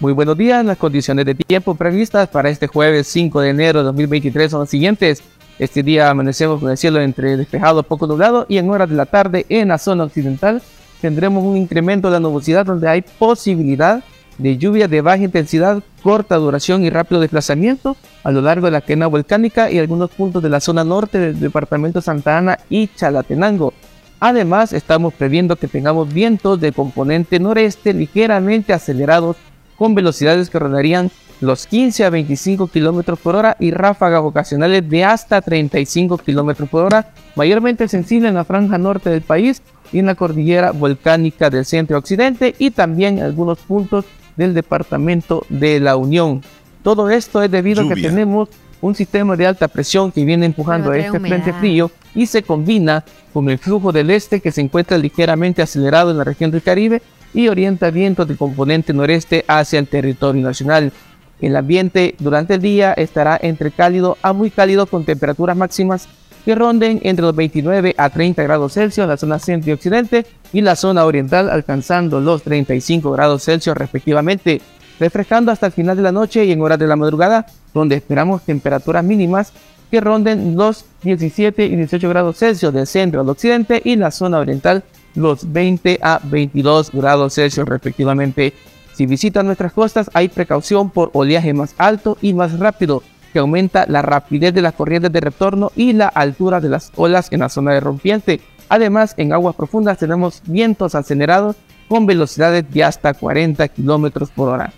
Muy 0.00 0.12
buenos 0.12 0.38
días. 0.38 0.64
Las 0.64 0.78
condiciones 0.78 1.26
de 1.26 1.34
tiempo 1.34 1.74
previstas 1.74 2.28
para 2.28 2.50
este 2.50 2.68
jueves 2.68 3.08
5 3.08 3.40
de 3.40 3.50
enero 3.50 3.80
de 3.80 3.86
2023 3.86 4.48
son 4.48 4.60
las 4.60 4.70
siguientes. 4.70 5.24
Este 5.58 5.82
día 5.82 6.08
amanecemos 6.08 6.60
con 6.60 6.70
el 6.70 6.76
cielo 6.76 7.00
entre 7.00 7.36
despejado, 7.36 7.82
poco 7.82 8.06
nublado 8.06 8.46
y 8.48 8.58
en 8.58 8.70
horas 8.70 8.88
de 8.88 8.94
la 8.94 9.06
tarde 9.06 9.44
en 9.48 9.68
la 9.68 9.78
zona 9.78 10.04
occidental 10.04 10.62
tendremos 11.00 11.42
un 11.42 11.56
incremento 11.56 12.08
de 12.08 12.12
la 12.12 12.20
nubosidad 12.20 12.64
donde 12.64 12.88
hay 12.88 13.02
posibilidad 13.02 14.04
de 14.38 14.56
lluvia 14.56 14.86
de 14.86 15.00
baja 15.00 15.24
intensidad, 15.24 15.82
corta 16.04 16.36
duración 16.36 16.84
y 16.84 16.90
rápido 16.90 17.20
desplazamiento 17.20 17.96
a 18.22 18.30
lo 18.30 18.40
largo 18.40 18.66
de 18.66 18.72
la 18.72 18.82
cadena 18.82 19.08
volcánica 19.08 19.68
y 19.68 19.80
algunos 19.80 20.10
puntos 20.10 20.44
de 20.44 20.48
la 20.48 20.60
zona 20.60 20.84
norte 20.84 21.18
del 21.18 21.40
departamento 21.40 22.00
Santa 22.00 22.38
Ana 22.38 22.56
y 22.70 22.86
Chalatenango. 22.86 23.72
Además, 24.20 24.72
estamos 24.72 25.12
previendo 25.14 25.56
que 25.56 25.66
tengamos 25.66 26.12
vientos 26.12 26.60
de 26.60 26.70
componente 26.70 27.40
noreste 27.40 27.92
ligeramente 27.94 28.72
acelerados 28.72 29.36
con 29.78 29.94
velocidades 29.94 30.50
que 30.50 30.58
rondarían 30.58 31.10
los 31.40 31.66
15 31.66 32.04
a 32.04 32.10
25 32.10 32.66
kilómetros 32.66 33.18
por 33.20 33.36
hora 33.36 33.56
y 33.60 33.70
ráfagas 33.70 34.22
ocasionales 34.22 34.88
de 34.88 35.04
hasta 35.04 35.40
35 35.40 36.18
kilómetros 36.18 36.68
por 36.68 36.84
hora, 36.84 37.12
mayormente 37.36 37.86
sensible 37.86 38.28
en 38.28 38.34
la 38.34 38.44
franja 38.44 38.76
norte 38.76 39.08
del 39.08 39.22
país 39.22 39.62
y 39.92 40.00
en 40.00 40.06
la 40.06 40.16
cordillera 40.16 40.72
volcánica 40.72 41.48
del 41.48 41.64
centro 41.64 41.96
occidente 41.96 42.54
y 42.58 42.72
también 42.72 43.18
en 43.18 43.24
algunos 43.24 43.58
puntos 43.58 44.04
del 44.36 44.52
departamento 44.52 45.46
de 45.48 45.78
la 45.78 45.96
Unión. 45.96 46.42
Todo 46.82 47.08
esto 47.10 47.42
es 47.42 47.50
debido 47.50 47.82
a 47.82 47.88
que 47.88 48.02
tenemos 48.02 48.48
un 48.80 48.94
sistema 48.94 49.36
de 49.36 49.46
alta 49.46 49.68
presión 49.68 50.12
que 50.12 50.24
viene 50.24 50.46
empujando 50.46 50.90
a 50.90 50.98
este 50.98 51.18
frente 51.20 51.52
frío 51.52 51.90
y 52.14 52.26
se 52.26 52.42
combina 52.42 53.04
con 53.32 53.48
el 53.48 53.58
flujo 53.58 53.92
del 53.92 54.10
este 54.10 54.40
que 54.40 54.52
se 54.52 54.60
encuentra 54.60 54.98
ligeramente 54.98 55.62
acelerado 55.62 56.10
en 56.10 56.18
la 56.18 56.24
región 56.24 56.50
del 56.50 56.62
Caribe 56.62 57.02
y 57.34 57.48
orienta 57.48 57.90
vientos 57.90 58.26
de 58.28 58.36
componente 58.36 58.92
noreste 58.92 59.44
hacia 59.48 59.78
el 59.78 59.88
territorio 59.88 60.42
nacional. 60.42 60.92
El 61.40 61.56
ambiente 61.56 62.14
durante 62.18 62.54
el 62.54 62.62
día 62.62 62.92
estará 62.92 63.38
entre 63.40 63.70
cálido 63.70 64.18
a 64.22 64.32
muy 64.32 64.50
cálido 64.50 64.86
con 64.86 65.04
temperaturas 65.04 65.56
máximas 65.56 66.08
que 66.44 66.54
ronden 66.54 67.00
entre 67.02 67.24
los 67.24 67.36
29 67.36 67.94
a 67.96 68.10
30 68.10 68.42
grados 68.42 68.72
Celsius 68.72 69.04
en 69.04 69.10
la 69.10 69.16
zona 69.16 69.38
centro 69.38 69.70
y 69.70 69.74
occidente 69.74 70.26
y 70.52 70.62
la 70.62 70.76
zona 70.76 71.04
oriental 71.04 71.50
alcanzando 71.50 72.20
los 72.20 72.42
35 72.42 73.12
grados 73.12 73.44
Celsius 73.44 73.76
respectivamente, 73.76 74.60
refrescando 74.98 75.52
hasta 75.52 75.66
el 75.66 75.72
final 75.72 75.96
de 75.96 76.02
la 76.02 76.12
noche 76.12 76.44
y 76.44 76.52
en 76.52 76.62
horas 76.62 76.78
de 76.78 76.86
la 76.86 76.96
madrugada, 76.96 77.46
donde 77.74 77.96
esperamos 77.96 78.42
temperaturas 78.42 79.04
mínimas 79.04 79.52
que 79.90 80.00
ronden 80.00 80.56
los 80.56 80.84
17 81.02 81.66
y 81.66 81.76
18 81.76 82.08
grados 82.08 82.38
Celsius 82.38 82.72
del 82.72 82.86
centro 82.86 83.20
al 83.20 83.28
occidente 83.28 83.80
y 83.84 83.96
la 83.96 84.10
zona 84.10 84.38
oriental 84.38 84.82
los 85.14 85.52
20 85.52 85.98
a 86.02 86.20
22 86.22 86.90
grados 86.92 87.34
Celsius 87.34 87.68
respectivamente. 87.68 88.52
Si 88.94 89.06
visitan 89.06 89.46
nuestras 89.46 89.72
costas 89.72 90.10
hay 90.14 90.28
precaución 90.28 90.90
por 90.90 91.10
oleaje 91.12 91.54
más 91.54 91.74
alto 91.78 92.18
y 92.20 92.34
más 92.34 92.58
rápido, 92.58 93.02
que 93.32 93.38
aumenta 93.38 93.86
la 93.88 94.02
rapidez 94.02 94.54
de 94.54 94.62
las 94.62 94.74
corrientes 94.74 95.12
de 95.12 95.20
retorno 95.20 95.70
y 95.76 95.92
la 95.92 96.08
altura 96.08 96.60
de 96.60 96.68
las 96.68 96.92
olas 96.96 97.28
en 97.30 97.40
la 97.40 97.48
zona 97.48 97.72
de 97.72 97.80
rompiente. 97.80 98.40
Además, 98.68 99.14
en 99.16 99.32
aguas 99.32 99.54
profundas 99.54 99.98
tenemos 99.98 100.42
vientos 100.44 100.94
acelerados 100.94 101.56
con 101.88 102.06
velocidades 102.06 102.64
de 102.70 102.84
hasta 102.84 103.14
40 103.14 103.66
kilómetros 103.68 104.30
por 104.30 104.48
hora. 104.48 104.72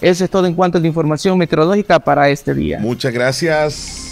Eso 0.00 0.24
es 0.24 0.30
todo 0.30 0.46
en 0.46 0.54
cuanto 0.54 0.78
a 0.78 0.80
la 0.80 0.86
información 0.86 1.38
meteorológica 1.38 1.98
para 1.98 2.28
este 2.28 2.54
día. 2.54 2.78
Muchas 2.80 3.12
gracias. 3.12 4.05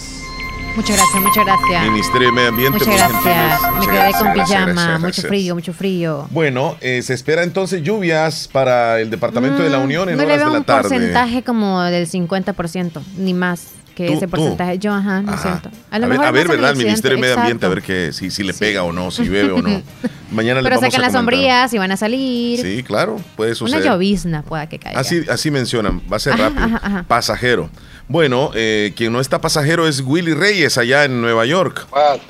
Muchas 0.76 0.96
gracias, 0.96 1.22
muchas 1.22 1.44
gracias. 1.44 1.84
Ministerio 1.90 2.28
de 2.28 2.32
Medio 2.32 2.48
Ambiente. 2.48 2.78
Muchas 2.78 2.96
gracias. 2.96 3.22
gentiles. 3.22 3.60
Me 3.62 3.70
Muchas 3.70 3.86
quedé 3.86 3.96
gracias, 3.98 4.22
con 4.22 4.32
gracias, 4.34 4.58
pijama. 4.64 4.72
gracias, 4.82 5.00
mucho 5.00 5.22
frío, 5.28 5.54
mucho 5.54 5.72
frío. 5.72 6.26
Bueno, 6.30 6.76
eh, 6.80 7.02
se 7.02 7.14
espera 7.14 7.42
entonces 7.44 7.82
lluvias 7.82 8.48
para 8.52 9.00
el 9.00 9.08
Departamento 9.10 9.62
de 9.62 9.70
la 9.70 9.78
Unión 9.78 10.08
en 10.08 10.16
Mm, 10.16 10.18
no 10.18 10.22
le 10.24 10.26
horas 10.26 10.38
veo 10.38 10.46
de 10.48 10.52
la 10.52 10.58
un 10.58 10.64
tarde. 10.64 10.88
porcentaje 10.88 11.42
como 11.44 11.80
del 11.82 12.06
50%, 12.08 13.02
ni 13.16 13.34
más 13.34 13.68
que 13.94 14.08
Tú- 14.08 14.14
ese 14.14 14.26
tú. 14.26 14.30
porcentaje. 14.32 14.78
Yo, 14.80 14.92
ajá, 14.92 15.22
lo 15.22 15.30
Ajá. 15.32 15.42
siento. 15.60 15.70
A, 15.92 15.98
lo 16.00 16.08
ver, 16.08 16.18
mejor 16.18 16.26
a 16.26 16.30
ver, 16.32 16.42
en 16.46 16.48
¿verdad? 16.48 16.70
El 16.72 16.76
Ministerio 16.78 17.16
de 17.16 17.20
Medio 17.20 17.34
Ambiente, 17.38 17.66
a 17.66 17.68
exacto. 17.68 17.88
ver 17.92 18.06
que, 18.08 18.12
si, 18.12 18.30
si 18.32 18.42
le 18.42 18.52
pega 18.52 18.82
o 18.82 18.92
no, 18.92 19.12
si 19.12 19.22
llueve 19.22 19.52
o 19.52 19.62
no. 19.62 19.80
Mañana 20.32 20.60
le 20.60 20.68
Pero 20.68 20.80
sacan 20.80 21.00
a 21.00 21.04
las 21.04 21.12
sombrillas 21.12 21.72
y 21.72 21.78
van 21.78 21.92
a 21.92 21.96
salir. 21.96 22.60
Sí, 22.60 22.82
claro, 22.82 23.20
puede 23.36 23.50
Una 23.52 23.56
suceder. 23.56 23.84
llovizna 23.84 24.42
pueda 24.42 24.68
que 24.68 24.80
caiga. 24.80 24.98
Así, 24.98 25.22
así 25.30 25.52
mencionan, 25.52 26.02
va 26.12 26.16
a 26.16 26.18
ser 26.20 26.32
Ajá, 26.32 26.48
rápido. 26.48 26.64
ajá, 26.64 26.80
ajá. 26.82 27.04
Pasajero. 27.06 27.70
Bueno, 28.08 28.50
eh, 28.54 28.92
quien 28.96 29.12
no 29.12 29.20
está 29.20 29.40
pasajero 29.40 29.88
es 29.88 30.00
Willy 30.00 30.34
Reyes 30.34 30.76
allá 30.76 31.04
en 31.04 31.20
Nueva 31.20 31.46
York. 31.46 31.86
Juan. 31.90 32.20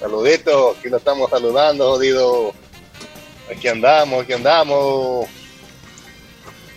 Saluditos, 0.00 0.76
aquí 0.76 0.88
lo 0.88 0.96
estamos 0.96 1.30
saludando, 1.30 1.92
jodido. 1.92 2.52
Aquí 3.50 3.68
andamos, 3.68 4.24
aquí 4.24 4.32
andamos. 4.32 5.26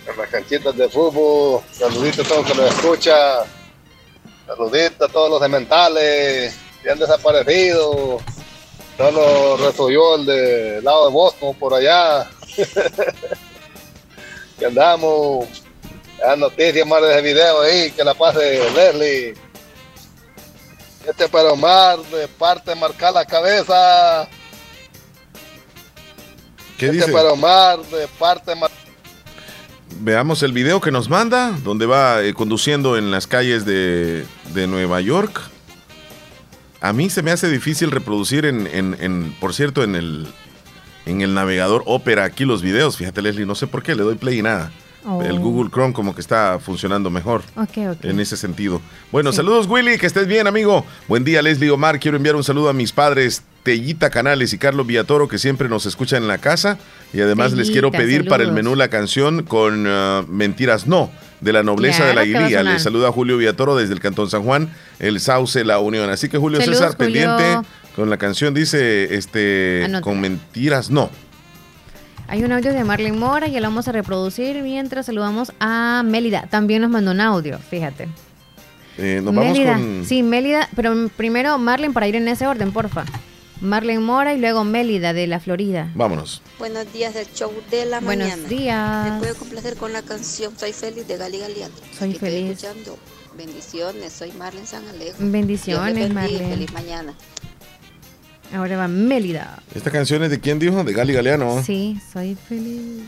En 0.08 0.18
las 0.18 0.30
canchitas 0.30 0.78
de 0.78 0.88
fútbol. 0.88 1.62
Saluditos 1.72 2.26
a 2.26 2.30
todos 2.30 2.46
que 2.46 2.54
nos 2.56 2.74
escuchan. 2.74 3.46
Saluditos 4.46 5.10
a 5.10 5.12
todos 5.12 5.30
los 5.30 5.42
cementales 5.42 6.56
que 6.82 6.90
han 6.90 7.00
desaparecido. 7.00 8.20
Solo 8.96 9.58
resolvió 9.58 10.16
el 10.16 10.26
del 10.26 10.84
lado 10.84 11.08
de 11.08 11.14
Boston, 11.14 11.56
por 11.56 11.74
allá. 11.74 12.22
aquí 14.56 14.66
andamos. 14.66 15.67
Las 16.20 16.38
noticias 16.38 16.88
más 16.88 17.02
de 17.02 17.12
ese 17.14 17.22
video 17.22 17.62
ahí, 17.62 17.92
que 17.92 18.04
la 18.04 18.14
pase 18.14 18.60
Leslie. 18.74 19.34
Este 21.08 21.30
para 21.30 21.52
Omar, 21.54 22.00
de 22.12 22.28
parte 22.28 22.76
marcar 22.76 23.14
la 23.14 23.26
cabeza. 23.26 24.28
¿Qué 26.78 26.88
este 26.88 26.98
dice? 26.98 27.12
para 27.12 27.32
Omar, 27.32 27.80
de 27.86 28.08
parte 28.20 28.56
mar- 28.56 28.72
Veamos 30.00 30.44
el 30.44 30.52
video 30.52 30.82
que 30.82 30.92
nos 30.92 31.08
manda, 31.10 31.52
donde 31.64 31.86
va 31.86 32.22
eh, 32.24 32.34
conduciendo 32.34 32.98
en 32.98 33.10
las 33.10 33.26
calles 33.26 33.66
de, 33.66 34.26
de 34.54 34.68
Nueva 34.68 35.00
York. 35.02 35.40
A 36.82 36.94
mí 36.94 37.10
se 37.10 37.24
me 37.24 37.32
hace 37.32 37.50
difícil 37.50 37.90
reproducir 37.90 38.46
en, 38.46 38.68
en- 38.68 38.98
en- 39.00 39.36
por 39.40 39.54
cierto, 39.54 39.84
en 39.84 39.96
el, 39.96 40.28
en 41.06 41.22
el 41.22 41.34
navegador 41.34 41.84
Opera 41.86 42.26
aquí 42.26 42.44
los 42.44 42.62
videos. 42.62 42.98
Fíjate, 42.98 43.22
Leslie, 43.22 43.46
no 43.46 43.56
sé 43.56 43.66
por 43.66 43.82
qué, 43.82 43.96
le 43.96 44.04
doy 44.04 44.16
play 44.16 44.40
y 44.40 44.42
nada. 44.44 44.72
Oh. 45.10 45.22
El 45.22 45.40
Google 45.40 45.70
Chrome 45.72 45.94
como 45.94 46.14
que 46.14 46.20
está 46.22 46.60
funcionando 46.60 47.10
mejor. 47.10 47.42
Ok, 47.56 47.78
ok. 47.92 48.04
En 48.06 48.20
ese 48.20 48.36
sentido. 48.36 48.82
Bueno, 49.12 49.32
saludos 49.32 49.66
Willy, 49.68 49.98
que 49.98 50.06
estés 50.06 50.28
bien 50.28 50.48
amigo. 50.48 50.86
Buen 51.08 51.24
día 51.24 51.42
Leslie 51.42 51.72
Omar, 51.72 52.00
quiero 52.00 52.18
enviar 52.18 52.36
un 52.36 52.44
saludo 52.44 52.68
a 52.70 52.74
mis 52.74 52.92
padres 52.92 53.44
Tellita 53.64 54.10
Canales 54.10 54.52
y 54.54 54.58
Carlos 54.58 54.86
Villatoro 54.86 55.28
que 55.28 55.38
siempre 55.38 55.70
nos 55.70 55.86
escuchan 55.86 56.24
en 56.24 56.28
la 56.28 56.38
casa 56.38 56.78
y 57.14 57.22
además 57.22 57.54
les 57.54 57.70
quiero 57.72 57.92
pedir 57.92 58.28
para 58.28 58.44
el 58.44 58.52
menú 58.52 58.76
la 58.76 58.90
canción 58.90 59.44
con 59.44 59.86
ah, 59.88 60.24
Mentiras 60.28 60.88
No 60.88 61.10
de 61.42 61.54
la 61.54 61.64
nobleza 61.64 62.06
de 62.06 62.14
la 62.14 62.24
Claro 62.24 62.28
que 62.28 62.34
va 62.34 62.40
a 62.40 62.42
Aguililla. 62.44 62.60
sonar. 62.60 62.74
Les 62.74 62.84
saluda 62.84 63.12
Julio 63.12 63.38
Villatoro 63.38 63.76
desde 63.76 63.94
el 63.94 64.00
Cantón 64.00 64.30
San 64.30 64.44
Juan, 64.44 64.74
el 65.00 65.20
Sauce 65.20 65.64
La 65.66 65.80
Unión. 65.80 66.10
Así 66.10 66.30
que 66.30 66.38
Julio 66.38 66.60
Saludos, 66.60 66.80
César 66.80 66.96
Julio. 66.98 67.14
pendiente 67.14 67.70
con 67.96 68.10
la 68.10 68.18
canción 68.18 68.54
dice 68.54 69.16
este 69.16 69.84
Anota. 69.86 70.02
con 70.02 70.20
Mentiras 70.20 70.90
No. 70.90 71.10
Hay 72.30 72.44
un 72.44 72.52
audio 72.52 72.74
de 72.74 72.84
Marlene 72.84 73.18
Mora 73.18 73.48
y 73.48 73.54
lo 73.54 73.62
vamos 73.62 73.88
a 73.88 73.92
reproducir 73.94 74.62
mientras 74.62 75.06
saludamos 75.06 75.54
a 75.60 76.04
Mélida. 76.06 76.48
También 76.50 76.82
nos 76.82 76.92
mandó 76.92 77.12
un 77.12 77.22
audio, 77.22 77.58
fíjate. 77.58 78.10
Eh, 78.98 79.22
nos 79.24 79.34
vamos 79.34 79.54
Mélida. 79.54 79.74
con 79.74 80.06
Sí, 80.06 80.24
Mélida, 80.24 80.68
pero 80.76 80.94
primero 81.16 81.58
Marlene 81.58 81.94
para 81.94 82.08
ir 82.08 82.16
en 82.16 82.28
ese 82.28 82.46
orden, 82.46 82.74
porfa. 82.74 83.06
Marlene 83.62 84.00
Mora 84.00 84.34
y 84.34 84.40
luego 84.40 84.64
Mélida 84.66 85.14
de 85.14 85.26
la 85.26 85.40
Florida. 85.40 85.90
Vámonos. 85.96 86.42
Buenos 86.60 86.92
días 86.92 87.14
del 87.14 87.28
show 87.34 87.52
de 87.72 87.86
la 87.86 88.02
Buenos 88.02 88.28
mañana. 88.30 88.48
días. 88.50 89.14
Me 89.14 89.20
puedo 89.20 89.36
complacer 89.36 89.78
con 89.78 89.94
la 89.94 90.02
canción 90.02 90.54
Soy 90.60 90.74
feliz 90.74 91.08
de 91.08 91.18
Gali 91.18 91.40
Galeano. 91.40 91.74
Soy 91.98 92.12
estoy 92.12 92.30
feliz. 92.30 92.52
escuchando. 92.52 92.98
Bendiciones, 93.38 94.14
soy 94.14 94.32
Marlene 94.34 94.68
San 94.68 94.86
Alejo. 94.88 95.16
Bendiciones, 95.20 96.14
Marlene. 96.14 96.50
Feliz 96.50 96.74
mañana. 96.74 97.14
Ahora 98.56 98.78
va 98.78 98.88
Mélida. 98.88 99.60
Esta 99.76 99.92
canción 99.92 100.24
es 100.24 100.30
de 100.30 100.40
quién 100.40 100.60
dijo? 100.60 100.84
De 100.84 100.94
Gali 100.94 101.14
Galeano. 101.14 101.62
Sí, 101.64 102.00
soy 102.14 102.36
feliz. 102.36 103.04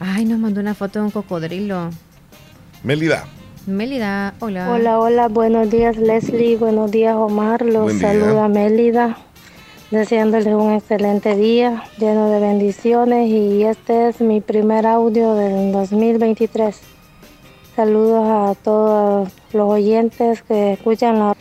Ay, 0.00 0.24
nos 0.24 0.38
mandó 0.38 0.60
una 0.60 0.74
foto 0.74 0.98
de 1.00 1.04
un 1.06 1.10
cocodrilo. 1.10 1.90
Mélida. 2.82 3.24
Mélida, 3.66 4.34
hola. 4.40 4.70
Hola, 4.70 4.98
hola, 4.98 5.28
buenos 5.28 5.68
días 5.70 5.96
Leslie, 5.98 6.56
buenos 6.56 6.90
días 6.90 7.14
Omar, 7.16 7.60
los 7.66 7.82
Buen 7.82 7.98
día. 7.98 8.08
saluda 8.12 8.48
Mélida, 8.48 9.18
deseándoles 9.90 10.46
un 10.54 10.72
excelente 10.72 11.36
día 11.36 11.82
lleno 11.98 12.30
de 12.30 12.40
bendiciones 12.40 13.28
y 13.28 13.64
este 13.64 14.08
es 14.08 14.22
mi 14.22 14.40
primer 14.40 14.86
audio 14.86 15.34
del 15.34 15.70
2023. 15.72 16.80
Saludos 17.76 18.24
a 18.26 18.54
todos 18.62 19.28
los 19.52 19.68
oyentes 19.70 20.40
que 20.42 20.72
escuchan 20.72 21.18
la- 21.18 21.36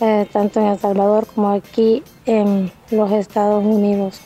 eh, 0.00 0.26
tanto 0.32 0.60
en 0.60 0.66
El 0.66 0.78
Salvador 0.78 1.26
como 1.32 1.52
aquí 1.52 2.02
en 2.26 2.70
los 2.90 3.12
Estados 3.12 3.64
Unidos. 3.64 4.20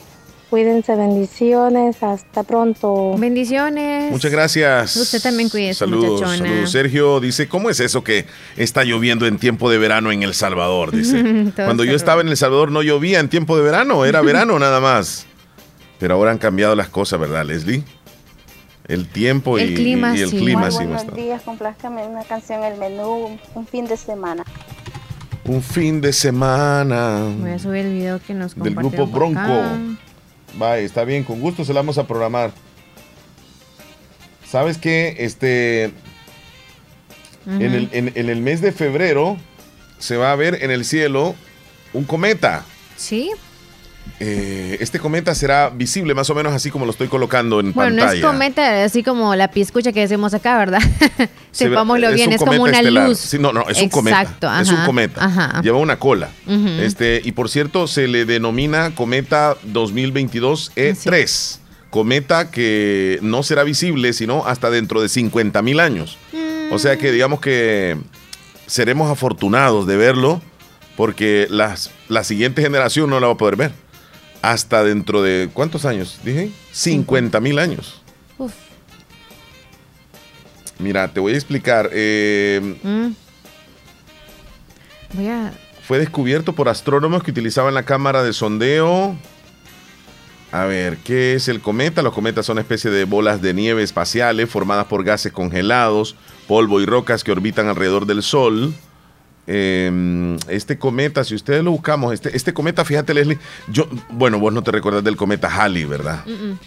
Cuídense, 0.51 0.97
bendiciones, 0.97 2.03
hasta 2.03 2.43
pronto. 2.43 3.15
Bendiciones. 3.19 4.11
Muchas 4.11 4.32
gracias. 4.32 4.97
Usted 4.97 5.20
también 5.20 5.51
cuídese, 5.51 5.81
Saludos, 5.81 6.23
muchachona. 6.23 6.39
saludos. 6.39 6.70
Sergio 6.70 7.20
dice, 7.20 7.49
¿cómo 7.49 7.69
es 7.69 7.81
eso 7.81 8.03
que 8.03 8.24
está 8.57 8.85
lloviendo 8.85 9.27
en 9.27 9.39
tiempo 9.39 9.70
de 9.70 9.77
verano 9.77 10.11
en 10.11 10.23
El 10.23 10.32
Salvador? 10.32 10.90
Dice. 10.90 11.53
Cuando 11.55 11.85
yo 11.85 11.95
estaba 11.95 12.23
en 12.23 12.28
El 12.28 12.36
Salvador 12.39 12.70
no 12.73 12.82
llovía 12.82 13.20
en 13.20 13.28
tiempo 13.28 13.59
de 13.59 13.62
verano, 13.62 14.07
era 14.07 14.23
verano 14.23 14.59
nada 14.59 14.81
más. 14.81 15.27
Pero 15.99 16.15
ahora 16.15 16.31
han 16.31 16.39
cambiado 16.39 16.74
las 16.74 16.89
cosas, 16.89 17.20
¿verdad, 17.20 17.45
Leslie? 17.45 17.85
El 18.86 19.07
tiempo 19.07 19.59
y 19.59 19.62
El 19.62 19.74
clima, 19.74 20.16
y 20.16 20.23
el 20.23 20.31
sí. 20.31 20.39
clima 20.39 20.62
Muy 20.62 20.70
sí 20.70 20.85
Buenos 20.86 21.15
días, 21.15 21.43
complázcame 21.43 22.07
una 22.07 22.24
canción 22.24 22.65
El 22.65 22.78
Menú, 22.78 23.39
un 23.55 23.66
fin 23.66 23.86
de 23.86 23.99
semana. 23.99 24.45
Un 25.48 25.62
fin 25.62 26.00
de 26.02 26.12
semana 26.12 27.20
Voy 27.40 27.50
a 27.52 27.58
subir 27.58 27.86
el 27.86 27.94
video 27.94 28.20
que 28.20 28.34
nos 28.34 28.54
del 28.54 28.74
grupo 28.74 29.10
por 29.10 29.28
acá. 29.32 29.46
Bronco. 29.46 29.96
Vaya, 30.58 30.82
está 30.82 31.04
bien, 31.04 31.24
con 31.24 31.40
gusto 31.40 31.64
se 31.64 31.72
la 31.72 31.80
vamos 31.80 31.96
a 31.98 32.06
programar. 32.06 32.52
¿Sabes 34.46 34.78
qué? 34.78 35.16
Este, 35.18 35.84
en, 37.46 37.62
el, 37.62 37.88
en- 37.92 38.12
en 38.14 38.28
el 38.28 38.40
mes 38.40 38.60
de 38.60 38.72
febrero 38.72 39.36
se 39.98 40.16
va 40.16 40.32
a 40.32 40.36
ver 40.36 40.62
en 40.62 40.70
el 40.70 40.84
cielo 40.84 41.34
un 41.92 42.04
cometa. 42.04 42.64
Sí. 42.96 43.30
Eh, 44.20 44.76
este 44.80 44.98
cometa 44.98 45.35
será 45.35 45.70
visible 45.70 46.12
más 46.14 46.28
o 46.30 46.35
menos 46.35 46.52
así 46.52 46.70
como 46.70 46.85
lo 46.85 46.90
estoy 46.90 47.09
colocando 47.09 47.60
en 47.60 47.72
Bueno, 47.72 47.90
no 47.90 47.97
pantalla. 48.02 48.18
es 48.20 48.24
cometa 48.26 48.85
así 48.85 49.02
como 49.02 49.35
la 49.36 49.48
piscucha 49.51 49.93
que 49.93 50.01
decimos 50.01 50.35
acá, 50.35 50.59
¿verdad? 50.59 50.80
Se 51.52 51.64
ve- 51.64 51.70
Sepámoslo 51.70 52.12
bien, 52.12 52.32
es 52.32 52.39
como 52.39 52.62
una 52.62 52.78
estelar. 52.78 53.09
luz. 53.09 53.18
Sí, 53.18 53.39
no, 53.39 53.52
no, 53.52 53.68
es 53.68 53.80
un 53.80 53.89
cometa. 53.89 54.22
Exacto, 54.22 54.47
Es 54.60 54.68
un 54.70 54.76
ajá, 54.76 54.86
cometa. 54.86 55.24
ajá. 55.24 55.62
Lleva 55.62 55.78
una 55.78 55.98
cola. 55.98 56.30
Este, 56.80 57.20
y 57.24 57.32
por 57.32 57.48
cierto, 57.48 57.86
se 57.86 58.09
le 58.09 58.24
denomina 58.24 58.94
cometa 58.94 59.56
2022 59.64 60.72
E3. 60.76 61.59
Cometa 61.90 62.51
que 62.51 63.18
no 63.22 63.43
será 63.43 63.64
visible 63.64 64.12
sino 64.12 64.44
hasta 64.47 64.68
dentro 64.70 65.01
de 65.01 65.09
50 65.09 65.62
mil 65.62 65.80
años. 65.80 66.18
O 66.70 66.78
sea 66.78 66.97
que 66.98 67.12
digamos 67.12 67.40
que 67.40 67.97
seremos 68.66 69.10
afortunados 69.10 69.86
de 69.86 69.97
verlo 69.97 70.43
porque 70.97 71.47
las, 71.48 71.90
la 72.09 72.24
siguiente 72.24 72.60
generación 72.60 73.09
no 73.09 73.20
la 73.20 73.28
va 73.28 73.32
a 73.35 73.36
poder 73.36 73.56
ver. 73.56 73.72
Hasta 74.48 74.82
dentro 74.82 75.20
de, 75.20 75.50
¿cuántos 75.52 75.84
años? 75.84 76.20
Dije, 76.24 76.50
50 76.72 77.38
mil 77.40 77.58
años. 77.58 78.00
Uf. 78.38 78.54
Mira, 80.78 81.08
te 81.08 81.20
voy 81.20 81.34
a 81.34 81.36
explicar. 81.36 81.90
eh, 81.92 82.76
Mm. 82.82 83.08
Voy 85.12 85.28
a. 85.28 85.52
fue 85.86 85.98
descubierto 85.98 86.54
por 86.54 86.70
astrónomos 86.70 87.22
que 87.22 87.30
utilizaban 87.30 87.74
la 87.74 87.82
cámara 87.82 88.22
de 88.22 88.32
sondeo. 88.32 89.16
A 90.50 90.64
ver, 90.64 90.96
¿qué 91.04 91.34
es 91.34 91.48
el 91.48 91.60
cometa? 91.60 92.00
Los 92.00 92.14
cometas 92.14 92.46
son 92.46 92.54
una 92.54 92.62
especie 92.62 92.90
de 92.90 93.04
bolas 93.04 93.42
de 93.42 93.52
nieve 93.52 93.82
espaciales 93.82 94.48
formadas 94.48 94.86
por 94.86 95.04
gases 95.04 95.30
congelados, 95.30 96.16
polvo 96.46 96.80
y 96.80 96.86
rocas 96.86 97.22
que 97.22 97.32
orbitan 97.32 97.68
alrededor 97.68 98.06
del 98.06 98.22
Sol. 98.22 98.72
Eh, 99.50 100.36
este 100.48 100.78
cometa, 100.78 101.24
si 101.24 101.34
ustedes 101.34 101.64
lo 101.64 101.70
buscamos, 101.70 102.12
este, 102.12 102.36
este 102.36 102.52
cometa, 102.52 102.84
fíjate, 102.84 103.14
Leslie, 103.14 103.38
yo, 103.68 103.88
bueno, 104.10 104.38
vos 104.38 104.52
no 104.52 104.62
te 104.62 104.70
recuerdas 104.70 105.02
del 105.02 105.16
cometa 105.16 105.48
Halley, 105.48 105.86
¿verdad? 105.86 106.22
Mm, 106.26 106.30
mm. 106.52 106.58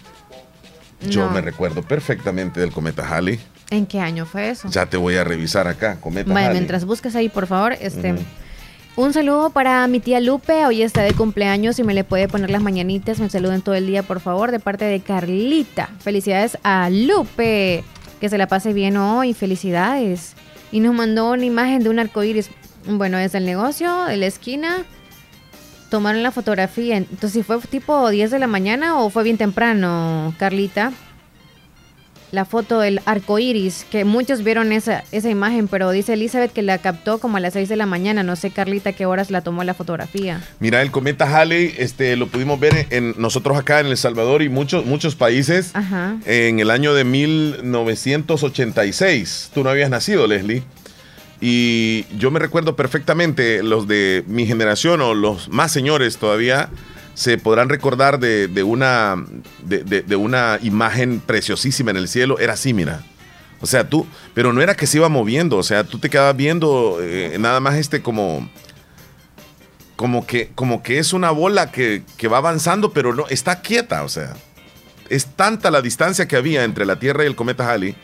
Yo 1.08 1.26
No. 1.26 1.30
me 1.32 1.40
recuerdo 1.40 1.82
perfectamente 1.82 2.58
del 2.60 2.72
cometa 2.72 3.06
Halley. 3.08 3.38
¿En 3.70 3.86
qué 3.86 4.00
año 4.00 4.26
fue 4.26 4.50
eso? 4.50 4.68
Ya 4.68 4.86
te 4.86 4.96
voy 4.96 5.14
a 5.16 5.22
revisar 5.24 5.68
acá, 5.68 5.96
cometa 6.00 6.32
Halley. 6.34 6.50
mientras 6.54 6.84
buscas 6.84 7.14
ahí, 7.14 7.28
por 7.28 7.46
favor, 7.46 7.72
este. 7.80 8.14
Un 8.94 9.12
saludo 9.14 9.50
para 9.50 9.86
mi 9.86 10.00
tía 10.00 10.20
Lupe, 10.20 10.66
hoy 10.66 10.82
está 10.82 11.02
de 11.02 11.14
cumpleaños 11.14 11.78
y 11.78 11.82
me 11.84 11.94
le 11.94 12.04
puede 12.04 12.28
poner 12.28 12.50
las 12.50 12.60
mañanitas, 12.62 13.20
me 13.20 13.30
saluden 13.30 13.62
todo 13.62 13.74
el 13.74 13.86
día, 13.86 14.02
por 14.02 14.20
favor, 14.20 14.50
de 14.50 14.58
parte 14.60 14.84
de 14.84 15.00
Carlita. 15.00 15.88
Felicidades 16.00 16.58
a 16.62 16.90
Lupe, 16.90 17.84
que 18.20 18.28
se 18.28 18.36
la 18.38 18.48
pase 18.48 18.72
bien 18.74 18.96
hoy, 18.98 19.32
felicidades. 19.34 20.34
Y 20.72 20.80
nos 20.80 20.94
mandó 20.94 21.30
una 21.30 21.44
imagen 21.44 21.82
de 21.82 21.88
un 21.90 21.98
arco 21.98 22.22
iris. 22.22 22.50
Bueno, 22.86 23.18
desde 23.18 23.38
el 23.38 23.46
negocio, 23.46 24.04
de 24.06 24.16
la 24.16 24.26
esquina, 24.26 24.84
tomaron 25.90 26.22
la 26.22 26.30
fotografía. 26.32 26.96
Entonces, 26.96 27.32
si 27.32 27.42
fue 27.42 27.58
tipo 27.58 28.08
10 28.08 28.30
de 28.30 28.38
la 28.38 28.46
mañana 28.46 28.98
o 28.98 29.10
fue 29.10 29.24
bien 29.24 29.36
temprano, 29.36 30.34
Carlita. 30.38 30.92
La 32.30 32.46
foto 32.46 32.80
del 32.80 33.02
arco 33.04 33.38
iris, 33.38 33.84
que 33.90 34.06
muchos 34.06 34.42
vieron 34.42 34.72
esa, 34.72 35.04
esa 35.12 35.28
imagen, 35.28 35.68
pero 35.68 35.90
dice 35.90 36.14
Elizabeth 36.14 36.50
que 36.50 36.62
la 36.62 36.78
captó 36.78 37.18
como 37.18 37.36
a 37.36 37.40
las 37.40 37.52
6 37.52 37.68
de 37.68 37.76
la 37.76 37.84
mañana. 37.84 38.22
No 38.22 38.36
sé, 38.36 38.50
Carlita, 38.50 38.94
qué 38.94 39.04
horas 39.04 39.30
la 39.30 39.42
tomó 39.42 39.64
la 39.64 39.74
fotografía. 39.74 40.40
Mira, 40.58 40.80
el 40.80 40.90
cometa 40.90 41.26
Halley, 41.26 41.74
este, 41.76 42.16
lo 42.16 42.28
pudimos 42.28 42.58
ver 42.58 42.86
en 42.88 43.14
nosotros 43.18 43.58
acá 43.58 43.80
en 43.80 43.88
El 43.88 43.98
Salvador 43.98 44.40
y 44.40 44.48
muchos, 44.48 44.86
muchos 44.86 45.14
países 45.14 45.72
Ajá. 45.74 46.16
en 46.24 46.58
el 46.58 46.70
año 46.70 46.94
de 46.94 47.04
1986. 47.04 49.50
Tú 49.52 49.62
no 49.62 49.68
habías 49.68 49.90
nacido, 49.90 50.26
Leslie. 50.26 50.62
Y 51.44 52.06
yo 52.16 52.30
me 52.30 52.38
recuerdo 52.38 52.76
perfectamente, 52.76 53.64
los 53.64 53.88
de 53.88 54.22
mi 54.28 54.46
generación 54.46 55.00
o 55.00 55.12
los 55.12 55.48
más 55.48 55.72
señores 55.72 56.18
todavía 56.18 56.70
se 57.14 57.36
podrán 57.36 57.68
recordar 57.68 58.20
de, 58.20 58.62
una, 58.62 59.16
de 59.64 60.16
una 60.16 60.60
imagen 60.62 61.18
preciosísima 61.18 61.90
en 61.90 61.96
el 61.96 62.06
cielo. 62.06 62.38
Era 62.38 62.52
así, 62.52 62.72
mira. 62.72 63.02
O 63.60 63.66
sea, 63.66 63.88
tú, 63.88 64.06
pero 64.34 64.52
no 64.52 64.62
era 64.62 64.76
que 64.76 64.86
se 64.86 64.98
iba 64.98 65.08
moviendo, 65.08 65.56
o 65.56 65.62
sea, 65.62 65.84
tú 65.84 65.98
te 65.98 66.10
quedabas 66.10 66.36
viendo 66.36 66.98
eh, 67.00 67.36
nada 67.38 67.60
más 67.60 67.76
este 67.76 68.02
como, 68.02 68.48
como 69.94 70.26
que, 70.26 70.50
como 70.56 70.82
que 70.82 70.98
es 70.98 71.12
una 71.12 71.30
bola 71.30 71.70
que, 71.70 72.02
que 72.16 72.26
va 72.26 72.38
avanzando, 72.38 72.92
pero 72.92 73.14
no, 73.14 73.26
está 73.28 73.62
quieta, 73.62 74.04
o 74.04 74.08
sea. 74.08 74.34
Es 75.08 75.26
tanta 75.26 75.70
la 75.70 75.82
distancia 75.82 76.26
que 76.26 76.36
había 76.36 76.64
entre 76.64 76.86
la 76.86 76.98
Tierra 76.98 77.24
y 77.24 77.26
el 77.26 77.36
cometa 77.36 77.70
Halley 77.70 77.94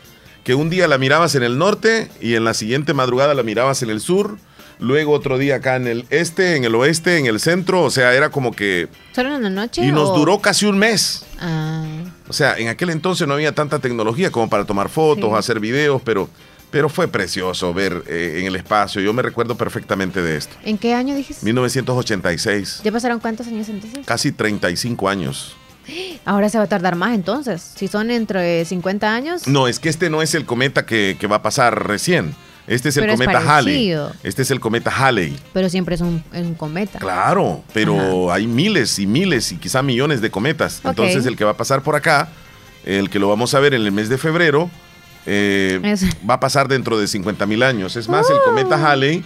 que 0.48 0.54
un 0.54 0.70
día 0.70 0.88
la 0.88 0.96
mirabas 0.96 1.34
en 1.34 1.42
el 1.42 1.58
norte 1.58 2.08
y 2.22 2.34
en 2.34 2.42
la 2.42 2.54
siguiente 2.54 2.94
madrugada 2.94 3.34
la 3.34 3.42
mirabas 3.42 3.82
en 3.82 3.90
el 3.90 4.00
sur, 4.00 4.38
luego 4.78 5.12
otro 5.12 5.36
día 5.36 5.56
acá 5.56 5.76
en 5.76 5.86
el 5.86 6.06
este, 6.08 6.56
en 6.56 6.64
el 6.64 6.74
oeste, 6.74 7.18
en 7.18 7.26
el 7.26 7.38
centro, 7.38 7.82
o 7.82 7.90
sea, 7.90 8.14
era 8.14 8.30
como 8.30 8.52
que... 8.52 8.88
¿Solo 9.14 9.36
en 9.36 9.42
la 9.42 9.50
noche? 9.50 9.84
Y 9.84 9.92
nos 9.92 10.08
o- 10.08 10.14
duró 10.16 10.38
casi 10.38 10.64
un 10.64 10.78
mes. 10.78 11.26
Ah, 11.38 11.84
O 12.28 12.32
sea, 12.32 12.56
en 12.56 12.68
aquel 12.68 12.88
entonces 12.88 13.28
no 13.28 13.34
había 13.34 13.52
tanta 13.54 13.78
tecnología 13.78 14.30
como 14.30 14.48
para 14.48 14.64
tomar 14.64 14.88
fotos, 14.88 15.28
Sí. 15.32 15.36
hacer 15.36 15.60
videos, 15.60 16.00
pero, 16.02 16.30
pero 16.70 16.88
fue 16.88 17.08
precioso 17.08 17.74
ver 17.74 18.04
eh, 18.06 18.36
en 18.40 18.46
el 18.46 18.56
espacio. 18.56 19.02
Yo 19.02 19.12
me 19.12 19.20
recuerdo 19.20 19.54
perfectamente 19.54 20.22
de 20.22 20.38
esto. 20.38 20.56
¿En 20.64 20.78
qué 20.78 20.94
año 20.94 21.14
dijiste? 21.14 21.44
1986, 21.44 22.80
¿Ya 22.84 22.90
pasaron 22.90 23.20
cuántos 23.20 23.46
años 23.48 23.68
entonces? 23.68 24.00
casi 24.06 24.32
35 24.32 25.10
años. 25.10 25.54
Ahora 26.24 26.48
se 26.48 26.58
va 26.58 26.64
a 26.64 26.68
tardar 26.68 26.96
más 26.96 27.14
entonces. 27.14 27.62
Si 27.76 27.88
son 27.88 28.10
entre 28.10 28.64
50 28.64 29.14
años. 29.14 29.46
No, 29.46 29.68
es 29.68 29.78
que 29.78 29.88
este 29.88 30.10
no 30.10 30.22
es 30.22 30.34
el 30.34 30.44
cometa 30.44 30.86
que, 30.86 31.16
que 31.18 31.26
va 31.26 31.36
a 31.36 31.42
pasar 31.42 31.86
recién. 31.86 32.34
Este 32.68 32.90
es 32.90 32.96
el 32.98 33.04
Pero 33.04 33.14
es 33.14 33.20
cometa 33.20 33.56
Halley. 33.56 33.96
Este 34.22 34.42
es 34.42 34.50
el 34.50 34.60
cometa 34.60 34.90
Halley. 34.90 35.34
Pero 35.54 35.70
siempre 35.70 35.94
es 35.94 36.02
un, 36.02 36.22
es 36.32 36.44
un 36.44 36.54
cometa. 36.54 36.98
Claro, 36.98 37.64
pero 37.72 38.30
hay 38.30 38.46
miles 38.46 38.98
y 38.98 39.06
miles 39.06 39.52
y 39.52 39.56
quizá 39.56 39.82
millones 39.82 40.20
de 40.20 40.30
cometas. 40.30 40.82
Entonces 40.84 41.24
el 41.24 41.36
que 41.36 41.44
va 41.44 41.52
a 41.52 41.56
pasar 41.56 41.82
por 41.82 41.96
acá, 41.96 42.28
el 42.84 43.08
que 43.08 43.18
lo 43.18 43.28
vamos 43.28 43.54
a 43.54 43.60
ver 43.60 43.72
en 43.72 43.82
el 43.82 43.90
mes 43.90 44.10
de 44.10 44.18
febrero, 44.18 44.70
eh, 45.24 45.80
va 46.28 46.34
a 46.34 46.40
pasar 46.40 46.68
dentro 46.68 46.98
de 46.98 47.08
50 47.08 47.46
mil 47.46 47.62
años. 47.62 47.96
Es 47.96 48.06
más, 48.08 48.28
el 48.28 48.36
cometa 48.44 48.76
Halley, 48.76 49.24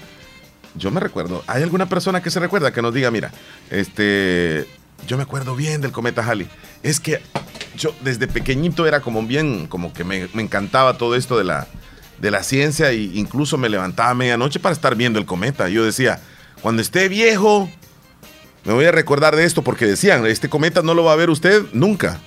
yo 0.76 0.92
me 0.92 1.00
recuerdo, 1.00 1.42
¿hay 1.48 1.64
alguna 1.64 1.88
persona 1.88 2.22
que 2.22 2.30
se 2.30 2.38
recuerda 2.38 2.72
que 2.72 2.80
nos 2.80 2.94
diga, 2.94 3.10
mira, 3.10 3.32
este, 3.70 4.68
yo 5.06 5.16
me 5.16 5.22
acuerdo 5.24 5.54
bien 5.56 5.80
del 5.80 5.92
cometa 5.92 6.24
Halley? 6.26 6.48
Es 6.82 7.00
que 7.00 7.20
yo 7.76 7.94
desde 8.02 8.26
pequeñito 8.28 8.86
era 8.86 9.00
como 9.00 9.22
bien, 9.22 9.66
como 9.66 9.92
que 9.92 10.04
me, 10.04 10.28
me 10.34 10.42
encantaba 10.42 10.98
todo 10.98 11.16
esto 11.16 11.38
de 11.38 11.44
la, 11.44 11.66
de 12.20 12.30
la 12.30 12.42
ciencia 12.42 12.90
e 12.90 12.96
incluso 12.96 13.56
me 13.58 13.68
levantaba 13.68 14.10
a 14.10 14.14
medianoche 14.14 14.60
para 14.60 14.72
estar 14.74 14.94
viendo 14.96 15.18
el 15.18 15.26
cometa. 15.26 15.68
Yo 15.68 15.84
decía, 15.84 16.20
cuando 16.60 16.82
esté 16.82 17.08
viejo, 17.08 17.68
me 18.64 18.72
voy 18.72 18.84
a 18.84 18.92
recordar 18.92 19.34
de 19.36 19.44
esto 19.44 19.62
porque 19.62 19.86
decían, 19.86 20.24
este 20.26 20.48
cometa 20.48 20.82
no 20.82 20.94
lo 20.94 21.04
va 21.04 21.12
a 21.12 21.16
ver 21.16 21.30
usted 21.30 21.62
nunca. 21.72 22.20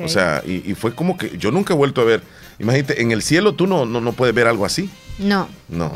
O 0.00 0.08
sea, 0.08 0.42
y, 0.44 0.68
y 0.68 0.74
fue 0.74 0.92
como 0.92 1.16
que 1.16 1.38
yo 1.38 1.52
nunca 1.52 1.72
he 1.72 1.76
vuelto 1.76 2.00
a 2.00 2.04
ver. 2.04 2.22
Imagínate, 2.58 3.00
en 3.00 3.12
el 3.12 3.22
cielo 3.22 3.54
tú 3.54 3.68
no, 3.68 3.86
no, 3.86 4.00
no 4.00 4.12
puedes 4.12 4.34
ver 4.34 4.48
algo 4.48 4.64
así. 4.66 4.90
No, 5.20 5.48
No, 5.68 5.92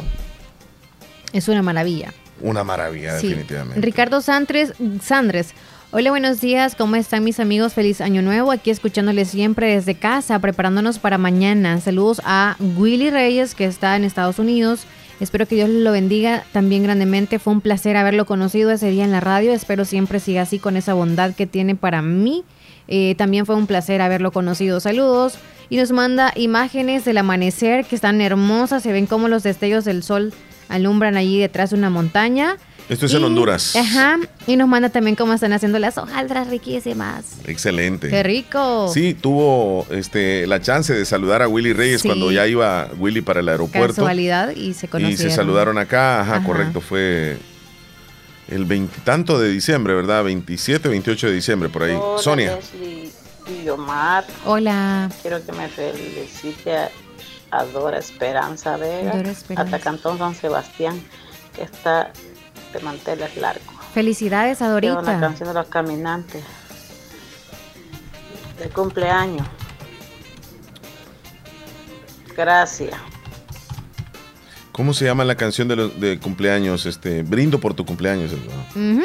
es 1.33 1.49
una 1.49 1.63
maravilla. 1.63 2.13
una 2.41 2.63
maravilla, 2.63 3.19
Sí. 3.19 3.29
definitivamente. 3.29 3.81
Ricardo 3.81 4.21
Sandres, 4.21 4.75
Sandres. 5.03 5.49
Hola, 5.95 6.09
buenos 6.09 6.41
días. 6.41 6.75
¿Cómo 6.75 6.97
están 6.97 7.23
mis 7.23 7.39
amigos? 7.39 7.75
Feliz 7.75 8.01
año 8.01 8.23
nuevo. 8.23 8.51
Aquí 8.51 8.71
escuchándoles 8.71 9.29
siempre 9.29 9.75
desde 9.75 9.95
casa, 9.95 10.39
preparándonos 10.39 10.99
para 10.99 11.19
mañana. 11.19 11.79
Saludos 11.83 12.23
a 12.25 12.57
Willy 12.79 13.11
Reyes, 13.11 13.55
que 13.55 13.67
está 13.67 13.95
en 13.95 14.05
Estados 14.05 14.39
Unidos. 14.39 14.87
Espero 15.21 15.47
que 15.47 15.57
Dios 15.57 15.69
lo 15.69 15.93
bendiga 15.93 16.45
también 16.53 16.83
grandemente. 16.83 17.39
Fue 17.39 17.53
un 17.53 17.61
placer 17.61 17.99
haberlo 17.99 18.25
conocido 18.25 18.71
ese 18.71 18.89
día 18.89 19.05
en 19.05 19.13
la 19.13 19.21
radio. 19.21 19.53
Espero 19.53 19.85
siempre 19.85 20.19
siga 20.19 20.41
así 20.41 20.59
con 20.59 20.79
esa 20.79 20.95
bondad 20.95 21.35
que 21.35 21.47
tiene 21.47 21.75
para 21.75 22.01
mí. 22.01 22.43
Eh, 22.89 23.15
también 23.19 23.45
fue 23.45 23.55
un 23.55 23.67
placer 23.67 24.01
haberlo 24.01 24.33
conocido. 24.33 24.81
Saludos. 24.81 25.39
Y 25.69 25.77
nos 25.77 25.93
manda 25.93 26.33
imágenes 26.37 27.05
del 27.05 27.19
amanecer 27.19 27.85
que 27.85 27.97
están 27.97 28.23
hermosas. 28.23 28.83
Se 28.83 28.93
ven 28.93 29.05
como 29.05 29.29
los 29.29 29.43
destellos 29.43 29.85
del 29.85 30.03
sol 30.03 30.33
alumbran 30.71 31.19
allí 31.19 31.39
detrás 31.39 31.69
de 31.69 31.77
una 31.77 31.91
montaña. 31.91 32.57
Esto 32.89 33.07
es 33.07 33.15
en 33.15 33.23
Y- 33.23 33.25
Honduras. 33.25 33.77
Ajá. 33.77 34.19
Y 34.47 34.57
nos 34.57 34.69
manda 34.69 34.89
también 34.91 35.17
cómo 35.17 35.33
están 35.33 35.53
haciendo 35.53 35.79
las 35.79 35.97
hojaldras 35.99 36.49
riquísimas. 36.49 37.25
Excelente. 37.47 38.09
¡Qué 38.09 38.23
rico! 38.23 38.91
Sí, 38.93 39.15
tuvo 39.15 39.87
este, 39.91 40.47
la 40.47 40.61
chance 40.61 40.93
de 40.93 41.05
saludar 41.05 41.43
a 41.43 41.49
Willy 41.49 41.73
Reyes 41.73 42.03
Sí. 42.03 42.09
cuando 42.09 42.31
ya 42.33 42.47
iba 42.47 42.89
Willy 42.99 43.21
para 43.23 43.41
el 43.41 43.49
aeropuerto. 43.49 43.95
Casualidad 43.97 44.51
y 44.51 44.75
se 44.75 44.87
Y 44.87 44.89
conocieron. 44.89 45.31
se 45.31 45.31
saludaron 45.31 45.79
acá, 45.79 46.21
ajá, 46.21 46.37
Ajá. 46.37 46.47
correcto, 46.47 46.81
fue 46.81 47.39
el 48.49 48.65
veintitanto 48.67 49.39
de 49.39 49.49
diciembre, 49.51 49.95
¿verdad? 49.95 50.25
27, 50.25 50.89
28 50.89 51.29
de 51.29 51.33
diciembre, 51.33 51.69
por 51.69 51.85
ahí. 51.85 51.95
Hola, 51.99 52.23
Sonia. 52.23 52.57
Leslie 52.57 53.11
y 53.65 53.69
Omar. 53.69 54.25
Hola. 54.45 55.09
Quiero 55.23 55.45
que 55.47 55.53
me 55.53 55.69
felicite 55.69 56.77
a, 56.77 56.91
a 57.53 57.65
Dora 57.65 57.99
Esperanza 57.99 58.77
Vega, 58.77 59.13
Dora 59.17 59.31
Esperanza. 59.31 59.77
hasta 59.77 59.79
Cantón 59.91 60.19
San 60.19 60.35
Sebastián, 60.35 61.01
que 61.55 61.63
está 61.63 62.13
de 62.73 62.81
manteles 62.81 63.37
largos. 63.37 63.75
Felicidades 63.95 64.63
a 64.63 64.69
Dorita. 64.69 65.03
canción 65.21 65.49
de 65.49 65.55
los 65.55 65.67
caminantes. 65.67 66.43
De 68.59 68.69
cumpleaños. 68.69 69.47
Gracias. 72.37 72.95
¿Cómo 74.73 74.95
se 74.95 75.05
llama 75.05 75.25
la 75.25 75.35
canción 75.35 75.69
de, 75.69 75.77
los, 75.77 76.01
de 76.01 76.19
cumpleaños? 76.19 76.87
Este, 76.87 77.23
Brindo 77.23 77.61
por 77.61 77.75
tu 77.75 77.85
cumpleaños. 77.85 78.33
Ujú. 78.33 79.03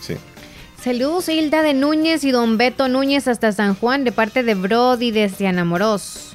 Sí. 0.00 0.16
Saludos 0.82 1.28
Hilda 1.28 1.62
de 1.62 1.72
Núñez 1.72 2.24
y 2.24 2.30
Don 2.32 2.58
Beto 2.58 2.88
Núñez 2.88 3.28
hasta 3.28 3.52
San 3.52 3.74
Juan 3.74 4.04
de 4.04 4.12
parte 4.12 4.42
de 4.42 4.54
Brody 4.54 5.12
desde 5.12 5.46
Anamoros. 5.46 6.34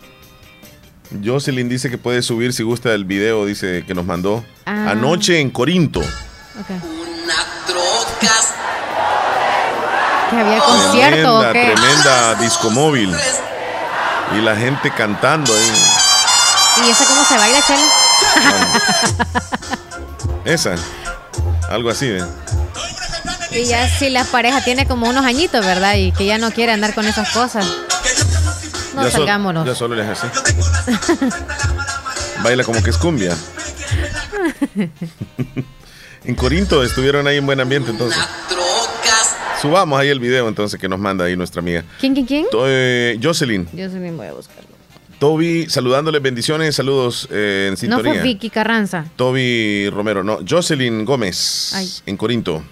Jocelyn 1.23 1.67
dice 1.69 1.89
que 1.89 1.97
puede 1.97 2.21
subir 2.21 2.53
si 2.53 2.63
gusta 2.63 2.93
el 2.93 3.03
video, 3.03 3.45
dice 3.45 3.83
que 3.85 3.93
nos 3.93 4.05
mandó. 4.05 4.43
Ah. 4.65 4.91
Anoche 4.91 5.39
en 5.39 5.49
Corinto. 5.49 6.01
Que 10.29 10.37
había 10.39 10.59
concierto 10.59 11.35
o 11.37 11.41
Tremenda, 11.41 11.53
qué. 11.53 11.73
tremenda 11.75 12.35
discomóvil. 12.35 13.15
Y 14.37 14.41
la 14.41 14.55
gente 14.55 14.91
cantando 14.91 15.51
ahí. 15.53 15.71
¿Y 16.85 16.89
esa 16.91 17.05
cómo 17.05 17.23
se 17.25 17.35
baila, 17.37 17.59
Chela? 17.65 17.87
Esa. 20.45 20.75
Algo 21.69 21.89
así, 21.89 22.07
¿eh? 22.07 22.23
Y 23.51 23.65
ya 23.65 23.89
si 23.89 24.09
la 24.11 24.23
pareja 24.25 24.61
tiene 24.63 24.87
como 24.87 25.09
unos 25.09 25.25
añitos, 25.25 25.65
¿verdad? 25.65 25.95
Y 25.95 26.11
que 26.11 26.25
ya 26.27 26.37
no 26.37 26.51
quiere 26.51 26.71
andar 26.73 26.93
con 26.93 27.05
esas 27.07 27.29
cosas. 27.31 27.65
No 28.93 29.03
ya, 29.03 29.11
sol- 29.11 29.21
salgámonos. 29.21 29.65
ya 29.65 29.73
solo 29.73 29.95
le 29.95 30.03
hace 30.07 30.27
así. 30.27 30.39
Baila 32.43 32.63
como 32.63 32.83
que 32.83 32.91
es 32.91 32.97
cumbia. 32.97 33.35
En 36.25 36.35
Corinto 36.35 36.83
estuvieron 36.83 37.27
ahí 37.27 37.37
en 37.37 37.45
buen 37.45 37.59
ambiente 37.59 37.91
entonces. 37.91 38.21
Subamos 39.61 39.99
ahí 39.99 40.07
el 40.09 40.19
video 40.19 40.47
entonces 40.47 40.79
que 40.79 40.87
nos 40.87 40.99
manda 40.99 41.25
ahí 41.25 41.35
nuestra 41.35 41.59
amiga. 41.61 41.83
¿Quién, 41.99 42.13
quién, 42.13 42.25
quién? 42.25 42.45
To- 42.49 42.63
eh, 42.65 43.19
Jocelyn, 43.21 43.65
también 43.65 44.15
voy 44.17 44.27
a 44.27 44.33
buscarlo. 44.33 44.69
Toby, 45.19 45.65
saludándoles 45.69 46.21
bendiciones, 46.21 46.75
saludos 46.75 47.27
eh, 47.29 47.65
en 47.67 47.73
No 47.73 47.77
sintonía. 47.77 48.13
fue 48.13 48.21
Vicky 48.23 48.49
Carranza. 48.49 49.03
Toby 49.17 49.89
Romero, 49.89 50.23
no, 50.23 50.39
Jocelyn 50.49 51.03
Gómez, 51.03 51.73
Ay. 51.75 51.89
en 52.05 52.15
Corinto. 52.15 52.63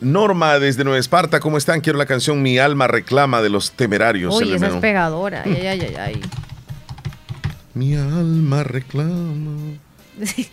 Norma 0.00 0.58
desde 0.58 0.82
Nueva 0.82 0.98
Esparta, 0.98 1.38
¿cómo 1.38 1.56
están? 1.56 1.80
Quiero 1.80 1.96
la 2.00 2.06
canción 2.06 2.42
Mi 2.42 2.58
alma 2.58 2.88
reclama 2.88 3.40
de 3.42 3.48
los 3.50 3.70
temerarios. 3.70 4.34
Uy, 4.34 4.52
esa 4.52 4.66
es 4.66 4.74
pegadora. 4.74 5.42
Ay, 5.46 5.66
ay, 5.68 5.80
ay, 5.82 5.94
ay. 5.96 6.20
Mi 7.74 7.94
alma 7.94 8.64
reclama. 8.64 9.78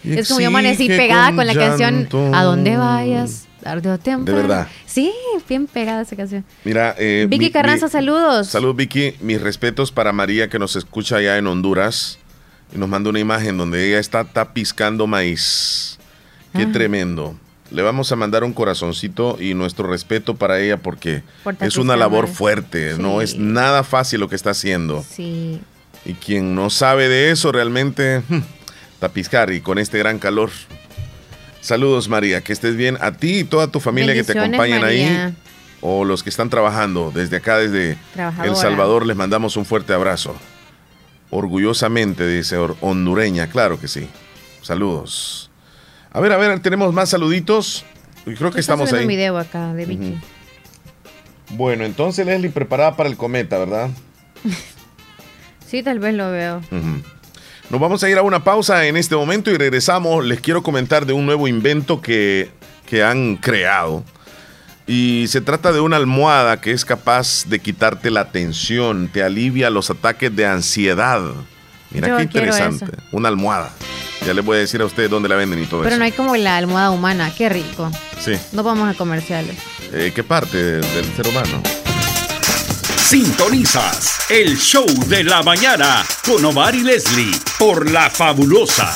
Es 0.04 0.28
como 0.28 0.40
yo 0.40 0.48
amanecí 0.48 0.88
pegada 0.88 1.28
con 1.28 1.38
con 1.38 1.48
la 1.48 1.54
canción. 1.54 2.08
A 2.34 2.44
dónde 2.44 2.78
vayas, 2.78 3.48
tarde 3.62 3.90
o 3.92 3.98
temprano. 3.98 4.26
De 4.26 4.48
verdad. 4.48 4.68
Sí, 4.86 5.12
bien 5.48 5.68
pegada 5.68 6.02
esa 6.02 6.16
canción. 6.16 6.46
Mira, 6.64 6.96
eh, 6.98 7.28
Vicky 7.30 7.46
mi- 7.46 7.52
Carranza, 7.52 7.88
mi- 7.88 7.92
saludos. 7.92 8.48
Salud, 8.48 8.74
Vicky. 8.76 9.16
Mis 9.22 9.42
respetos 9.42 9.92
para 9.92 10.12
María 10.14 10.50
que 10.50 10.60
nos 10.60 10.76
escucha 10.76 11.18
allá 11.18 11.38
en 11.38 11.48
Honduras. 11.48 12.20
Y 12.74 12.78
nos 12.78 12.88
manda 12.88 13.10
una 13.10 13.20
imagen 13.20 13.58
donde 13.58 13.88
ella 13.88 14.00
está 14.00 14.24
tapiscando 14.26 15.08
maíz. 15.08 15.98
Qué 16.56 16.64
Ah. 16.64 16.70
tremendo. 16.72 17.36
Le 17.72 17.82
vamos 17.84 18.12
a 18.12 18.16
mandar 18.16 18.44
un 18.44 18.54
corazoncito 18.54 19.38
y 19.40 19.54
nuestro 19.56 19.88
respeto 19.88 20.36
para 20.36 20.60
ella 20.60 20.78
porque 20.78 21.22
Por 21.44 21.56
es 21.62 21.78
una 21.78 21.96
labor 21.96 22.26
maíz. 22.26 22.38
fuerte. 22.38 22.96
No 22.98 23.22
es 23.22 23.38
nada 23.38 23.84
fácil 23.84 24.20
lo 24.20 24.30
que 24.30 24.36
está 24.36 24.52
haciendo. 24.52 25.04
Sí. 25.08 25.60
Y 26.06 26.14
quien 26.14 26.56
no 26.56 26.70
sabe 26.70 27.10
de 27.10 27.30
eso 27.32 27.52
realmente, 27.52 28.22
tapiscar 29.00 29.52
y 29.52 29.62
con 29.62 29.80
este 29.80 29.98
gran 29.98 30.20
calor. 30.20 30.50
Saludos 31.62 32.08
María, 32.10 32.42
que 32.42 32.54
estés 32.54 32.76
bien. 32.76 32.98
A 33.02 33.14
ti 33.14 33.40
y 33.40 33.44
toda 33.44 33.68
tu 33.68 33.80
familia 33.80 34.14
que 34.14 34.24
te 34.24 34.38
acompañan 34.38 34.82
María. 34.82 35.26
ahí 35.28 35.36
o 35.82 36.04
los 36.06 36.24
que 36.24 36.30
están 36.30 36.50
trabajando 36.50 37.12
desde 37.14 37.38
acá, 37.38 37.58
desde 37.58 37.98
El. 38.44 38.56
Salvador, 38.56 39.06
les 39.06 39.16
mandamos 39.16 39.58
un 39.58 39.66
fuerte 39.66 39.94
abrazo. 39.94 40.36
Orgullosamente, 41.30 42.28
dice 42.28 42.58
hondureña, 42.58 43.48
claro 43.48 43.80
que 43.80 43.88
sí. 43.88 44.08
Saludos. 44.62 45.50
A 46.12 46.20
ver, 46.20 46.32
a 46.32 46.38
ver, 46.38 46.60
tenemos 46.60 46.94
más 46.94 47.10
saluditos. 47.10 47.86
Yo 48.26 48.36
creo 48.36 48.52
que 48.52 48.60
estamos 48.60 48.92
ahí. 48.92 49.04
un 49.04 49.08
video 49.08 49.38
acá 49.38 49.74
de 49.74 49.86
Vicky. 49.86 50.20
Bueno, 51.52 51.86
entonces 51.86 52.26
Leslie 52.26 52.50
preparada 52.50 52.96
para 52.96 53.10
el 53.10 53.18
cometa, 53.18 53.58
¿verdad? 53.58 53.90
Sí, 55.66 55.84
tal 55.84 56.00
vez 56.00 56.16
lo 56.16 56.32
veo. 56.32 56.58
Ujú. 56.72 57.04
Nos 57.70 57.80
vamos 57.80 58.04
a 58.04 58.10
ir 58.10 58.18
a 58.18 58.24
una 58.24 58.44
pausa 58.44 58.86
en 58.88 58.98
este 58.98 59.16
momento 59.16 59.52
y 59.52 59.58
regresamos. 59.58 60.26
Les 60.26 60.42
quiero 60.42 60.64
comentar 60.64 61.06
de 61.06 61.14
un 61.14 61.26
nuevo 61.26 61.48
invento 61.48 62.02
que, 62.02 62.50
que 62.88 63.04
han 63.04 63.36
creado. 63.36 64.04
Y 64.88 65.28
se 65.28 65.40
trata 65.42 65.72
de 65.72 65.80
una 65.80 65.98
almohada 65.98 66.60
que 66.62 66.72
es 66.72 66.84
capaz 66.84 67.46
de 67.48 67.60
quitarte 67.60 68.10
la 68.10 68.32
tensión, 68.32 69.08
te 69.08 69.22
alivia 69.22 69.70
los 69.70 69.92
ataques 69.92 70.36
de 70.36 70.48
ansiedad. 70.48 71.22
Mira 71.92 72.08
Yo 72.08 72.18
qué 72.18 72.24
interesante. 72.24 72.86
eso. 72.86 72.94
Una 73.12 73.30
almohada. 73.30 73.70
Ya 74.26 74.34
les 74.34 74.44
voy 74.44 74.58
a 74.58 74.60
decir 74.62 74.82
a 74.82 74.86
ustedes 74.86 75.10
dónde 75.12 75.30
la 75.30 75.36
venden 75.36 75.62
y 75.62 75.66
todo 75.68 75.82
Pero 75.82 75.92
eso. 75.92 76.00
no 76.00 76.06
hay 76.06 76.12
como 76.12 76.36
la 76.36 76.58
almohada 76.58 76.90
humana. 76.90 77.32
Qué 77.38 77.50
rico. 77.50 77.92
Sí. 78.20 78.34
No 78.52 78.64
vamos 78.64 78.90
a 78.90 78.98
comerciales. 78.98 79.58
Eh, 79.94 80.12
¿Qué 80.14 80.24
parte 80.24 80.58
de- 80.58 80.82
del 80.82 81.06
ser 81.16 81.28
humano? 81.28 81.62
Sintonizas 83.10 84.30
el 84.30 84.56
show 84.56 84.86
de 85.08 85.24
la 85.24 85.42
mañana 85.42 86.06
con 86.24 86.46
Omar 86.46 86.76
y 86.76 86.84
Leslie 86.84 87.32
por 87.58 87.90
La 87.90 88.08
Fabulosa. 88.08 88.94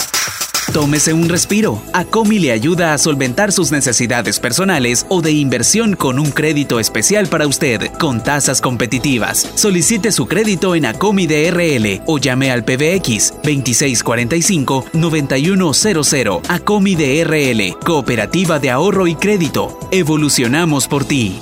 Tómese 0.71 1.13
un 1.13 1.27
respiro. 1.27 1.81
Acomi 1.93 2.37
le 2.37 2.51
ayuda 2.51 2.93
a 2.93 2.99
solventar 2.99 3.51
sus 3.51 3.71
necesidades 3.71 4.39
personales 4.39 5.07
o 5.09 5.23
de 5.23 5.31
inversión 5.31 5.95
con 5.95 6.19
un 6.19 6.29
crédito 6.29 6.79
especial 6.79 7.25
para 7.25 7.47
usted, 7.47 7.91
con 7.93 8.21
tasas 8.21 8.61
competitivas. 8.61 9.49
Solicite 9.55 10.11
su 10.11 10.27
crédito 10.27 10.75
en 10.75 10.85
Acomi 10.85 11.25
DRL 11.25 12.03
o 12.05 12.19
llame 12.19 12.51
al 12.51 12.63
PBX 12.63 13.33
2645-9100. 13.41 16.41
Acomi 16.49 16.93
DRL, 16.93 17.79
Cooperativa 17.83 18.59
de 18.59 18.69
Ahorro 18.69 19.07
y 19.07 19.15
Crédito. 19.15 19.79
Evolucionamos 19.91 20.87
por 20.87 21.03
ti. 21.03 21.41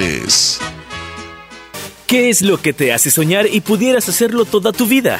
¿Qué 2.07 2.29
es 2.29 2.41
lo 2.41 2.59
que 2.59 2.73
te 2.73 2.91
hace 2.91 3.11
soñar 3.11 3.45
y 3.45 3.61
pudieras 3.61 4.09
hacerlo 4.09 4.45
toda 4.45 4.71
tu 4.71 4.87
vida? 4.87 5.19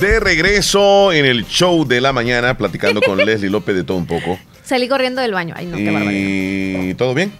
De 0.00 0.20
regreso 0.20 1.12
en 1.12 1.24
el 1.24 1.46
show 1.46 1.86
de 1.86 2.00
la 2.00 2.12
mañana, 2.12 2.56
platicando 2.58 3.00
con 3.00 3.18
Leslie 3.24 3.50
López 3.50 3.74
de 3.74 3.84
todo 3.84 3.96
un 3.96 4.06
poco. 4.06 4.38
Salí 4.64 4.88
corriendo 4.88 5.20
del 5.22 5.32
baño. 5.32 5.54
Ay, 5.56 5.66
no, 5.66 5.76
qué 5.76 5.90
barbaridad. 5.90 6.82
¿Y 6.84 6.94
todo 6.94 7.14
bien? 7.14 7.32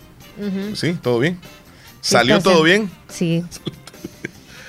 ¿Sí? 0.75 0.97
¿Todo 1.01 1.19
bien? 1.19 1.39
¿Salió 2.01 2.41
todo 2.41 2.59
en- 2.61 2.65
bien? 2.65 2.91
Sí. 3.09 3.45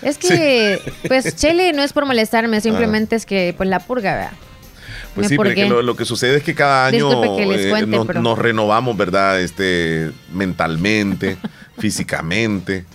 Es 0.01 0.19
que, 0.19 0.79
pues, 1.07 1.35
Chele 1.35 1.73
no 1.73 1.81
es 1.81 1.91
por 1.91 2.05
molestarme, 2.05 2.61
simplemente 2.61 3.15
es 3.15 3.25
que, 3.25 3.55
pues, 3.57 3.67
la 3.67 3.79
purga, 3.79 4.13
¿verdad? 4.13 4.31
Pues 5.15 5.25
Me 5.25 5.29
sí, 5.29 5.35
pero 5.37 5.49
es 5.49 5.55
que 5.55 5.61
purgué. 5.63 5.75
lo, 5.77 5.81
lo 5.81 5.95
que 5.95 6.05
sucede 6.05 6.37
es 6.37 6.43
que 6.43 6.53
cada 6.53 6.85
año 6.85 7.09
Disculpe 7.09 7.41
que 7.41 7.45
les 7.47 7.65
eh, 7.81 7.85
nos, 7.87 8.05
pero- 8.05 8.21
nos 8.21 8.37
renovamos, 8.37 8.95
¿verdad? 8.95 9.41
Este, 9.41 10.11
mentalmente, 10.31 11.37
físicamente. 11.79 12.85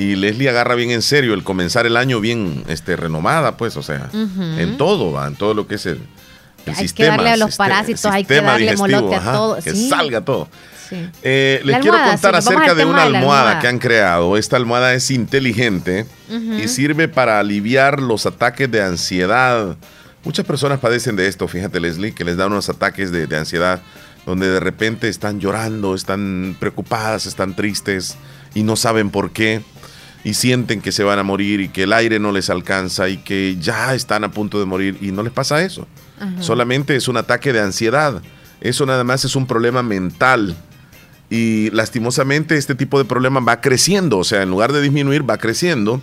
Y 0.00 0.16
Leslie 0.16 0.48
agarra 0.48 0.76
bien 0.76 0.90
en 0.92 1.02
serio 1.02 1.34
el 1.34 1.44
comenzar 1.44 1.84
el 1.84 1.98
año 1.98 2.20
bien 2.20 2.64
este, 2.68 2.96
renomada, 2.96 3.58
pues, 3.58 3.76
o 3.76 3.82
sea, 3.82 4.08
en 4.14 4.78
todo, 4.78 5.12
¿va? 5.12 5.26
en 5.26 5.36
todo 5.36 5.52
lo 5.52 5.66
que 5.66 5.74
es 5.74 5.84
el, 5.84 5.98
el 6.64 6.68
Hay 6.68 6.74
que 6.74 6.80
sistema. 6.80 7.16
darle 7.16 7.30
a 7.32 7.36
los 7.36 7.56
parásitos, 7.56 8.06
hay 8.06 8.24
que 8.24 8.40
darle 8.40 8.74
molote 8.76 9.14
a 9.16 9.18
ajá, 9.18 9.32
todo, 9.34 9.56
Que 9.56 9.72
sí. 9.72 9.90
salga 9.90 10.22
todo. 10.22 10.48
Sí. 10.88 11.06
Eh, 11.22 11.60
les 11.64 11.78
quiero 11.80 11.98
contar 12.02 12.32
sí, 12.42 12.48
acerca 12.48 12.74
de 12.74 12.86
una 12.86 13.00
de 13.02 13.08
almohada, 13.08 13.18
almohada. 13.18 13.58
que 13.60 13.68
han 13.68 13.78
creado. 13.78 14.38
Esta 14.38 14.56
almohada 14.56 14.94
es 14.94 15.10
inteligente 15.10 16.06
y 16.30 16.66
sirve 16.68 17.06
para 17.06 17.38
aliviar 17.38 18.00
los 18.00 18.24
ataques 18.24 18.70
de 18.70 18.82
ansiedad. 18.82 19.76
Muchas 20.24 20.46
personas 20.46 20.78
padecen 20.80 21.14
de 21.14 21.26
esto, 21.28 21.46
fíjate 21.46 21.78
Leslie, 21.78 22.14
que 22.14 22.24
les 22.24 22.38
dan 22.38 22.52
unos 22.52 22.70
ataques 22.70 23.12
de, 23.12 23.26
de 23.26 23.36
ansiedad 23.36 23.82
donde 24.24 24.48
de 24.48 24.60
repente 24.60 25.08
están 25.08 25.40
llorando, 25.40 25.94
están 25.94 26.56
preocupadas, 26.58 27.26
están 27.26 27.54
tristes 27.54 28.16
y 28.54 28.62
no 28.62 28.76
saben 28.76 29.10
por 29.10 29.30
qué 29.32 29.60
y 30.24 30.34
sienten 30.34 30.80
que 30.80 30.92
se 30.92 31.02
van 31.02 31.18
a 31.18 31.22
morir 31.22 31.60
y 31.60 31.68
que 31.68 31.84
el 31.84 31.92
aire 31.92 32.18
no 32.18 32.32
les 32.32 32.50
alcanza 32.50 33.08
y 33.08 33.18
que 33.18 33.56
ya 33.60 33.94
están 33.94 34.24
a 34.24 34.30
punto 34.30 34.58
de 34.58 34.66
morir 34.66 34.98
y 35.00 35.12
no 35.12 35.22
les 35.22 35.32
pasa 35.32 35.62
eso. 35.62 35.86
Ajá. 36.18 36.42
Solamente 36.42 36.94
es 36.96 37.08
un 37.08 37.16
ataque 37.16 37.52
de 37.52 37.60
ansiedad. 37.60 38.20
Eso 38.60 38.84
nada 38.84 39.04
más 39.04 39.24
es 39.24 39.36
un 39.36 39.46
problema 39.46 39.82
mental. 39.82 40.54
Y 41.30 41.70
lastimosamente 41.70 42.56
este 42.56 42.74
tipo 42.74 42.98
de 42.98 43.04
problema 43.04 43.40
va 43.40 43.60
creciendo, 43.60 44.18
o 44.18 44.24
sea, 44.24 44.42
en 44.42 44.50
lugar 44.50 44.72
de 44.72 44.82
disminuir, 44.82 45.28
va 45.28 45.38
creciendo. 45.38 46.02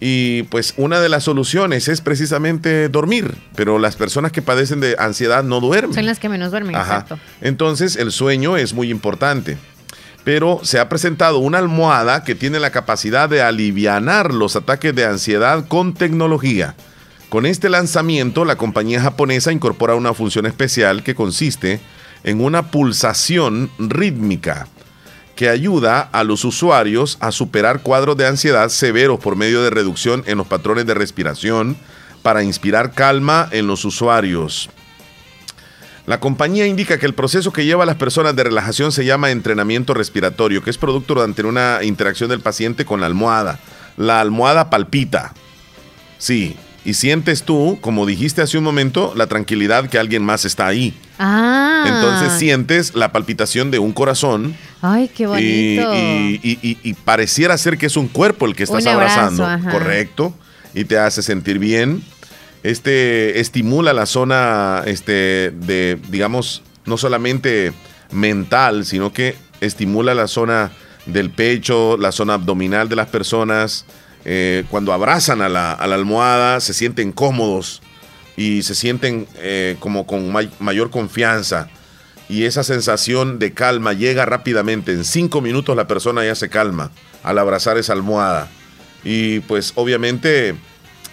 Y 0.00 0.44
pues 0.44 0.72
una 0.78 0.98
de 0.98 1.10
las 1.10 1.24
soluciones 1.24 1.86
es 1.88 2.00
precisamente 2.00 2.88
dormir, 2.88 3.34
pero 3.54 3.78
las 3.78 3.96
personas 3.96 4.32
que 4.32 4.40
padecen 4.40 4.80
de 4.80 4.96
ansiedad 4.98 5.44
no 5.44 5.60
duermen. 5.60 5.92
Son 5.94 6.06
las 6.06 6.18
que 6.18 6.30
menos 6.30 6.50
duermen, 6.50 6.74
Ajá. 6.74 7.00
exacto. 7.00 7.18
Entonces 7.42 7.96
el 7.96 8.10
sueño 8.10 8.56
es 8.56 8.72
muy 8.72 8.90
importante. 8.90 9.58
Pero 10.24 10.60
se 10.62 10.78
ha 10.78 10.88
presentado 10.88 11.38
una 11.38 11.58
almohada 11.58 12.24
que 12.24 12.34
tiene 12.34 12.60
la 12.60 12.70
capacidad 12.70 13.28
de 13.28 13.42
alivianar 13.42 14.34
los 14.34 14.56
ataques 14.56 14.94
de 14.94 15.06
ansiedad 15.06 15.66
con 15.66 15.94
tecnología. 15.94 16.74
Con 17.30 17.46
este 17.46 17.68
lanzamiento, 17.68 18.44
la 18.44 18.56
compañía 18.56 19.00
japonesa 19.00 19.52
incorpora 19.52 19.94
una 19.94 20.14
función 20.14 20.46
especial 20.46 21.02
que 21.02 21.14
consiste 21.14 21.80
en 22.24 22.42
una 22.42 22.70
pulsación 22.70 23.70
rítmica 23.78 24.66
que 25.36 25.48
ayuda 25.48 26.00
a 26.12 26.22
los 26.22 26.44
usuarios 26.44 27.16
a 27.20 27.32
superar 27.32 27.80
cuadros 27.80 28.16
de 28.16 28.26
ansiedad 28.26 28.68
severos 28.68 29.20
por 29.20 29.36
medio 29.36 29.62
de 29.62 29.70
reducción 29.70 30.22
en 30.26 30.36
los 30.36 30.46
patrones 30.46 30.84
de 30.84 30.92
respiración 30.92 31.78
para 32.22 32.42
inspirar 32.42 32.92
calma 32.92 33.48
en 33.50 33.66
los 33.66 33.86
usuarios. 33.86 34.68
La 36.10 36.18
compañía 36.18 36.66
indica 36.66 36.98
que 36.98 37.06
el 37.06 37.14
proceso 37.14 37.52
que 37.52 37.64
lleva 37.64 37.84
a 37.84 37.86
las 37.86 37.94
personas 37.94 38.34
de 38.34 38.42
relajación 38.42 38.90
se 38.90 39.04
llama 39.04 39.30
entrenamiento 39.30 39.94
respiratorio, 39.94 40.60
que 40.60 40.70
es 40.70 40.76
producto 40.76 41.14
durante 41.14 41.44
una 41.44 41.84
interacción 41.84 42.28
del 42.28 42.40
paciente 42.40 42.84
con 42.84 43.00
la 43.00 43.06
almohada. 43.06 43.60
La 43.96 44.20
almohada 44.20 44.70
palpita. 44.70 45.32
Sí, 46.18 46.56
y 46.84 46.94
sientes 46.94 47.44
tú, 47.44 47.78
como 47.80 48.06
dijiste 48.06 48.42
hace 48.42 48.58
un 48.58 48.64
momento, 48.64 49.12
la 49.14 49.28
tranquilidad 49.28 49.88
que 49.88 50.00
alguien 50.00 50.24
más 50.24 50.44
está 50.44 50.66
ahí. 50.66 50.98
Ah. 51.20 51.84
Entonces 51.86 52.32
sientes 52.40 52.96
la 52.96 53.12
palpitación 53.12 53.70
de 53.70 53.78
un 53.78 53.92
corazón 53.92 54.56
Ay, 54.82 55.08
qué 55.14 55.28
bonito. 55.28 55.94
y- 55.94 56.40
y- 56.42 56.58
y- 56.60 56.78
y 56.82 56.94
pareciera 56.94 57.56
ser 57.56 57.78
que 57.78 57.86
es 57.86 57.96
un 57.96 58.08
cuerpo 58.08 58.46
el 58.46 58.56
que 58.56 58.64
estás 58.64 58.84
abrazo, 58.84 59.12
abrazando. 59.20 59.46
ajá. 59.46 59.70
Correcto. 59.70 60.34
Y 60.74 60.86
te 60.86 60.98
hace 60.98 61.22
sentir 61.22 61.60
bien. 61.60 62.02
Este 62.62 63.40
estimula 63.40 63.92
la 63.92 64.06
zona 64.06 64.82
este, 64.86 65.50
de, 65.50 65.98
digamos, 66.08 66.62
no 66.84 66.96
solamente 66.96 67.72
mental, 68.10 68.84
sino 68.84 69.12
que 69.12 69.36
estimula 69.60 70.14
la 70.14 70.28
zona 70.28 70.72
del 71.06 71.30
pecho, 71.30 71.96
la 71.96 72.12
zona 72.12 72.34
abdominal 72.34 72.88
de 72.88 72.96
las 72.96 73.08
personas. 73.08 73.86
Eh, 74.26 74.64
cuando 74.70 74.92
abrazan 74.92 75.40
a 75.40 75.48
la, 75.48 75.72
a 75.72 75.86
la 75.86 75.94
almohada, 75.94 76.60
se 76.60 76.74
sienten 76.74 77.12
cómodos 77.12 77.80
y 78.36 78.62
se 78.62 78.74
sienten 78.74 79.26
eh, 79.36 79.76
como 79.80 80.06
con 80.06 80.30
may- 80.30 80.50
mayor 80.58 80.90
confianza. 80.90 81.68
Y 82.28 82.44
esa 82.44 82.62
sensación 82.62 83.38
de 83.38 83.54
calma 83.54 83.94
llega 83.94 84.26
rápidamente. 84.26 84.92
En 84.92 85.04
cinco 85.04 85.40
minutos 85.40 85.74
la 85.74 85.88
persona 85.88 86.24
ya 86.24 86.34
se 86.34 86.50
calma 86.50 86.92
al 87.22 87.38
abrazar 87.38 87.78
esa 87.78 87.94
almohada. 87.94 88.48
Y 89.02 89.40
pues 89.40 89.72
obviamente 89.74 90.54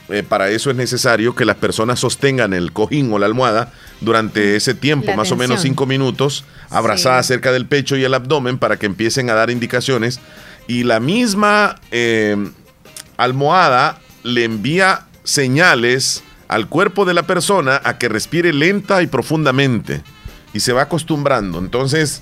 eh, 0.09 0.23
para 0.23 0.49
eso 0.49 0.69
es 0.71 0.75
necesario 0.77 1.35
que 1.35 1.43
las 1.45 1.57
personas 1.57 1.99
sostengan 1.99 2.53
el 2.53 2.71
cojín 2.71 3.11
o 3.11 3.19
la 3.19 3.25
almohada 3.25 3.73
durante 3.99 4.55
ese 4.55 4.73
tiempo, 4.73 5.07
La 5.07 5.17
más 5.17 5.31
o 5.31 5.35
menos 5.35 5.61
cinco 5.61 5.85
minutos, 5.85 6.45
abrazadas 6.69 7.27
cerca 7.27 7.51
del 7.51 7.65
pecho 7.65 7.97
y 7.97 8.03
el 8.03 8.13
abdomen 8.13 8.57
para 8.57 8.77
que 8.77 8.85
empiecen 8.85 9.29
a 9.29 9.33
dar 9.33 9.49
indicaciones. 9.49 10.19
Y 10.67 10.83
la 10.83 10.99
misma 10.99 11.79
eh, 11.91 12.37
almohada 13.17 13.99
le 14.23 14.45
envía 14.45 15.05
señales 15.23 16.23
al 16.47 16.67
cuerpo 16.67 17.03
de 17.03 17.13
la 17.13 17.23
persona 17.23 17.81
a 17.83 17.97
que 17.97 18.07
respire 18.07 18.53
lenta 18.53 19.01
y 19.01 19.07
profundamente 19.07 20.01
y 20.53 20.61
se 20.61 20.73
va 20.73 20.83
acostumbrando. 20.83 21.59
Entonces, 21.59 22.21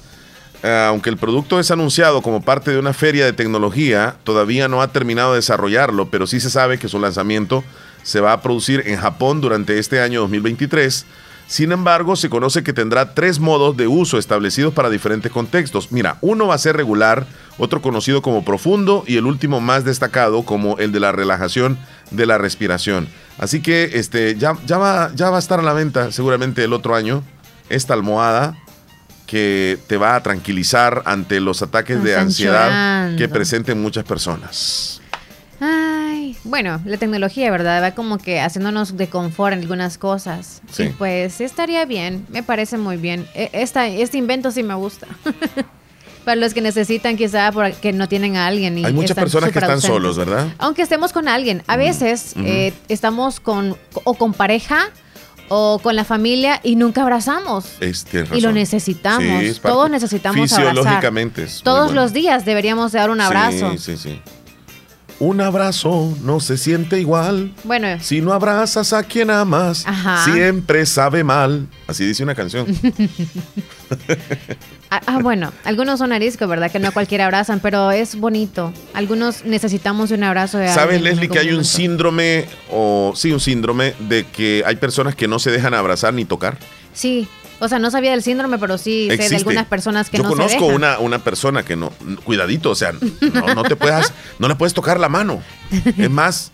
aunque 0.66 1.10
el 1.10 1.18
producto 1.18 1.60
es 1.60 1.70
anunciado 1.72 2.22
como 2.22 2.42
parte 2.42 2.72
de 2.72 2.80
una 2.80 2.94
feria 2.94 3.26
de 3.26 3.34
tecnología, 3.34 4.16
todavía 4.24 4.68
no 4.68 4.82
ha 4.82 4.88
terminado 4.88 5.34
de 5.34 5.38
desarrollarlo, 5.38 6.10
pero 6.10 6.28
sí 6.28 6.40
se 6.40 6.50
sabe 6.50 6.80
que 6.80 6.88
su 6.88 7.00
lanzamiento 7.00 7.64
se 8.04 8.22
va 8.22 8.34
a 8.34 8.42
producir 8.42 8.84
en 8.86 8.98
Japón 8.98 9.42
durante 9.42 9.80
este 9.80 10.00
año 10.00 10.22
2023. 10.22 11.06
Sin 11.48 11.72
embargo, 11.72 12.16
se 12.16 12.30
conoce 12.30 12.64
que 12.64 12.74
tendrá 12.74 13.14
tres 13.14 13.40
modos 13.40 13.78
de 13.78 13.88
uso 13.88 14.18
establecidos 14.18 14.74
para 14.74 14.90
diferentes 14.90 15.32
contextos. 15.32 15.92
Mira, 15.92 16.18
uno 16.22 16.48
va 16.48 16.56
a 16.56 16.60
ser 16.60 16.76
regular, 16.76 17.28
otro 17.60 17.82
conocido 17.82 18.24
como 18.24 18.44
profundo 18.44 19.04
y 19.06 19.18
el 19.18 19.26
último 19.26 19.62
más 19.62 19.86
destacado 19.86 20.44
como 20.44 20.78
el 20.80 20.92
de 20.92 21.00
la 21.00 21.12
relajación 21.12 21.78
de 22.10 22.26
la 22.26 22.40
respiración. 22.40 23.08
Así 23.38 23.62
que 23.62 23.92
este, 23.94 24.36
ya, 24.38 24.58
ya, 24.66 24.80
va, 24.80 25.12
ya 25.14 25.30
va 25.30 25.36
a 25.36 25.40
estar 25.40 25.60
a 25.60 25.64
la 25.64 25.74
venta 25.74 26.12
seguramente 26.12 26.64
el 26.64 26.74
otro 26.74 26.96
año 26.96 27.24
esta 27.70 27.94
almohada 27.94 28.56
que 29.26 29.78
te 29.88 29.98
va 29.98 30.16
a 30.16 30.24
tranquilizar 30.24 31.02
ante 31.06 31.40
los 31.40 31.62
ataques 31.62 32.04
de 32.04 32.16
ansiedad 32.16 32.66
llorando. 32.68 33.18
que 33.18 33.28
presenten 33.30 33.82
muchas 33.82 34.04
personas. 34.04 35.02
Ay, 35.60 36.36
bueno, 36.44 36.82
la 36.86 36.98
tecnología, 36.98 37.50
¿verdad? 37.50 37.82
Va 37.82 37.92
como 37.92 38.18
que 38.18 38.42
haciéndonos 38.42 38.98
de 38.98 39.08
confort 39.08 39.54
en 39.54 39.60
algunas 39.62 39.98
cosas. 39.98 40.62
Sí. 40.70 40.84
Y 40.84 40.90
pues 40.90 41.40
estaría 41.42 41.86
bien, 41.86 42.26
me 42.30 42.44
parece 42.44 42.78
muy 42.78 42.98
bien. 42.98 43.26
E- 43.34 43.50
Esta, 43.54 43.88
este 43.88 44.18
invento 44.18 44.52
sí 44.52 44.64
me 44.64 44.74
gusta. 44.76 45.08
Para 46.26 46.36
los 46.38 46.56
que 46.56 46.62
necesitan 46.62 47.18
quizá 47.18 47.52
porque 47.52 47.94
no 47.94 48.08
tienen 48.10 48.36
a 48.36 48.48
alguien. 48.48 48.78
Y 48.80 48.86
Hay 48.86 48.94
muchas 48.94 49.16
personas 49.16 49.52
que 49.52 49.60
están 49.60 49.74
ausentes. 49.76 49.96
solos, 49.96 50.18
¿verdad? 50.18 50.48
Aunque 50.58 50.82
estemos 50.82 51.14
con 51.14 51.28
alguien, 51.28 51.62
a 51.68 51.78
veces 51.78 52.34
ujú. 52.36 52.44
eh, 52.48 52.74
estamos 52.90 53.40
con 53.40 53.78
o 54.04 54.16
con 54.16 54.34
pareja 54.34 54.90
o 55.50 55.80
con 55.82 55.96
la 55.96 56.04
familia 56.04 56.60
y 56.64 56.76
nunca 56.76 57.04
abrazamos. 57.04 57.66
Es, 57.80 58.04
tienes 58.06 58.30
Y 58.32 58.36
lo 58.42 58.48
razón. 58.50 58.54
necesitamos. 58.56 59.24
Sí, 59.42 59.46
es 59.48 59.60
Todos 59.62 59.90
necesitamos 59.90 60.52
abrazar. 60.54 60.74
Fisiológicamente 60.74 61.44
es 61.44 61.56
muy 61.56 61.64
Todos 61.64 61.86
bueno. 61.88 62.02
los 62.02 62.14
días 62.14 62.46
deberíamos 62.46 62.92
dar 62.94 63.10
un 63.10 63.22
abrazo. 63.22 63.72
Sí, 63.74 63.78
sí, 63.78 63.98
sí. 63.98 64.22
Un 65.18 65.40
abrazo 65.40 66.14
no 66.24 66.42
se 66.42 66.58
siente 66.58 67.00
igual. 67.00 67.54
Bueno, 67.64 67.88
Si 68.02 68.20
no 68.20 68.34
abrazas 68.34 68.92
a 68.92 69.02
quien 69.04 69.30
amas, 69.32 69.86
Ajá. 69.88 70.26
siempre 70.26 70.86
sabe 70.86 71.24
mal. 71.24 71.68
Así 71.88 72.06
dice 72.06 72.22
una 72.24 72.36
canción. 72.36 72.66
ah, 74.96 75.02
ah, 75.08 75.20
bueno, 75.22 75.52
algunos 75.64 76.00
son 76.00 76.12
ariscos, 76.12 76.48
¿verdad? 76.48 76.72
Que 76.72 76.80
no 76.80 76.92
cualquiera 76.92 77.26
abrazan, 77.26 77.60
pero 77.60 77.92
es 77.92 78.16
bonito. 78.16 78.74
Algunos 78.94 79.46
necesitamos 79.46 80.12
un 80.12 80.24
abrazo 80.24 80.58
de 80.58 80.70
¿Sabes, 80.70 81.02
Leslie, 81.02 81.30
que 81.30 81.40
hay 81.40 81.52
un 81.52 81.66
síndrome, 81.66 82.46
o 82.72 83.14
sí, 83.16 83.32
un 83.32 83.40
síndrome 83.40 83.94
de 84.00 84.26
que 84.26 84.64
hay 84.66 84.76
personas 84.78 85.16
que 85.16 85.28
no 85.28 85.40
se 85.40 85.52
dejan 85.52 85.74
abrazar 85.74 86.14
ni 86.14 86.26
tocar? 86.26 86.58
Sí, 86.94 87.28
o 87.60 87.68
sea, 87.68 87.80
no 87.80 87.90
sabía 87.92 88.12
del 88.12 88.22
síndrome, 88.24 88.58
pero 88.58 88.78
sí 88.78 89.08
sé 89.10 89.16
de 89.18 89.24
Existe. 89.24 89.36
algunas 89.38 89.66
personas 89.66 90.10
que 90.10 90.18
Yo 90.18 90.24
no 90.24 90.30
se 90.30 90.36
conozco 90.36 90.62
dejan. 90.66 90.76
una, 90.76 91.00
una 91.00 91.20
persona 91.20 91.64
que 91.64 91.76
no, 91.76 91.92
cuidadito, 92.24 92.72
o 92.72 92.76
sea, 92.76 92.94
no, 93.34 93.54
no 93.54 93.64
te 93.64 93.76
puedes, 93.76 94.12
no 94.40 94.48
le 94.48 94.56
puedes 94.56 94.74
tocar 94.74 95.00
la 95.00 95.10
mano. 95.10 95.42
Es 95.98 96.10
más, 96.10 96.52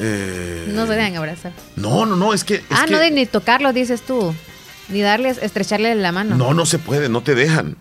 eh, 0.00 0.66
No 0.74 0.86
se 0.86 0.94
dejan 0.94 1.16
abrazar. 1.16 1.52
no, 1.76 2.06
no, 2.06 2.16
no, 2.16 2.34
es 2.34 2.42
que, 2.44 2.56
es 2.56 2.62
ah, 2.70 2.84
que 2.86 2.92
no 2.92 2.98
de 2.98 3.10
ni 3.10 3.26
tocarlos, 3.26 3.74
dices 3.74 4.02
tú. 4.02 4.34
Ni 4.90 5.00
darles, 5.00 5.38
estrecharle 5.38 5.94
la 5.94 6.12
mano. 6.12 6.36
no, 6.36 6.54
no 6.54 6.66
se 6.66 6.78
puede, 6.78 7.08
no 7.08 7.20
te 7.22 7.34
dejan. 7.34 7.76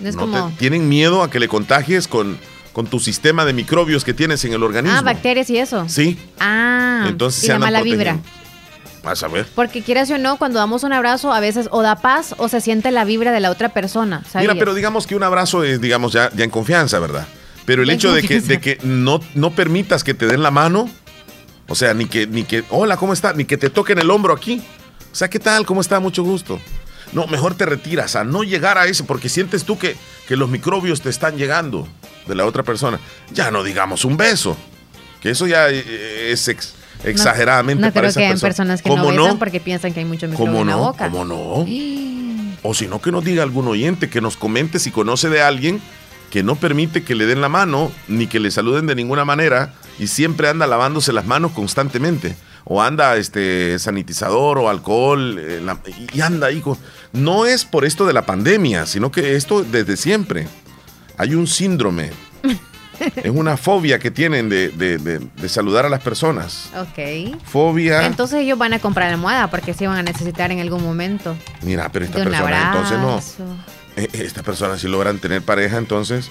No 0.00 0.08
es 0.08 0.14
No 0.14 0.22
como. 0.22 0.48
te- 0.50 0.56
tienen 0.58 0.88
miedo 0.88 1.22
a 1.22 1.30
que 1.30 1.40
le 1.40 1.48
contagies 1.48 2.06
con, 2.08 2.38
con 2.72 2.86
tu 2.86 3.00
sistema 3.00 3.44
de 3.44 3.52
microbios 3.52 4.04
que 4.04 4.14
tienes 4.14 4.44
en 4.44 4.52
el 4.52 4.62
organismo. 4.62 4.98
Ah, 4.98 5.02
bacterias 5.02 5.48
y 5.50 5.58
eso. 5.58 5.86
Sí, 5.88 6.18
Ah, 6.38 7.06
entonces 7.08 7.42
y 7.44 7.46
se 7.46 7.52
la 7.54 7.58
mala 7.58 7.82
vibra. 7.82 8.12
protegiendo. 8.14 8.46
Vas 9.02 9.22
a 9.22 9.28
ver. 9.28 9.46
Porque 9.54 9.82
quieras 9.82 10.10
o 10.10 10.18
no, 10.18 10.36
cuando 10.36 10.58
damos 10.58 10.82
un 10.82 10.92
abrazo, 10.92 11.32
a 11.32 11.38
veces 11.40 11.68
o 11.70 11.80
da 11.82 11.96
paz 11.96 12.34
o 12.38 12.48
se 12.48 12.60
siente 12.60 12.90
la 12.90 13.04
vibra 13.04 13.30
de 13.30 13.38
la 13.40 13.50
otra 13.52 13.68
persona. 13.68 14.22
¿sabías? 14.28 14.52
Mira, 14.52 14.58
pero 14.58 14.74
digamos 14.74 15.06
que 15.06 15.14
un 15.14 15.22
abrazo 15.22 15.62
es, 15.62 15.80
digamos, 15.80 16.12
ya, 16.12 16.30
ya 16.34 16.42
en 16.44 16.50
confianza, 16.50 16.98
¿verdad? 16.98 17.26
Pero 17.64 17.82
el 17.82 17.88
Ya 17.88 17.94
hecho 17.94 18.12
de 18.12 18.22
que, 18.22 18.40
de 18.40 18.60
que 18.60 18.78
no, 18.82 19.20
no 19.34 19.52
permitas 19.52 20.02
que 20.04 20.12
te 20.14 20.26
den 20.26 20.42
la 20.42 20.50
mano, 20.50 20.90
o 21.68 21.74
sea, 21.76 21.94
ni 21.94 22.06
que, 22.06 22.26
ni 22.26 22.42
que, 22.44 22.64
hola, 22.70 22.96
¿cómo 22.96 23.12
está? 23.12 23.32
Ni 23.32 23.44
que 23.44 23.56
te 23.56 23.70
toquen 23.70 23.98
el 24.00 24.10
hombro 24.10 24.34
aquí. 24.34 24.60
O 25.16 25.18
sea, 25.18 25.30
¿qué 25.30 25.38
tal? 25.38 25.64
¿Cómo 25.64 25.80
está? 25.80 25.98
Mucho 25.98 26.22
gusto. 26.22 26.60
No, 27.14 27.26
mejor 27.26 27.54
te 27.54 27.64
retiras 27.64 28.16
a 28.16 28.24
no 28.24 28.42
llegar 28.44 28.76
a 28.76 28.84
eso, 28.84 29.06
porque 29.06 29.30
sientes 29.30 29.64
tú 29.64 29.78
que, 29.78 29.96
que 30.28 30.36
los 30.36 30.50
microbios 30.50 31.00
te 31.00 31.08
están 31.08 31.38
llegando 31.38 31.88
de 32.26 32.34
la 32.34 32.44
otra 32.44 32.64
persona. 32.64 33.00
Ya 33.32 33.50
no 33.50 33.62
digamos 33.64 34.04
un 34.04 34.18
beso, 34.18 34.58
que 35.22 35.30
eso 35.30 35.46
ya 35.46 35.70
eh, 35.70 36.32
es 36.32 36.48
ex- 36.48 36.74
No- 37.02 37.08
exageradamente 37.08 37.80
No, 37.80 37.88
para 37.94 38.00
creo 38.02 38.10
esa 38.10 38.20
que 38.20 38.28
persona. 38.28 38.48
personas 38.50 38.82
que 38.82 38.90
no 38.90 38.96
¿Cómo 38.96 39.08
besan 39.08 39.38
porque 39.38 39.58
piensan 39.58 39.94
que 39.94 40.00
hay 40.00 40.04
mucho 40.04 40.28
microbio 40.28 40.52
¿Cómo 40.52 40.60
en 40.60 40.66
la 40.66 40.72
no? 40.74 40.78
boca. 40.80 41.10
¿Cómo 41.10 41.24
no? 41.24 41.66
O 42.62 42.74
si 42.74 42.86
no, 42.86 43.00
que 43.00 43.10
nos 43.10 43.24
diga 43.24 43.42
algún 43.42 43.68
oyente, 43.68 44.10
que 44.10 44.20
nos 44.20 44.36
comente 44.36 44.78
si 44.78 44.90
conoce 44.90 45.30
de 45.30 45.40
alguien 45.40 45.80
que 46.30 46.42
no 46.42 46.56
permite 46.56 47.04
que 47.04 47.14
le 47.14 47.24
den 47.24 47.40
la 47.40 47.48
mano 47.48 47.90
ni 48.06 48.26
que 48.26 48.38
le 48.38 48.50
saluden 48.50 48.86
de 48.86 48.94
ninguna 48.94 49.24
manera 49.24 49.72
y 49.98 50.08
siempre 50.08 50.48
anda 50.50 50.66
lavándose 50.66 51.14
las 51.14 51.24
manos 51.24 51.52
constantemente. 51.52 52.36
O 52.68 52.82
anda 52.82 53.16
este 53.16 53.78
sanitizador 53.78 54.58
o 54.58 54.68
alcohol 54.68 55.38
eh, 55.38 55.60
la- 55.64 55.78
y 56.12 56.20
anda 56.20 56.48
ahí 56.48 56.60
con... 56.60 56.76
No 57.12 57.46
es 57.46 57.64
por 57.64 57.84
esto 57.84 58.04
de 58.06 58.12
la 58.12 58.26
pandemia, 58.26 58.86
sino 58.86 59.10
que 59.12 59.36
esto 59.36 59.62
desde 59.62 59.96
siempre. 59.96 60.48
Hay 61.16 61.34
un 61.34 61.46
síndrome. 61.46 62.10
es 63.16 63.30
una 63.30 63.56
fobia 63.56 63.98
que 64.00 64.10
tienen 64.10 64.48
de, 64.48 64.70
de- 64.70 64.98
de- 64.98 65.18
de 65.20 65.48
saludar 65.48 65.86
a 65.86 65.88
las 65.88 66.00
personas. 66.02 66.70
Ok. 66.76 67.38
Fobia. 67.44 68.04
Entonces 68.04 68.40
ellos 68.40 68.58
van 68.58 68.72
a 68.72 68.80
comprar 68.80 69.12
almohada 69.12 69.48
porque 69.48 69.72
sí 69.72 69.86
van 69.86 69.98
a 69.98 70.02
necesitar 70.02 70.50
en 70.50 70.58
algún 70.60 70.82
momento. 70.82 71.36
Mira, 71.62 71.88
pero 71.92 72.04
esta 72.06 72.24
persona 72.24 72.66
entonces 72.66 72.98
no. 72.98 73.08
abrazo. 73.10 73.44
Eh, 73.96 74.08
Estas 74.12 74.42
personas 74.42 74.80
si 74.80 74.88
logran 74.88 75.18
tener 75.20 75.40
pareja, 75.40 75.78
entonces. 75.78 76.30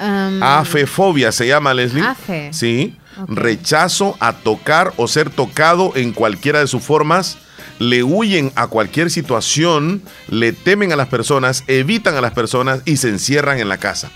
Um, 0.00 0.42
Afefobia 0.42 1.32
se 1.32 1.46
llama, 1.46 1.72
Leslie. 1.74 2.02
Afe. 2.02 2.50
Sí. 2.52 2.96
Rechazo 3.26 4.16
a 4.20 4.32
tocar 4.32 4.92
o 4.96 5.08
ser 5.08 5.30
tocado 5.30 5.92
en 5.96 6.12
cualquiera 6.12 6.60
de 6.60 6.66
sus 6.66 6.82
formas. 6.82 7.38
Le 7.78 8.02
huyen 8.02 8.52
a 8.56 8.66
cualquier 8.66 9.10
situación, 9.10 10.02
le 10.28 10.52
temen 10.52 10.92
a 10.92 10.96
las 10.96 11.08
personas, 11.08 11.64
evitan 11.66 12.16
a 12.16 12.20
las 12.20 12.32
personas 12.32 12.82
y 12.84 12.96
se 12.96 13.08
encierran 13.08 13.58
en 13.58 13.68
la 13.68 13.78
casa. 13.78 14.10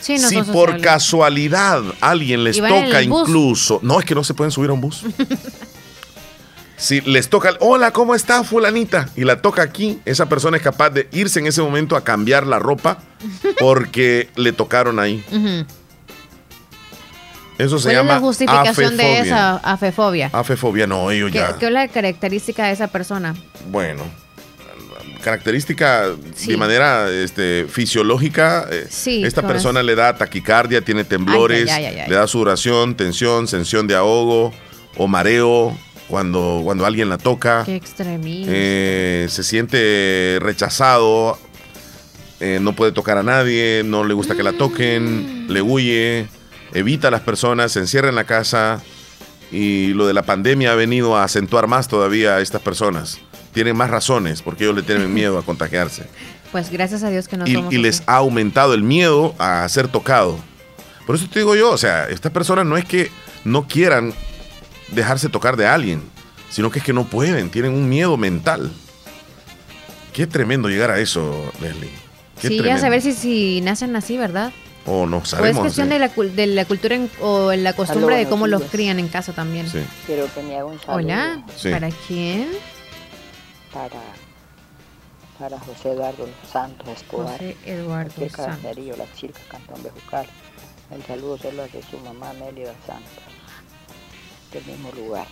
Sí, 0.00 0.18
no 0.18 0.28
si 0.28 0.42
por 0.42 0.80
casualidad 0.80 1.82
alguien 2.00 2.42
les 2.42 2.56
toca 2.56 3.02
incluso, 3.02 3.78
no 3.82 4.00
es 4.00 4.04
que 4.04 4.16
no 4.16 4.24
se 4.24 4.34
pueden 4.34 4.50
subir 4.50 4.70
a 4.70 4.72
un 4.72 4.80
bus. 4.80 5.04
si 6.76 7.00
les 7.02 7.28
toca, 7.28 7.54
hola, 7.60 7.92
¿cómo 7.92 8.16
está 8.16 8.42
fulanita? 8.42 9.08
Y 9.14 9.22
la 9.22 9.40
toca 9.40 9.62
aquí, 9.62 10.00
esa 10.04 10.28
persona 10.28 10.56
es 10.56 10.62
capaz 10.62 10.90
de 10.90 11.08
irse 11.12 11.38
en 11.38 11.46
ese 11.46 11.62
momento 11.62 11.94
a 11.94 12.02
cambiar 12.02 12.48
la 12.48 12.58
ropa 12.58 12.98
porque 13.60 14.28
le 14.34 14.52
tocaron 14.52 14.98
ahí. 14.98 15.24
Eso 17.62 17.78
se 17.78 17.84
¿Cuál 17.84 17.94
es 17.94 17.98
llama 18.00 18.14
la 18.14 18.20
justificación 18.20 18.96
de 18.96 19.20
esa 19.20 19.56
afefobia? 19.58 20.30
Afefobia, 20.32 20.86
no, 20.86 21.10
ellos 21.10 21.30
¿Qué, 21.30 21.38
ya. 21.38 21.56
qué 21.58 21.66
es 21.66 21.72
la 21.72 21.86
característica 21.88 22.66
de 22.66 22.72
esa 22.72 22.88
persona? 22.88 23.34
Bueno, 23.70 24.02
característica 25.22 26.06
Sí. 26.34 26.50
de 26.52 26.56
manera 26.56 27.08
este, 27.10 27.66
fisiológica, 27.68 28.66
eh, 28.70 28.86
Sí, 28.90 29.24
esta 29.24 29.46
persona 29.46 29.82
le 29.82 29.94
da 29.94 30.16
taquicardia, 30.16 30.80
tiene 30.82 31.04
temblores, 31.04 31.70
Ay, 31.70 31.84
ay, 31.84 31.94
ay, 31.94 32.00
ay, 32.00 32.10
le 32.10 32.16
da 32.16 32.26
sudoración, 32.26 32.96
tensión, 32.96 33.46
sensación 33.46 33.86
de 33.86 33.94
ahogo 33.94 34.52
o 34.96 35.06
mareo 35.06 35.76
cuando, 36.08 36.60
cuando 36.64 36.84
alguien 36.84 37.08
la 37.08 37.18
toca. 37.18 37.62
Qué 37.64 37.76
extremismo. 37.76 38.52
Eh, 38.54 39.26
se 39.30 39.42
siente 39.44 40.38
rechazado, 40.40 41.38
eh, 42.40 42.58
no 42.60 42.72
puede 42.74 42.92
tocar 42.92 43.16
a 43.18 43.22
nadie, 43.22 43.82
no 43.84 44.04
le 44.04 44.14
gusta 44.14 44.34
que 44.34 44.42
la 44.42 44.52
toquen, 44.52 45.46
le 45.48 45.62
huye, 45.62 46.26
evita 46.74 47.08
a 47.08 47.10
las 47.10 47.20
personas, 47.22 47.72
se 47.72 47.80
encierra 47.80 48.08
en 48.08 48.14
la 48.14 48.24
casa 48.24 48.82
y 49.50 49.88
lo 49.94 50.06
de 50.06 50.14
la 50.14 50.22
pandemia 50.22 50.72
ha 50.72 50.74
venido 50.74 51.16
a 51.16 51.24
acentuar 51.24 51.66
más 51.66 51.88
todavía 51.88 52.36
a 52.36 52.40
estas 52.40 52.62
personas. 52.62 53.18
Tienen 53.52 53.76
más 53.76 53.90
razones 53.90 54.40
porque 54.42 54.64
ellos 54.64 54.76
le 54.76 54.82
tienen 54.82 55.12
miedo 55.12 55.38
a 55.38 55.42
contagiarse. 55.42 56.06
Pues 56.50 56.70
gracias 56.70 57.02
a 57.02 57.10
Dios 57.10 57.28
que 57.28 57.36
no 57.36 57.46
Y, 57.46 57.54
somos 57.54 57.72
y 57.72 57.78
les 57.78 58.02
ha 58.06 58.16
aumentado 58.16 58.74
el 58.74 58.82
miedo 58.82 59.34
a 59.38 59.68
ser 59.68 59.88
tocado. 59.88 60.38
Por 61.06 61.16
eso 61.16 61.26
te 61.30 61.40
digo 61.40 61.54
yo, 61.56 61.70
o 61.70 61.78
sea, 61.78 62.08
estas 62.08 62.32
personas 62.32 62.64
no 62.64 62.76
es 62.76 62.84
que 62.84 63.10
no 63.44 63.66
quieran 63.66 64.14
dejarse 64.92 65.28
tocar 65.28 65.56
de 65.56 65.66
alguien, 65.66 66.02
sino 66.50 66.70
que 66.70 66.78
es 66.78 66.84
que 66.84 66.92
no 66.92 67.04
pueden, 67.04 67.50
tienen 67.50 67.72
un 67.72 67.88
miedo 67.88 68.16
mental. 68.16 68.70
Qué 70.12 70.26
tremendo 70.26 70.68
llegar 70.68 70.90
a 70.90 70.98
eso, 71.00 71.50
Leslie. 71.60 71.90
Qué 72.40 72.48
Sí, 72.48 72.56
ya 72.56 72.62
tremendo. 72.62 72.82
saber 72.82 73.02
si, 73.02 73.12
si 73.14 73.60
nacen 73.62 73.96
así, 73.96 74.16
¿verdad? 74.18 74.52
O 74.86 75.06
no 75.06 75.18
O 75.18 75.22
es 75.22 75.28
sabemos. 75.28 75.60
cuestión 75.62 75.88
de 75.88 75.98
la, 76.00 76.08
de 76.08 76.46
la 76.48 76.64
cultura 76.64 76.94
en- 76.96 77.10
o 77.20 77.52
la 77.52 77.72
costumbre 77.74 78.16
de 78.16 78.26
cómo 78.28 78.46
los 78.48 78.62
crían 78.64 78.98
en 78.98 79.08
casa 79.08 79.32
también. 79.32 79.68
Sí. 79.68 79.80
Quiero 80.06 80.26
que 80.34 80.42
me 80.42 80.56
haga 80.56 80.64
un 80.66 80.80
saludo 80.80 80.96
Hola, 80.96 81.44
Sí. 81.56 81.70
¿para 81.70 81.88
quién? 82.08 82.48
para, 83.72 84.00
para 85.38 85.58
José 85.60 85.92
Eduardo 85.92 86.28
Santos 86.52 86.88
Escobar. 86.88 87.32
José 87.32 87.56
Eduardo 87.64 88.28
Santos. 88.28 88.76
La 88.98 89.12
Chilca, 89.14 89.40
Cantón 89.50 89.82
Bejucal. 89.82 90.26
El 90.90 91.02
saludo 91.04 91.38
se 91.38 91.52
lo 91.52 91.62
hace 91.62 91.80
su 91.82 91.96
mamá 91.98 92.32
Mélida 92.34 92.74
Santos, 92.86 93.08
del 94.52 94.64
mismo 94.66 94.90
lugar. 94.92 95.26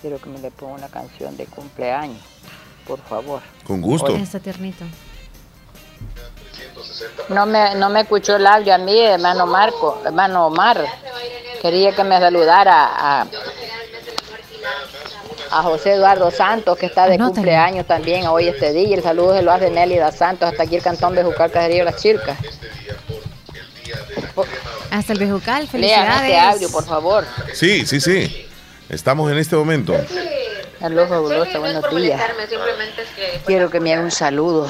Quiero 0.00 0.18
que 0.18 0.30
me 0.30 0.38
le 0.40 0.50
ponga 0.50 0.74
una 0.76 0.88
canción 0.88 1.36
de 1.36 1.44
cumpleaños, 1.44 2.18
por 2.86 2.98
favor. 3.02 3.42
Con 3.64 3.80
gusto. 3.82 4.16
Está 4.16 4.40
tiernito. 4.40 4.84
No 7.28 7.46
me, 7.46 7.74
no 7.76 7.88
me 7.90 8.00
escuchó 8.00 8.36
el 8.36 8.46
audio 8.46 8.74
a 8.74 8.78
mí, 8.78 8.98
hermano 9.00 9.46
Marco, 9.46 10.00
hermano 10.04 10.46
Omar. 10.46 10.84
Quería 11.62 11.92
que 11.94 12.04
me 12.04 12.18
saludara 12.18 12.86
a, 12.86 13.26
a 15.50 15.62
José 15.62 15.92
Eduardo 15.92 16.30
Santos, 16.30 16.78
que 16.78 16.86
está 16.86 17.06
de 17.06 17.18
cumpleaños 17.18 17.86
también 17.86 18.26
hoy 18.26 18.48
este 18.48 18.72
día. 18.72 18.96
El 18.96 19.02
saludo 19.02 19.34
se 19.36 19.42
lo 19.42 19.52
hace 19.52 19.70
Nélida 19.70 20.10
Santos, 20.12 20.48
hasta 20.50 20.62
aquí 20.62 20.76
el 20.76 20.82
cantón 20.82 21.14
Bejucal, 21.14 21.50
Caserío 21.50 21.84
Las 21.84 21.96
Chircas. 21.96 22.38
Hasta 24.90 25.12
el 25.12 25.18
Bejucal, 25.18 25.58
Lean 25.62 25.68
felicidades. 25.68 26.22
este 26.22 26.38
audio, 26.40 26.70
por 26.70 26.84
favor. 26.84 27.24
Sí, 27.52 27.86
sí, 27.86 28.00
sí. 28.00 28.46
Estamos 28.88 29.30
en 29.30 29.38
este 29.38 29.54
momento. 29.56 29.94
Saludos 30.80 31.08
fabulosa, 31.10 31.58
buenos 31.58 31.84
días. 31.94 32.20
Quiero 33.46 33.70
que 33.70 33.80
me 33.80 33.92
haga 33.92 34.02
un 34.02 34.10
saludo 34.10 34.66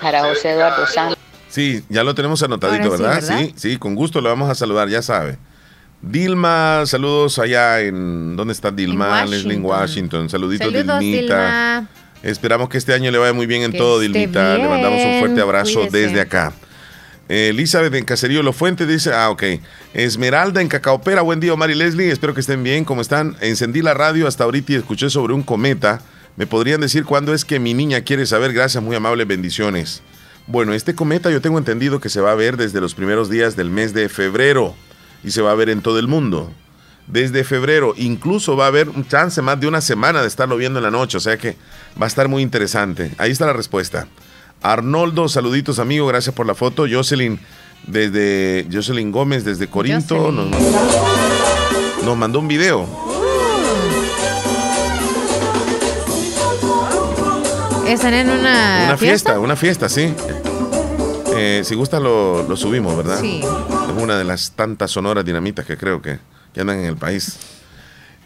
para 0.00 0.22
José 0.22 0.52
Eduardo 0.52 0.86
Santos. 0.86 1.18
Sí, 1.48 1.84
ya 1.88 2.04
lo 2.04 2.14
tenemos 2.14 2.42
anotadito, 2.42 2.84
Ahora 2.84 2.96
sí, 2.96 3.02
¿verdad? 3.02 3.22
¿verdad? 3.22 3.38
Sí, 3.38 3.54
sí, 3.56 3.76
con 3.76 3.94
gusto 3.94 4.20
lo 4.20 4.28
vamos 4.28 4.48
a 4.50 4.54
saludar, 4.54 4.88
ya 4.88 5.02
sabe. 5.02 5.38
Dilma, 6.00 6.82
saludos 6.86 7.38
allá 7.38 7.80
en. 7.80 8.36
¿Dónde 8.36 8.52
está 8.52 8.70
Dilma? 8.70 9.22
En 9.22 9.30
Leslie 9.30 9.54
en 9.54 9.64
Washington. 9.64 10.28
Saluditos, 10.28 10.72
Saludos, 10.72 11.00
Dilmita. 11.00 11.78
Dilma. 11.78 11.88
Esperamos 12.22 12.68
que 12.68 12.78
este 12.78 12.94
año 12.94 13.10
le 13.10 13.18
vaya 13.18 13.32
muy 13.32 13.46
bien 13.46 13.62
en 13.62 13.72
Que 13.72 13.78
todo, 13.78 14.00
Dilmita. 14.00 14.56
Le 14.58 14.68
mandamos 14.68 15.00
un 15.00 15.08
bien, 15.08 15.20
fuerte 15.20 15.40
abrazo 15.40 15.80
cuídese. 15.80 15.98
desde 16.06 16.20
acá. 16.20 16.52
Elizabeth 17.28 17.94
en 17.94 18.04
Caserío 18.04 18.42
Los 18.42 18.56
Fuentes 18.56 18.86
dice, 18.86 19.12
ah, 19.14 19.30
ok. 19.30 19.42
Esmeralda 19.94 20.60
en 20.60 20.68
Cacaopera, 20.68 21.22
buen 21.22 21.40
día, 21.40 21.54
Omar 21.54 21.70
y 21.70 21.74
Leslie. 21.74 22.10
Espero 22.10 22.34
que 22.34 22.40
estén 22.40 22.62
bien, 22.62 22.84
¿cómo 22.84 23.00
están? 23.00 23.36
Encendí 23.40 23.80
la 23.80 23.94
radio 23.94 24.28
hasta 24.28 24.44
ahorita 24.44 24.72
y 24.72 24.76
escuché 24.76 25.08
sobre 25.08 25.32
un 25.32 25.42
cometa. 25.42 26.02
¿Me 26.36 26.46
podrían 26.46 26.80
decir 26.80 27.04
cuándo 27.04 27.32
es 27.32 27.44
que 27.44 27.60
mi 27.60 27.72
niña 27.72 28.02
quiere 28.02 28.26
saber? 28.26 28.52
Gracias, 28.52 28.82
muy 28.82 28.94
amables, 28.94 29.26
bendiciones. 29.26 30.02
Bueno, 30.46 30.74
este 30.74 30.94
cometa 30.94 31.30
yo 31.30 31.40
tengo 31.40 31.56
entendido 31.56 32.00
que 32.00 32.10
se 32.10 32.20
va 32.20 32.32
a 32.32 32.34
ver 32.34 32.58
desde 32.58 32.80
los 32.80 32.94
primeros 32.94 33.30
días 33.30 33.56
del 33.56 33.70
mes 33.70 33.94
de 33.94 34.10
febrero 34.10 34.74
y 35.22 35.30
se 35.30 35.40
va 35.40 35.52
a 35.52 35.54
ver 35.54 35.70
en 35.70 35.80
todo 35.80 35.98
el 35.98 36.08
mundo. 36.08 36.52
Desde 37.06 37.44
febrero, 37.44 37.94
incluso 37.96 38.56
va 38.56 38.64
a 38.64 38.68
haber 38.68 38.90
un 38.90 39.06
chance 39.06 39.40
más 39.40 39.58
de 39.60 39.66
una 39.66 39.80
semana 39.80 40.20
de 40.20 40.28
estarlo 40.28 40.56
viendo 40.56 40.78
en 40.78 40.84
la 40.84 40.90
noche, 40.90 41.16
o 41.16 41.20
sea 41.20 41.38
que 41.38 41.56
va 42.00 42.04
a 42.04 42.08
estar 42.08 42.28
muy 42.28 42.42
interesante. 42.42 43.12
Ahí 43.16 43.30
está 43.30 43.46
la 43.46 43.52
respuesta. 43.54 44.06
Arnoldo, 44.64 45.28
saluditos 45.28 45.78
amigo, 45.78 46.06
gracias 46.06 46.34
por 46.34 46.46
la 46.46 46.54
foto. 46.54 46.86
Jocelyn, 46.90 47.38
desde 47.86 48.66
Jocelyn 48.72 49.12
Gómez, 49.12 49.44
desde 49.44 49.68
Corinto, 49.68 50.32
nos, 50.32 50.46
nos 52.02 52.16
mandó 52.16 52.38
un 52.38 52.48
video. 52.48 52.88
¿Están 57.86 58.14
en 58.14 58.30
una, 58.30 58.84
Una 58.86 58.96
fiesta, 58.96 59.38
una 59.38 59.54
fiesta, 59.54 59.90
sí. 59.90 60.14
Eh, 61.36 61.60
si 61.62 61.74
gusta 61.74 62.00
lo, 62.00 62.44
lo 62.48 62.56
subimos, 62.56 62.96
¿verdad? 62.96 63.20
Sí. 63.20 63.42
Es 63.42 64.02
una 64.02 64.16
de 64.16 64.24
las 64.24 64.52
tantas 64.52 64.90
sonoras 64.90 65.26
dinamitas 65.26 65.66
que 65.66 65.76
creo 65.76 66.00
que, 66.00 66.18
que 66.54 66.60
andan 66.62 66.78
en 66.78 66.86
el 66.86 66.96
país. 66.96 67.36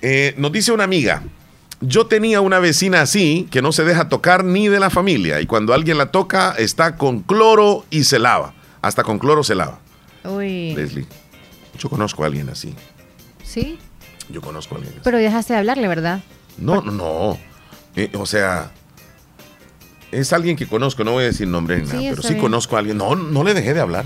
Eh, 0.00 0.34
nos 0.36 0.52
dice 0.52 0.70
una 0.70 0.84
amiga, 0.84 1.20
yo 1.80 2.06
tenía 2.06 2.40
una 2.40 2.58
vecina 2.58 3.00
así 3.02 3.46
que 3.50 3.62
no 3.62 3.72
se 3.72 3.84
deja 3.84 4.08
tocar 4.08 4.44
ni 4.44 4.68
de 4.68 4.80
la 4.80 4.90
familia 4.90 5.40
y 5.40 5.46
cuando 5.46 5.74
alguien 5.74 5.98
la 5.98 6.10
toca 6.10 6.54
está 6.58 6.96
con 6.96 7.20
cloro 7.20 7.84
y 7.90 8.04
se 8.04 8.18
lava. 8.18 8.54
Hasta 8.82 9.02
con 9.04 9.18
cloro 9.18 9.42
se 9.44 9.54
lava. 9.54 9.78
Uy. 10.24 10.74
Leslie, 10.74 11.06
yo 11.78 11.88
conozco 11.88 12.22
a 12.24 12.26
alguien 12.26 12.48
así. 12.48 12.74
Sí. 13.44 13.78
Yo 14.28 14.40
conozco 14.40 14.74
a 14.74 14.78
alguien 14.78 14.94
así. 14.94 15.00
Pero 15.04 15.18
dejaste 15.18 15.52
de 15.54 15.58
hablarle, 15.60 15.88
¿verdad? 15.88 16.20
No, 16.58 16.82
no, 16.82 16.90
no. 16.92 17.38
Eh, 17.96 18.10
o 18.14 18.26
sea, 18.26 18.70
es 20.12 20.32
alguien 20.32 20.56
que 20.56 20.66
conozco, 20.66 21.04
no 21.04 21.12
voy 21.12 21.24
a 21.24 21.26
decir 21.26 21.48
nombre 21.48 21.78
ni 21.78 21.86
Sí, 21.86 21.96
nada, 21.96 22.10
pero 22.10 22.22
sí 22.22 22.28
bien. 22.34 22.40
conozco 22.40 22.76
a 22.76 22.80
alguien. 22.80 22.96
No, 22.98 23.14
no 23.16 23.42
le 23.44 23.54
dejé 23.54 23.74
de 23.74 23.80
hablar. 23.80 24.04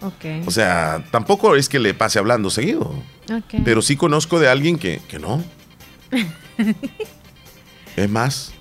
Ok. 0.00 0.46
O 0.46 0.50
sea, 0.50 1.04
tampoco 1.10 1.54
es 1.54 1.68
que 1.68 1.78
le 1.78 1.94
pase 1.94 2.18
hablando 2.18 2.50
seguido. 2.50 2.92
Ok. 3.30 3.62
Pero 3.64 3.82
sí 3.82 3.96
conozco 3.96 4.40
de 4.40 4.48
alguien 4.48 4.78
que, 4.78 5.00
que 5.08 5.18
no. 5.18 5.42
Es 7.96 8.08
más, 8.08 8.52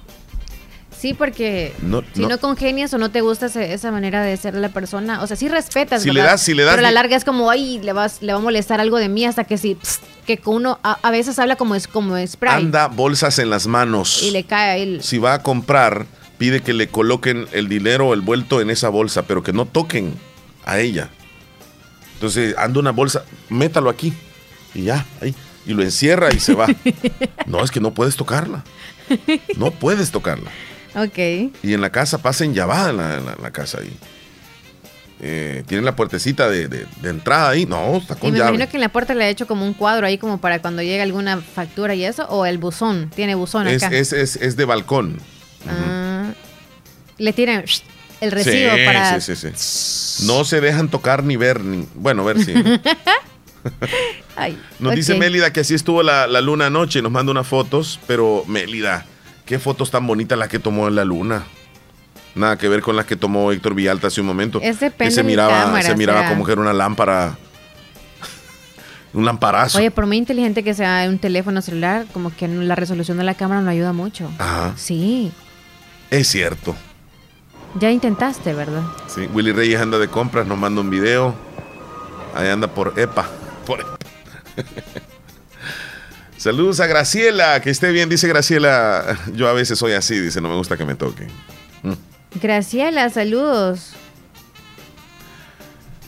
Sí, 0.97 1.15
porque 1.15 1.73
no, 1.81 2.03
si 2.13 2.21
no- 2.21 2.27
no. 2.29 2.37
congenias 2.39 2.93
o 2.93 2.99
no 2.99 3.09
te 3.09 3.21
gusta 3.21 3.47
ese- 3.47 3.73
esa 3.73 3.91
manera 3.91 4.21
de 4.21 4.37
ser 4.37 4.53
la 4.53 4.69
persona, 4.69 5.23
o 5.23 5.27
sea, 5.27 5.35
sí 5.35 5.47
respetas, 5.49 6.03
Si 6.03 6.11
le 6.11 6.21
das- 6.21 6.43
si 6.43 6.53
le 6.53 6.61
das 6.63 6.75
Pero 6.75 6.85
a 6.87 6.91
la 6.91 6.93
larga 6.93 7.15
es 7.17 7.25
como, 7.25 7.49
ay, 7.49 7.79
le, 7.79 7.91
vas, 7.91 8.21
le 8.21 8.33
va 8.33 8.37
a 8.37 8.41
molestar 8.41 8.79
algo 8.79 8.99
de 8.99 9.09
mí 9.09 9.25
hasta 9.25 9.45
que 9.45 9.57
sí, 9.57 9.73
pss, 9.81 9.99
que 10.27 10.39
uno 10.45 10.79
a, 10.83 10.99
a 11.01 11.09
veces 11.09 11.39
habla 11.39 11.55
como 11.55 11.73
es 11.73 11.87
como 11.87 12.15
spray 12.27 12.53
anda 12.65 12.87
bolsas 12.87 13.39
en 13.39 13.49
las 13.49 13.65
manos. 13.65 14.21
y 14.21 14.29
le 14.29 14.43
cae 14.43 14.83
el... 14.83 15.01
Si 15.01 15.17
va 15.17 15.33
a 15.33 15.41
comprar, 15.41 16.05
pide 16.37 16.61
que 16.61 16.73
le 16.73 16.87
coloquen 16.87 17.47
el 17.51 17.67
dinero 17.67 18.09
o 18.09 18.13
el 18.13 18.21
vuelto 18.21 18.61
en 18.61 18.69
esa 18.69 18.89
bolsa, 18.89 19.23
pero 19.23 19.41
que 19.41 19.53
no 19.53 19.65
toquen 19.65 20.13
a 20.65 20.77
ella. 20.77 21.09
Entonces, 22.13 22.53
anda 22.59 22.79
una 22.79 22.91
bolsa, 22.91 23.23
métalo 23.49 23.89
aquí 23.89 24.13
y 24.75 24.83
ya, 24.83 25.03
ahí. 25.19 25.33
Y 25.65 25.73
lo 25.73 25.83
encierra 25.83 26.33
y 26.33 26.39
se 26.39 26.53
va. 26.55 26.67
No, 27.45 27.63
es 27.63 27.71
que 27.71 27.79
no 27.79 27.93
puedes 27.93 28.15
tocarla. 28.15 28.63
No 29.57 29.71
puedes 29.71 30.11
tocarla. 30.11 30.49
Ok. 30.95 31.17
Y 31.63 31.73
en 31.73 31.81
la 31.81 31.89
casa 31.91 32.17
pasa 32.21 32.43
enllavada 32.45 32.89
en 32.89 32.97
la, 32.97 33.19
la- 33.19 33.35
la 33.41 33.51
casa 33.51 33.79
ahí. 33.79 33.95
Eh, 35.23 35.63
Tienen 35.67 35.85
la 35.85 35.95
puertecita 35.95 36.49
de, 36.49 36.67
de- 36.67 36.87
de 37.01 37.09
entrada 37.09 37.49
ahí. 37.49 37.65
No, 37.67 37.97
está 37.97 38.15
Y 38.15 38.17
con 38.17 38.31
me 38.31 38.37
llave. 38.39 38.49
imagino 38.51 38.69
que 38.71 38.77
en 38.77 38.81
la 38.81 38.89
puerta 38.89 39.13
le 39.13 39.23
ha 39.25 39.29
hecho 39.29 39.45
como 39.45 39.65
un 39.65 39.73
cuadro 39.73 40.07
ahí 40.07 40.17
como 40.17 40.39
para 40.41 40.59
cuando 40.61 40.81
llegue 40.81 41.01
alguna 41.01 41.37
factura 41.41 41.93
y 41.93 42.03
eso, 42.05 42.25
o 42.29 42.45
el 42.47 42.57
buzón, 42.57 43.11
tiene 43.15 43.35
buzón 43.35 43.67
Es, 43.67 43.83
acá. 43.83 43.95
es, 43.95 44.13
es, 44.13 44.35
es 44.37 44.55
de 44.57 44.65
balcón. 44.65 45.19
Ah, 45.69 46.31
le 47.19 47.33
tiran 47.33 47.63
el 48.19 48.31
recibo 48.31 48.73
sí, 48.75 48.81
para... 48.85 49.21
sí, 49.21 49.35
sí, 49.35 49.51
sí. 49.53 50.25
No 50.25 50.43
se 50.43 50.59
dejan 50.59 50.89
tocar 50.89 51.23
ni 51.23 51.35
ver. 51.35 51.63
Ni, 51.63 51.87
bueno, 51.93 52.23
ver 52.25 52.43
si. 52.43 52.53
Ay, 54.35 54.57
Nos 54.79 54.95
dice. 54.95 55.15
Mélida 55.17 55.51
que 55.53 55.59
así 55.61 55.73
estuvo 55.75 56.03
la, 56.03 56.27
la 56.27 56.41
luna 56.41 56.67
anoche. 56.67 57.01
Nos 57.01 57.11
manda 57.11 57.31
unas 57.31 57.47
fotos. 57.47 57.99
Pero 58.07 58.43
Mélida, 58.47 59.05
qué 59.45 59.59
fotos 59.59 59.91
tan 59.91 60.05
bonitas 60.07 60.37
las 60.37 60.49
que 60.49 60.59
tomó 60.59 60.87
en 60.87 60.95
la 60.95 61.05
luna. 61.05 61.43
Nada 62.33 62.57
que 62.57 62.69
ver 62.69 62.81
con 62.81 62.95
las 62.95 63.05
que 63.05 63.15
tomó 63.17 63.51
Héctor 63.51 63.73
Villalta 63.75 64.07
hace 64.07 64.21
un 64.21 64.27
momento. 64.27 64.59
Es 64.61 64.77
que 64.79 65.11
se 65.11 65.21
miraba, 65.23 65.63
cámara, 65.65 65.83
se 65.83 65.95
miraba 65.95 66.29
como 66.29 66.45
que 66.45 66.53
era 66.53 66.61
una 66.61 66.71
lámpara. 66.73 67.37
un 69.13 69.25
lamparazo. 69.25 69.77
Oye, 69.79 69.91
por 69.91 70.05
muy 70.07 70.15
inteligente 70.17 70.63
que 70.63 70.73
sea 70.73 71.05
un 71.09 71.19
teléfono 71.19 71.61
celular, 71.61 72.05
como 72.13 72.33
que 72.33 72.47
la 72.47 72.75
resolución 72.75 73.17
de 73.17 73.25
la 73.25 73.33
cámara 73.35 73.59
no 73.61 73.69
ayuda 73.69 73.91
mucho. 73.91 74.31
Ajá. 74.39 74.73
Sí, 74.77 75.31
Es 76.09 76.29
cierto. 76.29 76.73
ya 77.79 77.91
intentaste, 77.91 78.53
¿verdad? 78.53 78.83
Sí, 79.07 79.27
Willy 79.33 79.51
Reyes 79.51 79.81
anda 79.81 79.99
de 79.99 80.07
compras, 80.07 80.47
nos 80.47 80.57
manda 80.57 80.79
un 80.79 80.89
video. 80.89 81.35
Ahí 82.33 82.47
anda 82.47 82.67
por 82.69 82.93
EPA. 82.97 83.27
Por. 83.71 83.85
Saludos 86.37 86.81
a 86.81 86.87
Graciela, 86.87 87.61
que 87.61 87.69
esté 87.69 87.91
bien, 87.91 88.09
dice 88.09 88.27
Graciela. 88.27 89.17
Yo 89.33 89.47
a 89.47 89.53
veces 89.53 89.79
soy 89.79 89.93
así, 89.93 90.19
dice, 90.19 90.41
no 90.41 90.49
me 90.49 90.55
gusta 90.55 90.75
que 90.75 90.83
me 90.83 90.95
toquen. 90.95 91.29
Mm. 91.83 91.93
Graciela, 92.41 93.09
saludos. 93.09 93.93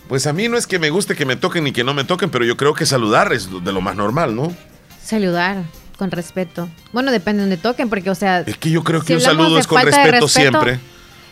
Pues 0.09 0.27
a 0.27 0.33
mí 0.33 0.49
no 0.49 0.57
es 0.57 0.67
que 0.67 0.77
me 0.77 0.89
guste 0.89 1.15
que 1.15 1.25
me 1.25 1.37
toquen 1.37 1.63
ni 1.63 1.71
que 1.71 1.85
no 1.85 1.93
me 1.93 2.03
toquen, 2.03 2.29
pero 2.29 2.43
yo 2.43 2.57
creo 2.57 2.73
que 2.73 2.85
saludar 2.85 3.31
es 3.31 3.47
de 3.63 3.71
lo 3.71 3.79
más 3.79 3.95
normal, 3.95 4.35
¿no? 4.35 4.53
Saludar 5.01 5.63
con 5.97 6.11
respeto. 6.11 6.67
Bueno, 6.91 7.11
depende 7.11 7.43
de 7.43 7.49
donde 7.49 7.61
toquen, 7.61 7.89
porque, 7.89 8.09
o 8.09 8.15
sea. 8.15 8.41
Es 8.41 8.57
que 8.57 8.71
yo 8.71 8.83
creo 8.83 9.01
que 9.01 9.07
si 9.07 9.13
un 9.13 9.21
saludo 9.21 9.57
es 9.57 9.67
con 9.67 9.81
respeto, 9.81 10.27
siempre. 10.27 10.79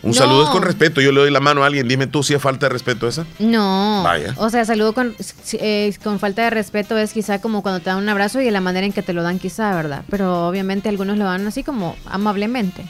Un 0.03 0.09
No. 0.11 0.13
saludo 0.15 0.43
es 0.45 0.49
con 0.49 0.63
respeto. 0.63 0.99
Yo 1.01 1.11
le 1.11 1.19
doy 1.21 1.29
la 1.31 1.39
mano 1.39 1.63
a 1.63 1.67
alguien, 1.67 1.87
dime 1.87 2.07
tú 2.07 2.23
si 2.23 2.33
es 2.33 2.41
falta 2.41 2.65
de 2.65 2.69
respeto 2.73 3.07
esa. 3.07 3.25
No. 3.39 4.01
Vaya. 4.03 4.33
O 4.37 4.49
sea, 4.49 4.65
saludo 4.65 4.93
con, 4.93 5.13
eh, 5.53 5.93
con 6.03 6.19
falta 6.19 6.43
de 6.43 6.49
respeto 6.49 6.97
es 6.97 7.13
quizá 7.13 7.39
como 7.39 7.61
cuando 7.61 7.79
te 7.81 7.91
dan 7.91 7.99
un 7.99 8.09
abrazo 8.09 8.41
y 8.41 8.45
de 8.45 8.51
la 8.51 8.61
manera 8.61 8.85
en 8.85 8.93
que 8.93 9.03
te 9.03 9.13
lo 9.13 9.21
dan, 9.23 9.37
quizá, 9.37 9.75
¿verdad? 9.75 10.03
Pero 10.09 10.47
obviamente 10.47 10.89
algunos 10.89 11.17
lo 11.17 11.25
dan 11.25 11.45
así 11.45 11.63
como 11.63 11.95
amablemente, 12.07 12.83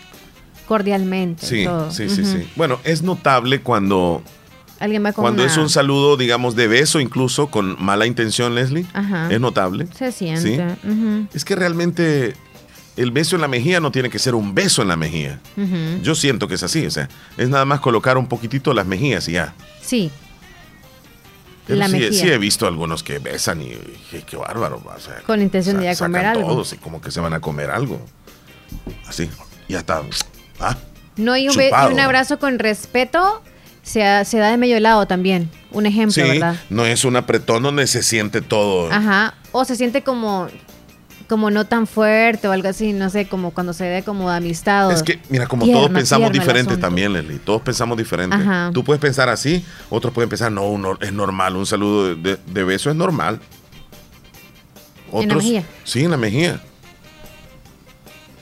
cordialmente. 0.67 1.45
Sí, 1.45 1.65
todo. 1.65 1.91
sí, 1.91 2.09
sí, 2.09 2.23
sí. 2.25 2.47
Bueno, 2.55 2.79
es 2.83 3.01
notable 3.03 3.61
cuando, 3.61 4.21
Alguien 4.79 5.03
va 5.05 5.11
con 5.13 5.23
cuando 5.23 5.43
una- 5.43 5.51
es 5.51 5.57
un 5.57 5.69
saludo, 5.69 6.17
digamos, 6.17 6.55
de 6.55 6.67
beso, 6.67 6.99
incluso 6.99 7.47
con 7.47 7.75
mala 7.83 8.05
intención, 8.05 8.55
Leslie. 8.55 8.85
Ajá. 8.93 9.27
Es 9.31 9.39
notable. 9.39 9.87
Se 9.95 10.11
siente. 10.11 10.75
Sí. 10.81 11.27
Es 11.33 11.45
que 11.45 11.55
realmente 11.55 12.35
el 13.01 13.11
beso 13.11 13.35
en 13.35 13.41
la 13.41 13.47
mejilla 13.47 13.79
no 13.79 13.91
tiene 13.91 14.09
que 14.09 14.19
ser 14.19 14.35
un 14.35 14.53
beso 14.55 14.81
en 14.81 14.87
la 14.87 14.95
mejilla. 14.95 15.39
Yo 16.01 16.15
siento 16.15 16.47
que 16.47 16.55
es 16.55 16.63
así, 16.63 16.85
o 16.85 16.91
sea, 16.91 17.09
es 17.37 17.49
nada 17.49 17.65
más 17.65 17.79
colocar 17.79 18.17
un 18.17 18.27
poquitito 18.27 18.73
las 18.73 18.85
mejillas 18.85 19.27
y 19.27 19.33
ya. 19.33 19.53
Sí. 19.81 20.11
La 21.67 21.87
sí, 21.87 21.93
mejilla. 21.93 22.11
sí 22.13 22.29
he 22.29 22.37
visto 22.37 22.67
algunos 22.67 23.03
que 23.03 23.19
besan 23.19 23.61
y, 23.61 23.67
y 24.11 24.21
qué 24.25 24.35
bárbaro. 24.35 24.81
o 24.85 24.99
sea, 24.99 25.21
Con 25.25 25.41
intención 25.41 25.77
de 25.77 25.85
ir 25.85 25.89
a 25.91 25.95
comer 25.95 26.25
algo. 26.25 26.47
todos 26.47 26.73
y 26.73 26.77
como 26.77 26.99
que 27.01 27.11
se 27.11 27.19
van 27.21 27.33
a 27.33 27.39
comer 27.39 27.69
algo. 27.71 28.01
Así, 29.07 29.29
ya 29.69 29.79
está. 29.79 30.01
Ah, 30.59 30.75
No, 31.17 31.37
y 31.37 31.47
un, 31.47 31.53
y 31.53 31.65
Chupado. 31.65 31.91
un 31.91 31.99
abrazo 31.99 32.39
con 32.39 32.59
respeto 32.59 33.41
se, 33.83 33.99
da 33.99 34.23
de 34.23 34.57
medio 34.57 34.79
lado 34.79 35.05
también. 35.07 35.49
Un 35.71 35.85
ejemplo, 35.85 36.13
sí, 36.13 36.21
¿verdad? 36.21 36.55
no 36.69 36.85
es 36.85 37.05
un 37.05 37.15
apretón 37.15 37.63
donde 37.63 37.87
se 37.87 38.03
siente 38.03 38.41
todo. 38.41 38.91
Ajá. 38.91 39.35
O 39.51 39.63
se 39.65 39.75
siente 39.75 40.03
como, 40.03 40.47
como 41.31 41.49
no 41.49 41.63
tan 41.63 41.87
fuerte 41.87 42.49
o 42.49 42.51
algo 42.51 42.67
así, 42.67 42.91
no 42.91 43.09
sé, 43.09 43.25
como 43.25 43.51
cuando 43.51 43.71
se 43.71 43.87
ve 43.89 44.03
como 44.03 44.29
de 44.29 44.35
amistad. 44.35 44.89
o- 44.89 44.91
Es 44.91 45.01
que, 45.01 45.17
mira, 45.29 45.47
como 45.47 45.65
todos 45.65 45.89
pensamos 45.89 46.29
diferente 46.29 46.75
también, 46.75 47.13
Leslie. 47.13 47.39
Todos 47.39 47.61
pensamos 47.61 47.97
diferente. 47.97 48.35
Ajá. 48.35 48.69
Tú 48.73 48.83
puedes 48.83 48.99
pensar 48.99 49.29
así, 49.29 49.65
otros 49.89 50.13
pueden 50.13 50.27
pensar, 50.29 50.51
no, 50.51 50.77
no, 50.77 50.97
es 50.99 51.13
normal. 51.13 51.55
Un 51.55 51.65
saludo 51.65 52.13
de, 52.15 52.15
de- 52.31 52.39
de 52.45 52.63
beso 52.65 52.89
es 52.89 52.97
normal. 52.97 53.39
En 55.13 55.29
la 55.29 55.35
mejilla. 55.35 55.63
Sí, 55.85 56.03
en 56.03 56.11
la 56.11 56.17
mejilla. 56.17 56.59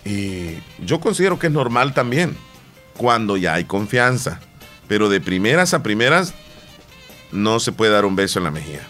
Y 0.03 0.56
yo 0.84 0.99
considero 0.99 1.38
que 1.38 1.45
es 1.45 1.53
normal 1.53 1.94
también, 1.94 2.36
cuando 2.98 3.38
ya 3.38 3.53
hay 3.53 3.66
confianza. 3.66 4.40
Pero 4.88 5.10
de 5.10 5.22
primeras 5.22 5.76
a 5.76 5.84
primeras, 5.84 6.34
no 7.32 7.60
se 7.60 7.72
puede 7.72 7.91
dar 7.91 8.06
un 8.06 8.16
beso 8.16 8.40
en 8.40 8.45
la 8.45 8.52
mejilla. 8.52 8.82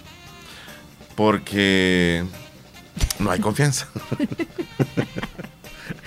Porque 1.17 2.23
no 3.19 3.31
hay 3.31 3.39
confianza. 3.39 3.87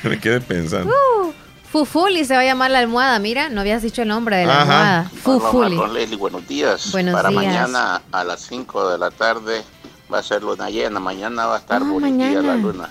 Me 0.03 0.19
quedé 0.19 0.41
pensando. 0.41 0.93
Uh, 0.93 1.33
Fufuli 1.71 2.25
se 2.25 2.35
va 2.35 2.41
a 2.41 2.45
llamar 2.45 2.71
la 2.71 2.81
almohada, 2.81 3.19
mira, 3.19 3.49
no 3.49 3.61
habías 3.63 3.83
dicho 3.83 4.03
el 4.03 4.09
nombre 4.09 4.37
de 4.37 4.47
la 4.47 4.63
Ajá. 4.63 5.01
almohada. 5.01 5.11
Fufuli. 5.23 5.77
Con 5.77 5.95
Leslie, 5.95 6.17
buenos 6.19 6.47
días. 6.47 6.91
Buenos 6.93 7.15
Para 7.15 7.31
días. 7.31 7.43
mañana 7.45 8.03
a 8.13 8.25
las 8.25 8.41
5 8.43 8.91
de 8.91 8.99
la 8.99 9.11
tarde 9.11 9.63
va 10.13 10.19
a 10.19 10.23
ser 10.23 10.43
luna 10.43 10.69
llena. 10.71 11.01
Mañana 11.01 11.47
va 11.47 11.57
a 11.57 11.59
estar 11.59 11.83
Ah, 11.83 11.87
bonita 11.89 12.43
la 12.43 12.57
luna. 12.57 12.89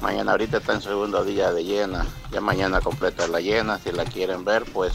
Mañana 0.00 0.30
ahorita 0.30 0.58
está 0.58 0.74
en 0.74 0.82
segundo 0.82 1.24
día 1.24 1.52
de 1.52 1.64
llena. 1.64 2.06
Ya 2.32 2.40
mañana 2.40 2.80
completa 2.80 3.26
la 3.26 3.40
llena. 3.40 3.78
Si 3.78 3.90
la 3.92 4.04
quieren 4.04 4.44
ver, 4.44 4.64
pues 4.72 4.92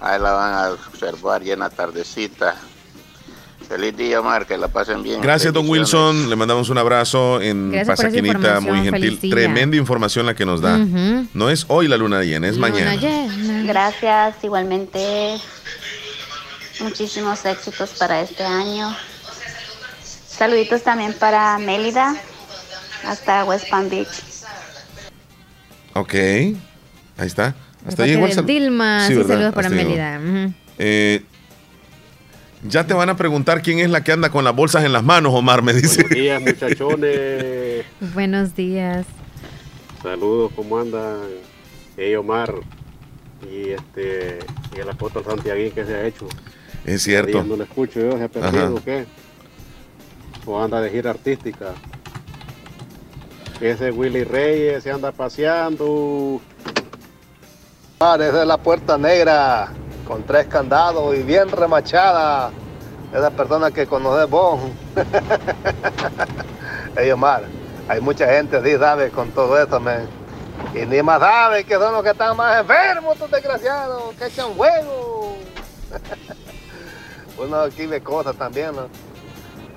ahí 0.00 0.20
la 0.20 0.32
van 0.32 0.54
a 0.54 0.70
observar 0.70 1.42
llena 1.42 1.70
tardecita. 1.70 2.56
Feliz 3.68 3.96
día, 3.96 4.20
Mar, 4.22 4.46
que 4.46 4.56
la 4.56 4.68
pasen 4.68 5.02
bien. 5.02 5.20
Gracias, 5.20 5.52
don. 5.52 5.68
Wilson. 5.68 6.28
Le 6.28 6.36
mandamos 6.36 6.68
un 6.68 6.78
abrazo 6.78 7.40
en 7.40 7.70
Gracias 7.70 7.98
Pasaquinita, 7.98 8.60
muy 8.60 8.82
gentil. 8.84 9.18
Tremenda 9.30 9.76
información 9.76 10.26
la 10.26 10.34
que 10.34 10.44
nos 10.44 10.60
da. 10.60 10.78
No 11.32 11.50
es 11.50 11.64
hoy 11.68 11.88
la 11.88 11.96
luna 11.96 12.22
llena, 12.22 12.48
es 12.48 12.58
mañana. 12.58 12.94
Gracias, 13.66 14.36
igualmente. 14.42 15.38
muchísimos 16.80 17.44
éxitos 17.44 17.90
para 17.98 18.20
este 18.20 18.44
año. 18.44 18.94
Saluditos 20.26 20.82
también 20.82 21.12
para 21.14 21.58
Mélida, 21.58 22.16
hasta 23.06 23.44
West 23.44 23.68
Palm 23.70 23.88
Beach. 23.88 24.22
Ok, 25.92 26.14
ahí 26.14 26.56
está. 27.18 27.54
De 27.82 27.88
Hasta 27.88 28.02
ahí 28.02 28.12
igual 28.12 28.34
de 28.34 28.42
Dilma, 28.42 29.06
sí, 29.06 29.14
saludos 29.14 29.54
para 29.54 29.68
Hasta 29.68 29.76
Mélida. 29.76 30.20
Eh, 30.78 31.22
ya 32.64 32.86
te 32.86 32.94
van 32.94 33.08
a 33.10 33.16
preguntar 33.16 33.62
quién 33.62 33.78
es 33.78 33.90
la 33.90 34.02
que 34.02 34.12
anda 34.12 34.30
con 34.30 34.44
las 34.44 34.54
bolsas 34.54 34.84
en 34.84 34.92
las 34.92 35.04
manos, 35.04 35.32
Omar, 35.34 35.62
me 35.62 35.72
dice. 35.72 36.02
Buenos 36.02 36.18
días, 36.18 36.42
muchachones. 36.42 37.84
Buenos 38.14 38.54
días. 38.56 39.06
Saludos, 40.02 40.52
¿cómo 40.56 40.78
andan? 40.78 41.20
Hey, 41.96 42.14
Omar. 42.16 42.52
Y 43.50 43.70
este 43.70 44.38
y 44.74 44.80
el 44.80 44.88
apóstol 44.88 45.24
Santiaguín 45.24 45.70
que 45.72 45.84
se 45.84 45.94
ha 45.94 46.06
hecho. 46.06 46.26
Es 46.84 47.02
cierto. 47.02 47.44
No 47.44 47.56
lo 47.56 47.64
escucho 47.64 48.00
yo, 48.00 48.16
¿se 48.16 48.24
ha 48.24 48.28
perdido 48.28 48.76
Ajá. 48.76 48.84
qué? 48.84 49.06
O 50.46 50.60
anda 50.62 50.80
de 50.80 50.90
gira 50.90 51.10
artística. 51.10 51.72
Ese 53.60 53.90
Willy 53.90 54.24
Reyes 54.24 54.82
se 54.82 54.90
anda 54.90 55.12
paseando. 55.12 56.40
Omar, 57.98 58.22
esa 58.22 58.42
es 58.42 58.48
la 58.48 58.58
puerta 58.58 58.98
negra, 58.98 59.72
con 60.06 60.22
tres 60.24 60.46
candados 60.46 61.14
y 61.16 61.22
bien 61.22 61.48
remachada. 61.48 62.50
Esa 63.12 63.30
persona 63.30 63.70
que 63.70 63.86
conoces 63.86 64.28
vos. 64.30 64.60
Ey, 66.96 67.10
Omar, 67.10 67.44
hay 67.88 68.00
mucha 68.00 68.26
gente 68.26 68.56
así, 68.56 68.76
¿sabes? 68.76 69.12
Con 69.12 69.30
todo 69.30 69.60
esto, 69.60 69.78
man. 69.80 70.06
Y 70.74 70.86
ni 70.86 71.02
más 71.02 71.20
sabe 71.20 71.64
que 71.64 71.74
son 71.74 71.92
los 71.92 72.02
que 72.02 72.10
están 72.10 72.36
más 72.36 72.60
enfermos, 72.60 73.14
estos 73.14 73.30
desgraciados, 73.30 74.14
que 74.16 74.26
echan 74.26 74.50
huevo. 74.56 75.36
Uno 77.38 77.60
aquí 77.60 77.86
ve 77.86 78.00
cosas 78.00 78.34
también, 78.36 78.74
¿no? 78.74 78.88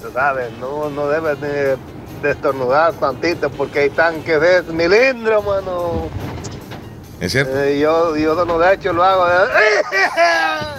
Tú 0.01 0.11
sabes, 0.13 0.51
no, 0.59 0.89
no 0.89 1.07
debes 1.07 1.39
de, 1.41 1.77
de 2.21 2.31
estornudar 2.31 2.93
tantito 2.93 3.49
porque 3.49 3.79
hay 3.79 3.89
tanques 3.89 4.39
de 4.41 4.73
milindro, 4.73 5.41
mano. 5.41 6.09
Es 7.19 7.31
cierto. 7.31 7.60
Eh, 7.60 7.80
yo, 7.80 8.15
yo 8.15 8.45
no 8.45 8.60
de 8.60 8.76
hecho 8.76 8.94
lo 8.94 9.03
hago. 9.03 9.26
de- 9.27 9.38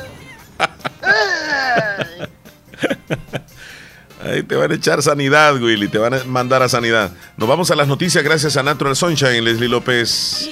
Ahí 4.24 4.42
te 4.42 4.56
van 4.56 4.70
a 4.70 4.74
echar 4.74 5.02
sanidad, 5.02 5.54
Willy, 5.62 5.88
te 5.88 5.98
van 5.98 6.14
a 6.14 6.24
mandar 6.24 6.62
a 6.62 6.68
sanidad. 6.68 7.12
Nos 7.36 7.48
vamos 7.48 7.70
a 7.70 7.76
las 7.76 7.86
noticias 7.86 8.22
gracias 8.24 8.56
a 8.56 8.62
Natural 8.62 8.96
Sunshine, 8.96 9.44
Leslie 9.44 9.68
López. 9.68 10.48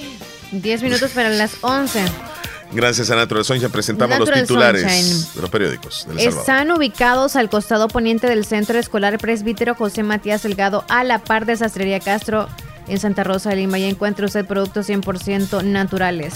10 0.52 0.82
minutos 0.82 1.10
para 1.10 1.30
las 1.30 1.56
11. 1.62 2.04
Gracias 2.72 3.10
a 3.10 3.16
Natural 3.16 3.44
Sunshine 3.44 3.70
presentamos 3.70 4.18
Natural 4.18 4.40
los 4.40 4.48
titulares 4.48 4.82
Sunshine. 4.82 5.34
de 5.34 5.40
los 5.40 5.50
periódicos 5.50 6.06
del 6.08 6.18
Salvador. 6.18 6.40
Están 6.40 6.70
ubicados 6.70 7.34
al 7.36 7.48
costado 7.50 7.88
poniente 7.88 8.28
del 8.28 8.44
Centro 8.44 8.78
Escolar 8.78 9.18
Presbítero 9.18 9.74
José 9.74 10.02
Matías 10.04 10.42
Delgado, 10.44 10.84
a 10.88 11.02
la 11.04 11.18
par 11.18 11.44
de 11.46 11.56
Sastrería 11.56 11.98
Castro 12.00 12.48
en 12.88 12.98
Santa 12.98 13.24
Rosa 13.24 13.50
de 13.50 13.56
Lima. 13.56 13.78
Y 13.78 13.84
encuentra 13.84 14.26
usted 14.26 14.46
productos 14.46 14.88
100% 14.88 15.62
naturales. 15.64 16.34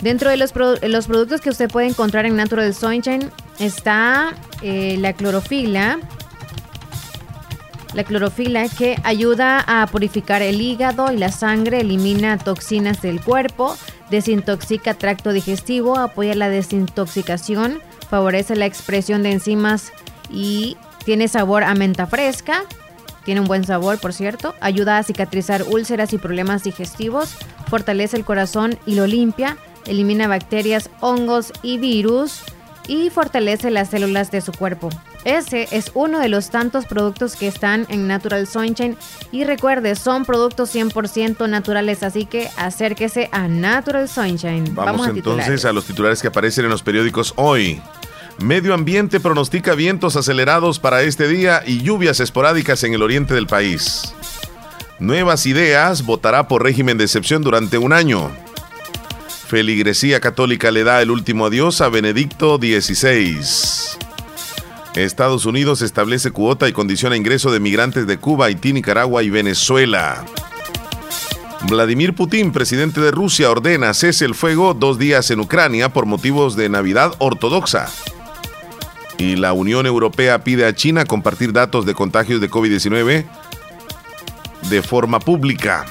Dentro 0.00 0.30
de 0.30 0.36
los, 0.36 0.52
los 0.82 1.06
productos 1.06 1.40
que 1.40 1.50
usted 1.50 1.70
puede 1.70 1.88
encontrar 1.88 2.26
en 2.26 2.36
Natural 2.36 2.74
Sunshine 2.74 3.30
está 3.58 4.34
eh, 4.62 4.96
la 4.98 5.12
clorofila. 5.14 5.98
La 7.94 8.04
clorofila 8.04 8.68
que 8.68 8.96
ayuda 9.04 9.64
a 9.66 9.86
purificar 9.86 10.42
el 10.42 10.60
hígado 10.60 11.12
y 11.12 11.16
la 11.16 11.32
sangre, 11.32 11.80
elimina 11.80 12.36
toxinas 12.36 13.00
del 13.00 13.22
cuerpo, 13.22 13.74
desintoxica 14.10 14.92
tracto 14.92 15.32
digestivo, 15.32 15.98
apoya 15.98 16.34
la 16.34 16.50
desintoxicación, 16.50 17.80
favorece 18.10 18.54
la 18.54 18.66
expresión 18.66 19.22
de 19.22 19.32
enzimas 19.32 19.92
y 20.30 20.76
tiene 21.06 21.28
sabor 21.28 21.64
a 21.64 21.74
menta 21.74 22.06
fresca. 22.06 22.64
Tiene 23.26 23.40
un 23.40 23.48
buen 23.48 23.64
sabor, 23.64 23.98
por 23.98 24.12
cierto. 24.12 24.54
Ayuda 24.60 24.98
a 24.98 25.02
cicatrizar 25.02 25.64
úlceras 25.64 26.12
y 26.12 26.18
problemas 26.18 26.62
digestivos. 26.62 27.34
Fortalece 27.68 28.16
el 28.16 28.24
corazón 28.24 28.78
y 28.86 28.94
lo 28.94 29.08
limpia. 29.08 29.56
Elimina 29.84 30.28
bacterias, 30.28 30.90
hongos 31.00 31.52
y 31.60 31.78
virus. 31.78 32.42
Y 32.86 33.10
fortalece 33.10 33.72
las 33.72 33.90
células 33.90 34.30
de 34.30 34.40
su 34.42 34.52
cuerpo. 34.52 34.90
Ese 35.24 35.66
es 35.72 35.90
uno 35.94 36.20
de 36.20 36.28
los 36.28 36.50
tantos 36.50 36.86
productos 36.86 37.34
que 37.34 37.48
están 37.48 37.84
en 37.88 38.06
Natural 38.06 38.46
Sunshine. 38.46 38.96
Y 39.32 39.42
recuerde, 39.42 39.96
son 39.96 40.24
productos 40.24 40.72
100% 40.72 41.48
naturales. 41.48 42.04
Así 42.04 42.26
que 42.26 42.48
acérquese 42.56 43.28
a 43.32 43.48
Natural 43.48 44.08
Sunshine. 44.08 44.72
Vamos, 44.72 45.04
a 45.04 45.10
entonces 45.10 45.64
a 45.64 45.72
los 45.72 45.84
titulares 45.84 46.22
que 46.22 46.28
aparecen 46.28 46.66
en 46.66 46.70
los 46.70 46.84
periódicos 46.84 47.34
hoy. 47.34 47.82
Medio 48.38 48.74
Ambiente 48.74 49.18
pronostica 49.18 49.74
vientos 49.74 50.14
acelerados 50.14 50.78
para 50.78 51.02
este 51.02 51.26
día 51.26 51.62
y 51.66 51.82
lluvias 51.82 52.20
esporádicas 52.20 52.84
en 52.84 52.92
el 52.92 53.02
oriente 53.02 53.34
del 53.34 53.46
país. 53.46 54.14
Nuevas 54.98 55.46
Ideas 55.46 56.04
votará 56.04 56.46
por 56.46 56.62
régimen 56.62 56.98
de 56.98 57.04
excepción 57.04 57.42
durante 57.42 57.78
un 57.78 57.92
año. 57.92 58.30
Feligresía 59.48 60.20
católica 60.20 60.70
le 60.70 60.84
da 60.84 61.00
el 61.00 61.10
último 61.10 61.46
adiós 61.46 61.80
a 61.80 61.88
Benedicto 61.88 62.58
XVI. 62.58 63.38
Estados 64.94 65.46
Unidos 65.46 65.82
establece 65.82 66.30
cuota 66.30 66.68
y 66.68 66.72
condiciona 66.72 67.16
ingreso 67.16 67.50
de 67.50 67.60
migrantes 67.60 68.06
de 68.06 68.18
Cuba, 68.18 68.46
Haití, 68.46 68.72
Nicaragua 68.72 69.22
y 69.22 69.30
Venezuela. 69.30 70.24
Vladimir 71.68 72.14
Putin, 72.14 72.52
presidente 72.52 73.00
de 73.00 73.10
Rusia, 73.10 73.50
ordena 73.50 73.94
cese 73.94 74.24
el 74.24 74.34
fuego 74.34 74.74
dos 74.74 74.98
días 74.98 75.30
en 75.30 75.40
Ucrania 75.40 75.92
por 75.92 76.06
motivos 76.06 76.54
de 76.54 76.68
Navidad 76.68 77.14
ortodoxa. 77.18 77.88
Y 79.18 79.36
la 79.36 79.52
Unión 79.52 79.86
Europea 79.86 80.44
pide 80.44 80.66
a 80.66 80.74
China 80.74 81.04
compartir 81.04 81.52
datos 81.52 81.86
de 81.86 81.94
contagios 81.94 82.40
de 82.40 82.50
COVID-19 82.50 83.24
de 84.68 84.82
forma 84.82 85.20
pública. 85.20 85.86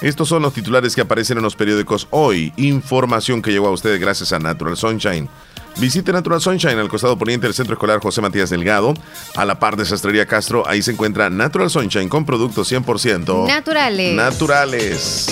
Estos 0.00 0.28
son 0.28 0.42
los 0.42 0.54
titulares 0.54 0.94
que 0.94 1.02
aparecen 1.02 1.36
en 1.36 1.42
los 1.44 1.56
periódicos 1.56 2.08
hoy. 2.10 2.54
Información 2.56 3.42
que 3.42 3.50
llegó 3.52 3.66
a 3.66 3.70
ustedes 3.72 4.00
gracias 4.00 4.32
a 4.32 4.38
Natural 4.38 4.76
Sunshine. 4.76 5.28
Visite 5.76 6.12
Natural 6.12 6.40
Sunshine 6.40 6.78
al 6.78 6.88
costado 6.88 7.18
poniente 7.18 7.46
del 7.46 7.54
Centro 7.54 7.74
Escolar 7.74 8.00
José 8.00 8.22
Matías 8.22 8.48
Delgado. 8.50 8.94
A 9.36 9.44
la 9.44 9.58
par 9.58 9.76
de 9.76 9.84
Sastrería 9.84 10.24
Castro, 10.26 10.66
ahí 10.66 10.80
se 10.82 10.92
encuentra 10.92 11.28
Natural 11.28 11.68
Sunshine 11.68 12.08
con 12.08 12.24
productos 12.24 12.72
100% 12.72 13.46
Naturales. 13.46 14.14
naturales. 14.16 15.26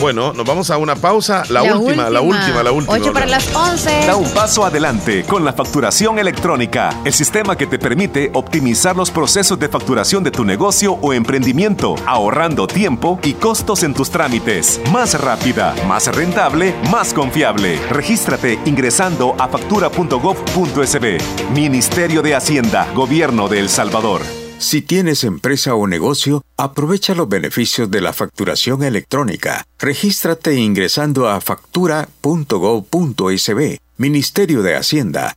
Bueno, 0.00 0.32
nos 0.32 0.46
vamos 0.46 0.70
a 0.70 0.78
una 0.78 0.96
pausa. 0.96 1.44
La, 1.48 1.62
última, 1.62 2.10
la 2.10 2.20
última, 2.20 2.62
la 2.62 2.72
última. 2.72 2.94
8 2.94 3.12
para 3.12 3.26
las 3.26 3.54
11. 3.54 4.06
Da 4.06 4.16
un 4.16 4.28
paso 4.30 4.64
adelante 4.64 5.24
con 5.24 5.44
la 5.44 5.52
facturación 5.52 6.18
electrónica, 6.18 7.00
el 7.04 7.12
sistema 7.12 7.56
que 7.56 7.66
te 7.66 7.78
permite 7.78 8.30
optimizar 8.34 8.96
los 8.96 9.10
procesos 9.10 9.58
de 9.58 9.68
facturación 9.68 10.24
de 10.24 10.30
tu 10.30 10.44
negocio 10.44 10.98
o 11.00 11.12
emprendimiento, 11.12 11.94
ahorrando 12.06 12.66
tiempo 12.66 13.18
y 13.22 13.34
costos 13.34 13.82
en 13.82 13.94
tus 13.94 14.10
trámites. 14.10 14.80
Más 14.92 15.18
rápida, 15.20 15.74
más 15.86 16.14
rentable, 16.14 16.74
más 16.90 17.14
confiable. 17.14 17.78
Regístrate 17.90 18.58
ingresando 18.64 19.34
a 19.38 19.48
factura.gov.sb. 19.48 21.18
Ministerio 21.54 22.22
de 22.22 22.34
Hacienda, 22.34 22.86
Gobierno 22.94 23.48
de 23.48 23.60
El 23.60 23.68
Salvador. 23.68 24.43
Si 24.64 24.80
tienes 24.80 25.24
empresa 25.24 25.74
o 25.74 25.86
negocio, 25.86 26.42
aprovecha 26.56 27.14
los 27.14 27.28
beneficios 27.28 27.90
de 27.90 28.00
la 28.00 28.14
facturación 28.14 28.82
electrónica. 28.82 29.66
Regístrate 29.78 30.54
ingresando 30.54 31.28
a 31.28 31.42
factura.gov.sb. 31.42 33.78
Ministerio 33.98 34.62
de 34.62 34.74
Hacienda, 34.74 35.36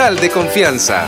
de 0.09 0.31
confianza. 0.31 1.07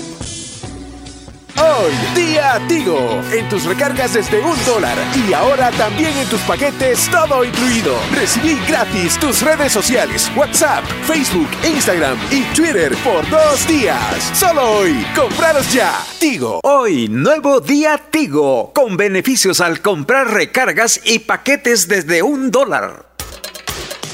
Hoy, 1.57 1.93
día 2.15 2.59
Tigo. 2.67 3.21
En 3.31 3.47
tus 3.49 3.65
recargas 3.65 4.13
desde 4.13 4.39
un 4.39 4.57
dólar. 4.65 4.97
Y 5.15 5.33
ahora 5.33 5.71
también 5.71 6.15
en 6.17 6.27
tus 6.27 6.39
paquetes, 6.41 7.09
todo 7.09 7.43
incluido. 7.43 7.95
Recibí 8.13 8.57
gratis 8.67 9.17
tus 9.19 9.41
redes 9.41 9.71
sociales, 9.71 10.31
WhatsApp, 10.35 10.83
Facebook, 11.05 11.49
Instagram 11.63 12.17
y 12.31 12.43
Twitter 12.55 12.95
por 13.03 13.29
dos 13.29 13.67
días. 13.67 14.31
Solo 14.33 14.79
hoy. 14.79 15.05
Compraros 15.15 15.71
ya. 15.73 15.93
Tigo. 16.19 16.59
Hoy, 16.63 17.07
nuevo 17.09 17.59
día 17.59 17.99
Tigo, 18.09 18.71
con 18.73 18.97
beneficios 18.97 19.61
al 19.61 19.81
comprar 19.81 20.27
recargas 20.31 21.01
y 21.03 21.19
paquetes 21.19 21.87
desde 21.87 22.21
un 22.21 22.51
dólar. 22.51 23.10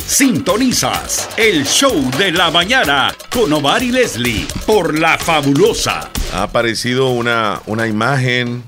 Sintonizas 0.08 1.28
el 1.36 1.66
show 1.66 2.10
de 2.18 2.32
la 2.32 2.50
mañana 2.50 3.14
con 3.30 3.52
Omar 3.52 3.84
y 3.84 3.92
Leslie 3.92 4.48
por 4.66 4.98
La 4.98 5.18
Fabulosa. 5.18 6.10
Ha 6.34 6.44
aparecido 6.44 7.10
una, 7.10 7.62
una 7.66 7.88
imagen 7.88 8.64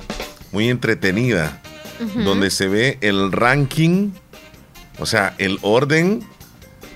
muy 0.52 0.70
entretenida 0.70 1.62
donde 2.26 2.50
se 2.50 2.68
ve 2.68 2.98
el 3.00 3.32
ranking, 3.32 4.12
o 5.00 5.06
sea, 5.06 5.34
el 5.38 5.60
orden 5.62 6.28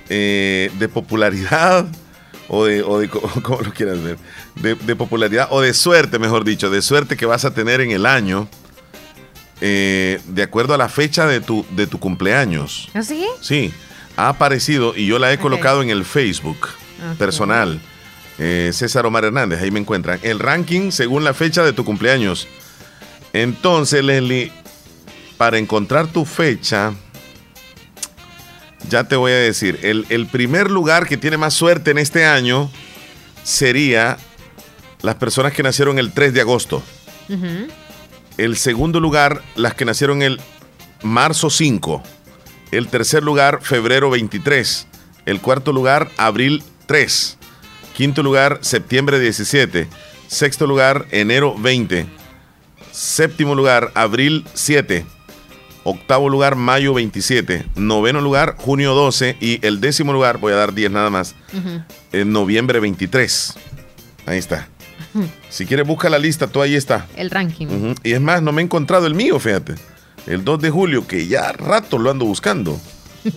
eh, 0.09 0.69
de 0.77 0.89
popularidad 0.89 1.85
o 2.49 2.65
de, 2.65 2.83
o 2.83 2.99
de 2.99 3.07
co- 3.09 3.21
¿cómo 3.43 3.61
lo 3.61 3.73
quieras 3.73 4.03
ver? 4.03 4.17
De, 4.55 4.75
de 4.75 4.95
popularidad 4.97 5.47
o 5.51 5.61
de 5.61 5.73
suerte, 5.73 6.19
mejor 6.19 6.43
dicho, 6.43 6.69
de 6.69 6.81
suerte 6.81 7.15
que 7.15 7.25
vas 7.25 7.45
a 7.45 7.53
tener 7.53 7.79
en 7.79 7.91
el 7.91 8.05
año 8.05 8.49
eh, 9.61 10.19
de 10.27 10.43
acuerdo 10.43 10.73
a 10.73 10.77
la 10.77 10.89
fecha 10.89 11.25
de 11.27 11.39
tu, 11.39 11.65
de 11.71 11.87
tu 11.87 11.97
cumpleaños. 11.97 12.89
¿Así? 12.93 13.25
Sí, 13.41 13.73
ha 14.17 14.29
aparecido 14.29 14.95
y 14.95 15.05
yo 15.07 15.19
la 15.19 15.31
he 15.33 15.37
colocado 15.37 15.81
en 15.81 15.89
el 15.89 16.05
Facebook 16.05 16.67
Ok. 17.11 17.17
personal. 17.17 17.79
Eh, 18.39 18.71
César 18.73 19.05
Omar 19.05 19.25
Hernández, 19.25 19.61
ahí 19.61 19.71
me 19.71 19.79
encuentran. 19.79 20.19
El 20.23 20.39
ranking 20.39 20.91
según 20.91 21.23
la 21.23 21.33
fecha 21.33 21.63
de 21.63 21.73
tu 21.73 21.83
cumpleaños. 21.85 22.47
Entonces, 23.33 24.03
Leslie, 24.03 24.51
para 25.37 25.57
encontrar 25.57 26.07
tu 26.07 26.25
fecha, 26.25 26.93
ya 28.89 29.03
te 29.05 29.15
voy 29.15 29.31
a 29.31 29.35
decir, 29.35 29.79
el, 29.83 30.05
el 30.09 30.27
primer 30.27 30.69
lugar 30.69 31.07
que 31.07 31.17
tiene 31.17 31.37
más 31.37 31.53
suerte 31.53 31.91
en 31.91 31.97
este 31.97 32.25
año 32.25 32.69
sería 33.43 34.17
las 35.01 35.15
personas 35.15 35.53
que 35.53 35.63
nacieron 35.63 35.99
el 35.99 36.11
3 36.13 36.33
de 36.33 36.41
agosto. 36.41 36.83
El 38.37 38.57
segundo 38.57 38.99
lugar, 38.99 39.41
las 39.55 39.73
que 39.73 39.85
nacieron 39.85 40.21
el 40.21 40.39
marzo 41.01 41.49
5. 41.49 42.03
El 42.77 42.87
tercer 42.87 43.23
lugar, 43.23 43.59
febrero 43.61 44.09
23. 44.09 44.87
El 45.27 45.41
cuarto 45.41 45.71
lugar, 45.71 46.09
abril 46.17 46.63
3. 46.87 47.37
Quinto 47.95 48.23
lugar, 48.23 48.57
septiembre 48.61 49.19
17. 49.19 49.87
Sexto 50.27 50.65
lugar, 50.65 51.05
enero 51.11 51.55
20. 51.55 52.07
Séptimo 52.91 53.53
lugar, 53.53 53.91
abril 53.93 54.43
7. 54.55 55.05
Octavo 55.83 56.29
lugar, 56.29 56.55
mayo 56.55 56.95
27. 56.95 57.63
Noveno 57.75 58.21
lugar, 58.21 58.55
junio 58.57 58.95
12. 58.95 59.37
Y 59.39 59.63
el 59.63 59.79
décimo 59.79 60.11
lugar, 60.11 60.39
voy 60.39 60.53
a 60.53 60.55
dar 60.55 60.73
10 60.73 60.89
nada 60.89 61.11
más, 61.11 61.35
en 62.11 62.31
noviembre 62.31 62.79
23. 62.79 63.53
Ahí 64.25 64.39
está. 64.39 64.67
Si 65.51 65.67
quieres, 65.67 65.85
busca 65.85 66.09
la 66.09 66.17
lista, 66.17 66.47
tú 66.47 66.59
ahí 66.59 66.73
está. 66.73 67.05
El 67.15 67.29
ranking. 67.29 67.93
Y 68.03 68.13
es 68.13 68.21
más, 68.21 68.41
no 68.41 68.51
me 68.51 68.63
he 68.63 68.65
encontrado 68.65 69.05
el 69.05 69.13
mío, 69.13 69.39
fíjate. 69.39 69.75
El 70.27 70.43
2 70.43 70.61
de 70.61 70.69
julio, 70.69 71.05
que 71.07 71.27
ya 71.27 71.51
rato 71.51 71.97
lo 71.97 72.09
ando 72.11 72.25
buscando. 72.25 72.79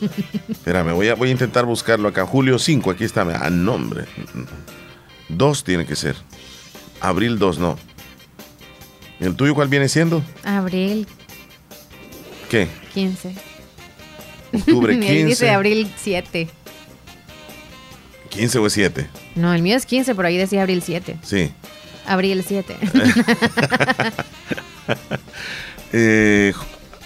Espérame, 0.48 0.92
voy 0.94 1.08
a, 1.08 1.14
voy 1.14 1.28
a 1.28 1.32
intentar 1.32 1.64
buscarlo 1.64 2.08
acá. 2.08 2.26
Julio 2.26 2.58
5, 2.58 2.90
aquí 2.90 3.04
está. 3.04 3.22
Ah, 3.22 3.50
nombre. 3.50 4.04
2 5.28 5.64
tiene 5.64 5.86
que 5.86 5.96
ser. 5.96 6.16
Abril 7.00 7.38
2, 7.38 7.58
no. 7.58 7.76
¿El 9.20 9.34
tuyo 9.34 9.54
cuál 9.54 9.68
viene 9.68 9.88
siendo? 9.88 10.22
Abril 10.44 11.06
¿Qué? 12.50 12.68
15. 12.94 13.34
Octubre 14.54 14.94
Él 14.94 15.00
15. 15.00 15.24
dice 15.26 15.50
abril 15.50 15.90
7. 15.96 16.48
15 18.30 18.58
o 18.58 18.70
7. 18.70 19.08
No, 19.34 19.52
el 19.54 19.62
mío 19.62 19.76
es 19.76 19.86
15, 19.86 20.14
pero 20.14 20.28
ahí 20.28 20.36
decía 20.36 20.62
abril 20.62 20.82
7. 20.84 21.18
Sí. 21.22 21.52
Abril 22.06 22.44
7. 22.46 22.76
Eh, 25.92 26.52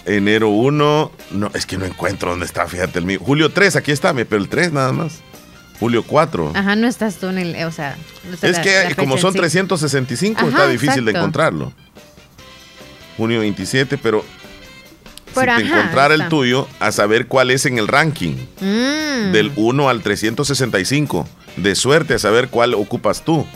enero 0.07 0.49
1. 0.51 1.13
No, 1.33 1.51
es 1.55 1.67
que 1.67 1.77
no 1.79 1.85
encuentro 1.85 2.31
dónde 2.31 2.47
está, 2.47 2.67
fíjate 2.67 2.99
el 2.99 3.05
mío. 3.05 3.19
Julio 3.21 3.51
3, 3.51 3.77
aquí 3.77 3.93
está, 3.93 4.13
pero 4.15 4.37
el 4.37 4.49
3 4.49 4.73
nada 4.73 4.93
más. 4.93 5.21
Julio 5.79 6.03
4. 6.03 6.53
Ajá, 6.55 6.77
no 6.77 6.87
estás 6.87 7.17
tú 7.17 7.29
en 7.29 7.39
el. 7.39 7.65
O 7.67 7.73
sea, 7.73 7.97
no 8.29 8.35
Es 8.47 8.57
la- 8.57 8.63
que 8.63 8.85
la 8.91 8.95
como 8.95 9.17
son 9.17 9.33
sí. 9.33 9.39
365 9.39 10.39
Ajá, 10.41 10.49
está 10.49 10.69
difícil 10.69 11.05
de 11.07 11.13
encontrarlo. 11.13 11.73
Junio 13.17 13.41
27, 13.41 13.99
pero 13.99 14.25
Pero 15.35 15.57
si 15.57 15.63
te 15.63 15.69
ajá, 15.69 15.79
encontrara 15.81 16.15
el 16.15 16.29
tuyo, 16.29 16.69
a 16.81 16.93
saber 16.93 17.27
cuál 17.29 17.51
es 17.51 17.65
en 17.67 17.79
el 17.79 17.89
ranking. 17.89 18.35
Mm. 18.61 19.33
Del 19.33 19.53
1 19.57 19.89
al 19.89 20.03
365. 20.03 21.27
De 21.57 21.75
suerte 21.75 22.15
a 22.15 22.19
saber 22.19 22.49
cuál 22.49 22.75
ocupas 22.75 23.25
tú. 23.25 23.47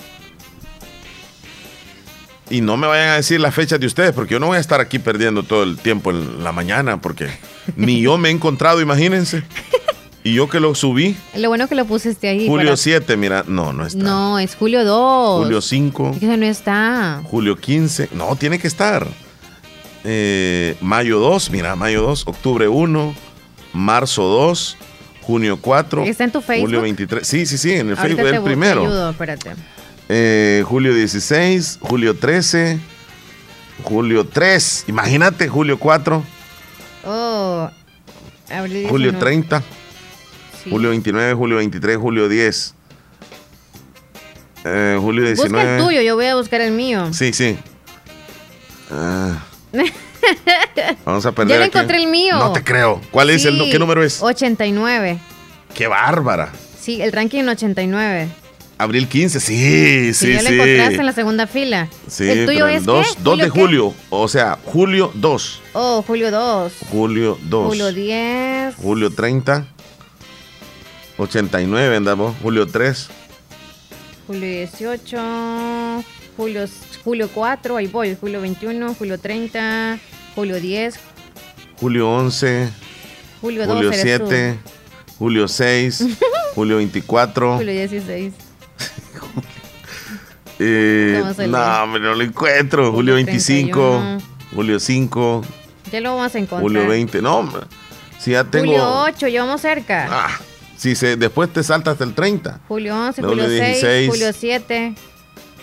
Y 2.54 2.60
no 2.60 2.76
me 2.76 2.86
vayan 2.86 3.08
a 3.08 3.14
decir 3.16 3.40
las 3.40 3.52
fechas 3.52 3.80
de 3.80 3.86
ustedes, 3.86 4.12
porque 4.12 4.34
yo 4.34 4.38
no 4.38 4.46
voy 4.46 4.58
a 4.58 4.60
estar 4.60 4.80
aquí 4.80 5.00
perdiendo 5.00 5.42
todo 5.42 5.64
el 5.64 5.76
tiempo 5.76 6.10
en 6.12 6.44
la 6.44 6.52
mañana, 6.52 7.00
porque 7.00 7.26
ni 7.74 8.00
yo 8.00 8.16
me 8.16 8.28
he 8.28 8.32
encontrado, 8.32 8.80
imagínense. 8.80 9.42
Y 10.22 10.34
yo 10.34 10.48
que 10.48 10.60
lo 10.60 10.74
subí, 10.76 11.16
Lo 11.36 11.48
bueno 11.48 11.66
que 11.68 11.74
lo 11.74 11.84
pusiste 11.84 12.28
ahí. 12.28 12.46
julio 12.46 12.66
para- 12.68 12.76
7, 12.76 13.16
mira, 13.16 13.44
no, 13.48 13.72
no 13.72 13.84
está. 13.84 13.98
No, 14.02 14.38
es 14.38 14.54
julio 14.54 14.84
2. 14.84 15.42
Julio 15.44 15.60
5. 15.60 16.10
Es 16.14 16.20
que 16.20 16.36
no 16.36 16.46
está. 16.46 17.22
Julio 17.24 17.56
15, 17.56 18.10
no, 18.12 18.36
tiene 18.36 18.58
que 18.60 18.68
estar. 18.68 19.04
Eh, 20.04 20.76
mayo 20.80 21.18
2, 21.18 21.50
mira, 21.50 21.74
mayo 21.76 22.02
2, 22.02 22.22
octubre 22.28 22.68
1, 22.68 23.14
marzo 23.72 24.22
2, 24.22 24.76
junio 25.22 25.58
4. 25.60 26.04
¿Está 26.04 26.24
en 26.24 26.30
tu 26.32 26.40
Facebook? 26.40 26.66
Julio 26.68 26.82
23. 26.82 27.26
Sí, 27.26 27.46
sí, 27.46 27.58
sí, 27.58 27.72
en 27.72 27.90
el 27.90 27.98
Ahorita 27.98 28.22
Facebook 28.22 28.36
el 28.36 28.42
primero. 28.42 28.80
te 28.82 28.86
ayudo, 28.86 29.10
espérate. 29.10 29.50
Eh, 30.08 30.62
julio 30.66 30.94
16, 30.94 31.78
julio 31.80 32.14
13, 32.14 32.78
julio 33.84 34.24
3, 34.26 34.84
imagínate, 34.88 35.48
julio 35.48 35.78
4, 35.78 36.22
Oh, 37.06 37.70
julio 38.48 39.10
19. 39.12 39.18
30, 39.18 39.62
Sí. 40.62 40.70
julio 40.70 40.90
29, 40.90 41.34
julio 41.34 41.56
23, 41.56 41.96
julio 41.96 42.28
10, 42.28 42.74
eh, 44.64 44.96
julio 45.00 45.24
19. 45.24 45.52
Busca 45.64 45.76
el 45.76 45.82
tuyo, 45.84 46.00
yo 46.02 46.14
voy 46.16 46.26
a 46.26 46.34
buscar 46.36 46.60
el 46.60 46.72
mío. 46.72 47.12
Sí, 47.12 47.32
sí. 47.32 47.58
Ah, 48.90 49.38
vamos 51.04 51.24
a 51.26 51.32
perder 51.32 51.58
le 51.58 51.64
aquí. 51.64 51.76
encontré 51.78 51.98
el 51.98 52.06
mío. 52.08 52.36
No 52.38 52.52
te 52.52 52.62
creo. 52.62 53.00
¿Cuál 53.10 53.30
es 53.30 53.44
el 53.44 53.58
Sí, 53.58 53.70
qué 53.70 53.78
número 53.78 54.02
es? 54.02 54.22
89. 54.22 55.18
Qué 55.74 55.86
bárbara. 55.86 56.52
Sí, 56.80 57.00
el 57.02 57.12
ranking 57.12 57.44
89. 57.44 58.28
Abril 58.76 59.06
15, 59.08 59.38
sí, 59.40 59.54
Sí, 60.12 60.14
sí, 60.14 60.32
ya 60.32 60.40
sí. 60.40 60.44
lo 60.44 60.50
encontraste 60.64 60.96
en 60.96 61.06
la 61.06 61.12
segunda 61.12 61.46
fila. 61.46 61.88
Sí, 62.08 62.28
¿El 62.28 62.46
tuyo 62.46 62.66
es 62.66 62.78
el 62.78 62.84
2, 62.84 63.06
qué? 63.16 63.22
2 63.22 63.38
de 63.38 63.44
qué? 63.44 63.50
julio, 63.50 63.94
o 64.10 64.28
sea, 64.28 64.58
julio 64.64 65.10
2, 65.14 65.60
Oh, 65.74 66.02
julio 66.06 66.30
2. 66.30 66.72
julio 66.90 67.38
2, 67.42 67.66
Julio 67.68 67.92
10. 67.92 68.74
julio 68.76 69.10
30, 69.10 69.66
89 71.18 71.96
andamos, 71.96 72.34
julio 72.42 72.66
3, 72.66 73.08
Julio 74.26 74.40
18. 74.48 76.04
Julio, 76.36 76.64
julio 77.04 77.28
4. 77.28 77.76
Ahí 77.76 77.86
voy. 77.86 78.16
Julio 78.18 78.40
21. 78.40 78.94
Julio 78.94 79.18
30. 79.18 79.98
Julio 80.34 80.58
10. 80.60 80.94
julio 81.78 82.10
11, 82.10 82.70
Julio 83.42 83.66
2. 83.66 83.74
julio 83.76 83.92
eres 83.92 84.18
tú. 84.18 84.26
7, 84.28 84.58
julio 85.18 85.46
6, 85.48 86.04
julio 86.54 86.76
24, 86.78 87.56
Julio 87.58 87.72
16. 87.72 88.32
Eh, 90.58 91.20
no, 91.48 91.82
hombre, 91.82 92.00
no 92.00 92.14
lo 92.14 92.22
encuentro. 92.22 92.92
Julio 92.92 93.14
25, 93.14 93.70
31. 93.72 94.18
Julio 94.54 94.78
5, 94.80 95.42
Ya 95.90 96.00
lo 96.00 96.14
vamos 96.16 96.34
a 96.34 96.38
encontrar. 96.38 96.62
Julio 96.62 96.86
20. 96.86 97.20
No, 97.22 97.38
hombre. 97.38 97.62
Si 98.18 98.30
ya 98.32 98.44
tengo. 98.44 98.66
Julio 98.66 99.02
8, 99.02 99.28
llevamos 99.28 99.60
cerca. 99.60 100.06
Ah, 100.10 100.38
si 100.76 100.94
se, 100.94 101.16
después 101.16 101.52
te 101.52 101.62
salta 101.62 101.90
hasta 101.92 102.04
el 102.04 102.14
30. 102.14 102.60
Julio 102.68 102.94
11, 102.96 103.22
Julio 103.22 103.44
Julio 103.44 103.58
6, 103.58 103.60
16. 103.80 104.10
Julio 104.10 104.32
7, 104.32 104.94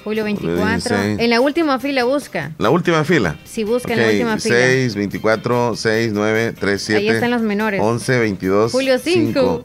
Julio 0.03 0.23
24. 0.25 0.65
16. 0.97 1.19
En 1.19 1.29
la 1.29 1.39
última 1.41 1.79
fila 1.79 2.03
busca. 2.03 2.51
La 2.57 2.69
última 2.69 3.03
fila. 3.03 3.37
Si 3.45 3.63
busca 3.63 3.93
en 3.93 3.99
Ok, 3.99 4.05
la 4.05 4.11
última 4.11 4.37
fila. 4.37 4.55
6, 4.55 4.95
24, 4.95 5.75
6, 5.75 6.11
9, 6.13 6.53
3, 6.59 6.81
7. 6.83 6.99
Ahí 7.01 7.09
están 7.09 7.31
los 7.31 7.41
menores. 7.41 7.79
11, 7.81 8.19
22. 8.19 8.71
Julio 8.71 8.97
5. 8.99 9.63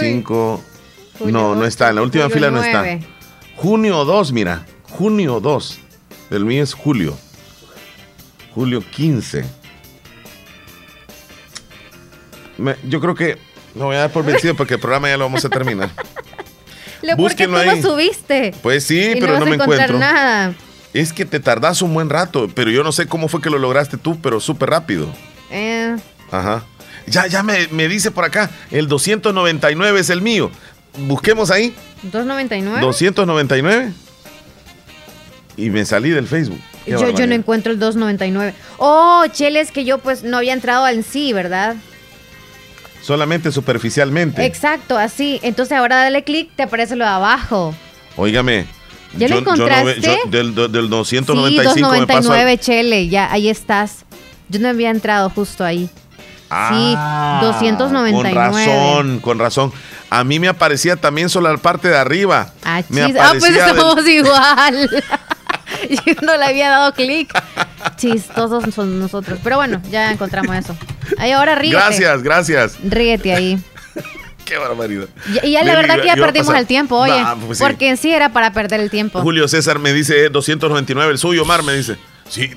5. 0.00 0.64
Julio 1.18 1.32
No, 1.32 1.54
no 1.54 1.64
está. 1.64 1.90
En 1.90 1.96
la 1.96 2.02
última 2.02 2.24
Julio 2.24 2.34
fila 2.36 2.50
no 2.50 2.58
9. 2.58 2.92
está. 2.94 3.06
Junio 3.56 4.04
2, 4.04 4.32
mira. 4.32 4.66
Junio 4.90 5.40
2. 5.40 5.78
El 6.30 6.44
mío 6.44 6.62
es 6.62 6.74
julio. 6.74 7.16
Julio 8.54 8.82
15. 8.90 9.44
Me- 12.58 12.76
yo 12.84 13.00
creo 13.00 13.14
que 13.14 13.38
me 13.74 13.82
voy 13.84 13.96
a 13.96 14.00
dar 14.00 14.10
por 14.12 14.24
vencido 14.24 14.54
porque 14.56 14.74
el 14.74 14.80
programa 14.80 15.08
ya 15.08 15.16
lo 15.16 15.24
vamos 15.24 15.44
a 15.44 15.48
terminar. 15.48 15.90
Lo 17.02 17.16
porque 17.16 17.46
tú 17.46 17.52
Búsquenlo 17.52 17.64
lo 17.64 17.70
ahí. 17.70 17.82
subiste. 17.82 18.54
Pues 18.62 18.84
sí, 18.84 19.12
y 19.16 19.20
pero 19.20 19.34
no 19.34 19.40
no 19.40 19.46
me 19.46 19.56
encuentro. 19.56 19.98
nada. 19.98 20.54
Es 20.92 21.12
que 21.12 21.24
te 21.24 21.40
tardas 21.40 21.82
un 21.82 21.92
buen 21.92 22.08
rato, 22.08 22.48
pero 22.54 22.70
yo 22.70 22.84
no 22.84 22.92
sé 22.92 23.06
cómo 23.08 23.26
fue 23.28 23.40
que 23.40 23.50
lo 23.50 23.58
lograste 23.58 23.96
tú, 23.96 24.20
pero 24.20 24.38
súper 24.40 24.70
rápido. 24.70 25.12
Eh, 25.50 25.96
Ajá. 26.30 26.64
Ya, 27.06 27.26
ya 27.26 27.42
me, 27.42 27.66
me 27.68 27.88
dice 27.88 28.10
por 28.12 28.24
acá, 28.24 28.48
el 28.70 28.86
299 28.88 30.00
es 30.00 30.08
el 30.10 30.22
mío. 30.22 30.50
Busquemos 30.96 31.50
ahí, 31.50 31.74
2.99. 32.12 32.80
299. 32.80 33.92
Y 35.56 35.70
me 35.70 35.84
salí 35.84 36.10
del 36.10 36.26
Facebook. 36.26 36.60
Yo, 36.86 37.10
yo 37.10 37.26
no 37.26 37.34
encuentro 37.34 37.72
el 37.72 37.80
2.99. 37.80 38.52
Oh, 38.78 39.24
Chele, 39.32 39.60
es 39.60 39.70
que 39.70 39.84
yo 39.84 39.98
pues 39.98 40.22
no 40.22 40.36
había 40.38 40.52
entrado 40.52 40.84
al 40.84 41.02
sí, 41.04 41.32
¿verdad? 41.32 41.76
Solamente 43.02 43.52
superficialmente. 43.52 44.44
Exacto, 44.44 44.98
así. 44.98 45.38
Entonces 45.42 45.76
ahora 45.78 45.96
dale 45.96 46.24
clic, 46.24 46.50
te 46.56 46.62
aparece 46.64 46.96
lo 46.96 47.04
de 47.04 47.10
abajo. 47.10 47.74
Óigame. 48.16 48.66
¿Ya 49.16 49.28
lo 49.28 49.40
no 49.40 49.44
ve- 49.44 49.50
encontraste? 49.52 50.00
yo 50.00 50.30
del, 50.30 50.54
del- 50.54 50.72
del 50.72 50.84
Sí, 50.84 50.88
295 50.90 51.90
me 51.92 52.06
paso 52.06 52.32
al- 52.32 52.40
2.99, 52.46 52.58
Chele, 52.60 53.08
ya, 53.08 53.30
ahí 53.32 53.48
estás. 53.48 54.04
Yo 54.48 54.58
no 54.60 54.68
había 54.68 54.90
entrado 54.90 55.30
justo 55.30 55.64
ahí. 55.64 55.88
Ah, 56.50 56.68
sí, 56.70 57.46
299. 57.46 58.34
Con 58.34 58.34
razón, 58.34 59.20
con 59.20 59.38
razón. 59.38 59.72
A 60.10 60.22
mí 60.24 60.38
me 60.38 60.48
aparecía 60.48 60.96
también 60.96 61.28
solo 61.28 61.50
la 61.50 61.58
parte 61.58 61.88
de 61.88 61.96
arriba. 61.96 62.52
Ah, 62.64 62.82
me 62.88 63.06
chis- 63.06 63.16
ah, 63.20 63.30
pues 63.38 63.42
del- 63.42 63.56
estamos 63.56 64.06
igual. 64.08 64.88
Yo 66.06 66.14
no 66.22 66.36
le 66.36 66.44
había 66.44 66.70
dado 66.70 66.92
clic. 66.92 67.32
Chistosos 67.96 68.74
son 68.74 68.98
nosotros. 68.98 69.38
Pero 69.42 69.56
bueno, 69.56 69.80
ya 69.90 70.12
encontramos 70.12 70.54
eso. 70.56 70.76
Ahí 71.18 71.32
ahora 71.32 71.54
ríete. 71.54 71.76
Gracias, 71.76 72.22
gracias. 72.22 72.76
Ríete 72.84 73.34
ahí. 73.34 73.58
Qué 74.44 74.58
barbaridad. 74.58 75.06
Y, 75.42 75.48
y 75.48 75.52
ya 75.52 75.64
la 75.64 75.74
verdad 75.74 76.00
que 76.00 76.06
ya 76.06 76.16
perdimos 76.16 76.48
pasar. 76.48 76.60
el 76.60 76.66
tiempo, 76.66 76.96
oye. 76.98 77.20
Nah, 77.20 77.34
pues 77.36 77.58
sí. 77.58 77.64
Porque 77.64 77.88
en 77.88 77.96
sí 77.96 78.12
era 78.12 78.28
para 78.28 78.52
perder 78.52 78.80
el 78.80 78.90
tiempo. 78.90 79.20
Julio 79.22 79.48
César 79.48 79.78
me 79.78 79.92
dice 79.92 80.26
eh, 80.26 80.28
299, 80.28 81.12
el 81.12 81.18
suyo, 81.18 81.44
Mar, 81.46 81.62
me 81.62 81.72
dice. 81.72 81.96
Sí, 82.28 82.50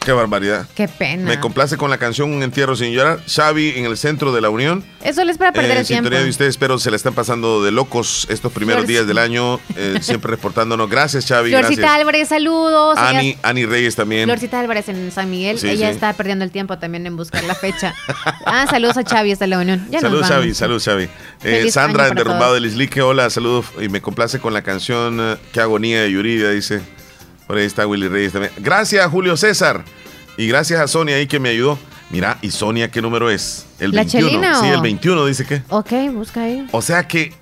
qué 0.00 0.12
barbaridad. 0.12 0.66
Qué 0.74 0.88
pena. 0.88 1.24
Me 1.28 1.38
complace 1.40 1.76
con 1.76 1.90
la 1.90 1.98
canción 1.98 2.32
Un 2.32 2.42
entierro 2.42 2.74
sin 2.76 2.92
llorar. 2.92 3.20
Xavi 3.26 3.74
en 3.76 3.84
el 3.84 3.96
centro 3.96 4.32
de 4.32 4.40
la 4.40 4.50
Unión. 4.50 4.84
Eso 5.02 5.22
es 5.22 5.38
para 5.38 5.52
perder 5.52 5.76
Eh, 5.76 5.80
el 5.80 5.86
tiempo. 5.86 6.10
de 6.10 6.28
ustedes, 6.28 6.50
espero 6.50 6.78
se 6.78 6.90
la 6.90 6.96
están 6.96 7.14
pasando 7.14 7.62
de 7.62 7.70
locos 7.70 8.26
estos 8.30 8.52
primeros 8.52 8.86
días 8.86 9.06
del 9.06 9.18
año, 9.18 9.60
eh, 9.76 9.98
siempre 10.02 10.30
reportándonos. 10.30 10.88
Gracias, 10.90 11.26
Xavi. 11.26 11.50
Florcita 11.50 11.80
gracias. 11.82 12.00
Álvarez, 12.00 12.28
saludos. 12.28 12.98
Ella- 12.98 13.08
Ani, 13.18 13.36
Ani 13.42 13.66
Reyes 13.66 13.94
también. 13.96 14.24
Florcita 14.24 14.58
Álvarez 14.60 14.88
en 14.88 15.10
San 15.12 15.30
Miguel. 15.30 15.58
Sí, 15.58 15.68
Ella 15.68 15.88
sí. 15.88 15.94
está 15.94 16.12
perdiendo 16.12 16.44
el 16.44 16.50
tiempo 16.50 16.78
también 16.78 17.06
en 17.06 17.16
buscar 17.16 17.44
la 17.44 17.54
fecha. 17.54 17.94
ah, 18.46 18.66
saludos 18.68 18.96
a 18.96 19.02
Xavi 19.04 19.32
hasta 19.32 19.46
la 19.46 19.58
Unión. 19.58 19.86
Ya 19.90 20.00
Saludos. 20.00 20.26
Xavi. 20.28 20.54
Saludos, 20.54 20.84
Xavi. 20.84 21.08
Eh, 21.44 21.70
Sandra, 21.70 22.08
en 22.08 22.14
Derrumbado 22.14 22.52
todos. 22.52 22.62
del 22.62 22.66
Islique. 22.70 23.00
Hola, 23.02 23.30
saludos. 23.30 23.66
Y 23.80 23.88
me 23.88 24.00
complace 24.00 24.38
con 24.40 24.52
la 24.52 24.62
canción 24.62 25.18
eh, 25.20 25.36
Qué 25.52 25.60
agonía 25.60 26.02
de 26.02 26.10
Yuridia, 26.12 26.50
dice. 26.50 26.80
Por 27.50 27.58
ahí 27.58 27.64
está 27.64 27.84
Willy 27.84 28.06
Reyes 28.06 28.30
también. 28.32 28.52
Gracias, 28.58 29.04
Julio 29.10 29.36
César. 29.36 29.84
Y 30.36 30.46
gracias 30.46 30.78
a 30.80 30.86
Sonia 30.86 31.16
ahí 31.16 31.26
que 31.26 31.40
me 31.40 31.48
ayudó. 31.48 31.80
Mira, 32.10 32.38
¿y 32.42 32.52
Sonia 32.52 32.92
qué 32.92 33.02
número 33.02 33.28
es? 33.28 33.66
El 33.80 33.90
¿La 33.90 34.02
21. 34.02 34.28
Chelina 34.28 34.60
Sí, 34.60 34.66
el 34.68 34.80
21 34.80 35.26
dice 35.26 35.44
que. 35.44 35.60
Ok, 35.68 35.90
busca 36.12 36.44
ahí. 36.44 36.64
O 36.70 36.80
sea 36.80 37.08
que 37.08 37.32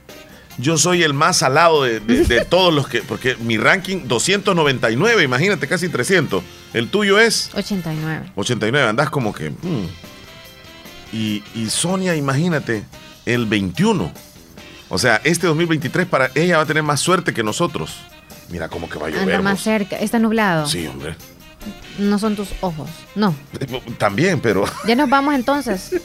yo 0.57 0.79
soy 0.79 1.03
el 1.03 1.13
más 1.13 1.37
salado 1.37 1.83
de, 1.83 2.01
de- 2.01 2.25
de 2.25 2.43
todos 2.47 2.73
los 2.73 2.89
que. 2.89 3.03
Porque 3.03 3.37
mi 3.37 3.59
ranking 3.59 4.09
299, 4.09 5.23
imagínate, 5.25 5.69
casi 5.69 5.91
300. 5.91 6.43
El 6.73 6.89
tuyo 6.89 7.19
es 7.21 7.51
89. 7.53 8.33
89, 8.35 8.89
andás 8.89 9.11
como 9.11 9.35
que. 9.35 9.51
mm. 9.51 9.87
Y, 11.13 11.43
y 11.55 11.69
Sonia, 11.69 12.17
imagínate, 12.17 12.83
el 13.27 13.45
21. 13.45 14.11
O 14.89 14.97
sea, 14.97 15.21
este 15.25 15.47
2023 15.49 16.07
para 16.07 16.31
ella 16.35 16.57
va 16.57 16.63
a 16.63 16.67
tener 16.67 16.83
más 16.83 16.99
suerte 17.01 17.35
que 17.35 17.43
nosotros. 17.43 17.95
Mira 18.51 18.69
cómo 18.69 18.89
que 18.89 18.99
va 18.99 19.07
a 19.07 19.09
Anda 19.09 19.21
llover. 19.23 19.43
más 19.43 19.61
cerca. 19.61 19.97
Está 19.97 20.19
nublado. 20.19 20.67
Sí, 20.67 20.87
hombre. 20.87 21.15
No 21.99 22.19
son 22.19 22.37
tus 22.37 22.49
ojos. 22.61 22.89
No. 23.15 23.35
También, 23.99 24.41
pero. 24.41 24.65
Ya 24.87 24.95
nos 24.95 25.09
vamos 25.11 25.35
entonces. 25.35 25.91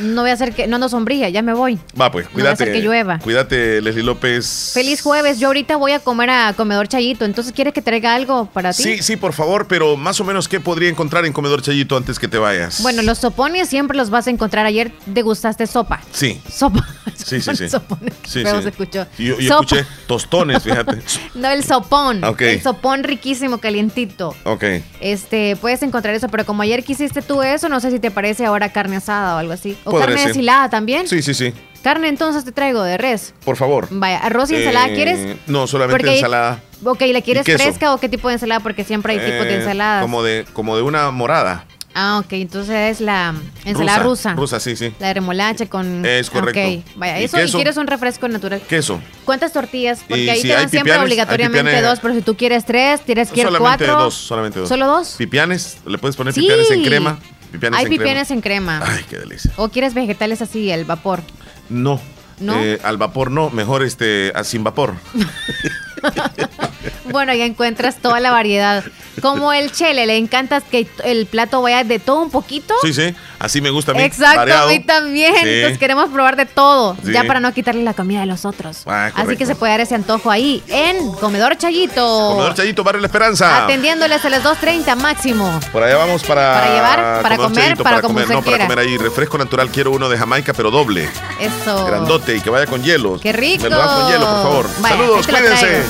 No 0.00 0.22
voy 0.22 0.30
a 0.30 0.34
hacer 0.34 0.54
que. 0.54 0.66
No 0.66 0.78
nos 0.78 0.90
sombría, 0.92 1.28
ya 1.28 1.42
me 1.42 1.52
voy. 1.52 1.78
Va, 2.00 2.10
pues, 2.10 2.26
No 2.26 2.30
a 2.30 2.34
cuídate. 2.34 2.56
ser 2.64 2.72
que 2.72 2.80
llueva. 2.80 3.18
Cuídate, 3.18 3.80
Leslie 3.82 4.02
López. 4.02 4.70
Feliz 4.74 5.00
jueves. 5.02 5.38
Yo 5.38 5.48
ahorita 5.48 5.76
voy 5.76 5.92
a 5.92 6.00
comer 6.00 6.30
a 6.30 6.52
Comedor 6.56 6.88
Chayito. 6.88 7.24
Entonces, 7.24 7.52
¿quieres 7.52 7.72
que 7.74 7.82
traiga 7.82 8.14
algo 8.14 8.46
para 8.46 8.72
ti? 8.72 8.82
Sí, 8.82 9.02
sí, 9.02 9.16
por 9.16 9.32
favor, 9.32 9.66
pero 9.68 9.96
más 9.96 10.20
o 10.20 10.24
menos, 10.24 10.48
¿qué 10.48 10.60
podría 10.60 10.88
encontrar 10.88 11.24
en 11.26 11.32
Comedor 11.32 11.62
Chayito 11.62 11.96
antes 11.96 12.18
que 12.18 12.28
te 12.28 12.38
vayas? 12.38 12.82
Bueno, 12.82 13.02
los 13.02 13.18
sopones 13.18 13.68
siempre 13.68 13.96
los 13.96 14.10
vas 14.10 14.26
a 14.26 14.30
encontrar. 14.30 14.66
Ayer 14.66 14.92
degustaste 15.06 15.66
sopa. 15.66 16.00
Sí. 16.12 16.40
Sopa. 16.50 16.86
Sí, 17.16 17.40
sí, 17.40 17.50
sí. 17.56 17.68
Sopones. 17.68 18.14
Sí, 18.26 18.42
sí. 18.44 18.62
se 18.62 18.68
escuchó. 18.68 19.06
Yo, 19.18 19.38
yo 19.38 19.48
Sopa. 19.48 19.64
escuché 19.76 19.86
tostones, 20.06 20.62
fíjate. 20.62 20.98
No, 21.34 21.48
el 21.48 21.64
sopón. 21.64 22.22
Ok. 22.24 22.40
El 22.42 22.62
sopón 22.62 23.02
riquísimo, 23.04 23.58
calientito. 23.58 24.34
ok. 24.44 24.64
Este, 25.00 25.56
puedes 25.56 25.82
encontrar 25.82 26.14
eso, 26.14 26.28
pero 26.28 26.44
como 26.44 26.62
ayer 26.62 26.84
quisiste 26.84 27.22
tú 27.22 27.42
eso, 27.42 27.68
no 27.68 27.80
sé 27.80 27.90
si 27.90 27.98
te 27.98 28.10
parece 28.10 28.44
ahora 28.44 28.70
carne 28.72 28.96
asada 28.96 29.36
o 29.36 29.38
algo 29.38 29.52
así. 29.52 29.76
O 29.96 29.98
carne 30.00 30.16
ser. 30.18 30.28
deshilada 30.28 30.68
también. 30.70 31.06
Sí, 31.08 31.22
sí, 31.22 31.34
sí. 31.34 31.52
Carne 31.82 32.08
entonces 32.08 32.44
te 32.44 32.52
traigo 32.52 32.82
de 32.82 32.98
res. 32.98 33.32
Por 33.44 33.56
favor. 33.56 33.88
Vaya, 33.90 34.18
arroz 34.18 34.50
y 34.50 34.56
ensalada, 34.56 34.88
Eh, 34.90 34.94
¿quieres? 34.94 35.36
No, 35.46 35.66
solamente 35.66 35.98
Porque 36.02 36.16
ensalada. 36.16 36.60
Ok, 36.84 37.00
¿la 37.12 37.22
quieres 37.22 37.44
queso. 37.46 37.58
fresca 37.62 37.94
o 37.94 37.98
qué 37.98 38.08
tipo 38.10 38.28
de 38.28 38.34
ensalada? 38.34 38.60
Porque 38.60 38.84
siempre 38.84 39.14
hay 39.14 39.18
tipos 39.18 39.46
de 39.46 39.54
Eh, 39.54 39.58
ensaladas. 39.60 40.02
Como 40.02 40.22
de, 40.22 40.44
como 40.52 40.76
de 40.76 40.82
una 40.82 41.10
morada. 41.10 41.64
Ah, 41.92 42.20
ok, 42.24 42.32
entonces 42.34 42.92
es 42.92 43.00
la 43.00 43.34
ensalada 43.64 43.98
rusa. 44.00 44.34
Rusa, 44.34 44.60
sí, 44.60 44.76
sí. 44.76 44.92
La 45.00 45.08
de 45.08 45.14
remolacha 45.14 45.66
con... 45.66 46.04
Es 46.06 46.30
correcto. 46.30 46.60
Ok, 46.60 46.96
vaya, 46.96 47.18
¿Y 47.20 47.24
eso 47.24 47.36
y 47.38 47.40
queso? 47.40 47.58
quieres 47.58 47.76
un 47.78 47.86
refresco 47.88 48.28
natural. 48.28 48.60
Queso. 48.68 49.00
¿Cuántas 49.24 49.52
tortillas? 49.52 50.00
Porque 50.06 50.22
Y 50.24 50.28
ahí 50.30 50.36
si 50.40 50.48
te 50.48 50.54
hay 50.54 50.60
dan 50.60 50.70
siempre 50.70 50.92
pipianes, 50.92 51.00
hay 51.00 51.04
obligatoriamente 51.06 51.70
pipianes- 51.72 51.82
dos, 51.88 51.98
pero 52.00 52.14
si 52.14 52.20
tú 52.22 52.36
quieres 52.36 52.64
tres, 52.64 53.00
tienes 53.00 53.30
que 53.32 53.40
ir 53.40 53.46
solamente 53.46 53.86
cuatro. 53.86 54.04
dos, 54.04 54.14
solamente 54.14 54.60
dos. 54.60 54.68
¿Solo 54.68 54.86
dos? 54.86 55.14
Pipianes, 55.18 55.78
le 55.84 55.98
puedes 55.98 56.14
poner 56.14 56.32
Sí. 56.32 56.42
pipianes 56.42 56.70
en 56.70 56.84
crema. 56.84 57.18
Pipianes 57.50 57.78
Hay 57.78 57.84
en 57.86 57.88
crema. 57.90 58.02
pipianes 58.04 58.30
en 58.30 58.40
crema. 58.40 58.80
Ay, 58.84 59.04
qué 59.08 59.18
delicia. 59.18 59.52
¿O 59.56 59.68
quieres 59.68 59.94
vegetales 59.94 60.42
así, 60.42 60.70
el 60.70 60.84
vapor? 60.84 61.20
No. 61.68 62.00
¿No? 62.38 62.58
Eh, 62.58 62.80
al 62.84 62.96
vapor 62.96 63.30
no, 63.30 63.50
mejor 63.50 63.82
este 63.82 64.32
a 64.34 64.44
sin 64.44 64.64
vapor. 64.64 64.94
Bueno, 67.10 67.34
ya 67.34 67.44
encuentras 67.44 67.96
toda 67.96 68.20
la 68.20 68.30
variedad. 68.30 68.84
Como 69.20 69.52
el 69.52 69.70
chele, 69.72 70.06
le 70.06 70.16
encanta 70.16 70.60
que 70.62 70.86
el 71.04 71.26
plato 71.26 71.60
vaya 71.60 71.84
de 71.84 71.98
todo 71.98 72.22
un 72.22 72.30
poquito. 72.30 72.74
Sí, 72.82 72.94
sí, 72.94 73.14
así 73.38 73.60
me 73.60 73.68
gusta 73.68 73.92
a 73.92 73.94
mí. 73.94 74.02
Exacto, 74.02 74.36
variado. 74.38 74.68
a 74.68 74.72
mí 74.72 74.80
también. 74.80 75.34
Sí. 75.34 75.48
Entonces 75.48 75.78
queremos 75.78 76.08
probar 76.10 76.36
de 76.36 76.46
todo, 76.46 76.96
Sí. 77.04 77.12
ya 77.12 77.24
para 77.24 77.40
no 77.40 77.52
quitarle 77.52 77.82
la 77.82 77.92
comida 77.92 78.20
de 78.20 78.26
los 78.26 78.44
otros. 78.44 78.82
Ah, 78.86 79.10
Así 79.14 79.36
que 79.36 79.44
se 79.44 79.54
puede 79.56 79.72
dar 79.72 79.80
ese 79.80 79.94
antojo 79.94 80.30
ahí 80.30 80.62
en 80.68 81.12
Comedor 81.14 81.58
Chayito. 81.58 82.30
Comedor 82.30 82.54
Chayito, 82.54 82.82
Barrio 82.84 83.00
La 83.02 83.08
Esperanza. 83.08 83.64
Atendiéndoles 83.64 84.24
a 84.24 84.30
las 84.30 84.42
2.30 84.42 84.94
máximo. 84.96 85.60
Por 85.72 85.82
allá 85.82 85.96
vamos 85.96 86.22
para. 86.22 86.54
Para 86.54 86.74
llevar, 86.74 87.22
para 87.22 87.36
comer, 87.36 87.62
Chayito, 87.64 87.82
para 87.82 88.00
como 88.00 88.14
comer. 88.14 88.30
No, 88.30 88.42
para 88.42 88.58
comer 88.58 88.78
ahí. 88.78 88.96
Refresco 88.96 89.36
natural, 89.36 89.68
quiero 89.70 89.90
uno 89.90 90.08
de 90.08 90.16
Jamaica, 90.16 90.54
pero 90.54 90.70
doble. 90.70 91.08
Eso. 91.40 91.84
Grandote 91.84 92.36
y 92.36 92.40
que 92.40 92.48
vaya 92.48 92.66
con 92.66 92.82
hielo. 92.82 93.18
¡Qué 93.20 93.32
rico! 93.32 93.64
Me 93.64 93.70
lo 93.70 93.76
das 93.78 93.88
con 93.90 94.08
hielo, 94.12 94.24
por 94.26 94.42
favor. 94.42 94.66
Vaya, 94.78 94.96
Saludos, 94.96 95.16
ahí 95.18 95.24
te 95.24 95.32
lo 95.32 95.38
cuídense. 95.38 95.82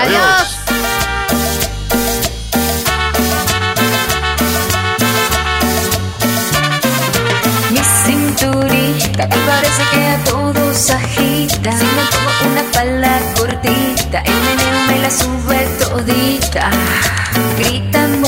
Adiós. 0.00 0.48
Mi 7.70 7.82
cinturita, 8.04 9.28
que 9.28 9.38
parece 9.38 9.82
que 9.90 10.06
a 10.06 10.24
todos 10.24 10.90
agita. 10.90 11.72
Si 11.72 11.84
me 11.84 12.04
pongo 12.12 12.52
una 12.52 12.62
falda 12.72 13.20
cortita, 13.36 14.20
el 14.20 14.34
meneo 14.46 14.86
me 14.86 14.98
la 15.00 15.10
sube 15.10 15.58
todita. 15.80 16.70
Gritan 17.58 18.22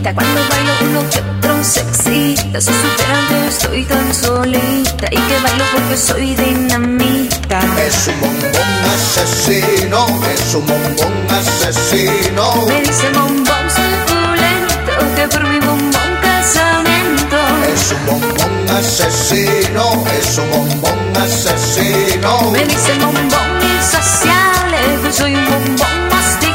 bonita, 0.00 0.14
cuando 0.14 0.40
bailo 0.48 0.72
uno 0.82 1.10
que 1.10 1.18
otro 1.18 1.64
se 1.64 1.80
excita. 1.80 2.60
Si 2.60 2.72
supieran 2.72 3.28
que 3.28 3.48
estoy 3.48 3.84
tan 3.84 4.14
solita 4.14 5.06
y 5.10 5.16
que 5.16 5.38
bailo 5.42 5.64
porque 5.72 5.96
soy 5.96 6.34
dinamita. 6.34 7.60
Es 7.86 8.08
un 8.08 8.20
bombón 8.20 8.52
asesino, 8.94 10.06
es 10.32 10.54
un 10.54 10.66
bombón 10.66 11.26
asesino. 11.30 12.66
Me 12.66 12.80
dice 12.80 13.10
bombón 13.14 13.66
suculento 13.70 15.16
que 15.16 15.28
por 15.28 15.48
mi 15.48 15.58
bombón 15.60 16.10
casamiento. 16.22 17.36
Es 17.72 17.92
un 17.92 18.06
bombón 18.06 18.76
asesino, 18.76 20.04
es 20.18 20.38
un 20.38 20.50
bombón 20.50 21.16
asesino. 21.16 22.50
Me 22.50 22.64
dice 22.64 22.94
bombón 22.98 23.50
insaciable 23.76 24.78
que 25.02 25.12
soy 25.12 25.34
un 25.34 25.44
bombón 25.44 26.08
masticable. 26.08 26.49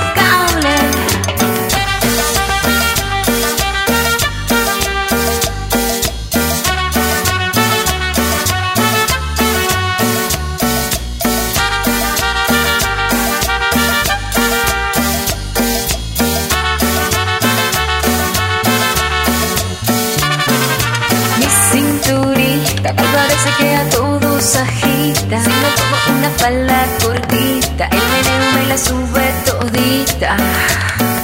Que 23.57 23.75
a 23.75 23.89
todos 23.89 24.55
agita. 24.55 25.43
Si 25.43 25.49
no 25.49 25.69
tomo 25.77 25.97
una 26.17 26.29
falda 26.37 26.85
cortita, 27.01 27.85
el 27.85 28.03
meneo 28.13 28.51
me 28.55 28.65
la 28.67 28.77
sube 28.77 29.25
todita. 29.45 30.37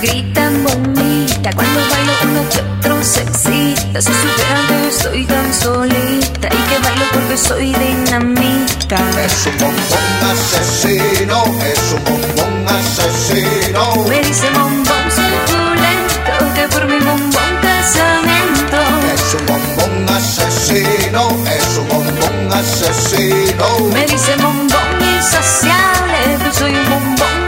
Gritan 0.01 0.63
bonita 0.63 1.49
cuando 1.55 1.79
bailo 1.91 2.13
uno 2.23 2.41
que 2.49 2.59
otro 2.59 3.03
se 3.03 3.21
excita. 3.21 4.01
Si 4.01 4.11
supieran 4.13 4.67
que 4.67 4.87
estoy 4.87 5.25
tan 5.25 5.53
solita 5.53 6.47
y 6.47 6.61
que 6.69 6.77
bailo 6.83 7.05
porque 7.13 7.37
soy 7.37 7.73
dinamita. 7.73 8.97
Es 9.25 9.45
un 9.47 9.57
bombón 9.59 10.09
asesino, 10.31 11.43
es 11.71 11.93
un 11.95 12.03
bombón 12.05 12.65
asesino. 12.77 13.81
Me 14.07 14.19
dice 14.21 14.49
bombón 14.51 15.05
suculento 15.17 16.33
que 16.55 16.67
por 16.69 16.85
mi 16.87 16.99
bombón 16.99 17.51
casamiento. 17.61 18.77
Es 19.13 19.33
un 19.35 19.45
bombón 19.45 20.15
asesino, 20.15 20.50
es 20.69 21.77
un 21.77 21.87
bombón 21.87 22.53
asesino. 22.53 23.79
Me 23.91 24.05
dice 24.05 24.35
bombón 24.37 25.15
insaciable 25.15 26.37
que 26.43 26.53
soy 26.53 26.75
un 26.75 26.89
bombón 26.89 27.40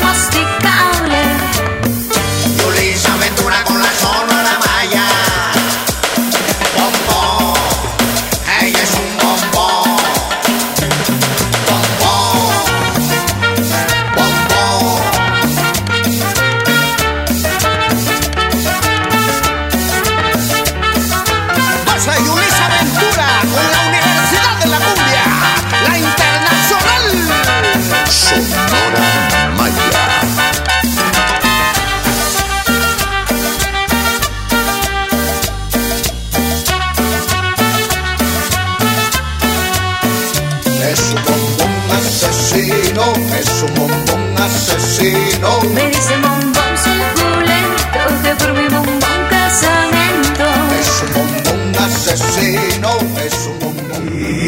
asesino. 45.44 45.74
Me 45.74 45.88
dice 45.90 46.16
bombón 46.18 46.74
suculento 46.86 48.00
que 48.24 48.32
por 48.36 48.54
mi 48.54 48.68
bombón 48.68 49.20
casamiento. 49.30 50.46
Es 50.80 51.04
un 51.04 51.10
bombón 51.14 51.84
asesino, 51.84 52.90
es 53.26 53.36
un 53.48 53.60
bombón. 53.60 54.04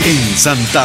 En 0.05 0.37
Santa 0.37 0.83